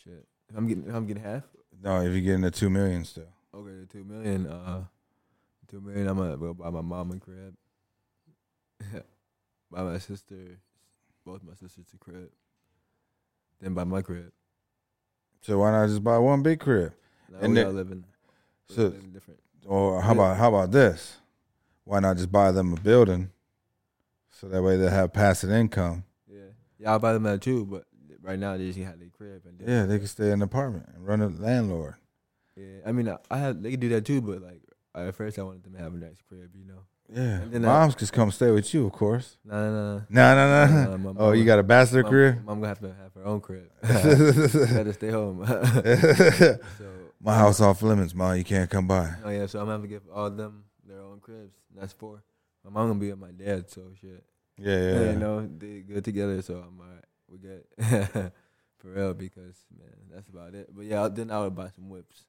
shit. 0.03 0.25
If 0.49 0.57
I'm 0.57 0.67
getting, 0.67 0.87
if 0.87 0.93
I'm 0.93 1.05
getting 1.07 1.23
half. 1.23 1.43
No, 1.81 2.01
if 2.01 2.11
you're 2.13 2.21
getting 2.21 2.41
the 2.41 2.51
two 2.51 2.69
million 2.69 3.03
still. 3.03 3.27
Okay, 3.53 3.71
the 3.81 3.85
two 3.85 4.03
million. 4.03 4.47
Uh, 4.47 4.85
two 5.73 5.81
million. 5.81 6.07
I'm 6.07 6.17
gonna 6.17 6.37
go 6.37 6.53
buy 6.53 6.69
my 6.69 6.81
mom 6.81 7.11
a 7.11 7.19
crib. 7.19 7.55
buy 9.71 9.83
my 9.83 9.97
sister, 9.97 10.59
both 11.25 11.41
my 11.43 11.53
sisters 11.53 11.85
a 11.93 11.97
crib. 11.97 12.29
Then 13.59 13.73
buy 13.73 13.83
my 13.83 14.01
crib. 14.01 14.31
So 15.41 15.57
why 15.59 15.71
not 15.71 15.87
just 15.87 16.03
buy 16.03 16.17
one 16.17 16.43
big 16.43 16.59
crib? 16.59 16.93
Now 17.29 17.39
And 17.41 17.49
we 17.49 17.55
then- 17.55 17.67
all 17.67 17.73
living, 17.73 18.03
so- 18.69 18.83
living 18.83 19.11
different. 19.11 19.39
Or 19.65 20.01
how 20.01 20.11
about 20.11 20.35
how 20.35 20.49
about 20.49 20.71
this? 20.71 21.17
Why 21.85 22.01
not 22.01 22.17
just 22.17 22.29
buy 22.31 22.51
them 22.51 22.73
a 22.73 22.75
building, 22.75 23.29
so 24.29 24.49
that 24.49 24.61
way 24.61 24.75
they 24.75 24.89
have 24.89 25.13
passive 25.13 25.51
income. 25.51 26.03
Yeah, 26.29 26.39
yeah. 26.77 26.91
I'll 26.91 26.99
buy 26.99 27.13
them 27.13 27.23
that 27.23 27.41
too. 27.41 27.65
But 27.65 27.85
right 28.21 28.37
now 28.37 28.57
they 28.57 28.67
just 28.67 28.79
have 28.79 28.99
their 28.99 29.07
crib. 29.07 29.43
And 29.45 29.61
Yeah, 29.65 29.85
they 29.85 29.99
can 29.99 30.07
stay 30.07 30.27
in 30.27 30.33
an 30.33 30.41
apartment 30.41 30.89
and 30.93 31.07
run 31.07 31.21
a 31.21 31.29
landlord. 31.29 31.95
Yeah, 32.57 32.79
I 32.85 32.91
mean, 32.91 33.07
I, 33.07 33.17
I 33.31 33.37
have. 33.37 33.63
They 33.63 33.71
can 33.71 33.79
do 33.79 33.87
that 33.89 34.03
too. 34.05 34.19
But 34.21 34.41
like 34.41 34.61
at 34.95 35.15
first, 35.15 35.37
I 35.39 35.43
wanted 35.43 35.63
them 35.63 35.73
to 35.73 35.79
have 35.79 35.93
a 35.93 35.97
nice 35.97 36.21
crib. 36.27 36.51
You 36.55 36.65
know. 36.65 36.79
Yeah, 37.13 37.41
And 37.41 37.51
then, 37.51 37.61
moms 37.63 37.95
just 37.95 38.13
come 38.13 38.31
stay 38.31 38.49
with 38.49 38.73
you, 38.73 38.85
of 38.87 38.93
course. 38.93 39.37
Nah, 39.43 39.69
nah, 39.69 39.71
nah. 39.71 39.99
No, 40.09 40.35
no, 40.35 40.65
Nah, 40.65 40.97
no. 40.97 41.11
nah, 41.11 41.19
Oh, 41.19 41.31
you 41.33 41.43
got 41.43 41.59
a 41.59 41.63
bachelor 41.63 42.01
crib? 42.03 42.43
Mom 42.45 42.59
gonna 42.59 42.69
have 42.69 42.79
to 42.79 42.87
have 42.93 43.13
her 43.15 43.25
own 43.25 43.41
crib. 43.41 43.69
Gotta 43.83 44.93
stay 44.93 45.09
home. 45.11 45.45
so 45.45 46.57
My 47.19 47.35
house 47.35 47.59
off 47.59 47.81
limits, 47.81 48.13
mom. 48.15 48.37
You 48.37 48.43
can't 48.45 48.69
come 48.69 48.87
by. 48.87 49.15
Oh 49.23 49.29
yeah, 49.29 49.45
so 49.47 49.59
I'm 49.59 49.65
gonna 49.65 49.73
have 49.73 49.81
to 49.81 49.87
give 49.87 50.03
all 50.13 50.27
of 50.27 50.37
them 50.37 50.63
their 50.87 51.01
own 51.01 51.19
cribs. 51.19 51.55
That's 51.75 51.93
four. 51.93 52.23
My 52.63 52.71
mom 52.71 52.87
gonna 52.87 52.99
be 52.99 53.09
with 53.11 53.19
my 53.19 53.31
dad, 53.31 53.69
so 53.69 53.81
shit. 53.99 54.23
Yeah, 54.57 54.69
Yeah, 54.77 54.91
yeah. 55.01 55.11
you 55.11 55.19
know, 55.19 55.49
they 55.57 55.81
good 55.81 56.05
together, 56.05 56.41
so 56.41 56.55
I'm 56.65 56.79
alright. 56.79 57.05
We 57.29 57.37
good 57.37 57.63
for 58.77 58.89
real 58.89 59.13
because 59.13 59.57
man, 59.77 59.89
that's 60.13 60.29
about 60.29 60.53
it. 60.55 60.69
But 60.73 60.85
yeah, 60.85 61.07
then 61.09 61.31
I 61.31 61.41
would 61.41 61.55
buy 61.55 61.69
some 61.75 61.89
whips 61.89 62.23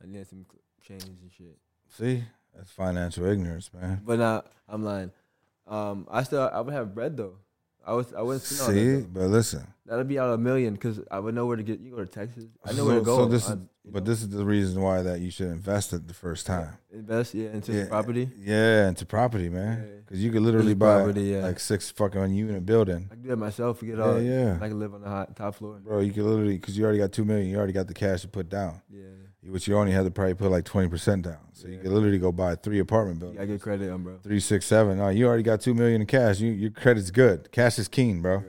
and 0.00 0.14
then 0.14 0.24
some 0.24 0.44
chains 0.82 1.04
and 1.04 1.30
shit. 1.36 1.56
See, 1.96 2.24
that's 2.56 2.70
financial 2.70 3.24
ignorance, 3.26 3.70
man. 3.72 4.00
But 4.04 4.18
now 4.18 4.44
I'm 4.68 4.84
lying. 4.84 5.10
Um, 5.66 6.06
I 6.10 6.22
still 6.22 6.48
I 6.52 6.60
would 6.60 6.74
have 6.74 6.94
bread 6.94 7.16
though. 7.16 7.34
I 7.86 7.92
was 7.94 8.12
I 8.12 8.20
wouldn't 8.22 8.42
spend 8.42 8.60
all 8.60 8.66
that, 8.68 8.74
See, 8.74 8.94
though. 9.00 9.06
but 9.12 9.26
listen. 9.28 9.66
That'd 9.86 10.06
be 10.06 10.18
out 10.18 10.28
of 10.28 10.34
a 10.34 10.38
million 10.38 10.74
because 10.74 11.00
I 11.10 11.18
would 11.18 11.34
know 11.34 11.46
where 11.46 11.56
to 11.56 11.62
get. 11.62 11.80
You 11.80 11.92
go 11.92 11.96
to 11.98 12.06
Texas. 12.06 12.44
I 12.62 12.72
know 12.72 12.84
where 12.84 12.96
to 12.98 13.00
go. 13.04 13.16
So 13.18 13.26
this 13.26 13.44
is, 13.46 13.52
on, 13.52 13.68
you 13.84 13.90
but 13.92 14.04
know, 14.04 14.10
this 14.10 14.20
is 14.20 14.28
the 14.28 14.44
reason 14.44 14.82
why 14.82 15.00
that 15.00 15.20
you 15.20 15.30
should 15.30 15.46
invest 15.46 15.94
it 15.94 16.06
the 16.06 16.12
first 16.12 16.44
time. 16.44 16.76
invest 16.92 17.32
yeah 17.34 17.48
into 17.50 17.72
Yeah, 17.72 17.86
property. 17.88 18.28
Yeah, 18.38 18.88
into 18.88 19.06
property, 19.06 19.48
man. 19.48 19.78
Yeah. 19.86 19.94
Because 20.04 20.22
you 20.22 20.30
could 20.30 20.42
literally 20.42 20.74
buy 20.74 20.96
property, 20.96 21.22
yeah. 21.22 21.38
like 21.42 21.58
six 21.58 21.90
fucking 21.90 22.34
unit 22.34 22.66
building, 22.66 23.08
I 23.10 23.14
do 23.14 23.28
that 23.28 23.36
myself. 23.36 23.80
Get 23.80 23.98
all. 23.98 24.20
yeah. 24.20 24.58
I 24.60 24.68
can 24.68 24.78
live 24.78 24.92
on 24.92 25.00
the 25.00 25.08
hot, 25.08 25.34
top 25.34 25.54
floor. 25.54 25.80
bro. 25.82 26.00
You 26.00 26.12
could 26.12 26.24
literally 26.24 26.58
because 26.58 26.76
you 26.76 26.84
already 26.84 26.98
got 26.98 27.12
two 27.12 27.24
million. 27.24 27.48
You 27.48 27.56
already 27.56 27.72
got 27.72 27.86
the 27.86 27.94
cash 27.94 28.20
to 28.22 28.28
put 28.28 28.50
down, 28.50 28.82
Yeah. 28.90 29.04
Which 29.48 29.66
you 29.66 29.76
only 29.76 29.92
had 29.92 30.04
to 30.04 30.10
probably 30.10 30.34
put 30.34 30.50
like 30.50 30.64
twenty 30.64 30.88
percent 30.88 31.22
down. 31.22 31.38
So 31.52 31.68
you 31.68 31.78
could 31.78 31.90
literally 31.90 32.18
go 32.18 32.30
buy 32.32 32.54
three 32.54 32.78
apartment 32.78 33.20
buildings. 33.20 33.38
gotta 33.38 33.46
get 33.48 33.60
credit 33.60 33.90
on, 33.90 34.02
bro. 34.02 34.18
Three, 34.22 34.40
six, 34.40 34.66
seven. 34.66 34.98
No, 34.98 35.08
you 35.08 35.26
already 35.26 35.42
got 35.42 35.60
two 35.60 35.74
million 35.74 36.00
in 36.00 36.06
cash. 36.06 36.40
You, 36.40 36.50
your 36.50 36.70
credit's 36.70 37.10
good. 37.10 37.50
Cash 37.50 37.78
is 37.78 37.88
king, 37.88 38.22
bro. 38.22 38.36
Right. 38.36 38.46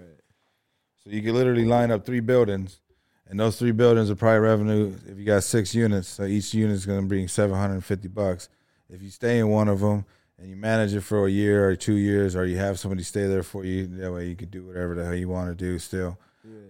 So 1.04 1.10
you 1.12 1.22
could 1.22 1.34
literally 1.34 1.66
line 1.66 1.92
up 1.92 2.06
three 2.06 2.20
buildings, 2.20 2.82
and 3.28 3.40
those 3.40 3.58
three 3.58 3.72
buildings 3.72 4.12
are 4.12 4.16
probably 4.16 4.40
revenue. 4.40 4.94
If 5.08 5.18
you 5.18 5.26
got 5.26 5.44
six 5.44 5.74
units, 5.74 6.08
so 6.08 6.26
each 6.26 6.54
unit 6.54 6.76
is 6.76 6.86
going 6.86 7.02
to 7.02 7.08
bring 7.08 7.28
seven 7.28 7.56
hundred 7.56 7.76
and 7.76 7.86
fifty 7.86 8.08
bucks. 8.08 8.50
If 8.90 9.02
you 9.02 9.10
stay 9.10 9.40
in 9.40 9.50
one 9.50 9.68
of 9.68 9.80
them 9.80 10.06
and 10.38 10.50
you 10.50 10.56
manage 10.56 10.94
it 10.94 11.02
for 11.02 11.28
a 11.28 11.30
year 11.30 11.70
or 11.70 11.76
two 11.76 11.96
years, 11.96 12.36
or 12.36 12.46
you 12.46 12.58
have 12.58 12.80
somebody 12.80 13.04
stay 13.04 13.28
there 13.28 13.44
for 13.44 13.64
you, 13.64 13.88
that 13.98 14.12
way 14.12 14.28
you 14.28 14.36
can 14.36 14.50
do 14.50 14.66
whatever 14.66 14.96
the 14.96 15.06
hell 15.06 15.16
you 15.16 15.30
want 15.30 15.50
to 15.50 15.56
do 15.56 15.78
still. 15.80 16.18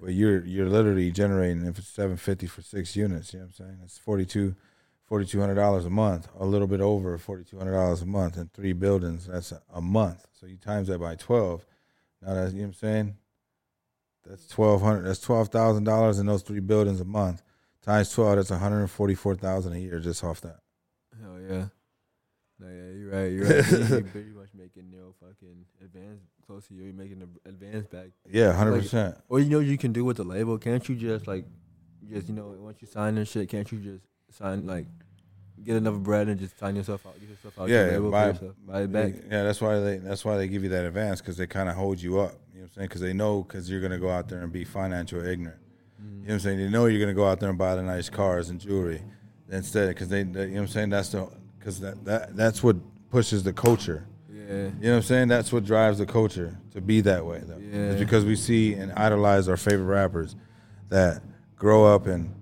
But 0.02 0.14
you're 0.14 0.46
you're 0.46 0.70
literally 0.70 1.12
generating 1.12 1.66
if 1.66 1.78
it's 1.78 1.88
seven 1.88 2.18
fifty 2.18 2.48
for 2.48 2.62
six 2.62 2.96
units. 2.96 3.34
You 3.34 3.40
know 3.40 3.46
what 3.46 3.60
I'm 3.60 3.66
saying? 3.66 3.80
It's 3.84 3.98
forty 3.98 4.26
two. 4.26 4.56
Forty-two 5.10 5.40
hundred 5.40 5.56
dollars 5.56 5.86
a 5.86 5.90
month, 5.90 6.28
a 6.38 6.46
little 6.46 6.68
bit 6.68 6.82
over 6.82 7.18
forty-two 7.18 7.58
hundred 7.58 7.72
dollars 7.72 8.04
a 8.04 8.06
month, 8.06 8.38
in 8.38 8.48
three 8.54 8.74
buildings. 8.74 9.26
That's 9.26 9.52
a, 9.52 9.60
a 9.74 9.82
month. 9.82 10.28
So 10.40 10.46
you 10.46 10.58
times 10.58 10.88
that 10.90 11.00
by 11.00 11.16
twelve. 11.16 11.66
Now 12.22 12.36
that's 12.36 12.54
you 12.54 12.60
know 12.60 12.66
what 12.66 12.68
I'm 12.68 12.74
saying. 12.76 13.18
That's 14.24 14.48
twelve 14.48 14.84
hundred. 14.84 15.06
That's 15.06 15.20
twelve 15.20 15.48
thousand 15.48 15.86
dollars 15.86 16.20
in 16.20 16.28
those 16.28 16.44
three 16.44 16.60
buildings 16.60 17.02
a 17.02 17.06
month. 17.06 17.42
Times 17.82 18.12
twelve. 18.12 18.36
That's 18.36 18.52
one 18.52 18.60
hundred 18.60 18.86
forty-four 18.86 19.38
thousand 19.38 19.74
a 19.74 19.80
year 19.80 20.00
just 20.00 20.24
off 20.24 20.42
that. 20.42 20.60
Hell 21.20 21.40
yeah. 21.42 21.66
No, 22.60 22.68
yeah, 22.68 22.92
you're 22.92 23.10
right. 23.10 23.32
You're 23.32 23.46
right. 23.46 23.90
you're 23.90 24.02
pretty 24.12 24.30
much 24.30 24.50
making 24.54 24.92
your 24.92 25.14
fucking 25.20 25.66
advance 25.84 26.22
close 26.50 26.68
to 26.68 26.74
you. 26.74 26.86
You're 26.86 26.93
making 26.93 27.20
the 27.20 27.50
advance 27.50 27.86
back. 27.86 28.08
Yeah, 28.28 28.52
hundred 28.54 28.72
Like- 28.72 28.82
percent. 28.82 29.16
Or 29.30 29.39
you 29.39 29.50
know 29.50 29.58
what 29.58 29.68
you 29.68 29.78
can 29.78 29.93
do 29.93 30.04
with 30.04 30.18
the 30.18 30.24
label? 30.24 30.58
Can't 30.58 30.88
you 30.89 30.95
just 30.95 31.28
like 31.28 31.45
just 32.12 32.28
you 32.28 32.34
know 32.34 32.56
once 32.60 32.78
you 32.82 32.88
sign 32.88 33.18
and 33.20 33.28
shit, 33.28 33.47
can't 33.50 33.72
you 33.72 33.78
just 33.78 34.04
sign 34.32 34.66
like 34.66 34.88
get 35.64 35.76
enough 35.76 36.00
bread 36.00 36.28
and 36.28 36.39
just 36.39 36.58
sign 36.58 36.76
yourself 36.76 37.06
out, 37.06 37.20
get 37.20 37.30
yourself 37.30 37.60
out, 37.60 37.70
Yeah, 37.70 37.91
able 37.93 38.10
buy- 38.10 38.28
yourself, 38.30 38.56
buy 38.66 38.82
it 38.82 38.91
back. 38.91 39.14
Yeah, 39.30 39.43
that's 39.43 39.62
why 39.62 39.80
they 39.80 39.97
that's 39.97 40.26
why 40.26 40.38
they 40.38 40.47
give 40.47 40.64
you 40.64 40.70
that 40.70 40.86
advance 40.86 41.22
because 41.22 41.38
they 41.38 41.45
kind 41.45 41.70
of 41.70 41.76
hold 41.76 42.02
you 42.02 42.20
up. 42.20 42.34
You 42.52 42.62
know 42.62 42.64
what 42.64 42.72
I'm 42.72 42.74
saying? 42.76 42.88
Because 42.88 43.02
they 43.02 43.14
know 43.14 43.43
because 43.43 43.70
you're 43.70 43.82
gonna 43.82 44.00
go 44.00 44.10
out 44.10 44.28
there 44.28 44.41
and 44.41 44.52
be 44.52 44.64
financial 44.66 45.24
ignorant. 45.24 45.60
Mm-hmm. 46.02 46.10
You 46.10 46.20
know 46.22 46.26
what 46.26 46.34
I'm 46.34 46.39
saying? 46.39 46.58
They 46.58 46.70
know 46.70 46.86
you're 46.88 47.00
gonna 47.00 47.14
go 47.14 47.28
out 47.28 47.39
there 47.39 47.50
and 47.50 47.60
buy 47.60 47.76
the 47.76 47.84
nice 47.84 48.10
cars 48.10 48.50
and 48.50 48.60
jewelry 48.60 49.04
instead 49.52 49.89
because 49.89 50.10
they, 50.10 50.24
they, 50.24 50.41
you 50.41 50.47
know 50.47 50.54
what 50.56 50.62
I'm 50.62 50.68
saying? 50.70 50.89
That's 50.89 51.10
the 51.10 51.28
because 51.60 51.80
that, 51.82 52.04
that 52.06 52.36
that's 52.36 52.64
what 52.64 52.78
pushes 53.12 53.43
the 53.43 53.54
culture. 53.54 54.08
Yeah, 54.50 54.56
You 54.56 54.64
know 54.64 54.89
what 54.91 54.95
I'm 54.97 55.02
saying? 55.04 55.28
That's 55.28 55.54
what 55.54 55.64
drives 55.64 56.00
the 56.00 56.06
culture 56.08 56.58
to 56.74 56.82
be 56.82 57.02
that 57.02 57.24
way, 57.26 57.41
though. 57.45 57.60
Yeah. 57.60 57.91
It's 57.91 58.00
because 58.00 58.26
we 58.26 58.36
see 58.36 58.74
and 58.74 58.91
idolize 58.93 59.47
our 59.47 59.58
favorite 59.58 59.86
rappers 59.86 60.36
that 60.89 61.22
grow 61.56 61.86
up 61.86 62.08
and 62.08 62.34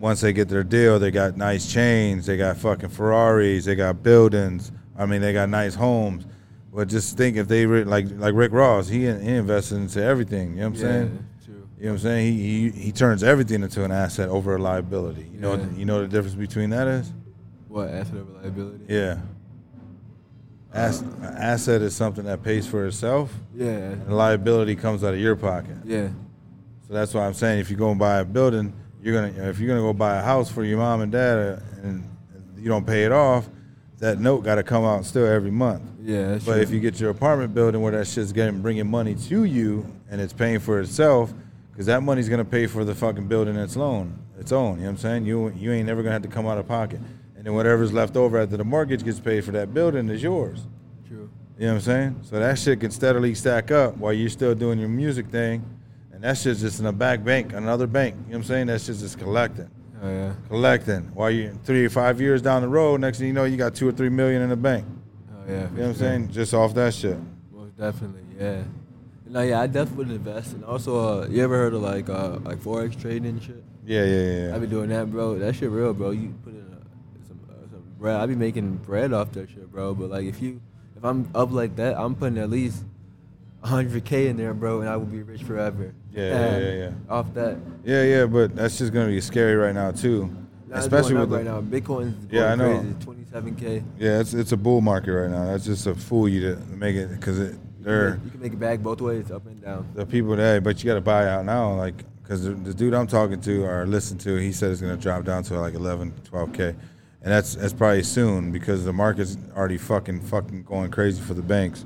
once 0.00 0.20
they 0.20 0.32
get 0.32 0.48
their 0.48 0.64
deal, 0.64 0.98
they 0.98 1.12
got 1.12 1.36
nice 1.36 1.72
chains, 1.72 2.26
they 2.26 2.36
got 2.36 2.56
fucking 2.56 2.88
Ferraris, 2.88 3.64
they 3.66 3.76
got 3.76 4.02
buildings. 4.02 4.72
I 4.98 5.06
mean, 5.06 5.20
they 5.20 5.32
got 5.32 5.48
nice 5.48 5.76
homes. 5.76 6.26
But 6.74 6.88
just 6.88 7.16
think 7.16 7.36
if 7.36 7.46
they 7.46 7.66
re- 7.66 7.84
like 7.84 8.06
like 8.16 8.34
Rick 8.34 8.50
Ross, 8.52 8.88
he 8.88 9.02
he 9.02 9.06
invested 9.06 9.76
into 9.76 10.02
everything. 10.02 10.54
You 10.54 10.62
know 10.62 10.70
what 10.70 10.78
I'm 10.78 10.82
yeah, 10.86 10.92
saying? 10.92 11.26
true. 11.44 11.68
You 11.78 11.84
know 11.84 11.90
what 11.90 11.92
I'm 11.92 11.98
saying? 12.00 12.32
He, 12.32 12.70
he 12.70 12.70
he 12.86 12.92
turns 12.92 13.22
everything 13.22 13.62
into 13.62 13.84
an 13.84 13.92
asset 13.92 14.28
over 14.30 14.56
a 14.56 14.58
liability. 14.58 15.28
You 15.32 15.38
know 15.38 15.54
Yeah. 15.54 15.66
you 15.76 15.84
know 15.84 16.00
the 16.00 16.08
difference 16.08 16.34
between 16.34 16.70
that 16.70 16.88
is? 16.88 17.12
What 17.68 17.90
asset 17.90 18.16
over 18.16 18.32
liability? 18.42 18.86
Yeah. 18.88 19.18
An 20.74 21.34
asset 21.36 21.82
is 21.82 21.94
something 21.94 22.24
that 22.24 22.42
pays 22.42 22.66
for 22.66 22.86
itself. 22.86 23.32
yeah, 23.54 23.66
And 23.68 24.16
liability 24.16 24.74
comes 24.76 25.04
out 25.04 25.12
of 25.14 25.20
your 25.20 25.36
pocket. 25.36 25.76
yeah, 25.84 26.08
So 26.88 26.94
that's 26.94 27.12
why 27.14 27.26
I'm 27.26 27.34
saying 27.34 27.60
if 27.60 27.70
you 27.70 27.76
go 27.76 27.90
and 27.90 27.98
buy 27.98 28.18
a 28.20 28.24
building, 28.24 28.72
you're 29.02 29.14
gonna 29.14 29.48
if 29.50 29.58
you're 29.58 29.68
gonna 29.68 29.80
go 29.80 29.92
buy 29.92 30.16
a 30.18 30.22
house 30.22 30.50
for 30.50 30.64
your 30.64 30.78
mom 30.78 31.00
and 31.02 31.10
dad 31.12 31.38
uh, 31.38 31.60
and 31.82 32.04
you 32.56 32.68
don't 32.68 32.86
pay 32.86 33.04
it 33.04 33.12
off, 33.12 33.48
that 33.98 34.18
note 34.18 34.44
got 34.44 34.54
to 34.56 34.62
come 34.62 34.84
out 34.84 35.04
still 35.04 35.26
every 35.26 35.50
month. 35.50 35.82
yeah. 36.02 36.28
That's 36.28 36.44
But 36.44 36.54
true. 36.54 36.62
if 36.62 36.70
you 36.70 36.80
get 36.80 36.98
your 37.00 37.10
apartment 37.10 37.54
building 37.54 37.80
where 37.82 37.92
that 37.92 38.06
shit's 38.06 38.32
getting 38.32 38.62
bringing 38.62 38.88
money 38.90 39.14
to 39.14 39.44
you 39.44 39.86
and 40.10 40.20
it's 40.20 40.32
paying 40.32 40.58
for 40.60 40.80
itself, 40.80 41.32
because 41.72 41.86
that 41.86 42.02
money's 42.02 42.28
gonna 42.28 42.44
pay 42.44 42.66
for 42.66 42.84
the 42.84 42.94
fucking 42.94 43.26
building 43.28 43.56
its 43.56 43.76
own, 43.76 44.16
its 44.38 44.52
own. 44.52 44.76
You 44.76 44.82
know 44.82 44.86
what 44.86 44.90
I'm 44.92 44.96
saying? 44.98 45.26
You 45.26 45.50
you 45.56 45.72
ain't 45.72 45.86
never 45.86 46.02
gonna 46.02 46.12
have 46.14 46.22
to 46.22 46.28
come 46.28 46.46
out 46.46 46.56
of 46.58 46.66
pocket, 46.68 47.00
and 47.42 47.48
then 47.48 47.54
whatever's 47.54 47.92
left 47.92 48.16
over 48.16 48.38
after 48.38 48.56
the 48.56 48.62
mortgage 48.62 49.02
gets 49.04 49.18
paid 49.18 49.44
for 49.44 49.50
that 49.50 49.74
building 49.74 50.08
is 50.08 50.22
yours. 50.22 50.60
true. 51.08 51.28
You 51.58 51.66
know 51.66 51.72
what 51.72 51.74
I'm 51.74 51.80
saying? 51.80 52.20
So 52.22 52.38
that 52.38 52.56
shit 52.56 52.78
can 52.78 52.92
steadily 52.92 53.34
stack 53.34 53.72
up 53.72 53.96
while 53.96 54.12
you're 54.12 54.30
still 54.30 54.54
doing 54.54 54.78
your 54.78 54.88
music 54.88 55.26
thing, 55.26 55.64
and 56.12 56.22
that 56.22 56.38
shit's 56.38 56.60
just 56.60 56.78
in 56.78 56.86
a 56.86 56.92
back 56.92 57.24
bank, 57.24 57.52
another 57.52 57.88
bank. 57.88 58.14
You 58.14 58.20
know 58.20 58.28
what 58.28 58.36
I'm 58.36 58.44
saying? 58.44 58.66
That 58.68 58.80
shit's 58.80 59.00
just 59.00 59.18
collecting, 59.18 59.68
Oh 60.00 60.08
yeah, 60.08 60.34
collecting. 60.48 61.10
While 61.14 61.32
you 61.32 61.58
three 61.64 61.84
or 61.84 61.90
five 61.90 62.20
years 62.20 62.42
down 62.42 62.62
the 62.62 62.68
road, 62.68 63.00
next 63.00 63.18
thing 63.18 63.26
you 63.26 63.32
know, 63.32 63.42
you 63.42 63.56
got 63.56 63.74
two 63.74 63.88
or 63.88 63.92
three 63.92 64.08
million 64.08 64.40
in 64.42 64.48
the 64.50 64.56
bank. 64.56 64.84
oh 65.32 65.42
yeah. 65.50 65.52
You 65.52 65.58
know 65.62 65.66
what 65.66 65.88
I'm 65.88 65.94
saying? 65.96 66.30
Just 66.30 66.54
off 66.54 66.74
that 66.74 66.94
shit. 66.94 67.18
Most 67.52 67.76
definitely, 67.76 68.22
yeah. 68.38 68.62
No, 69.26 69.42
yeah, 69.42 69.60
I 69.62 69.66
definitely 69.66 70.04
would 70.04 70.14
invest. 70.16 70.52
And 70.52 70.64
also, 70.64 71.22
uh, 71.22 71.26
you 71.26 71.42
ever 71.42 71.56
heard 71.56 71.74
of 71.74 71.82
like 71.82 72.08
uh, 72.08 72.38
like 72.44 72.58
forex 72.58 73.00
trading 73.00 73.30
and 73.30 73.42
shit? 73.42 73.64
Yeah, 73.84 74.04
yeah, 74.04 74.48
yeah. 74.48 74.54
I 74.54 74.58
be 74.60 74.66
doing 74.68 74.90
that, 74.90 75.10
bro. 75.10 75.38
That 75.38 75.54
shit 75.56 75.70
real, 75.70 75.92
bro. 75.94 76.10
You 76.10 76.34
put 76.44 76.52
in 76.52 76.60
a, 76.60 77.26
some 77.26 77.40
uh, 77.50 77.54
some 77.70 77.82
bread. 78.02 78.16
I 78.20 78.26
be 78.26 78.34
making 78.34 78.76
bread 78.78 79.12
off 79.12 79.32
that 79.32 79.48
shit, 79.48 79.70
bro. 79.72 79.94
But 79.94 80.10
like, 80.10 80.26
if 80.26 80.42
you 80.42 80.60
if 80.96 81.04
I'm 81.04 81.28
up 81.34 81.50
like 81.52 81.76
that, 81.76 81.96
I'm 81.98 82.14
putting 82.14 82.36
at 82.38 82.50
least 82.50 82.84
100k 83.64 84.26
in 84.28 84.36
there, 84.36 84.52
bro, 84.52 84.80
and 84.80 84.88
I 84.90 84.96
will 84.96 85.06
be 85.06 85.22
rich 85.22 85.42
forever. 85.44 85.94
Yeah, 86.12 86.28
yeah, 86.28 86.58
yeah, 86.58 86.72
yeah. 86.74 86.90
Off 87.08 87.32
that. 87.34 87.56
Yeah, 87.84 88.02
yeah, 88.02 88.26
but 88.26 88.54
that's 88.56 88.76
just 88.76 88.92
gonna 88.92 89.06
be 89.06 89.20
scary 89.20 89.54
right 89.54 89.74
now 89.74 89.92
too, 89.92 90.34
Nah, 90.68 90.78
especially 90.78 91.14
with 91.14 91.30
the, 91.30 91.36
right 91.36 91.44
now. 91.44 91.60
Bitcoin's 91.62 92.14
going 92.26 92.28
Yeah, 92.30 92.52
I 92.52 92.54
know. 92.56 92.80
crazy. 92.80 93.22
27k. 93.32 93.84
yeah, 93.98 94.20
it's 94.20 94.34
it's 94.34 94.52
a 94.52 94.56
bull 94.56 94.80
market 94.80 95.12
right 95.12 95.30
now. 95.30 95.46
That's 95.46 95.64
just 95.64 95.84
to 95.84 95.94
fool 95.94 96.28
you 96.28 96.40
to 96.54 96.60
make 96.76 96.96
it 96.96 97.08
because 97.10 97.38
it 97.38 97.56
they're 97.82 98.20
You 98.24 98.30
can 98.30 98.40
make 98.40 98.52
it 98.52 98.60
back 98.60 98.80
both 98.80 99.00
ways, 99.00 99.30
up 99.30 99.46
and 99.46 99.60
down. 99.62 99.88
the 99.94 100.04
people 100.06 100.36
that 100.36 100.62
but 100.64 100.82
you 100.82 100.88
got 100.88 100.94
to 100.94 101.00
buy 101.00 101.28
out 101.28 101.44
now 101.44 101.72
like 101.74 101.94
because 102.22 102.44
the, 102.44 102.50
the 102.50 102.72
dude 102.74 102.94
I'm 102.94 103.06
talking 103.08 103.40
to 103.40 103.64
or 103.64 103.86
listen 103.86 104.18
to 104.18 104.36
he 104.36 104.52
said 104.52 104.70
it's 104.72 104.80
gonna 104.80 104.96
drop 104.96 105.24
down 105.24 105.42
to 105.44 105.58
like 105.60 105.74
11, 105.74 106.12
12k, 106.30 106.74
and 107.22 107.32
that's 107.32 107.54
that's 107.54 107.72
probably 107.72 108.02
soon 108.02 108.50
because 108.50 108.84
the 108.84 108.92
market's 108.92 109.36
already 109.56 109.78
fucking 109.78 110.20
fucking 110.22 110.64
going 110.64 110.90
crazy 110.90 111.22
for 111.22 111.34
the 111.34 111.42
banks. 111.42 111.84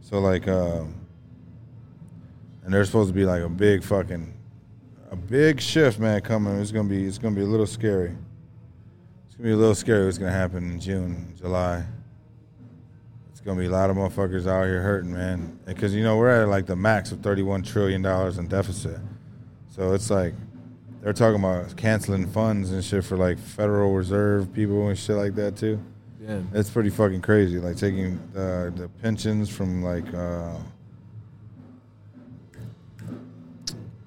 So 0.00 0.20
like, 0.20 0.48
um, 0.48 0.94
and 2.62 2.72
there's 2.72 2.88
supposed 2.88 3.10
to 3.10 3.14
be 3.14 3.26
like 3.26 3.42
a 3.42 3.48
big 3.48 3.82
fucking, 3.82 4.32
a 5.10 5.16
big 5.16 5.60
shift, 5.60 5.98
man, 5.98 6.20
coming. 6.22 6.58
It's 6.60 6.72
gonna 6.72 6.88
be, 6.88 7.04
it's 7.04 7.18
gonna 7.18 7.36
be 7.36 7.42
a 7.42 7.46
little 7.46 7.66
scary. 7.66 8.16
It's 9.26 9.36
gonna 9.36 9.48
be 9.48 9.52
a 9.52 9.56
little 9.56 9.74
scary. 9.74 10.06
What's 10.06 10.16
gonna 10.18 10.30
happen 10.30 10.72
in 10.72 10.80
June, 10.80 11.34
July? 11.36 11.84
It's 13.32 13.42
gonna 13.42 13.60
be 13.60 13.66
a 13.66 13.70
lot 13.70 13.90
of 13.90 13.96
motherfuckers 13.96 14.46
out 14.46 14.64
here 14.64 14.80
hurting, 14.80 15.12
man. 15.12 15.58
Because 15.66 15.94
you 15.94 16.02
know 16.02 16.16
we're 16.16 16.42
at 16.42 16.48
like 16.48 16.64
the 16.64 16.76
max 16.76 17.12
of 17.12 17.20
31 17.20 17.64
trillion 17.64 18.00
dollars 18.00 18.38
in 18.38 18.48
deficit. 18.48 18.98
So 19.68 19.92
it's 19.92 20.08
like 20.08 20.32
they're 21.04 21.12
talking 21.12 21.38
about 21.38 21.76
canceling 21.76 22.26
funds 22.26 22.72
and 22.72 22.82
shit 22.82 23.04
for 23.04 23.18
like 23.18 23.38
Federal 23.38 23.92
Reserve 23.94 24.50
people 24.54 24.88
and 24.88 24.98
shit 24.98 25.16
like 25.16 25.34
that 25.34 25.54
too. 25.54 25.78
Yeah. 26.26 26.40
It's 26.54 26.70
pretty 26.70 26.88
fucking 26.88 27.20
crazy. 27.20 27.58
Like 27.58 27.76
taking 27.76 28.18
the 28.32 28.72
the 28.74 28.88
pensions 29.02 29.50
from 29.50 29.82
like 29.82 30.12
uh, 30.14 30.54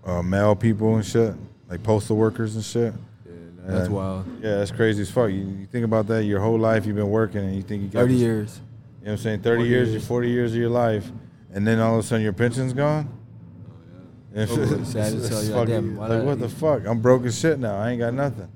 uh, 0.05 0.23
male 0.23 0.55
people 0.55 0.95
and 0.95 1.05
shit, 1.05 1.35
like 1.69 1.83
postal 1.83 2.17
workers 2.17 2.55
and 2.55 2.63
shit. 2.65 2.93
yeah 3.25 3.31
that's 3.67 3.89
Yeah. 3.89 3.93
wild. 3.95 4.25
Yeah, 4.41 4.55
that's 4.57 4.71
crazy 4.71 5.03
as 5.03 5.11
fuck. 5.11 5.29
You, 5.29 5.37
you 5.59 5.67
think 5.71 5.85
about 5.85 6.07
that, 6.07 6.23
your 6.23 6.39
whole 6.39 6.57
life 6.57 6.87
you've 6.87 6.95
been 6.95 7.11
working, 7.11 7.41
and 7.41 7.55
you 7.55 7.61
think 7.61 7.83
you 7.83 7.89
got 7.89 7.99
30 8.01 8.13
this- 8.13 8.21
years. 8.23 8.61
You 9.01 9.05
know 9.05 9.11
what 9.13 9.19
I'm 9.19 9.23
saying? 9.23 9.41
Thirty 9.41 9.59
40 9.61 9.69
years, 9.69 9.89
years. 9.91 10.07
forty 10.07 10.29
years 10.31 10.51
of 10.53 10.57
your 10.57 10.69
life, 10.69 11.11
and 11.53 11.65
then 11.67 11.79
all 11.79 11.93
of 11.93 12.03
a 12.03 12.07
sudden 12.07 12.23
your 12.23 12.33
pension's 12.33 12.73
gone. 12.73 13.07
And 14.33 14.49
it's 14.49 14.91
sad 14.91 15.13
it's 15.13 15.31
as. 15.31 15.49
You're 15.49 15.57
fucking- 15.57 15.57
like, 15.57 15.67
damn, 15.67 15.95
why 15.95 16.07
like 16.07 16.17
not- 16.19 16.25
what 16.25 16.39
the 16.39 16.49
fuck? 16.49 16.85
I'm 16.85 16.99
broke 17.01 17.25
as 17.25 17.39
shit 17.39 17.59
now. 17.59 17.77
I 17.77 17.91
ain't 17.91 17.99
got 17.99 18.13
nothing. 18.13 18.49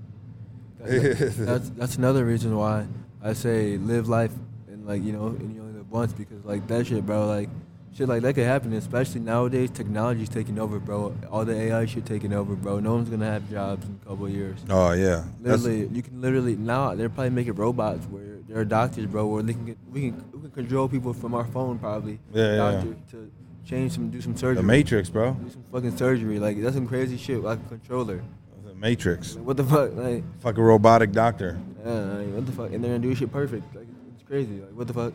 that's 0.83 1.69
that's 1.71 1.95
another 1.97 2.25
reason 2.25 2.55
why 2.57 2.85
I 3.23 3.33
say 3.33 3.77
live 3.77 4.09
life 4.09 4.31
and 4.67 4.85
like 4.87 5.03
you 5.03 5.11
know 5.13 5.27
and 5.27 5.53
you 5.53 5.61
only 5.61 5.73
live 5.73 5.91
once 5.91 6.11
because 6.11 6.43
like 6.43 6.65
that 6.67 6.87
shit, 6.87 7.05
bro. 7.05 7.27
Like 7.27 7.49
shit 7.95 8.07
like 8.09 8.23
that 8.23 8.33
could 8.33 8.45
happen, 8.47 8.73
especially 8.73 9.21
nowadays. 9.21 9.69
Technology's 9.69 10.29
taking 10.29 10.57
over, 10.57 10.79
bro. 10.79 11.15
All 11.29 11.45
the 11.45 11.55
AI 11.55 11.85
shit 11.85 12.05
taking 12.05 12.33
over, 12.33 12.55
bro. 12.55 12.79
No 12.79 12.95
one's 12.95 13.09
gonna 13.09 13.25
have 13.31 13.47
jobs 13.49 13.85
in 13.85 13.99
a 14.01 14.09
couple 14.09 14.25
of 14.25 14.31
years. 14.31 14.59
Oh 14.71 14.93
yeah, 14.93 15.23
That's- 15.41 15.61
Literally, 15.61 15.87
you 15.95 16.01
can 16.01 16.19
literally 16.19 16.55
now 16.55 16.95
they're 16.95 17.09
probably 17.09 17.29
making 17.29 17.53
robots 17.53 18.03
where 18.07 18.39
there 18.47 18.57
are 18.59 18.65
doctors, 18.65 19.05
bro, 19.05 19.27
where 19.27 19.43
they 19.43 19.53
can 19.53 19.65
get, 19.67 19.77
we 19.91 20.09
can 20.09 20.23
we 20.33 20.41
can 20.41 20.51
control 20.51 20.89
people 20.89 21.13
from 21.13 21.35
our 21.35 21.45
phone 21.45 21.77
probably. 21.77 22.17
Yeah, 22.33 22.43
yeah, 22.43 22.57
doctor 22.71 22.95
to 23.11 23.31
change 23.65 23.93
some, 23.93 24.09
do 24.09 24.21
some 24.21 24.35
surgery. 24.35 24.55
the 24.55 24.63
Matrix, 24.63 25.09
bro. 25.09 25.33
Do 25.33 25.49
some 25.49 25.63
fucking 25.71 25.97
surgery. 25.97 26.39
Like 26.39 26.61
that's 26.61 26.75
some 26.75 26.87
crazy 26.87 27.17
shit. 27.17 27.41
Like 27.41 27.59
a 27.59 27.69
controller. 27.69 28.23
The 28.65 28.75
Matrix. 28.75 29.35
Like, 29.35 29.45
what 29.45 29.57
the 29.57 29.63
fuck? 29.63 29.95
Like. 29.95 30.23
Fucking 30.41 30.63
robotic 30.63 31.11
doctor. 31.11 31.59
Yeah, 31.85 31.91
like, 31.91 32.27
what 32.27 32.45
the 32.45 32.51
fuck? 32.51 32.71
And 32.71 32.83
they're 32.83 32.91
gonna 32.91 32.99
do 32.99 33.15
shit 33.15 33.31
perfect. 33.31 33.75
Like 33.75 33.87
it's 34.13 34.23
crazy. 34.23 34.59
Like 34.59 34.73
what 34.73 34.87
the 34.87 34.93
fuck? 34.93 35.13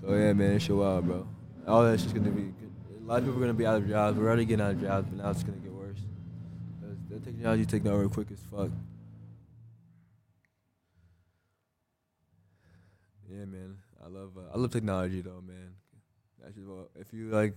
So 0.00 0.14
yeah, 0.14 0.32
man, 0.32 0.52
it's 0.52 0.64
shit 0.64 0.76
wild, 0.76 1.06
bro. 1.06 1.26
All 1.66 1.84
that's 1.84 2.02
just 2.02 2.14
gonna 2.14 2.30
be. 2.30 2.52
A 3.00 3.04
lot 3.04 3.18
of 3.18 3.24
people 3.24 3.38
are 3.38 3.40
gonna 3.40 3.54
be 3.54 3.66
out 3.66 3.76
of 3.76 3.88
jobs. 3.88 4.18
We're 4.18 4.26
already 4.26 4.44
getting 4.44 4.64
out 4.64 4.72
of 4.72 4.80
jobs, 4.80 5.08
but 5.08 5.22
now 5.22 5.30
it's 5.30 5.42
gonna 5.42 5.58
get 5.58 5.72
worse. 5.72 5.98
The 7.10 7.20
technology 7.20 7.66
taking 7.66 7.90
over 7.90 8.08
quick 8.08 8.28
as 8.32 8.40
fuck. 8.50 8.70
Yeah, 13.30 13.44
man. 13.44 13.76
I 14.04 14.08
love 14.08 14.30
uh, 14.36 14.54
I 14.54 14.58
love 14.58 14.70
technology 14.70 15.20
though, 15.20 15.42
man. 15.46 15.51
That's 17.02 17.10
just 17.10 17.14
what, 17.14 17.18
if 17.18 17.26
you 17.26 17.30
like. 17.30 17.56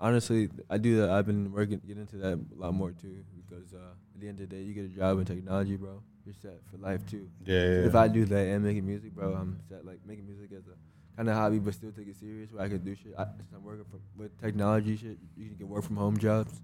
Honestly, 0.00 0.48
I 0.70 0.78
do 0.78 1.00
that. 1.00 1.10
I've 1.10 1.26
been 1.26 1.52
working 1.52 1.80
get 1.86 1.98
into 1.98 2.16
that 2.18 2.38
a 2.38 2.60
lot 2.60 2.72
more 2.72 2.92
too 2.92 3.24
because 3.36 3.74
uh, 3.74 3.94
at 4.14 4.20
the 4.20 4.28
end 4.28 4.40
of 4.40 4.48
the 4.48 4.56
day, 4.56 4.62
you 4.62 4.72
get 4.72 4.84
a 4.84 4.88
job 4.88 5.18
in 5.18 5.24
technology, 5.24 5.76
bro. 5.76 6.02
You're 6.24 6.34
set 6.40 6.60
for 6.70 6.76
life 6.78 7.04
too. 7.06 7.28
Yeah, 7.44 7.60
yeah. 7.60 7.86
If 7.86 7.94
I 7.94 8.08
do 8.08 8.24
that 8.26 8.46
and 8.46 8.64
making 8.64 8.86
music, 8.86 9.12
bro, 9.14 9.32
I'm 9.34 9.58
set 9.68 9.84
like 9.84 9.98
making 10.06 10.26
music 10.26 10.50
as 10.52 10.66
a 10.66 11.16
kind 11.16 11.28
of 11.28 11.34
hobby, 11.34 11.58
but 11.58 11.74
still 11.74 11.90
take 11.90 12.06
it 12.06 12.16
serious. 12.16 12.52
Where 12.52 12.62
I 12.62 12.68
can 12.68 12.78
do 12.78 12.94
shit. 12.94 13.14
I, 13.18 13.22
i'm 13.54 13.64
working 13.64 13.84
from, 13.90 14.00
with 14.16 14.38
technology 14.40 14.96
shit. 14.96 15.18
You 15.36 15.48
can 15.48 15.56
get 15.56 15.66
work 15.66 15.84
from 15.84 15.96
home 15.96 16.16
jobs. 16.16 16.60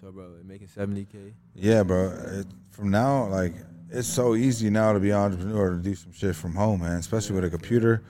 So, 0.00 0.12
bro, 0.12 0.36
making 0.44 0.68
seventy 0.68 1.04
k. 1.04 1.34
Yeah, 1.54 1.82
bro. 1.82 2.10
It, 2.10 2.46
from 2.70 2.90
now, 2.90 3.26
like, 3.26 3.54
it's 3.90 4.08
so 4.08 4.34
easy 4.34 4.70
now 4.70 4.92
to 4.92 5.00
be 5.00 5.10
an 5.10 5.16
entrepreneur 5.16 5.70
to 5.70 5.76
do 5.78 5.94
some 5.94 6.12
shit 6.12 6.36
from 6.36 6.54
home, 6.54 6.80
man. 6.80 6.96
Especially 6.98 7.34
with 7.34 7.44
a 7.44 7.50
computer 7.50 8.02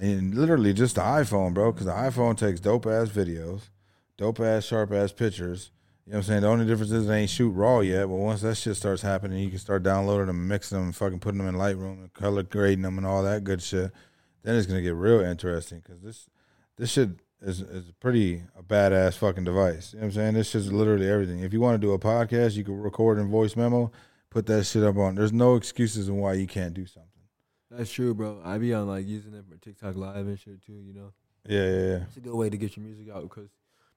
and 0.00 0.34
literally 0.34 0.72
just 0.72 0.96
the 0.96 1.02
iPhone, 1.02 1.54
bro. 1.54 1.72
Because 1.72 1.86
the 1.86 1.92
iPhone 1.92 2.36
takes 2.36 2.60
dope 2.60 2.86
ass 2.86 3.08
videos, 3.08 3.68
dope 4.16 4.40
ass, 4.40 4.64
sharp 4.64 4.92
ass 4.92 5.12
pictures. 5.12 5.70
You 6.06 6.12
know 6.12 6.18
what 6.18 6.24
I'm 6.24 6.28
saying? 6.28 6.42
The 6.42 6.48
only 6.48 6.66
difference 6.66 6.90
is 6.90 7.06
they 7.06 7.20
ain't 7.20 7.30
shoot 7.30 7.50
raw 7.50 7.80
yet, 7.80 8.06
but 8.06 8.14
once 8.14 8.40
that 8.40 8.56
shit 8.56 8.76
starts 8.76 9.02
happening, 9.02 9.42
you 9.42 9.50
can 9.50 9.58
start 9.58 9.82
downloading 9.82 10.28
them, 10.28 10.48
mixing 10.48 10.78
them, 10.78 10.92
fucking 10.92 11.20
putting 11.20 11.38
them 11.38 11.48
in 11.48 11.56
Lightroom 11.56 12.00
and 12.00 12.14
color 12.14 12.42
grading 12.42 12.82
them 12.82 12.96
and 12.96 13.06
all 13.06 13.22
that 13.22 13.44
good 13.44 13.60
shit. 13.60 13.92
Then 14.42 14.54
it's 14.54 14.66
gonna 14.66 14.80
get 14.80 14.94
real 14.94 15.20
interesting 15.20 15.80
because 15.80 16.00
this, 16.00 16.30
this 16.76 16.90
shit, 16.90 17.10
is 17.40 17.60
is 17.60 17.92
pretty 18.00 18.42
a 18.58 18.62
badass 18.62 19.14
fucking 19.14 19.44
device. 19.44 19.92
You 19.92 20.00
know 20.00 20.06
what 20.06 20.06
I'm 20.06 20.14
saying? 20.14 20.34
This 20.34 20.54
is 20.54 20.72
literally 20.72 21.08
everything. 21.08 21.40
If 21.40 21.52
you 21.52 21.60
want 21.60 21.80
to 21.80 21.86
do 21.86 21.92
a 21.92 21.98
podcast, 21.98 22.56
you 22.56 22.64
can 22.64 22.80
record 22.80 23.18
in 23.18 23.30
voice 23.30 23.56
memo, 23.56 23.92
put 24.30 24.46
that 24.46 24.64
shit 24.64 24.82
up 24.82 24.96
on. 24.96 25.14
There's 25.14 25.32
no 25.32 25.54
excuses 25.54 26.08
on 26.08 26.16
why 26.16 26.34
you 26.34 26.46
can't 26.46 26.74
do 26.74 26.86
something. 26.86 27.07
That's 27.70 27.90
true, 27.92 28.14
bro. 28.14 28.40
I 28.44 28.58
be 28.58 28.72
on 28.74 28.86
like 28.88 29.06
using 29.06 29.34
it 29.34 29.44
for 29.48 29.56
TikTok 29.58 29.96
live 29.96 30.26
and 30.26 30.38
shit 30.38 30.64
too. 30.64 30.72
You 30.72 30.94
know, 30.94 31.12
Yeah, 31.46 31.64
yeah, 31.64 31.86
yeah. 31.98 32.04
it's 32.06 32.16
a 32.16 32.20
good 32.20 32.34
way 32.34 32.48
to 32.50 32.56
get 32.56 32.76
your 32.76 32.84
music 32.86 33.08
out 33.14 33.22
because 33.22 33.50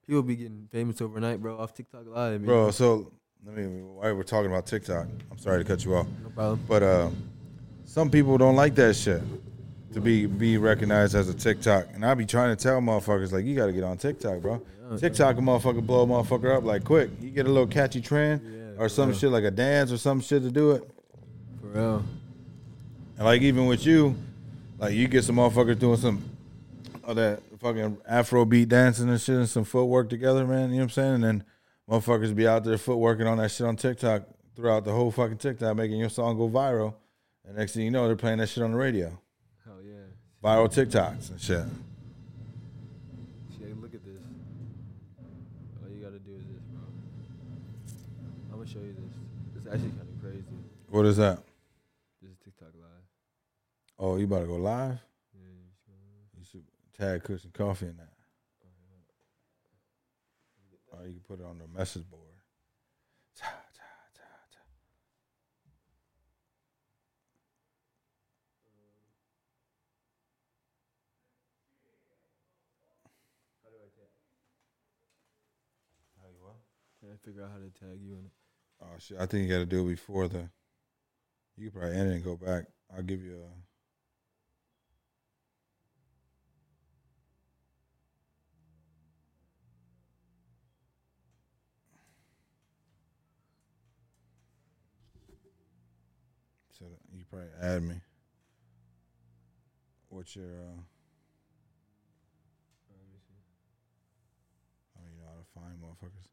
people 0.06 0.22
be 0.22 0.36
getting 0.36 0.68
famous 0.70 1.00
overnight, 1.00 1.40
bro, 1.40 1.58
off 1.58 1.72
TikTok 1.74 2.06
live. 2.06 2.44
Bro, 2.44 2.66
know? 2.66 2.70
so 2.70 3.12
let 3.46 3.56
me 3.56 3.64
while 3.82 4.14
we're 4.14 4.22
talking 4.24 4.50
about 4.50 4.66
TikTok, 4.66 5.06
I'm 5.30 5.38
sorry 5.38 5.62
to 5.62 5.68
cut 5.68 5.84
you 5.84 5.96
off. 5.96 6.06
no 6.22 6.28
problem. 6.30 6.60
But 6.68 6.82
uh, 6.82 7.10
some 7.86 8.10
people 8.10 8.36
don't 8.38 8.56
like 8.56 8.74
that 8.76 8.94
shit 8.94 9.22
to 9.94 10.00
be 10.00 10.26
be 10.26 10.58
recognized 10.58 11.14
as 11.14 11.28
a 11.28 11.34
TikTok, 11.34 11.86
and 11.94 12.04
I 12.04 12.14
be 12.14 12.26
trying 12.26 12.54
to 12.54 12.62
tell 12.62 12.80
motherfuckers 12.80 13.32
like, 13.32 13.44
you 13.44 13.54
got 13.56 13.66
to 13.66 13.72
get 13.72 13.84
on 13.84 13.96
TikTok, 13.96 14.40
bro. 14.42 14.60
Yeah. 14.90 14.96
TikTok 14.98 15.38
a 15.38 15.40
motherfucker 15.40 15.84
blow 15.86 16.02
a 16.02 16.06
motherfucker 16.06 16.54
up 16.56 16.64
like 16.64 16.84
quick. 16.84 17.08
You 17.20 17.30
get 17.30 17.46
a 17.46 17.48
little 17.50 17.66
catchy 17.66 18.02
trend 18.02 18.42
Yeah, 18.44 18.82
or 18.82 18.90
some 18.90 19.08
real. 19.10 19.18
shit 19.18 19.30
like 19.30 19.44
a 19.44 19.50
dance 19.50 19.90
or 19.90 19.96
some 19.96 20.20
shit 20.20 20.42
to 20.42 20.50
do 20.50 20.72
it. 20.72 20.90
For 21.60 21.68
real. 21.68 22.04
And 23.22 23.28
like 23.28 23.42
even 23.42 23.66
with 23.66 23.86
you, 23.86 24.16
like 24.80 24.94
you 24.94 25.06
get 25.06 25.22
some 25.22 25.36
motherfuckers 25.36 25.78
doing 25.78 25.96
some 25.96 26.28
of 27.04 27.14
that 27.14 27.40
fucking 27.60 27.98
Afro 28.04 28.44
beat 28.44 28.68
dancing 28.68 29.08
and 29.08 29.20
shit 29.20 29.36
and 29.36 29.48
some 29.48 29.62
footwork 29.62 30.10
together, 30.10 30.44
man. 30.44 30.70
You 30.70 30.78
know 30.78 30.78
what 30.78 30.82
I'm 30.82 30.90
saying? 30.90 31.14
And 31.14 31.22
then 31.22 31.44
motherfuckers 31.88 32.34
be 32.34 32.48
out 32.48 32.64
there 32.64 32.74
footworking 32.78 33.30
on 33.30 33.38
that 33.38 33.52
shit 33.52 33.64
on 33.64 33.76
TikTok 33.76 34.24
throughout 34.56 34.84
the 34.84 34.90
whole 34.90 35.12
fucking 35.12 35.36
TikTok, 35.38 35.76
making 35.76 35.98
your 35.98 36.08
song 36.08 36.36
go 36.36 36.48
viral. 36.48 36.94
And 37.46 37.56
next 37.56 37.74
thing 37.74 37.84
you 37.84 37.92
know, 37.92 38.08
they're 38.08 38.16
playing 38.16 38.38
that 38.38 38.48
shit 38.48 38.64
on 38.64 38.72
the 38.72 38.76
radio. 38.76 39.16
Hell 39.64 39.76
yeah. 39.84 40.00
Viral 40.42 40.66
TikToks 40.66 41.30
and 41.30 41.40
shit. 41.40 41.62
See, 43.56 43.72
look 43.80 43.94
at 43.94 44.04
this. 44.04 44.20
All 45.80 45.88
you 45.88 46.02
gotta 46.02 46.18
do 46.18 46.32
is 46.32 46.42
this, 46.42 46.62
bro. 46.72 46.82
I'm 48.50 48.58
gonna 48.58 48.68
show 48.68 48.80
you 48.80 48.96
this. 48.98 49.58
It's 49.58 49.66
actually 49.68 49.90
kind 49.90 50.08
of 50.12 50.20
crazy. 50.20 50.42
What 50.88 51.06
is 51.06 51.18
that? 51.18 51.38
This 52.20 52.32
is 52.32 52.36
TikTok 52.44 52.70
live. 52.74 52.88
Oh, 54.04 54.16
you 54.16 54.24
about 54.24 54.40
to 54.40 54.46
go 54.46 54.56
live? 54.56 54.98
Yeah, 55.32 55.46
you 55.46 55.62
go- 55.86 56.36
You 56.36 56.44
should 56.44 56.64
tag 56.92 57.22
Kush 57.22 57.44
and 57.44 57.52
Coffee 57.52 57.86
in 57.86 57.96
that. 57.98 58.08
Or 60.90 61.06
you 61.06 61.12
can 61.12 61.20
put 61.20 61.38
it 61.38 61.46
on 61.46 61.58
the 61.58 61.68
message 61.68 62.10
board. 62.10 62.34
Ta, 63.36 63.46
ta, 63.46 63.82
ta, 64.12 64.22
ta. 64.50 64.58
How 73.62 73.70
do 73.70 73.76
I 73.76 73.88
tag? 73.94 74.10
How 76.20 76.28
you 76.28 76.42
what? 76.42 76.56
Trying 77.00 77.12
to 77.12 77.18
figure 77.18 77.44
out 77.44 77.50
how 77.52 77.58
to 77.58 77.70
tag 77.70 78.00
you 78.02 78.14
in 78.14 78.26
it. 78.26 78.32
Oh 78.82 78.98
shit! 78.98 79.18
I 79.20 79.26
think 79.26 79.44
you 79.44 79.48
got 79.54 79.58
to 79.60 79.66
do 79.66 79.86
it 79.86 79.90
before 79.90 80.28
the. 80.28 80.50
You 81.56 81.70
can 81.70 81.80
probably 81.80 81.96
end 81.98 82.10
it 82.10 82.14
and 82.16 82.24
go 82.24 82.36
back. 82.36 82.64
I'll 82.94 83.02
give 83.02 83.22
you 83.22 83.36
a. 83.36 83.50
So 96.78 96.86
that 96.86 96.98
you 97.12 97.20
probably 97.32 97.48
add 97.60 97.82
me. 97.82 97.94
What's 100.10 100.36
your? 100.36 100.44
Uh, 100.44 100.80
oh, 104.98 105.04
you 105.10 105.18
know 105.18 105.26
how 105.26 105.38
to 105.40 105.46
find 105.54 105.80
motherfuckers. 105.80 106.28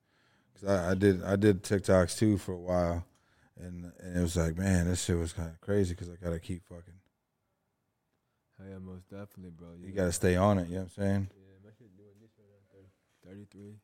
Cause 0.59 0.69
I, 0.69 0.91
I 0.91 0.93
did 0.95 1.23
I 1.23 1.35
did 1.37 1.63
TikToks 1.63 2.17
too 2.17 2.37
for 2.37 2.51
a 2.51 2.57
while, 2.57 3.05
and 3.57 3.91
and 3.99 4.17
it 4.17 4.21
was 4.21 4.35
like, 4.35 4.57
man, 4.57 4.87
this 4.87 5.05
shit 5.05 5.17
was 5.17 5.31
kind 5.31 5.49
of 5.49 5.61
crazy 5.61 5.93
because 5.93 6.09
I 6.09 6.15
gotta 6.21 6.39
keep 6.39 6.65
fucking. 6.67 6.93
Hell 8.57 8.67
yeah, 8.69 8.77
most 8.79 9.09
definitely, 9.09 9.51
bro. 9.51 9.69
You 9.81 9.93
gotta 9.93 10.11
stay 10.11 10.35
on 10.35 10.57
it. 10.59 10.67
You 10.67 10.75
know 10.75 10.81
what 10.81 10.91
I'm 10.97 11.03
saying? 11.03 11.29
Yeah, 11.31 11.55
my 11.63 11.69
shit 11.77 11.95
doing 11.95 12.19
this 12.21 12.31
right 12.37 12.49
now. 12.51 13.31
33. 13.31 13.75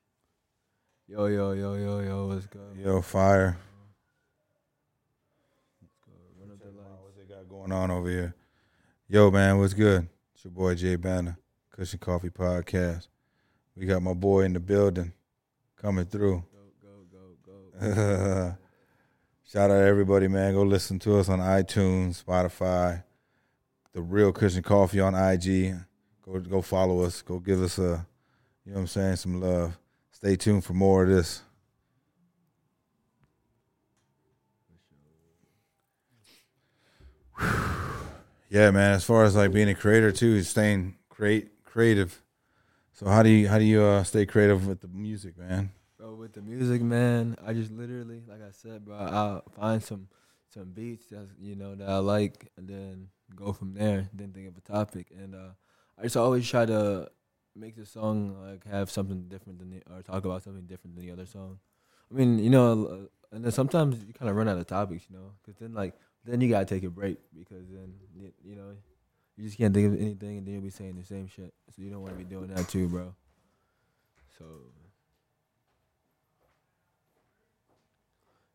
Yo, 1.07 1.27
yo, 1.27 1.51
yo, 1.53 1.75
yo, 1.75 1.99
yo, 1.99 2.25
let's 2.25 2.47
go. 2.47 2.59
Yo, 2.75 3.01
fire. 3.01 3.57
Let's 5.81 5.95
go. 6.03 6.11
Run 6.41 6.51
up 6.51 6.59
the 6.59 6.65
What's 6.65 6.77
lights. 6.77 7.29
they 7.29 7.33
got 7.33 7.47
going 7.65 7.81
on 7.81 7.89
over 7.89 8.09
here? 8.09 8.35
Yo, 9.09 9.31
man, 9.31 9.57
what's 9.57 9.73
good? 9.73 10.07
It's 10.35 10.43
your 10.43 10.51
boy 10.51 10.75
Jay 10.75 10.97
Banner, 10.97 11.35
Kush 11.71 11.93
and 11.93 12.01
Coffee 12.01 12.29
Podcast. 12.29 13.07
We 13.75 13.87
got 13.87 14.03
my 14.03 14.13
boy 14.13 14.41
in 14.41 14.53
the 14.53 14.59
building, 14.59 15.13
coming 15.75 16.05
through. 16.05 16.43
Go, 16.83 16.91
go, 17.11 17.27
go, 17.43 17.79
go. 17.81 18.57
Shout 19.51 19.71
out 19.71 19.79
to 19.79 19.83
everybody, 19.83 20.27
man. 20.27 20.53
Go 20.53 20.61
listen 20.61 20.99
to 20.99 21.17
us 21.17 21.27
on 21.27 21.39
iTunes, 21.39 22.23
Spotify, 22.23 23.03
the 23.93 24.01
Real 24.01 24.31
Kush 24.31 24.55
and 24.55 24.63
Coffee 24.63 24.99
on 24.99 25.15
IG. 25.15 25.73
Go 26.23 26.39
go 26.39 26.61
follow 26.61 27.01
us. 27.01 27.23
Go 27.23 27.39
give 27.39 27.63
us 27.63 27.79
a, 27.79 28.05
you 28.63 28.73
know 28.73 28.75
what 28.75 28.81
I'm 28.81 28.87
saying, 28.87 29.15
some 29.15 29.41
love. 29.41 29.75
Stay 30.11 30.35
tuned 30.35 30.63
for 30.63 30.73
more 30.73 31.01
of 31.01 31.09
this. 31.09 31.41
Yeah, 38.47 38.69
man. 38.71 38.93
As 38.93 39.03
far 39.03 39.23
as 39.25 39.35
like 39.35 39.51
being 39.51 39.69
a 39.69 39.75
creator 39.75 40.11
too, 40.11 40.35
is 40.35 40.47
staying 40.47 40.95
create 41.09 41.63
creative. 41.65 42.21
So 42.93 43.07
how 43.07 43.23
do 43.23 43.29
you 43.29 43.49
how 43.49 43.57
do 43.57 43.65
you 43.65 43.81
uh, 43.81 44.03
stay 44.03 44.25
creative 44.25 44.67
with 44.67 44.81
the 44.81 44.87
music, 44.87 45.37
man? 45.37 45.71
Bro, 45.97 46.13
with 46.15 46.33
the 46.33 46.41
music, 46.41 46.81
man, 46.81 47.35
I 47.45 47.53
just 47.53 47.71
literally, 47.71 48.21
like 48.27 48.41
I 48.41 48.51
said, 48.51 48.85
bro, 48.85 48.95
I'll 48.95 49.43
find 49.59 49.83
some 49.83 50.07
some 50.53 50.71
beats 50.71 51.07
that 51.07 51.27
you 51.39 51.55
know 51.55 51.75
that 51.75 51.89
I 51.89 51.97
like, 51.97 52.51
and 52.55 52.69
then 52.69 53.09
go 53.35 53.51
from 53.51 53.73
there. 53.73 54.09
Then 54.13 54.31
think 54.31 54.47
of 54.47 54.57
a 54.57 54.61
topic, 54.61 55.07
and 55.11 55.35
uh, 55.35 55.49
I 55.99 56.03
just 56.03 56.15
always 56.15 56.47
try 56.49 56.65
to 56.65 57.09
make 57.55 57.75
the 57.75 57.85
song 57.85 58.37
like 58.41 58.65
have 58.67 58.91
something 58.91 59.27
different 59.27 59.59
than 59.59 59.71
the, 59.71 59.81
or 59.93 60.01
talk 60.01 60.23
about 60.23 60.43
something 60.43 60.65
different 60.65 60.95
than 60.95 61.05
the 61.05 61.11
other 61.11 61.25
song. 61.25 61.59
I 62.09 62.15
mean, 62.15 62.39
you 62.39 62.49
know, 62.49 63.09
and 63.31 63.43
then 63.43 63.51
sometimes 63.51 64.01
you 64.05 64.13
kind 64.13 64.29
of 64.29 64.37
run 64.37 64.47
out 64.47 64.57
of 64.57 64.67
topics, 64.67 65.05
you 65.09 65.17
know, 65.17 65.31
because 65.43 65.59
then 65.59 65.73
like 65.73 65.95
then 66.25 66.41
you 66.41 66.49
gotta 66.49 66.65
take 66.65 66.83
a 66.83 66.89
break 66.89 67.17
because 67.37 67.65
then 67.69 67.93
you 68.43 68.55
know 68.55 68.75
you 69.37 69.43
just 69.43 69.57
can't 69.57 69.73
think 69.73 69.93
of 69.93 69.99
anything, 69.99 70.37
and 70.37 70.47
then 70.47 70.53
you'll 70.53 70.63
be 70.63 70.69
saying 70.69 70.95
the 70.95 71.03
same 71.05 71.27
shit. 71.27 71.53
So 71.75 71.81
you 71.81 71.89
don't 71.89 72.01
want 72.01 72.13
to 72.13 72.17
be 72.17 72.23
doing 72.23 72.47
that 72.47 72.69
too, 72.69 72.87
bro. 72.87 73.13
So 74.37 74.45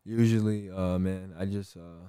Usually, 0.05 0.71
uh, 0.71 0.99
man, 0.99 1.35
I 1.39 1.45
just 1.45 1.77
uh, 1.77 2.09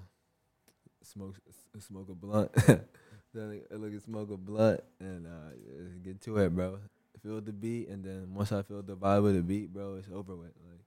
smoke 1.04 1.36
smoke 1.80 2.08
a 2.10 2.16
blunt. 2.16 2.52
then 3.34 3.62
I 3.72 3.76
look 3.76 3.94
at 3.94 4.02
smoke 4.02 4.32
a 4.32 4.38
blunt 4.38 4.82
and 5.00 5.28
uh, 5.28 5.52
get 6.04 6.22
to 6.22 6.38
it, 6.38 6.56
bro. 6.56 6.80
Feel 7.22 7.42
the 7.42 7.52
beat, 7.52 7.90
and 7.90 8.04
then 8.04 8.34
once 8.34 8.52
I 8.52 8.64
feel 8.64 8.82
the 8.82 8.96
vibe 8.96 9.28
of 9.28 9.36
the 9.36 9.42
beat, 9.42 9.74
bro, 9.74 9.96
it's 9.96 10.08
over 10.12 10.36
with. 10.36 10.54
Like 10.66 10.80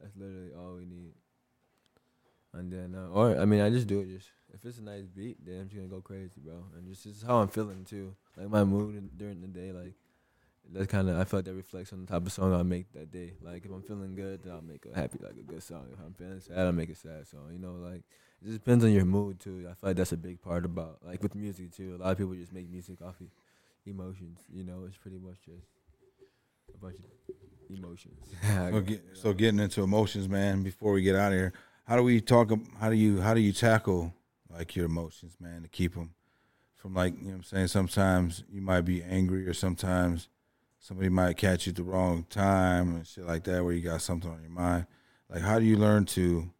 that's 0.00 0.16
literally 0.16 0.52
all 0.56 0.76
we 0.76 0.86
need. 0.86 1.12
And 2.54 2.72
then, 2.72 2.94
uh, 2.94 3.08
or 3.08 3.38
I 3.38 3.44
mean, 3.44 3.60
I 3.60 3.70
just 3.70 3.86
do 3.86 4.00
it. 4.00 4.08
Just 4.08 4.30
if 4.52 4.64
it's 4.64 4.78
a 4.78 4.82
nice 4.82 5.06
beat, 5.06 5.44
then 5.44 5.60
I'm 5.60 5.68
just 5.68 5.76
gonna 5.76 5.88
go 5.88 6.00
crazy, 6.00 6.40
bro. 6.44 6.64
And 6.76 6.86
just 6.88 7.04
this 7.04 7.16
is 7.16 7.22
how 7.22 7.36
I'm 7.36 7.48
feeling 7.48 7.84
too, 7.84 8.14
like 8.36 8.48
my 8.50 8.64
mood 8.64 8.96
in- 8.96 9.10
during 9.16 9.40
the 9.40 9.48
day, 9.48 9.72
like. 9.72 9.94
That's 10.72 10.86
kind 10.86 11.08
of 11.10 11.18
I 11.18 11.24
feel 11.24 11.38
like 11.38 11.46
that 11.46 11.54
reflects 11.54 11.92
on 11.92 12.02
the 12.02 12.06
type 12.06 12.24
of 12.24 12.32
song 12.32 12.54
I 12.54 12.62
make 12.62 12.92
that 12.92 13.10
day. 13.10 13.32
Like 13.42 13.64
if 13.64 13.70
I'm 13.72 13.82
feeling 13.82 14.14
good, 14.14 14.44
then 14.44 14.52
I'll 14.52 14.62
make 14.62 14.86
a 14.86 14.94
happy 14.94 15.18
like 15.20 15.32
a 15.36 15.42
good 15.42 15.60
song. 15.62 15.86
If 15.92 15.98
I'm 15.98 16.14
feeling 16.14 16.40
sad, 16.40 16.56
I'll 16.56 16.72
make 16.72 16.88
a 16.88 16.94
sad 16.94 17.26
song. 17.26 17.48
You 17.52 17.58
know, 17.58 17.72
like 17.72 18.04
it 18.40 18.44
just 18.46 18.58
depends 18.58 18.84
on 18.84 18.92
your 18.92 19.04
mood 19.04 19.40
too. 19.40 19.66
I 19.68 19.74
feel 19.74 19.90
like 19.90 19.96
that's 19.96 20.12
a 20.12 20.16
big 20.16 20.40
part 20.40 20.64
about 20.64 20.98
like 21.04 21.20
with 21.20 21.34
music 21.34 21.72
too. 21.72 21.96
A 21.96 22.02
lot 22.02 22.12
of 22.12 22.18
people 22.18 22.34
just 22.34 22.52
make 22.52 22.70
music 22.70 23.02
off 23.02 23.20
of 23.20 23.26
emotions. 23.86 24.38
You 24.54 24.62
know, 24.62 24.84
it's 24.86 24.96
pretty 24.96 25.18
much 25.18 25.38
just 25.44 25.66
a 26.72 26.78
bunch 26.78 26.96
of 26.98 27.34
emotions. 27.76 28.20
So, 28.70 28.80
get, 28.80 29.02
so 29.14 29.32
getting 29.32 29.58
into 29.60 29.82
emotions, 29.82 30.28
man. 30.28 30.62
Before 30.62 30.92
we 30.92 31.02
get 31.02 31.16
out 31.16 31.32
of 31.32 31.38
here, 31.38 31.52
how 31.84 31.96
do 31.96 32.02
we 32.02 32.20
talk? 32.20 32.50
How 32.78 32.90
do 32.90 32.96
you 32.96 33.20
how 33.20 33.34
do 33.34 33.40
you 33.40 33.52
tackle 33.52 34.14
like 34.48 34.76
your 34.76 34.86
emotions, 34.86 35.36
man, 35.40 35.62
to 35.62 35.68
keep 35.68 35.94
them 35.94 36.14
from 36.74 36.94
like 36.94 37.14
you 37.18 37.24
know 37.24 37.30
what 37.30 37.36
I'm 37.36 37.42
saying? 37.44 37.68
Sometimes 37.68 38.44
you 38.50 38.60
might 38.60 38.82
be 38.82 39.02
angry, 39.02 39.46
or 39.46 39.54
sometimes 39.54 40.28
somebody 40.78 41.08
might 41.08 41.36
catch 41.36 41.66
you 41.66 41.70
at 41.70 41.76
the 41.76 41.82
wrong 41.82 42.26
time 42.28 42.96
and 42.96 43.06
shit 43.06 43.26
like 43.26 43.44
that, 43.44 43.64
where 43.64 43.72
you 43.72 43.82
got 43.82 44.02
something 44.02 44.30
on 44.30 44.42
your 44.42 44.50
mind. 44.50 44.86
Like, 45.28 45.42
how 45.42 45.58
do 45.58 45.64
you 45.64 45.76
learn 45.76 46.04
to 46.06 46.50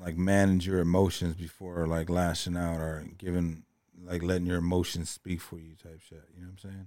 like 0.00 0.16
manage 0.16 0.66
your 0.66 0.80
emotions 0.80 1.36
before 1.36 1.86
like 1.86 2.10
lashing 2.10 2.56
out 2.56 2.80
or 2.80 3.06
giving 3.18 3.64
like 4.04 4.22
letting 4.22 4.46
your 4.46 4.58
emotions 4.58 5.10
speak 5.10 5.40
for 5.40 5.58
you 5.58 5.74
type 5.74 6.00
shit? 6.00 6.24
You 6.34 6.42
know 6.42 6.48
what 6.48 6.64
I'm 6.64 6.70
saying? 6.70 6.86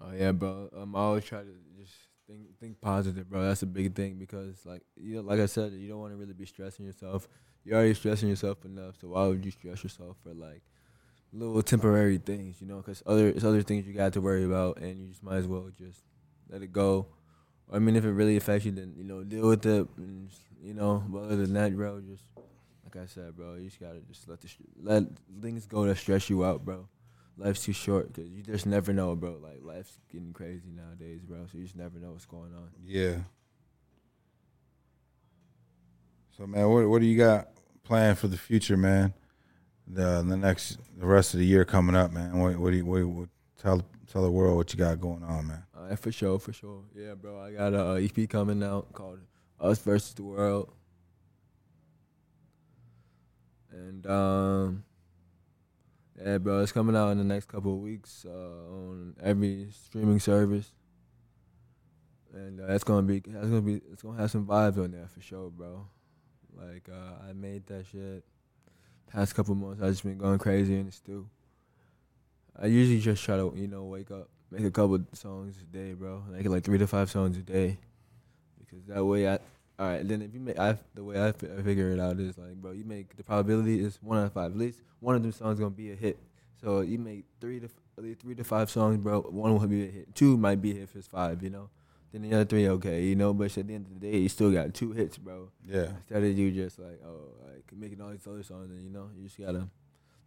Oh 0.00 0.12
yeah, 0.16 0.32
bro. 0.32 0.68
Um, 0.76 0.96
I 0.96 1.00
always 1.00 1.24
try 1.24 1.40
to 1.40 1.54
just 1.78 1.94
think 2.32 2.58
think 2.58 2.80
positive, 2.80 3.28
bro. 3.28 3.42
That's 3.42 3.62
a 3.62 3.66
big 3.66 3.94
thing 3.94 4.18
because, 4.18 4.64
like 4.64 4.82
you 4.96 5.16
know, 5.16 5.22
like 5.22 5.40
I 5.40 5.46
said, 5.46 5.72
you 5.72 5.88
don't 5.88 6.00
want 6.00 6.12
to 6.12 6.16
really 6.16 6.32
be 6.32 6.46
stressing 6.46 6.86
yourself. 6.86 7.28
You're 7.64 7.76
already 7.76 7.94
stressing 7.94 8.28
yourself 8.28 8.64
enough, 8.64 8.96
so 9.00 9.08
why 9.08 9.26
would 9.26 9.44
you 9.44 9.50
stress 9.50 9.82
yourself 9.82 10.16
for 10.22 10.34
like 10.34 10.62
little 11.32 11.62
temporary 11.62 12.18
things, 12.18 12.60
you 12.60 12.66
know, 12.66 12.76
because 12.76 13.02
other 13.06 13.28
it's 13.28 13.44
other 13.44 13.62
things 13.62 13.86
you 13.86 13.94
got 13.94 14.12
to 14.14 14.20
worry 14.20 14.44
about, 14.44 14.78
and 14.78 15.00
you 15.00 15.08
just 15.08 15.22
might 15.22 15.36
as 15.36 15.46
well 15.46 15.70
just 15.78 16.00
let 16.48 16.62
it 16.62 16.72
go. 16.72 17.06
I 17.72 17.78
mean, 17.78 17.96
if 17.96 18.04
it 18.04 18.12
really 18.12 18.36
affects 18.36 18.66
you, 18.66 18.72
then 18.72 18.94
you 18.96 19.04
know 19.04 19.22
deal 19.22 19.48
with 19.48 19.64
it. 19.66 19.86
And, 19.96 20.30
you 20.62 20.74
know, 20.74 21.04
but 21.08 21.24
other 21.24 21.36
than 21.36 21.54
that, 21.54 21.74
bro, 21.74 22.00
just 22.00 22.24
like 22.84 22.96
I 23.02 23.06
said, 23.06 23.36
bro, 23.36 23.54
you 23.54 23.68
just 23.68 23.80
gotta 23.80 24.00
just 24.00 24.28
let 24.28 24.40
the 24.40 24.48
let 24.82 25.04
things 25.40 25.66
go 25.66 25.84
that 25.86 25.96
stress 25.98 26.28
you 26.28 26.44
out, 26.44 26.64
bro. 26.64 26.88
Life's 27.36 27.64
too 27.64 27.72
short 27.72 28.12
because 28.12 28.30
you 28.30 28.42
just 28.42 28.66
never 28.66 28.92
know, 28.92 29.16
bro. 29.16 29.38
Like 29.42 29.60
life's 29.62 29.98
getting 30.10 30.32
crazy 30.32 30.70
nowadays, 30.74 31.20
bro. 31.22 31.46
So 31.50 31.58
you 31.58 31.64
just 31.64 31.76
never 31.76 31.98
know 31.98 32.12
what's 32.12 32.26
going 32.26 32.52
on. 32.54 32.68
Yeah. 32.84 33.16
So 36.36 36.46
man, 36.46 36.68
what 36.68 36.88
what 36.88 37.00
do 37.00 37.06
you 37.06 37.16
got 37.16 37.48
planned 37.84 38.18
for 38.18 38.28
the 38.28 38.36
future, 38.36 38.76
man? 38.76 39.14
The 39.86 40.22
the 40.26 40.36
next 40.36 40.78
the 40.98 41.06
rest 41.06 41.34
of 41.34 41.40
the 41.40 41.46
year 41.46 41.64
coming 41.64 41.96
up, 41.96 42.12
man. 42.12 42.38
What 42.38 42.56
what 42.56 42.70
do 42.70 42.76
you 42.76 42.84
what, 42.84 43.04
what 43.04 43.28
tell 43.58 43.82
tell 44.10 44.22
the 44.22 44.30
world 44.30 44.56
what 44.56 44.72
you 44.72 44.78
got 44.78 45.00
going 45.00 45.22
on, 45.22 45.46
man? 45.46 45.64
Right, 45.74 45.98
for 45.98 46.12
sure, 46.12 46.38
for 46.38 46.52
sure. 46.52 46.82
Yeah, 46.94 47.14
bro. 47.14 47.40
I 47.40 47.52
got 47.52 47.74
a 47.74 47.90
uh, 47.90 47.94
EP 47.94 48.28
coming 48.28 48.62
out 48.62 48.92
called 48.92 49.20
Us 49.60 49.78
versus 49.78 50.14
the 50.14 50.22
World, 50.22 50.70
and 53.70 54.06
um, 54.06 54.84
yeah, 56.24 56.38
bro, 56.38 56.60
it's 56.60 56.72
coming 56.72 56.96
out 56.96 57.10
in 57.10 57.18
the 57.18 57.24
next 57.24 57.46
couple 57.46 57.74
of 57.74 57.80
weeks 57.80 58.24
uh, 58.28 58.30
on 58.30 59.14
every 59.22 59.68
streaming 59.70 60.20
service, 60.20 60.72
and 62.32 62.60
uh, 62.60 62.72
it's 62.72 62.84
gonna 62.84 63.02
be 63.02 63.16
it's 63.16 63.26
gonna 63.26 63.60
be 63.60 63.80
it's 63.90 64.02
gonna 64.02 64.20
have 64.20 64.30
some 64.30 64.46
vibes 64.46 64.78
on 64.78 64.92
there 64.92 65.08
for 65.08 65.20
sure, 65.20 65.50
bro. 65.50 65.86
Like 66.54 66.88
uh, 66.88 67.28
I 67.28 67.32
made 67.32 67.66
that 67.66 67.86
shit 67.86 68.24
past 69.10 69.34
couple 69.34 69.54
months. 69.54 69.82
I 69.82 69.88
just 69.88 70.04
been 70.04 70.18
going 70.18 70.38
crazy 70.38 70.78
in 70.78 70.86
the 70.86 70.92
stew. 70.92 71.28
I 72.60 72.66
usually 72.66 73.00
just 73.00 73.24
try 73.24 73.36
to 73.36 73.52
you 73.56 73.68
know 73.68 73.84
wake 73.84 74.10
up, 74.10 74.28
make 74.50 74.64
a 74.64 74.70
couple 74.70 75.00
songs 75.14 75.56
a 75.60 75.64
day, 75.64 75.94
bro. 75.94 76.22
Make 76.30 76.46
like 76.48 76.64
three 76.64 76.78
to 76.78 76.86
five 76.86 77.10
songs 77.10 77.36
a 77.36 77.42
day, 77.42 77.78
because 78.58 78.84
that 78.86 79.04
way 79.04 79.28
I. 79.28 79.38
All 79.82 79.88
right, 79.88 80.06
then 80.06 80.22
if 80.22 80.32
you 80.32 80.38
make, 80.38 80.60
I 80.60 80.78
the 80.94 81.02
way 81.02 81.20
I, 81.20 81.32
figure 81.32 81.90
it 81.90 81.98
out 81.98 82.20
is 82.20 82.38
like, 82.38 82.54
bro, 82.54 82.70
you 82.70 82.84
make 82.84 83.16
the 83.16 83.24
probability 83.24 83.80
is 83.80 83.98
one 84.00 84.16
out 84.16 84.26
of 84.26 84.32
five. 84.32 84.52
At 84.52 84.56
least 84.56 84.80
one 85.00 85.16
of 85.16 85.22
them 85.22 85.32
songs 85.32 85.58
gonna 85.58 85.70
be 85.70 85.90
a 85.90 85.96
hit. 85.96 86.20
So 86.60 86.82
you 86.82 87.00
make 87.00 87.24
three 87.40 87.58
to 87.58 87.66
f- 87.66 87.72
at 87.98 88.04
least 88.04 88.20
three 88.20 88.36
to 88.36 88.44
five 88.44 88.70
songs, 88.70 88.98
bro. 88.98 89.22
One 89.22 89.58
will 89.58 89.66
be 89.66 89.88
a 89.88 89.90
hit. 89.90 90.14
Two 90.14 90.36
might 90.36 90.62
be 90.62 90.70
a 90.70 90.74
hit 90.74 90.82
if 90.84 90.94
it's 90.94 91.08
five, 91.08 91.42
you 91.42 91.50
know. 91.50 91.68
Then 92.12 92.22
the 92.22 92.32
other 92.32 92.44
three, 92.44 92.68
okay, 92.68 93.02
you 93.02 93.16
know. 93.16 93.34
But 93.34 93.58
at 93.58 93.66
the 93.66 93.74
end 93.74 93.86
of 93.86 94.00
the 94.00 94.08
day, 94.08 94.18
you 94.18 94.28
still 94.28 94.52
got 94.52 94.72
two 94.72 94.92
hits, 94.92 95.18
bro. 95.18 95.48
Yeah. 95.66 95.88
Instead 95.96 96.22
of 96.22 96.38
you 96.38 96.52
just 96.52 96.78
like, 96.78 97.00
oh, 97.04 97.34
like 97.44 97.64
making 97.76 98.00
all 98.00 98.10
these 98.10 98.24
other 98.24 98.44
songs, 98.44 98.70
and 98.70 98.84
you 98.84 98.90
know, 98.90 99.10
you 99.16 99.24
just 99.24 99.40
gotta 99.40 99.66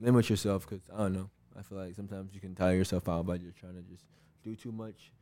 limit 0.02 0.30
yourself 0.30 0.68
because 0.68 0.84
I 0.94 0.98
don't 0.98 1.14
know. 1.14 1.30
I 1.58 1.62
feel 1.62 1.78
like 1.78 1.96
sometimes 1.96 2.34
you 2.34 2.42
can 2.42 2.56
tire 2.56 2.76
yourself 2.76 3.08
out 3.08 3.26
by 3.26 3.38
just 3.38 3.56
trying 3.56 3.76
to 3.76 3.84
just 3.84 4.04
do 4.44 4.54
too 4.54 4.74
much, 4.74 5.14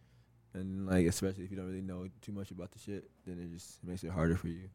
and 0.53 0.88
like 0.88 1.05
especially 1.07 1.43
if 1.43 1.51
you 1.51 1.57
don't 1.57 1.67
really 1.67 1.81
know 1.81 2.07
too 2.21 2.31
much 2.31 2.51
about 2.51 2.71
the 2.71 2.80
shit, 2.80 3.09
then 3.25 3.39
it 3.39 3.53
just 3.53 3.84
makes 3.84 4.03
it 4.03 4.11
harder 4.11 4.35
for 4.35 4.47
you. 4.47 4.69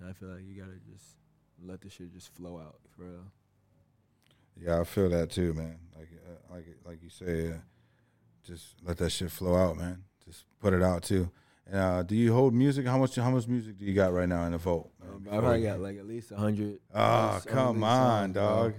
And 0.00 0.08
I 0.08 0.12
feel 0.12 0.28
like 0.28 0.42
you 0.46 0.60
gotta 0.60 0.78
just 0.92 1.04
let 1.64 1.80
the 1.80 1.90
shit 1.90 2.12
just 2.12 2.34
flow 2.34 2.58
out 2.58 2.76
for 2.96 3.04
real. 3.04 3.24
Yeah, 4.60 4.80
I 4.80 4.84
feel 4.84 5.08
that 5.10 5.30
too, 5.30 5.54
man. 5.54 5.78
Like 5.96 6.08
uh, 6.26 6.54
like 6.54 6.66
like 6.84 7.02
you 7.02 7.10
say, 7.10 7.50
uh, 7.50 7.58
just 8.44 8.74
let 8.84 8.98
that 8.98 9.10
shit 9.10 9.30
flow 9.30 9.56
out, 9.56 9.76
man. 9.76 10.04
Just 10.24 10.44
put 10.60 10.72
it 10.72 10.82
out 10.82 11.02
too. 11.02 11.30
And 11.66 11.76
uh, 11.76 12.02
do 12.02 12.16
you 12.16 12.32
hold 12.32 12.54
music? 12.54 12.86
How 12.86 12.98
much 12.98 13.16
how 13.16 13.30
much 13.30 13.46
music 13.46 13.78
do 13.78 13.84
you 13.84 13.94
got 13.94 14.12
right 14.12 14.28
now 14.28 14.44
in 14.44 14.52
the 14.52 14.58
vault? 14.58 14.90
Um, 15.02 15.26
I 15.30 15.38
probably 15.38 15.62
got 15.62 15.80
like 15.80 15.98
at 15.98 16.06
least 16.06 16.30
a 16.32 16.36
hundred. 16.36 16.78
Ah, 16.94 17.40
come 17.46 17.84
on, 17.84 18.32
songs, 18.32 18.34
dog. 18.34 18.74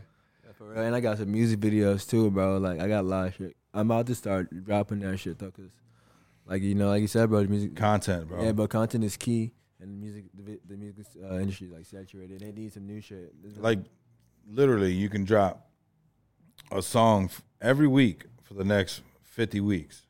Yeah, 0.45 0.51
for 0.53 0.69
real. 0.69 0.83
And 0.83 0.95
I 0.95 0.99
got 0.99 1.17
some 1.17 1.31
music 1.31 1.59
videos 1.59 2.09
too, 2.09 2.31
bro. 2.31 2.57
Like 2.57 2.79
I 2.79 2.87
got 2.87 3.01
a 3.01 3.07
lot 3.07 3.27
of 3.27 3.35
shit. 3.35 3.55
I'm 3.73 3.91
about 3.91 4.07
to 4.07 4.15
start 4.15 4.65
dropping 4.65 4.99
that 5.01 5.17
shit 5.17 5.37
though, 5.37 5.51
cause 5.51 5.69
like 6.49 6.61
you 6.61 6.75
know, 6.75 6.89
like 6.89 7.01
you 7.01 7.07
said, 7.07 7.29
bro, 7.29 7.43
the 7.43 7.47
music 7.47 7.75
Content, 7.75 8.27
bro. 8.27 8.43
Yeah, 8.43 8.51
but 8.51 8.69
content 8.69 9.03
is 9.03 9.15
key, 9.17 9.53
and 9.79 9.91
the 9.93 9.97
music, 9.97 10.25
the, 10.33 10.59
the 10.67 10.75
music 10.77 11.05
uh, 11.23 11.35
industry 11.39 11.67
is 11.67 11.73
like 11.73 11.85
saturated. 11.85 12.39
They 12.41 12.51
need 12.51 12.73
some 12.73 12.85
new 12.87 12.99
shit. 13.01 13.33
Like 13.57 13.79
literally 14.51 14.91
you 14.91 15.09
can 15.09 15.23
drop 15.25 15.69
a 16.71 16.81
song 16.81 17.25
f- 17.25 17.43
every 17.61 17.87
week 17.87 18.25
for 18.43 18.55
the 18.55 18.63
next 18.63 19.01
50 19.23 19.61
weeks 19.61 20.03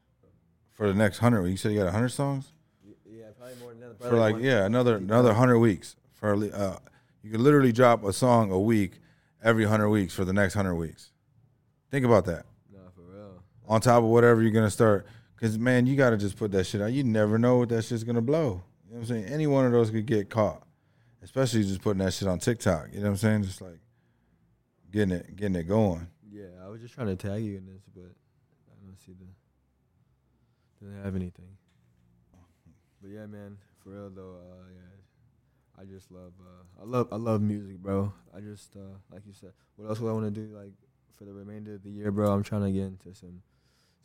for 0.72 0.88
the 0.88 0.94
next 0.94 1.22
100 1.22 1.42
weeks. 1.44 1.52
you 1.52 1.58
said 1.58 1.72
you 1.74 1.78
got 1.80 1.86
100 1.86 2.08
songs 2.10 2.54
yeah, 3.06 3.26
probably 3.38 3.56
more 3.62 3.72
than 3.74 3.82
that. 3.82 4.00
for 4.10 4.16
like 4.18 4.38
yeah 4.40 4.66
another 4.66 4.96
another 4.96 5.30
100 5.30 5.60
weeks 5.60 5.98
for 6.14 6.34
uh, 6.36 6.78
you 7.22 7.32
can 7.32 7.44
literally 7.44 7.72
drop 7.74 8.04
a 8.06 8.14
song 8.14 8.50
a 8.52 8.60
week 8.60 8.94
every 9.44 9.66
100 9.66 9.90
weeks 9.90 10.14
for 10.14 10.24
the 10.24 10.34
next 10.34 10.56
100 10.56 10.74
weeks 10.76 11.12
think 11.92 12.06
about 12.06 12.24
that 12.26 12.46
Nah, 12.74 12.80
for 12.96 13.02
real. 13.02 13.44
on 13.68 13.82
top 13.82 13.98
of 14.04 14.10
whatever 14.10 14.42
you're 14.42 14.52
gonna 14.52 14.72
start 14.72 15.06
because 15.40 15.58
man 15.58 15.86
you 15.86 15.96
gotta 15.96 16.18
just 16.18 16.38
put 16.38 16.52
that 16.52 16.66
shit 16.66 16.82
out 16.82 16.92
you 16.92 17.04
never 17.04 17.38
know 17.40 17.58
what 17.58 17.70
that 17.70 17.84
shit's 17.84 18.04
gonna 18.04 18.22
blow 18.22 18.62
you 18.86 18.94
know 18.94 19.00
what 19.00 19.00
i'm 19.00 19.06
saying 19.06 19.26
any 19.26 19.48
one 19.48 19.66
of 19.66 19.72
those 19.72 19.90
could 19.90 20.06
get 20.06 20.30
caught 20.30 20.64
especially 21.22 21.64
just 21.64 21.82
putting 21.82 22.04
that 22.04 22.14
shit 22.14 22.28
on 22.28 22.40
tiktok 22.40 22.88
you 22.92 23.00
know 23.00 23.06
what 23.06 23.10
i'm 23.12 23.18
saying 23.18 23.44
just 23.44 23.62
like 23.62 23.80
getting 24.92 25.12
it 25.12 25.36
getting 25.36 25.56
it 25.56 25.64
going 25.68 26.08
Yeah, 26.32 26.48
I 26.64 26.68
was 26.68 26.82
just 26.82 26.94
trying 26.94 27.08
to 27.08 27.16
tag 27.16 27.44
you 27.44 27.58
in 27.58 27.66
this, 27.66 27.84
but 27.94 28.12
I 28.72 28.76
don't 28.86 28.98
see 29.00 29.14
the. 29.14 29.26
Doesn't 30.86 31.04
have 31.04 31.16
anything. 31.16 31.58
But 33.02 33.12
yeah, 33.12 33.26
man, 33.26 33.58
for 33.84 33.90
real 33.90 34.10
though, 34.10 34.38
uh, 34.40 34.64
yeah, 34.74 35.82
I 35.82 35.86
just 35.86 36.12
love, 36.12 36.34
uh, 36.40 36.82
I 36.82 36.86
love, 36.86 37.08
I 37.12 37.16
love 37.16 37.42
music, 37.42 37.78
bro. 37.78 38.14
I 38.36 38.40
just, 38.42 38.76
uh, 38.76 38.98
like 39.12 39.24
you 39.26 39.34
said, 39.34 39.54
what 39.76 39.88
else 39.90 40.00
would 40.00 40.10
I 40.10 40.14
want 40.14 40.34
to 40.34 40.42
do, 40.42 40.56
like, 40.56 40.74
for 41.18 41.26
the 41.26 41.34
remainder 41.34 41.76
of 41.76 41.84
the 41.84 41.90
year, 41.90 42.12
bro? 42.12 42.32
I'm 42.32 42.44
trying 42.44 42.64
to 42.64 42.72
get 42.72 42.84
into 42.84 43.14
some, 43.14 43.42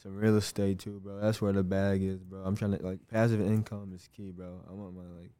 some 0.02 0.16
real 0.16 0.36
estate 0.36 0.78
too, 0.80 1.00
bro. 1.02 1.20
That's 1.20 1.40
where 1.40 1.52
the 1.52 1.62
bag 1.62 2.02
is, 2.02 2.22
bro. 2.22 2.42
I'm 2.44 2.56
trying 2.56 2.76
to 2.76 2.84
like 2.84 2.98
passive 3.08 3.40
income 3.40 3.92
is 3.94 4.08
key, 4.14 4.30
bro. 4.30 4.60
I 4.68 4.72
want 4.72 4.94
my 4.94 5.02
like 5.20 5.32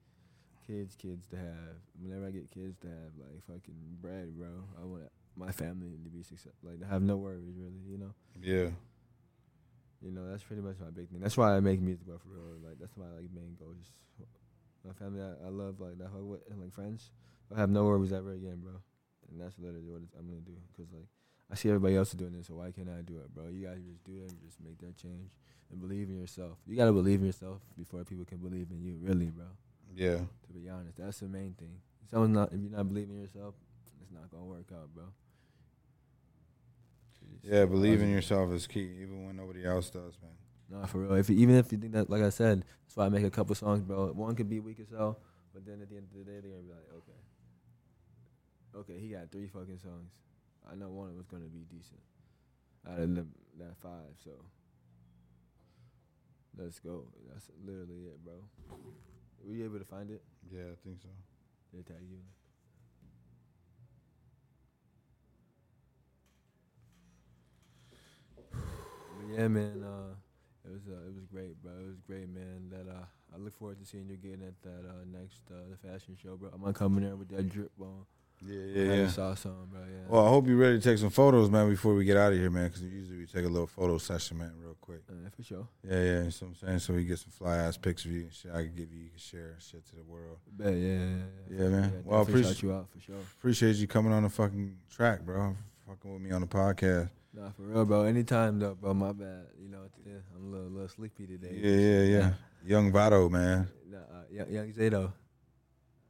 kids, 0.67 0.97
kids 0.97 1.27
to 1.29 1.37
have. 1.37 1.77
Whenever 2.01 2.27
I 2.27 2.31
get 2.31 2.51
kids 2.51 2.79
to 2.81 2.89
have 2.89 3.13
like 3.19 3.43
fucking 3.47 3.99
bread, 4.01 4.37
bro. 4.37 4.49
I 4.81 4.85
want 4.85 5.03
my 5.37 5.51
family 5.53 5.91
to 6.05 6.11
be 6.11 6.23
successful, 6.23 6.71
like 6.71 6.81
to 6.81 6.87
have 6.87 7.03
no 7.03 7.17
worries, 7.17 7.55
really. 7.57 7.83
You 7.91 7.99
know. 7.99 8.15
yeah 8.41 8.71
You 10.01 10.11
know, 10.13 10.31
that's 10.31 10.43
pretty 10.45 10.63
much 10.63 10.77
my 10.81 10.91
big 10.91 11.09
thing. 11.11 11.21
That's 11.21 11.37
why 11.37 11.57
I 11.57 11.61
make 11.61 11.81
music, 11.81 12.07
bro, 12.07 12.19
for 12.19 12.29
real. 12.29 12.59
Like, 12.63 12.79
that's 12.79 12.97
my 12.97 13.07
like 13.07 13.31
main 13.35 13.57
goal. 13.59 13.75
Just 13.79 13.93
my 14.87 14.93
family, 14.93 15.23
I, 15.23 15.47
I 15.47 15.51
love 15.51 15.81
like 15.81 15.99
that 15.99 16.09
whole 16.09 16.39
and 16.51 16.61
like 16.61 16.73
friends. 16.73 17.11
I 17.55 17.59
have 17.59 17.71
no 17.71 17.85
worries 17.85 18.13
ever 18.13 18.33
again, 18.33 18.61
bro. 18.63 18.81
And 19.31 19.41
that's 19.41 19.59
literally 19.59 19.89
what 19.89 20.03
it's, 20.03 20.13
I'm 20.19 20.27
gonna 20.29 20.41
do. 20.41 20.57
Cause 20.77 20.87
like 20.93 21.09
I 21.51 21.55
see 21.57 21.69
everybody 21.69 21.97
else 21.97 22.13
doing 22.13 22.33
this, 22.33 22.47
so 22.49 22.55
why 22.55 22.71
can't 22.71 22.89
I 22.89 23.03
do 23.03 23.19
it, 23.19 23.35
bro? 23.35 23.49
You 23.49 23.67
gotta 23.67 23.79
just 23.79 24.03
do 24.05 24.13
it 24.25 24.31
and 24.31 24.41
just 24.45 24.59
make 24.65 24.79
that 24.79 24.97
change 24.97 25.31
and 25.71 25.81
believe 25.81 26.09
in 26.09 26.19
yourself. 26.19 26.59
You 26.67 26.77
gotta 26.77 26.93
believe 26.93 27.21
in 27.21 27.27
yourself 27.27 27.61
before 27.77 28.03
people 28.05 28.25
can 28.25 28.39
believe 28.39 28.69
in 28.71 28.83
you, 28.83 28.99
really, 29.01 29.27
bro. 29.27 29.47
yeah 29.95 30.19
To 30.19 30.53
be 30.53 30.69
honest, 30.69 30.97
that's 30.99 31.21
the 31.21 31.29
main 31.29 31.55
thing. 31.59 31.81
If 32.03 32.11
someone's 32.11 32.35
not, 32.35 32.53
if 32.53 32.61
you're 32.61 32.71
not 32.77 32.89
believing 32.89 33.17
in 33.17 33.23
yourself, 33.23 33.55
it's 34.03 34.11
not 34.13 34.31
gonna 34.31 34.45
work 34.45 34.71
out, 34.73 34.89
bro. 34.95 35.05
Just 37.31 37.45
yeah 37.45 37.65
believe 37.65 38.01
in 38.03 38.11
yourself 38.11 38.53
is 38.53 38.67
key 38.67 38.91
even 39.03 39.27
when 39.27 39.37
nobody 39.37 39.65
else 39.67 39.91
does 39.91 40.15
man 40.23 40.33
Nah, 40.71 40.87
for 40.87 40.99
real. 40.99 41.13
If 41.15 41.29
you, 41.29 41.37
even 41.37 41.57
if 41.57 41.71
you 41.73 41.79
think 41.79 41.93
that, 41.93 42.09
like 42.09 42.23
I 42.23 42.31
said, 42.31 42.65
that's 42.87 42.97
why 42.97 43.05
I 43.05 43.09
make 43.11 43.25
a 43.25 43.31
couple 43.31 43.55
songs, 43.55 43.83
bro. 43.83 44.13
One 44.13 44.35
could 44.35 44.49
be 44.49 44.61
weak 44.61 44.81
as 44.81 44.89
hell, 44.89 45.19
but 45.53 45.67
then 45.67 45.81
at 45.83 45.91
the 45.91 45.97
end 45.97 46.07
of 46.11 46.19
the 46.19 46.25
day, 46.25 46.41
they're 46.41 46.51
gonna 46.51 46.63
be 46.63 46.71
like, 46.71 46.89
okay, 46.97 47.13
okay, 48.93 48.99
he 48.99 49.09
got 49.09 49.31
three 49.31 49.47
fucking 49.47 49.79
songs. 49.79 50.11
I 50.71 50.75
know 50.75 50.89
one 50.91 51.09
of 51.09 51.15
them's 51.15 51.27
gonna 51.29 51.45
be 51.53 51.65
decent 51.71 52.01
out 52.87 52.99
of 53.01 53.15
them, 53.15 53.33
that 53.59 53.77
five. 53.83 54.17
So 54.23 54.31
let's 56.57 56.79
go. 56.81 57.05
That's 57.33 57.49
literally 57.65 58.07
it, 58.07 58.25
bro. 58.25 58.35
Were 59.45 59.55
you 59.55 59.65
able 59.65 59.79
to 59.79 59.85
find 59.85 60.11
it? 60.11 60.23
yeah 60.51 60.73
i 60.73 60.77
think 60.85 60.99
so 61.03 61.09
They 61.73 61.83
tag 61.83 62.03
you. 62.11 62.19
it? 69.31 69.39
Yeah, 69.39 69.49
man. 69.49 69.85
Uh, 69.85 70.15
it 70.65 70.73
was 70.73 70.83
uh, 70.89 71.07
it 71.09 71.15
was 71.15 71.25
great, 71.33 71.61
bro. 71.63 71.73
It 71.73 71.87
was 71.87 72.01
great, 72.07 72.29
man. 72.29 72.71
That 72.71 72.91
uh, 72.91 73.05
I 73.35 73.39
look 73.39 73.57
forward 73.59 73.79
to 73.81 73.87
seeing 73.87 74.09
you 74.09 74.15
again 74.15 74.43
at 74.47 74.61
that 74.63 74.89
uh, 74.89 75.05
next 75.11 75.43
uh, 75.51 75.69
the 75.71 75.77
fashion 75.89 76.17
show, 76.23 76.37
bro. 76.37 76.51
I'm 76.55 76.61
gonna 76.61 76.73
come 76.73 76.97
in 76.99 77.05
there 77.05 77.17
with 77.17 77.29
that 77.31 77.49
drip 77.49 77.73
on. 77.81 78.05
Yeah 78.47 78.55
I 78.57 78.67
yeah 78.79 78.85
yeah 78.95 79.05
just 79.05 79.17
saw 79.17 79.35
some, 79.35 79.53
bro. 79.71 79.81
Yeah. 79.81 80.01
well 80.09 80.27
i 80.27 80.29
hope 80.29 80.47
you're 80.47 80.57
ready 80.57 80.79
to 80.79 80.83
take 80.85 80.99
some 80.99 81.11
photos 81.11 81.51
man 81.51 81.69
before 81.71 81.95
we 81.95 82.05
get 82.05 82.17
out 82.17 82.33
of 82.33 82.39
here 82.39 82.51
man 82.51 82.67
because 82.69 82.83
usually 82.83 83.19
we 83.19 83.27
take 83.27 83.45
a 83.45 83.49
little 83.49 83.67
photo 83.67 83.99
session 83.99 84.39
man 84.39 84.53
real 84.63 84.77
quick 84.81 85.01
Uh, 85.09 85.15
for 85.37 85.43
sure. 85.43 85.67
yeah 85.83 85.95
yeah 85.95 86.01
you 86.05 86.13
know 86.19 86.25
what 86.25 86.43
i'm 86.43 86.55
saying 86.55 86.79
so 86.79 86.93
we 86.95 87.05
get 87.05 87.19
some 87.19 87.31
fly 87.31 87.57
ass 87.57 87.77
pics 87.77 88.05
of 88.05 88.11
you 88.13 88.23
and 88.23 88.33
shit 88.33 88.51
i 88.53 88.63
can 88.65 88.75
give 88.75 88.93
you 88.93 89.05
you 89.05 89.11
can 89.11 89.19
share 89.19 89.57
shit 89.61 89.85
to 89.87 89.97
the 89.97 90.03
world 90.03 90.39
Bet, 90.53 90.75
yeah, 90.75 90.79
yeah, 90.89 90.99
yeah. 91.51 91.63
Yeah, 91.63 91.69
man. 91.69 92.03
Well, 92.05 92.19
I 92.19 92.23
appreciate- 92.23 92.63
you 92.63 92.73
out 92.73 92.89
for 92.91 93.01
sure. 93.01 93.17
appreciate 93.39 93.77
you 93.77 93.87
coming 93.87 94.13
on 94.13 94.23
the 94.25 94.29
fucking 94.31 94.77
track 94.91 95.21
bro 95.23 95.57
fucking 95.89 96.13
with 96.13 96.23
me 96.23 96.31
on 96.33 96.41
the 96.43 96.47
podcast 96.47 97.11
Nah, 97.37 97.51
for 97.51 97.63
real, 97.63 97.85
bro. 97.85 98.03
Anytime 98.05 98.61
though, 98.61 98.77
bro. 98.77 98.95
My 98.95 99.11
bad. 99.11 99.47
You 99.61 99.69
know, 99.69 99.79
I'm 100.37 100.47
a 100.47 100.57
little, 100.57 100.71
little 100.71 100.89
sleepy 100.89 101.27
today. 101.27 101.51
yeah 101.61 101.77
yeah 101.77 102.19
yeah 102.19 102.33
young 102.65 102.93
Vado, 102.93 103.29
man 103.29 103.67
Nah, 103.91 103.99
uh, 103.99 104.23
young, 104.31 104.49
young 104.51 104.73
Zato. 104.73 105.13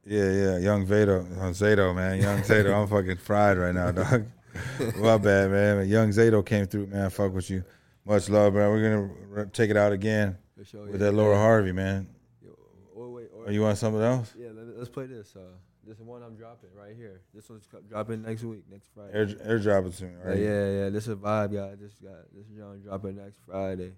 Yeah, 0.05 0.31
yeah, 0.31 0.57
young 0.59 0.85
Vado, 0.85 1.21
uh, 1.21 1.51
Zato, 1.51 1.93
man, 1.95 2.21
young 2.21 2.41
Zato. 2.41 2.73
I'm 2.73 2.87
fucking 2.87 3.17
fried 3.17 3.57
right 3.57 3.73
now, 3.73 3.91
dog. 3.91 4.25
My 4.97 5.17
bad, 5.17 5.49
man. 5.51 5.87
Young 5.89 6.09
Zato 6.09 6.45
came 6.45 6.65
through, 6.67 6.87
man. 6.87 7.09
Fuck 7.09 7.33
with 7.33 7.49
you. 7.49 7.63
Much 8.05 8.29
love, 8.29 8.53
bro. 8.53 8.69
We're 8.71 9.09
gonna 9.33 9.45
take 9.47 9.71
it 9.71 9.77
out 9.77 9.91
again 9.91 10.37
For 10.57 10.63
sure. 10.63 10.81
with 10.83 10.91
yeah, 10.93 10.97
that 11.09 11.13
yeah. 11.13 11.17
Laura 11.21 11.37
Harvey, 11.37 11.71
man. 11.71 12.07
Yo, 12.43 12.51
Or 12.93 13.09
wait, 13.13 13.29
or 13.35 13.45
Or 13.45 13.51
you 13.51 13.61
want 13.61 13.77
something 13.79 14.01
else? 14.01 14.31
yeah, 14.37 14.49
let, 14.53 14.77
us 14.79 14.89
play 14.89 15.07
this. 15.07 15.35
Uh, 15.35 15.39
this 15.87 15.99
one 15.99 16.21
I'm 16.23 16.35
dropping 16.35 16.69
right 16.75 16.95
here. 16.95 17.21
This 17.33 17.49
one's 17.49 17.67
dropping 17.89 18.21
next 18.21 18.43
week, 18.43 18.63
next 18.71 18.89
Friday. 18.93 19.11
Air, 19.13 19.25
airdrop 19.25 19.87
it 19.87 19.93
soon, 19.95 20.15
Yeah, 20.23 20.29
right? 20.29 20.39
yeah, 20.39 20.69
yeah. 20.83 20.89
This 20.89 21.03
is 21.07 21.13
a 21.13 21.15
vibe, 21.15 21.53
guys. 21.53 21.77
This 21.79 21.93
got 21.93 22.31
this 22.31 22.45
is 22.45 22.57
John 22.57 22.79
dropping 22.83 23.15
next 23.17 23.39
Friday. 23.47 23.93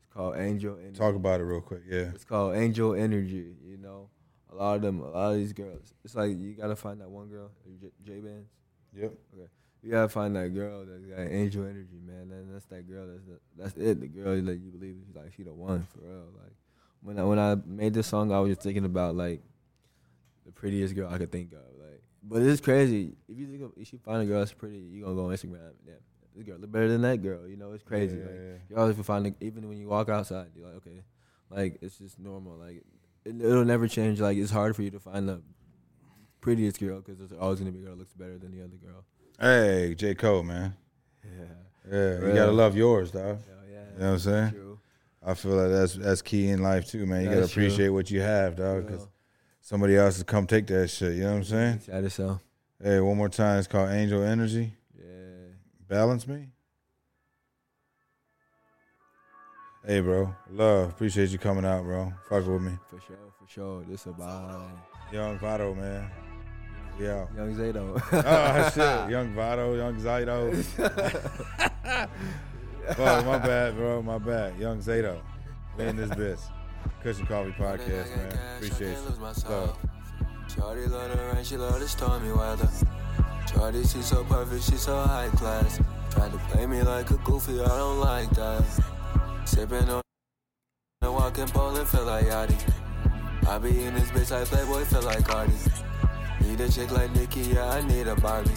It's 0.00 0.12
called 0.12 0.36
Angel 0.36 0.76
Energy. 0.76 0.98
Talk 0.98 1.14
about 1.14 1.40
it 1.40 1.44
real 1.44 1.60
quick. 1.60 1.82
Yeah. 1.88 2.10
It's 2.14 2.24
called 2.24 2.56
Angel 2.56 2.94
Energy. 2.94 3.54
You 3.64 3.76
know, 3.78 4.08
a 4.52 4.54
lot 4.54 4.76
of 4.76 4.82
them, 4.82 5.00
a 5.00 5.10
lot 5.10 5.32
of 5.32 5.38
these 5.38 5.52
girls. 5.52 5.94
It's 6.04 6.14
like 6.14 6.38
you 6.38 6.54
gotta 6.54 6.76
find 6.76 7.00
that 7.00 7.10
one 7.10 7.28
girl, 7.28 7.50
J 8.04 8.20
Bands. 8.20 8.48
Yep. 8.94 9.12
Okay. 9.34 9.48
You 9.82 9.90
gotta 9.90 10.08
find 10.08 10.36
that 10.36 10.54
girl 10.54 10.84
that's 10.86 11.04
got 11.04 11.32
angel 11.32 11.64
energy, 11.64 12.00
man. 12.04 12.30
And 12.30 12.54
that's 12.54 12.66
that 12.66 12.88
girl. 12.88 13.06
That's 13.06 13.24
the, 13.24 13.38
that's 13.56 13.76
it. 13.76 14.00
The 14.00 14.06
girl 14.06 14.40
that 14.40 14.58
you 14.58 14.70
believe 14.70 14.96
is 15.08 15.14
like 15.14 15.32
she 15.36 15.42
the 15.42 15.52
one 15.52 15.86
for 15.92 16.00
real. 16.06 16.26
Like 16.40 16.52
when 17.00 17.18
I 17.18 17.24
when 17.24 17.38
I 17.38 17.56
made 17.66 17.94
this 17.94 18.06
song, 18.06 18.32
I 18.32 18.38
was 18.40 18.50
just 18.50 18.62
thinking 18.62 18.84
about 18.84 19.16
like 19.16 19.42
the 20.46 20.52
prettiest 20.52 20.94
girl 20.94 21.10
I 21.12 21.18
could 21.18 21.32
think 21.32 21.52
of. 21.52 21.58
Like, 21.78 22.02
but 22.22 22.42
it's 22.42 22.60
crazy. 22.60 23.14
If 23.28 23.38
you 23.38 23.46
think 23.46 23.62
of, 23.62 23.72
if 23.76 23.92
you 23.92 23.98
find 23.98 24.22
a 24.22 24.26
girl 24.26 24.38
that's 24.38 24.52
pretty, 24.52 24.78
you 24.78 25.02
gonna 25.02 25.16
go 25.16 25.26
on 25.26 25.32
Instagram. 25.32 25.72
Yeah, 25.84 25.94
this 26.34 26.44
girl 26.44 26.58
look 26.58 26.70
better 26.70 26.88
than 26.88 27.02
that 27.02 27.22
girl. 27.22 27.48
You 27.48 27.56
know, 27.56 27.72
it's 27.72 27.82
crazy. 27.82 28.18
Yeah, 28.18 28.24
like, 28.24 28.34
yeah, 28.34 28.56
you 28.70 28.76
always 28.76 28.96
find 28.98 29.34
even 29.40 29.68
when 29.68 29.78
you 29.78 29.88
walk 29.88 30.08
outside, 30.08 30.48
you're 30.54 30.66
like, 30.66 30.76
okay, 30.76 31.02
like 31.50 31.78
it's 31.82 31.98
just 31.98 32.20
normal. 32.20 32.56
Like 32.56 32.84
it'll 33.24 33.64
never 33.64 33.88
change. 33.88 34.20
Like 34.20 34.36
it's 34.36 34.50
hard 34.50 34.74
for 34.76 34.82
you 34.82 34.90
to 34.90 35.00
find 35.00 35.28
the 35.28 35.42
prettiest 36.40 36.80
girl 36.80 37.00
because 37.00 37.18
there's 37.18 37.32
always 37.32 37.58
gonna 37.60 37.72
be 37.72 37.78
a 37.80 37.82
girl 37.82 37.92
that 37.92 37.98
looks 37.98 38.14
better 38.14 38.38
than 38.38 38.52
the 38.52 38.64
other 38.64 38.76
girl. 38.76 39.04
Hey, 39.40 39.94
J. 39.94 40.14
Cole, 40.14 40.42
man. 40.42 40.74
Yeah. 41.24 41.44
Yeah, 41.90 42.26
you 42.26 42.32
gotta 42.34 42.52
love 42.52 42.76
yours, 42.76 43.10
dog. 43.10 43.38
Yeah. 43.70 43.78
You 43.94 43.98
know 43.98 44.06
what 44.06 44.12
I'm 44.12 44.18
saying? 44.18 44.50
True. 44.50 44.78
I 45.24 45.34
feel 45.34 45.52
like 45.52 45.70
that's 45.70 45.94
that's 45.94 46.22
key 46.22 46.48
in 46.48 46.62
life 46.62 46.86
too, 46.88 47.06
man. 47.06 47.22
You 47.22 47.28
That's 47.28 47.40
gotta 47.42 47.52
true. 47.52 47.64
appreciate 47.64 47.88
what 47.90 48.10
you 48.10 48.20
have, 48.20 48.56
dog, 48.56 48.86
because 48.86 49.06
somebody 49.60 49.96
else 49.96 50.16
has 50.16 50.24
come 50.24 50.46
take 50.46 50.66
that 50.68 50.88
shit. 50.88 51.14
You 51.14 51.22
know 51.22 51.30
what 51.30 51.36
I'm 51.38 51.44
saying? 51.44 51.80
Shout 51.86 52.04
us 52.04 52.20
out. 52.20 52.40
Hey, 52.82 52.98
one 53.00 53.16
more 53.16 53.28
time. 53.28 53.58
It's 53.58 53.68
called 53.68 53.90
Angel 53.90 54.22
Energy. 54.22 54.72
Yeah. 54.98 55.04
Balance 55.88 56.26
me. 56.26 56.48
Hey, 59.84 60.00
bro. 60.00 60.32
Love. 60.50 60.90
Appreciate 60.90 61.30
you 61.30 61.38
coming 61.38 61.64
out, 61.64 61.82
bro. 61.82 62.12
Fuck 62.28 62.46
with 62.46 62.62
me. 62.62 62.78
For 62.88 63.00
sure, 63.00 63.16
for 63.36 63.48
sure. 63.48 63.82
This 63.82 64.06
a 64.06 64.10
vibe. 64.10 64.70
Young 65.12 65.38
Vado, 65.40 65.74
man. 65.74 66.08
We 66.98 67.08
out. 67.08 67.28
Young 67.36 67.56
Zato. 67.56 68.00
oh 68.12 68.70
shit, 68.70 69.10
Young 69.10 69.34
Vado, 69.34 69.74
Young 69.74 69.96
Zato. 69.96 70.54
Fuck, 72.94 73.26
my 73.26 73.38
bad, 73.38 73.74
bro. 73.74 74.02
My 74.02 74.18
bad. 74.18 74.56
Young 74.56 74.78
Zato. 74.78 75.20
We 75.76 75.86
in 75.86 75.96
this 75.96 76.10
bitch. 76.10 76.40
Kush 77.02 77.18
and 77.18 77.26
Coffee 77.26 77.50
Podcast, 77.52 78.16
man. 78.16 78.38
Appreciate 78.56 78.96
you. 78.96 79.50
Love. 79.50 79.78
Shorty 80.54 80.86
love 80.86 81.10
the 81.10 81.34
rain, 81.34 81.44
she 81.44 81.56
love 81.56 81.80
the 81.80 81.88
stormy 81.88 82.30
weather. 82.30 82.68
Shorty, 83.52 83.82
she 83.84 84.02
so 84.02 84.22
perfect, 84.24 84.62
she 84.62 84.76
so 84.76 85.00
high 85.00 85.28
class. 85.30 85.80
Tried 86.10 86.30
to 86.30 86.38
play 86.38 86.66
me 86.66 86.82
like 86.82 87.10
a 87.10 87.16
goofy, 87.18 87.60
I 87.60 87.66
don't 87.66 87.98
like 88.00 88.30
that. 88.30 88.62
Sipping 89.44 89.88
on 89.88 90.02
and 91.02 91.14
walking 91.14 91.46
pole 91.48 91.76
and 91.76 91.86
feel 91.88 92.04
like 92.04 92.26
Yachty. 92.26 92.72
I 93.48 93.58
be 93.58 93.84
in 93.84 93.94
this 93.94 94.08
bitch 94.10 94.30
like 94.30 94.48
Playboi, 94.48 94.86
feel 94.86 95.02
like 95.02 95.18
Carti. 95.20 95.82
Need 96.40 96.60
a 96.60 96.68
chick 96.70 96.90
like 96.90 97.14
Nicki, 97.14 97.40
yeah, 97.40 97.68
I 97.68 97.86
need 97.86 98.06
a 98.06 98.14
Barbie. 98.16 98.50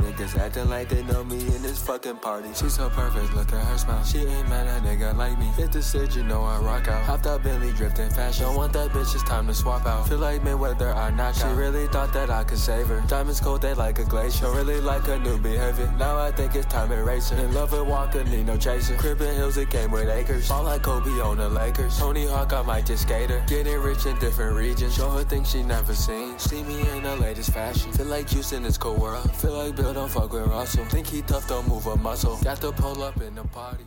Niggas 0.00 0.38
acting 0.38 0.68
like 0.68 0.88
they 0.88 1.02
know 1.04 1.22
me 1.24 1.38
in 1.54 1.62
this 1.62 1.80
fucking 1.82 2.16
party. 2.16 2.48
She 2.54 2.68
so 2.68 2.88
perfect, 2.90 3.34
look 3.34 3.52
at 3.52 3.64
her 3.64 3.78
smile. 3.78 4.04
She 4.04 4.18
ain't 4.18 4.48
mad 4.48 4.66
at 4.66 4.82
nigga 4.82 5.16
like 5.16 5.38
me. 5.38 5.46
Hit 5.56 5.72
the 5.72 5.82
stage, 5.82 6.16
you 6.16 6.24
know 6.24 6.42
I 6.42 6.58
rock 6.58 6.88
out. 6.88 7.02
Hopped 7.04 7.26
out 7.26 7.42
Bentley, 7.42 7.72
drifting 7.72 8.10
fashion. 8.10 8.44
Don't 8.44 8.56
want 8.56 8.72
that 8.72 8.90
bitch, 8.90 9.14
it's 9.14 9.22
time 9.24 9.46
to 9.46 9.54
swap 9.54 9.86
out. 9.86 10.08
Feel 10.08 10.18
like 10.18 10.42
Mayweather, 10.42 10.94
I 10.94 11.10
knock 11.10 11.36
out. 11.36 11.36
She 11.36 11.58
really 11.58 11.86
thought 11.88 12.12
that 12.12 12.30
I 12.30 12.44
could 12.44 12.58
save 12.58 12.86
her. 12.88 13.02
Diamonds 13.08 13.40
cold, 13.40 13.62
they 13.62 13.74
like 13.74 13.98
a 13.98 14.04
glacier. 14.04 14.50
Really 14.50 14.80
like 14.80 15.04
her 15.04 15.18
new 15.18 15.38
behavior. 15.38 15.92
Now 15.98 16.18
I 16.18 16.30
think 16.32 16.54
it's 16.54 16.66
time 16.66 16.88
to 16.90 16.96
race 17.02 17.30
her. 17.30 17.38
In 17.38 17.52
love 17.52 17.72
with 17.72 17.86
Walker, 17.86 18.24
need 18.24 18.46
no 18.46 18.56
chaser. 18.56 18.96
Crib 18.96 19.20
in 19.20 19.34
hills, 19.34 19.56
it 19.56 19.70
came 19.70 19.90
with 19.90 20.08
acres. 20.08 20.48
Fall 20.48 20.64
like 20.64 20.82
Kobe 20.82 21.10
on 21.20 21.36
the 21.36 21.48
Lakers. 21.48 21.98
Tony 21.98 22.26
Hawk, 22.26 22.52
I 22.52 22.62
might 22.62 22.86
just 22.86 23.02
skate 23.02 23.30
her. 23.30 23.44
Getting 23.46 23.78
rich 23.80 24.06
in 24.06 24.18
different 24.18 24.56
regions. 24.56 24.94
Show 24.94 25.10
her 25.10 25.24
things 25.24 25.50
she 25.50 25.62
never 25.62 25.94
seen. 25.94 26.38
See 26.38 26.62
me 26.62 26.80
in 26.90 27.02
the 27.02 27.16
latest 27.16 27.52
fashion. 27.52 27.92
Feel 27.92 28.06
like 28.06 28.28
Houston 28.30 28.64
is 28.64 28.78
cold 28.78 29.00
world. 29.00 29.30
Feel 29.36 29.52
like 29.52 29.76
don't 29.94 30.10
fuck 30.10 30.32
with 30.32 30.46
Russell. 30.46 30.84
Think 30.86 31.06
he 31.06 31.22
tough, 31.22 31.48
don't 31.48 31.66
move 31.68 31.86
a 31.86 31.96
muscle. 31.96 32.38
Got 32.42 32.60
to 32.60 32.72
pull 32.72 33.02
up 33.02 33.20
in 33.20 33.34
the 33.34 33.44
party. 33.44 33.84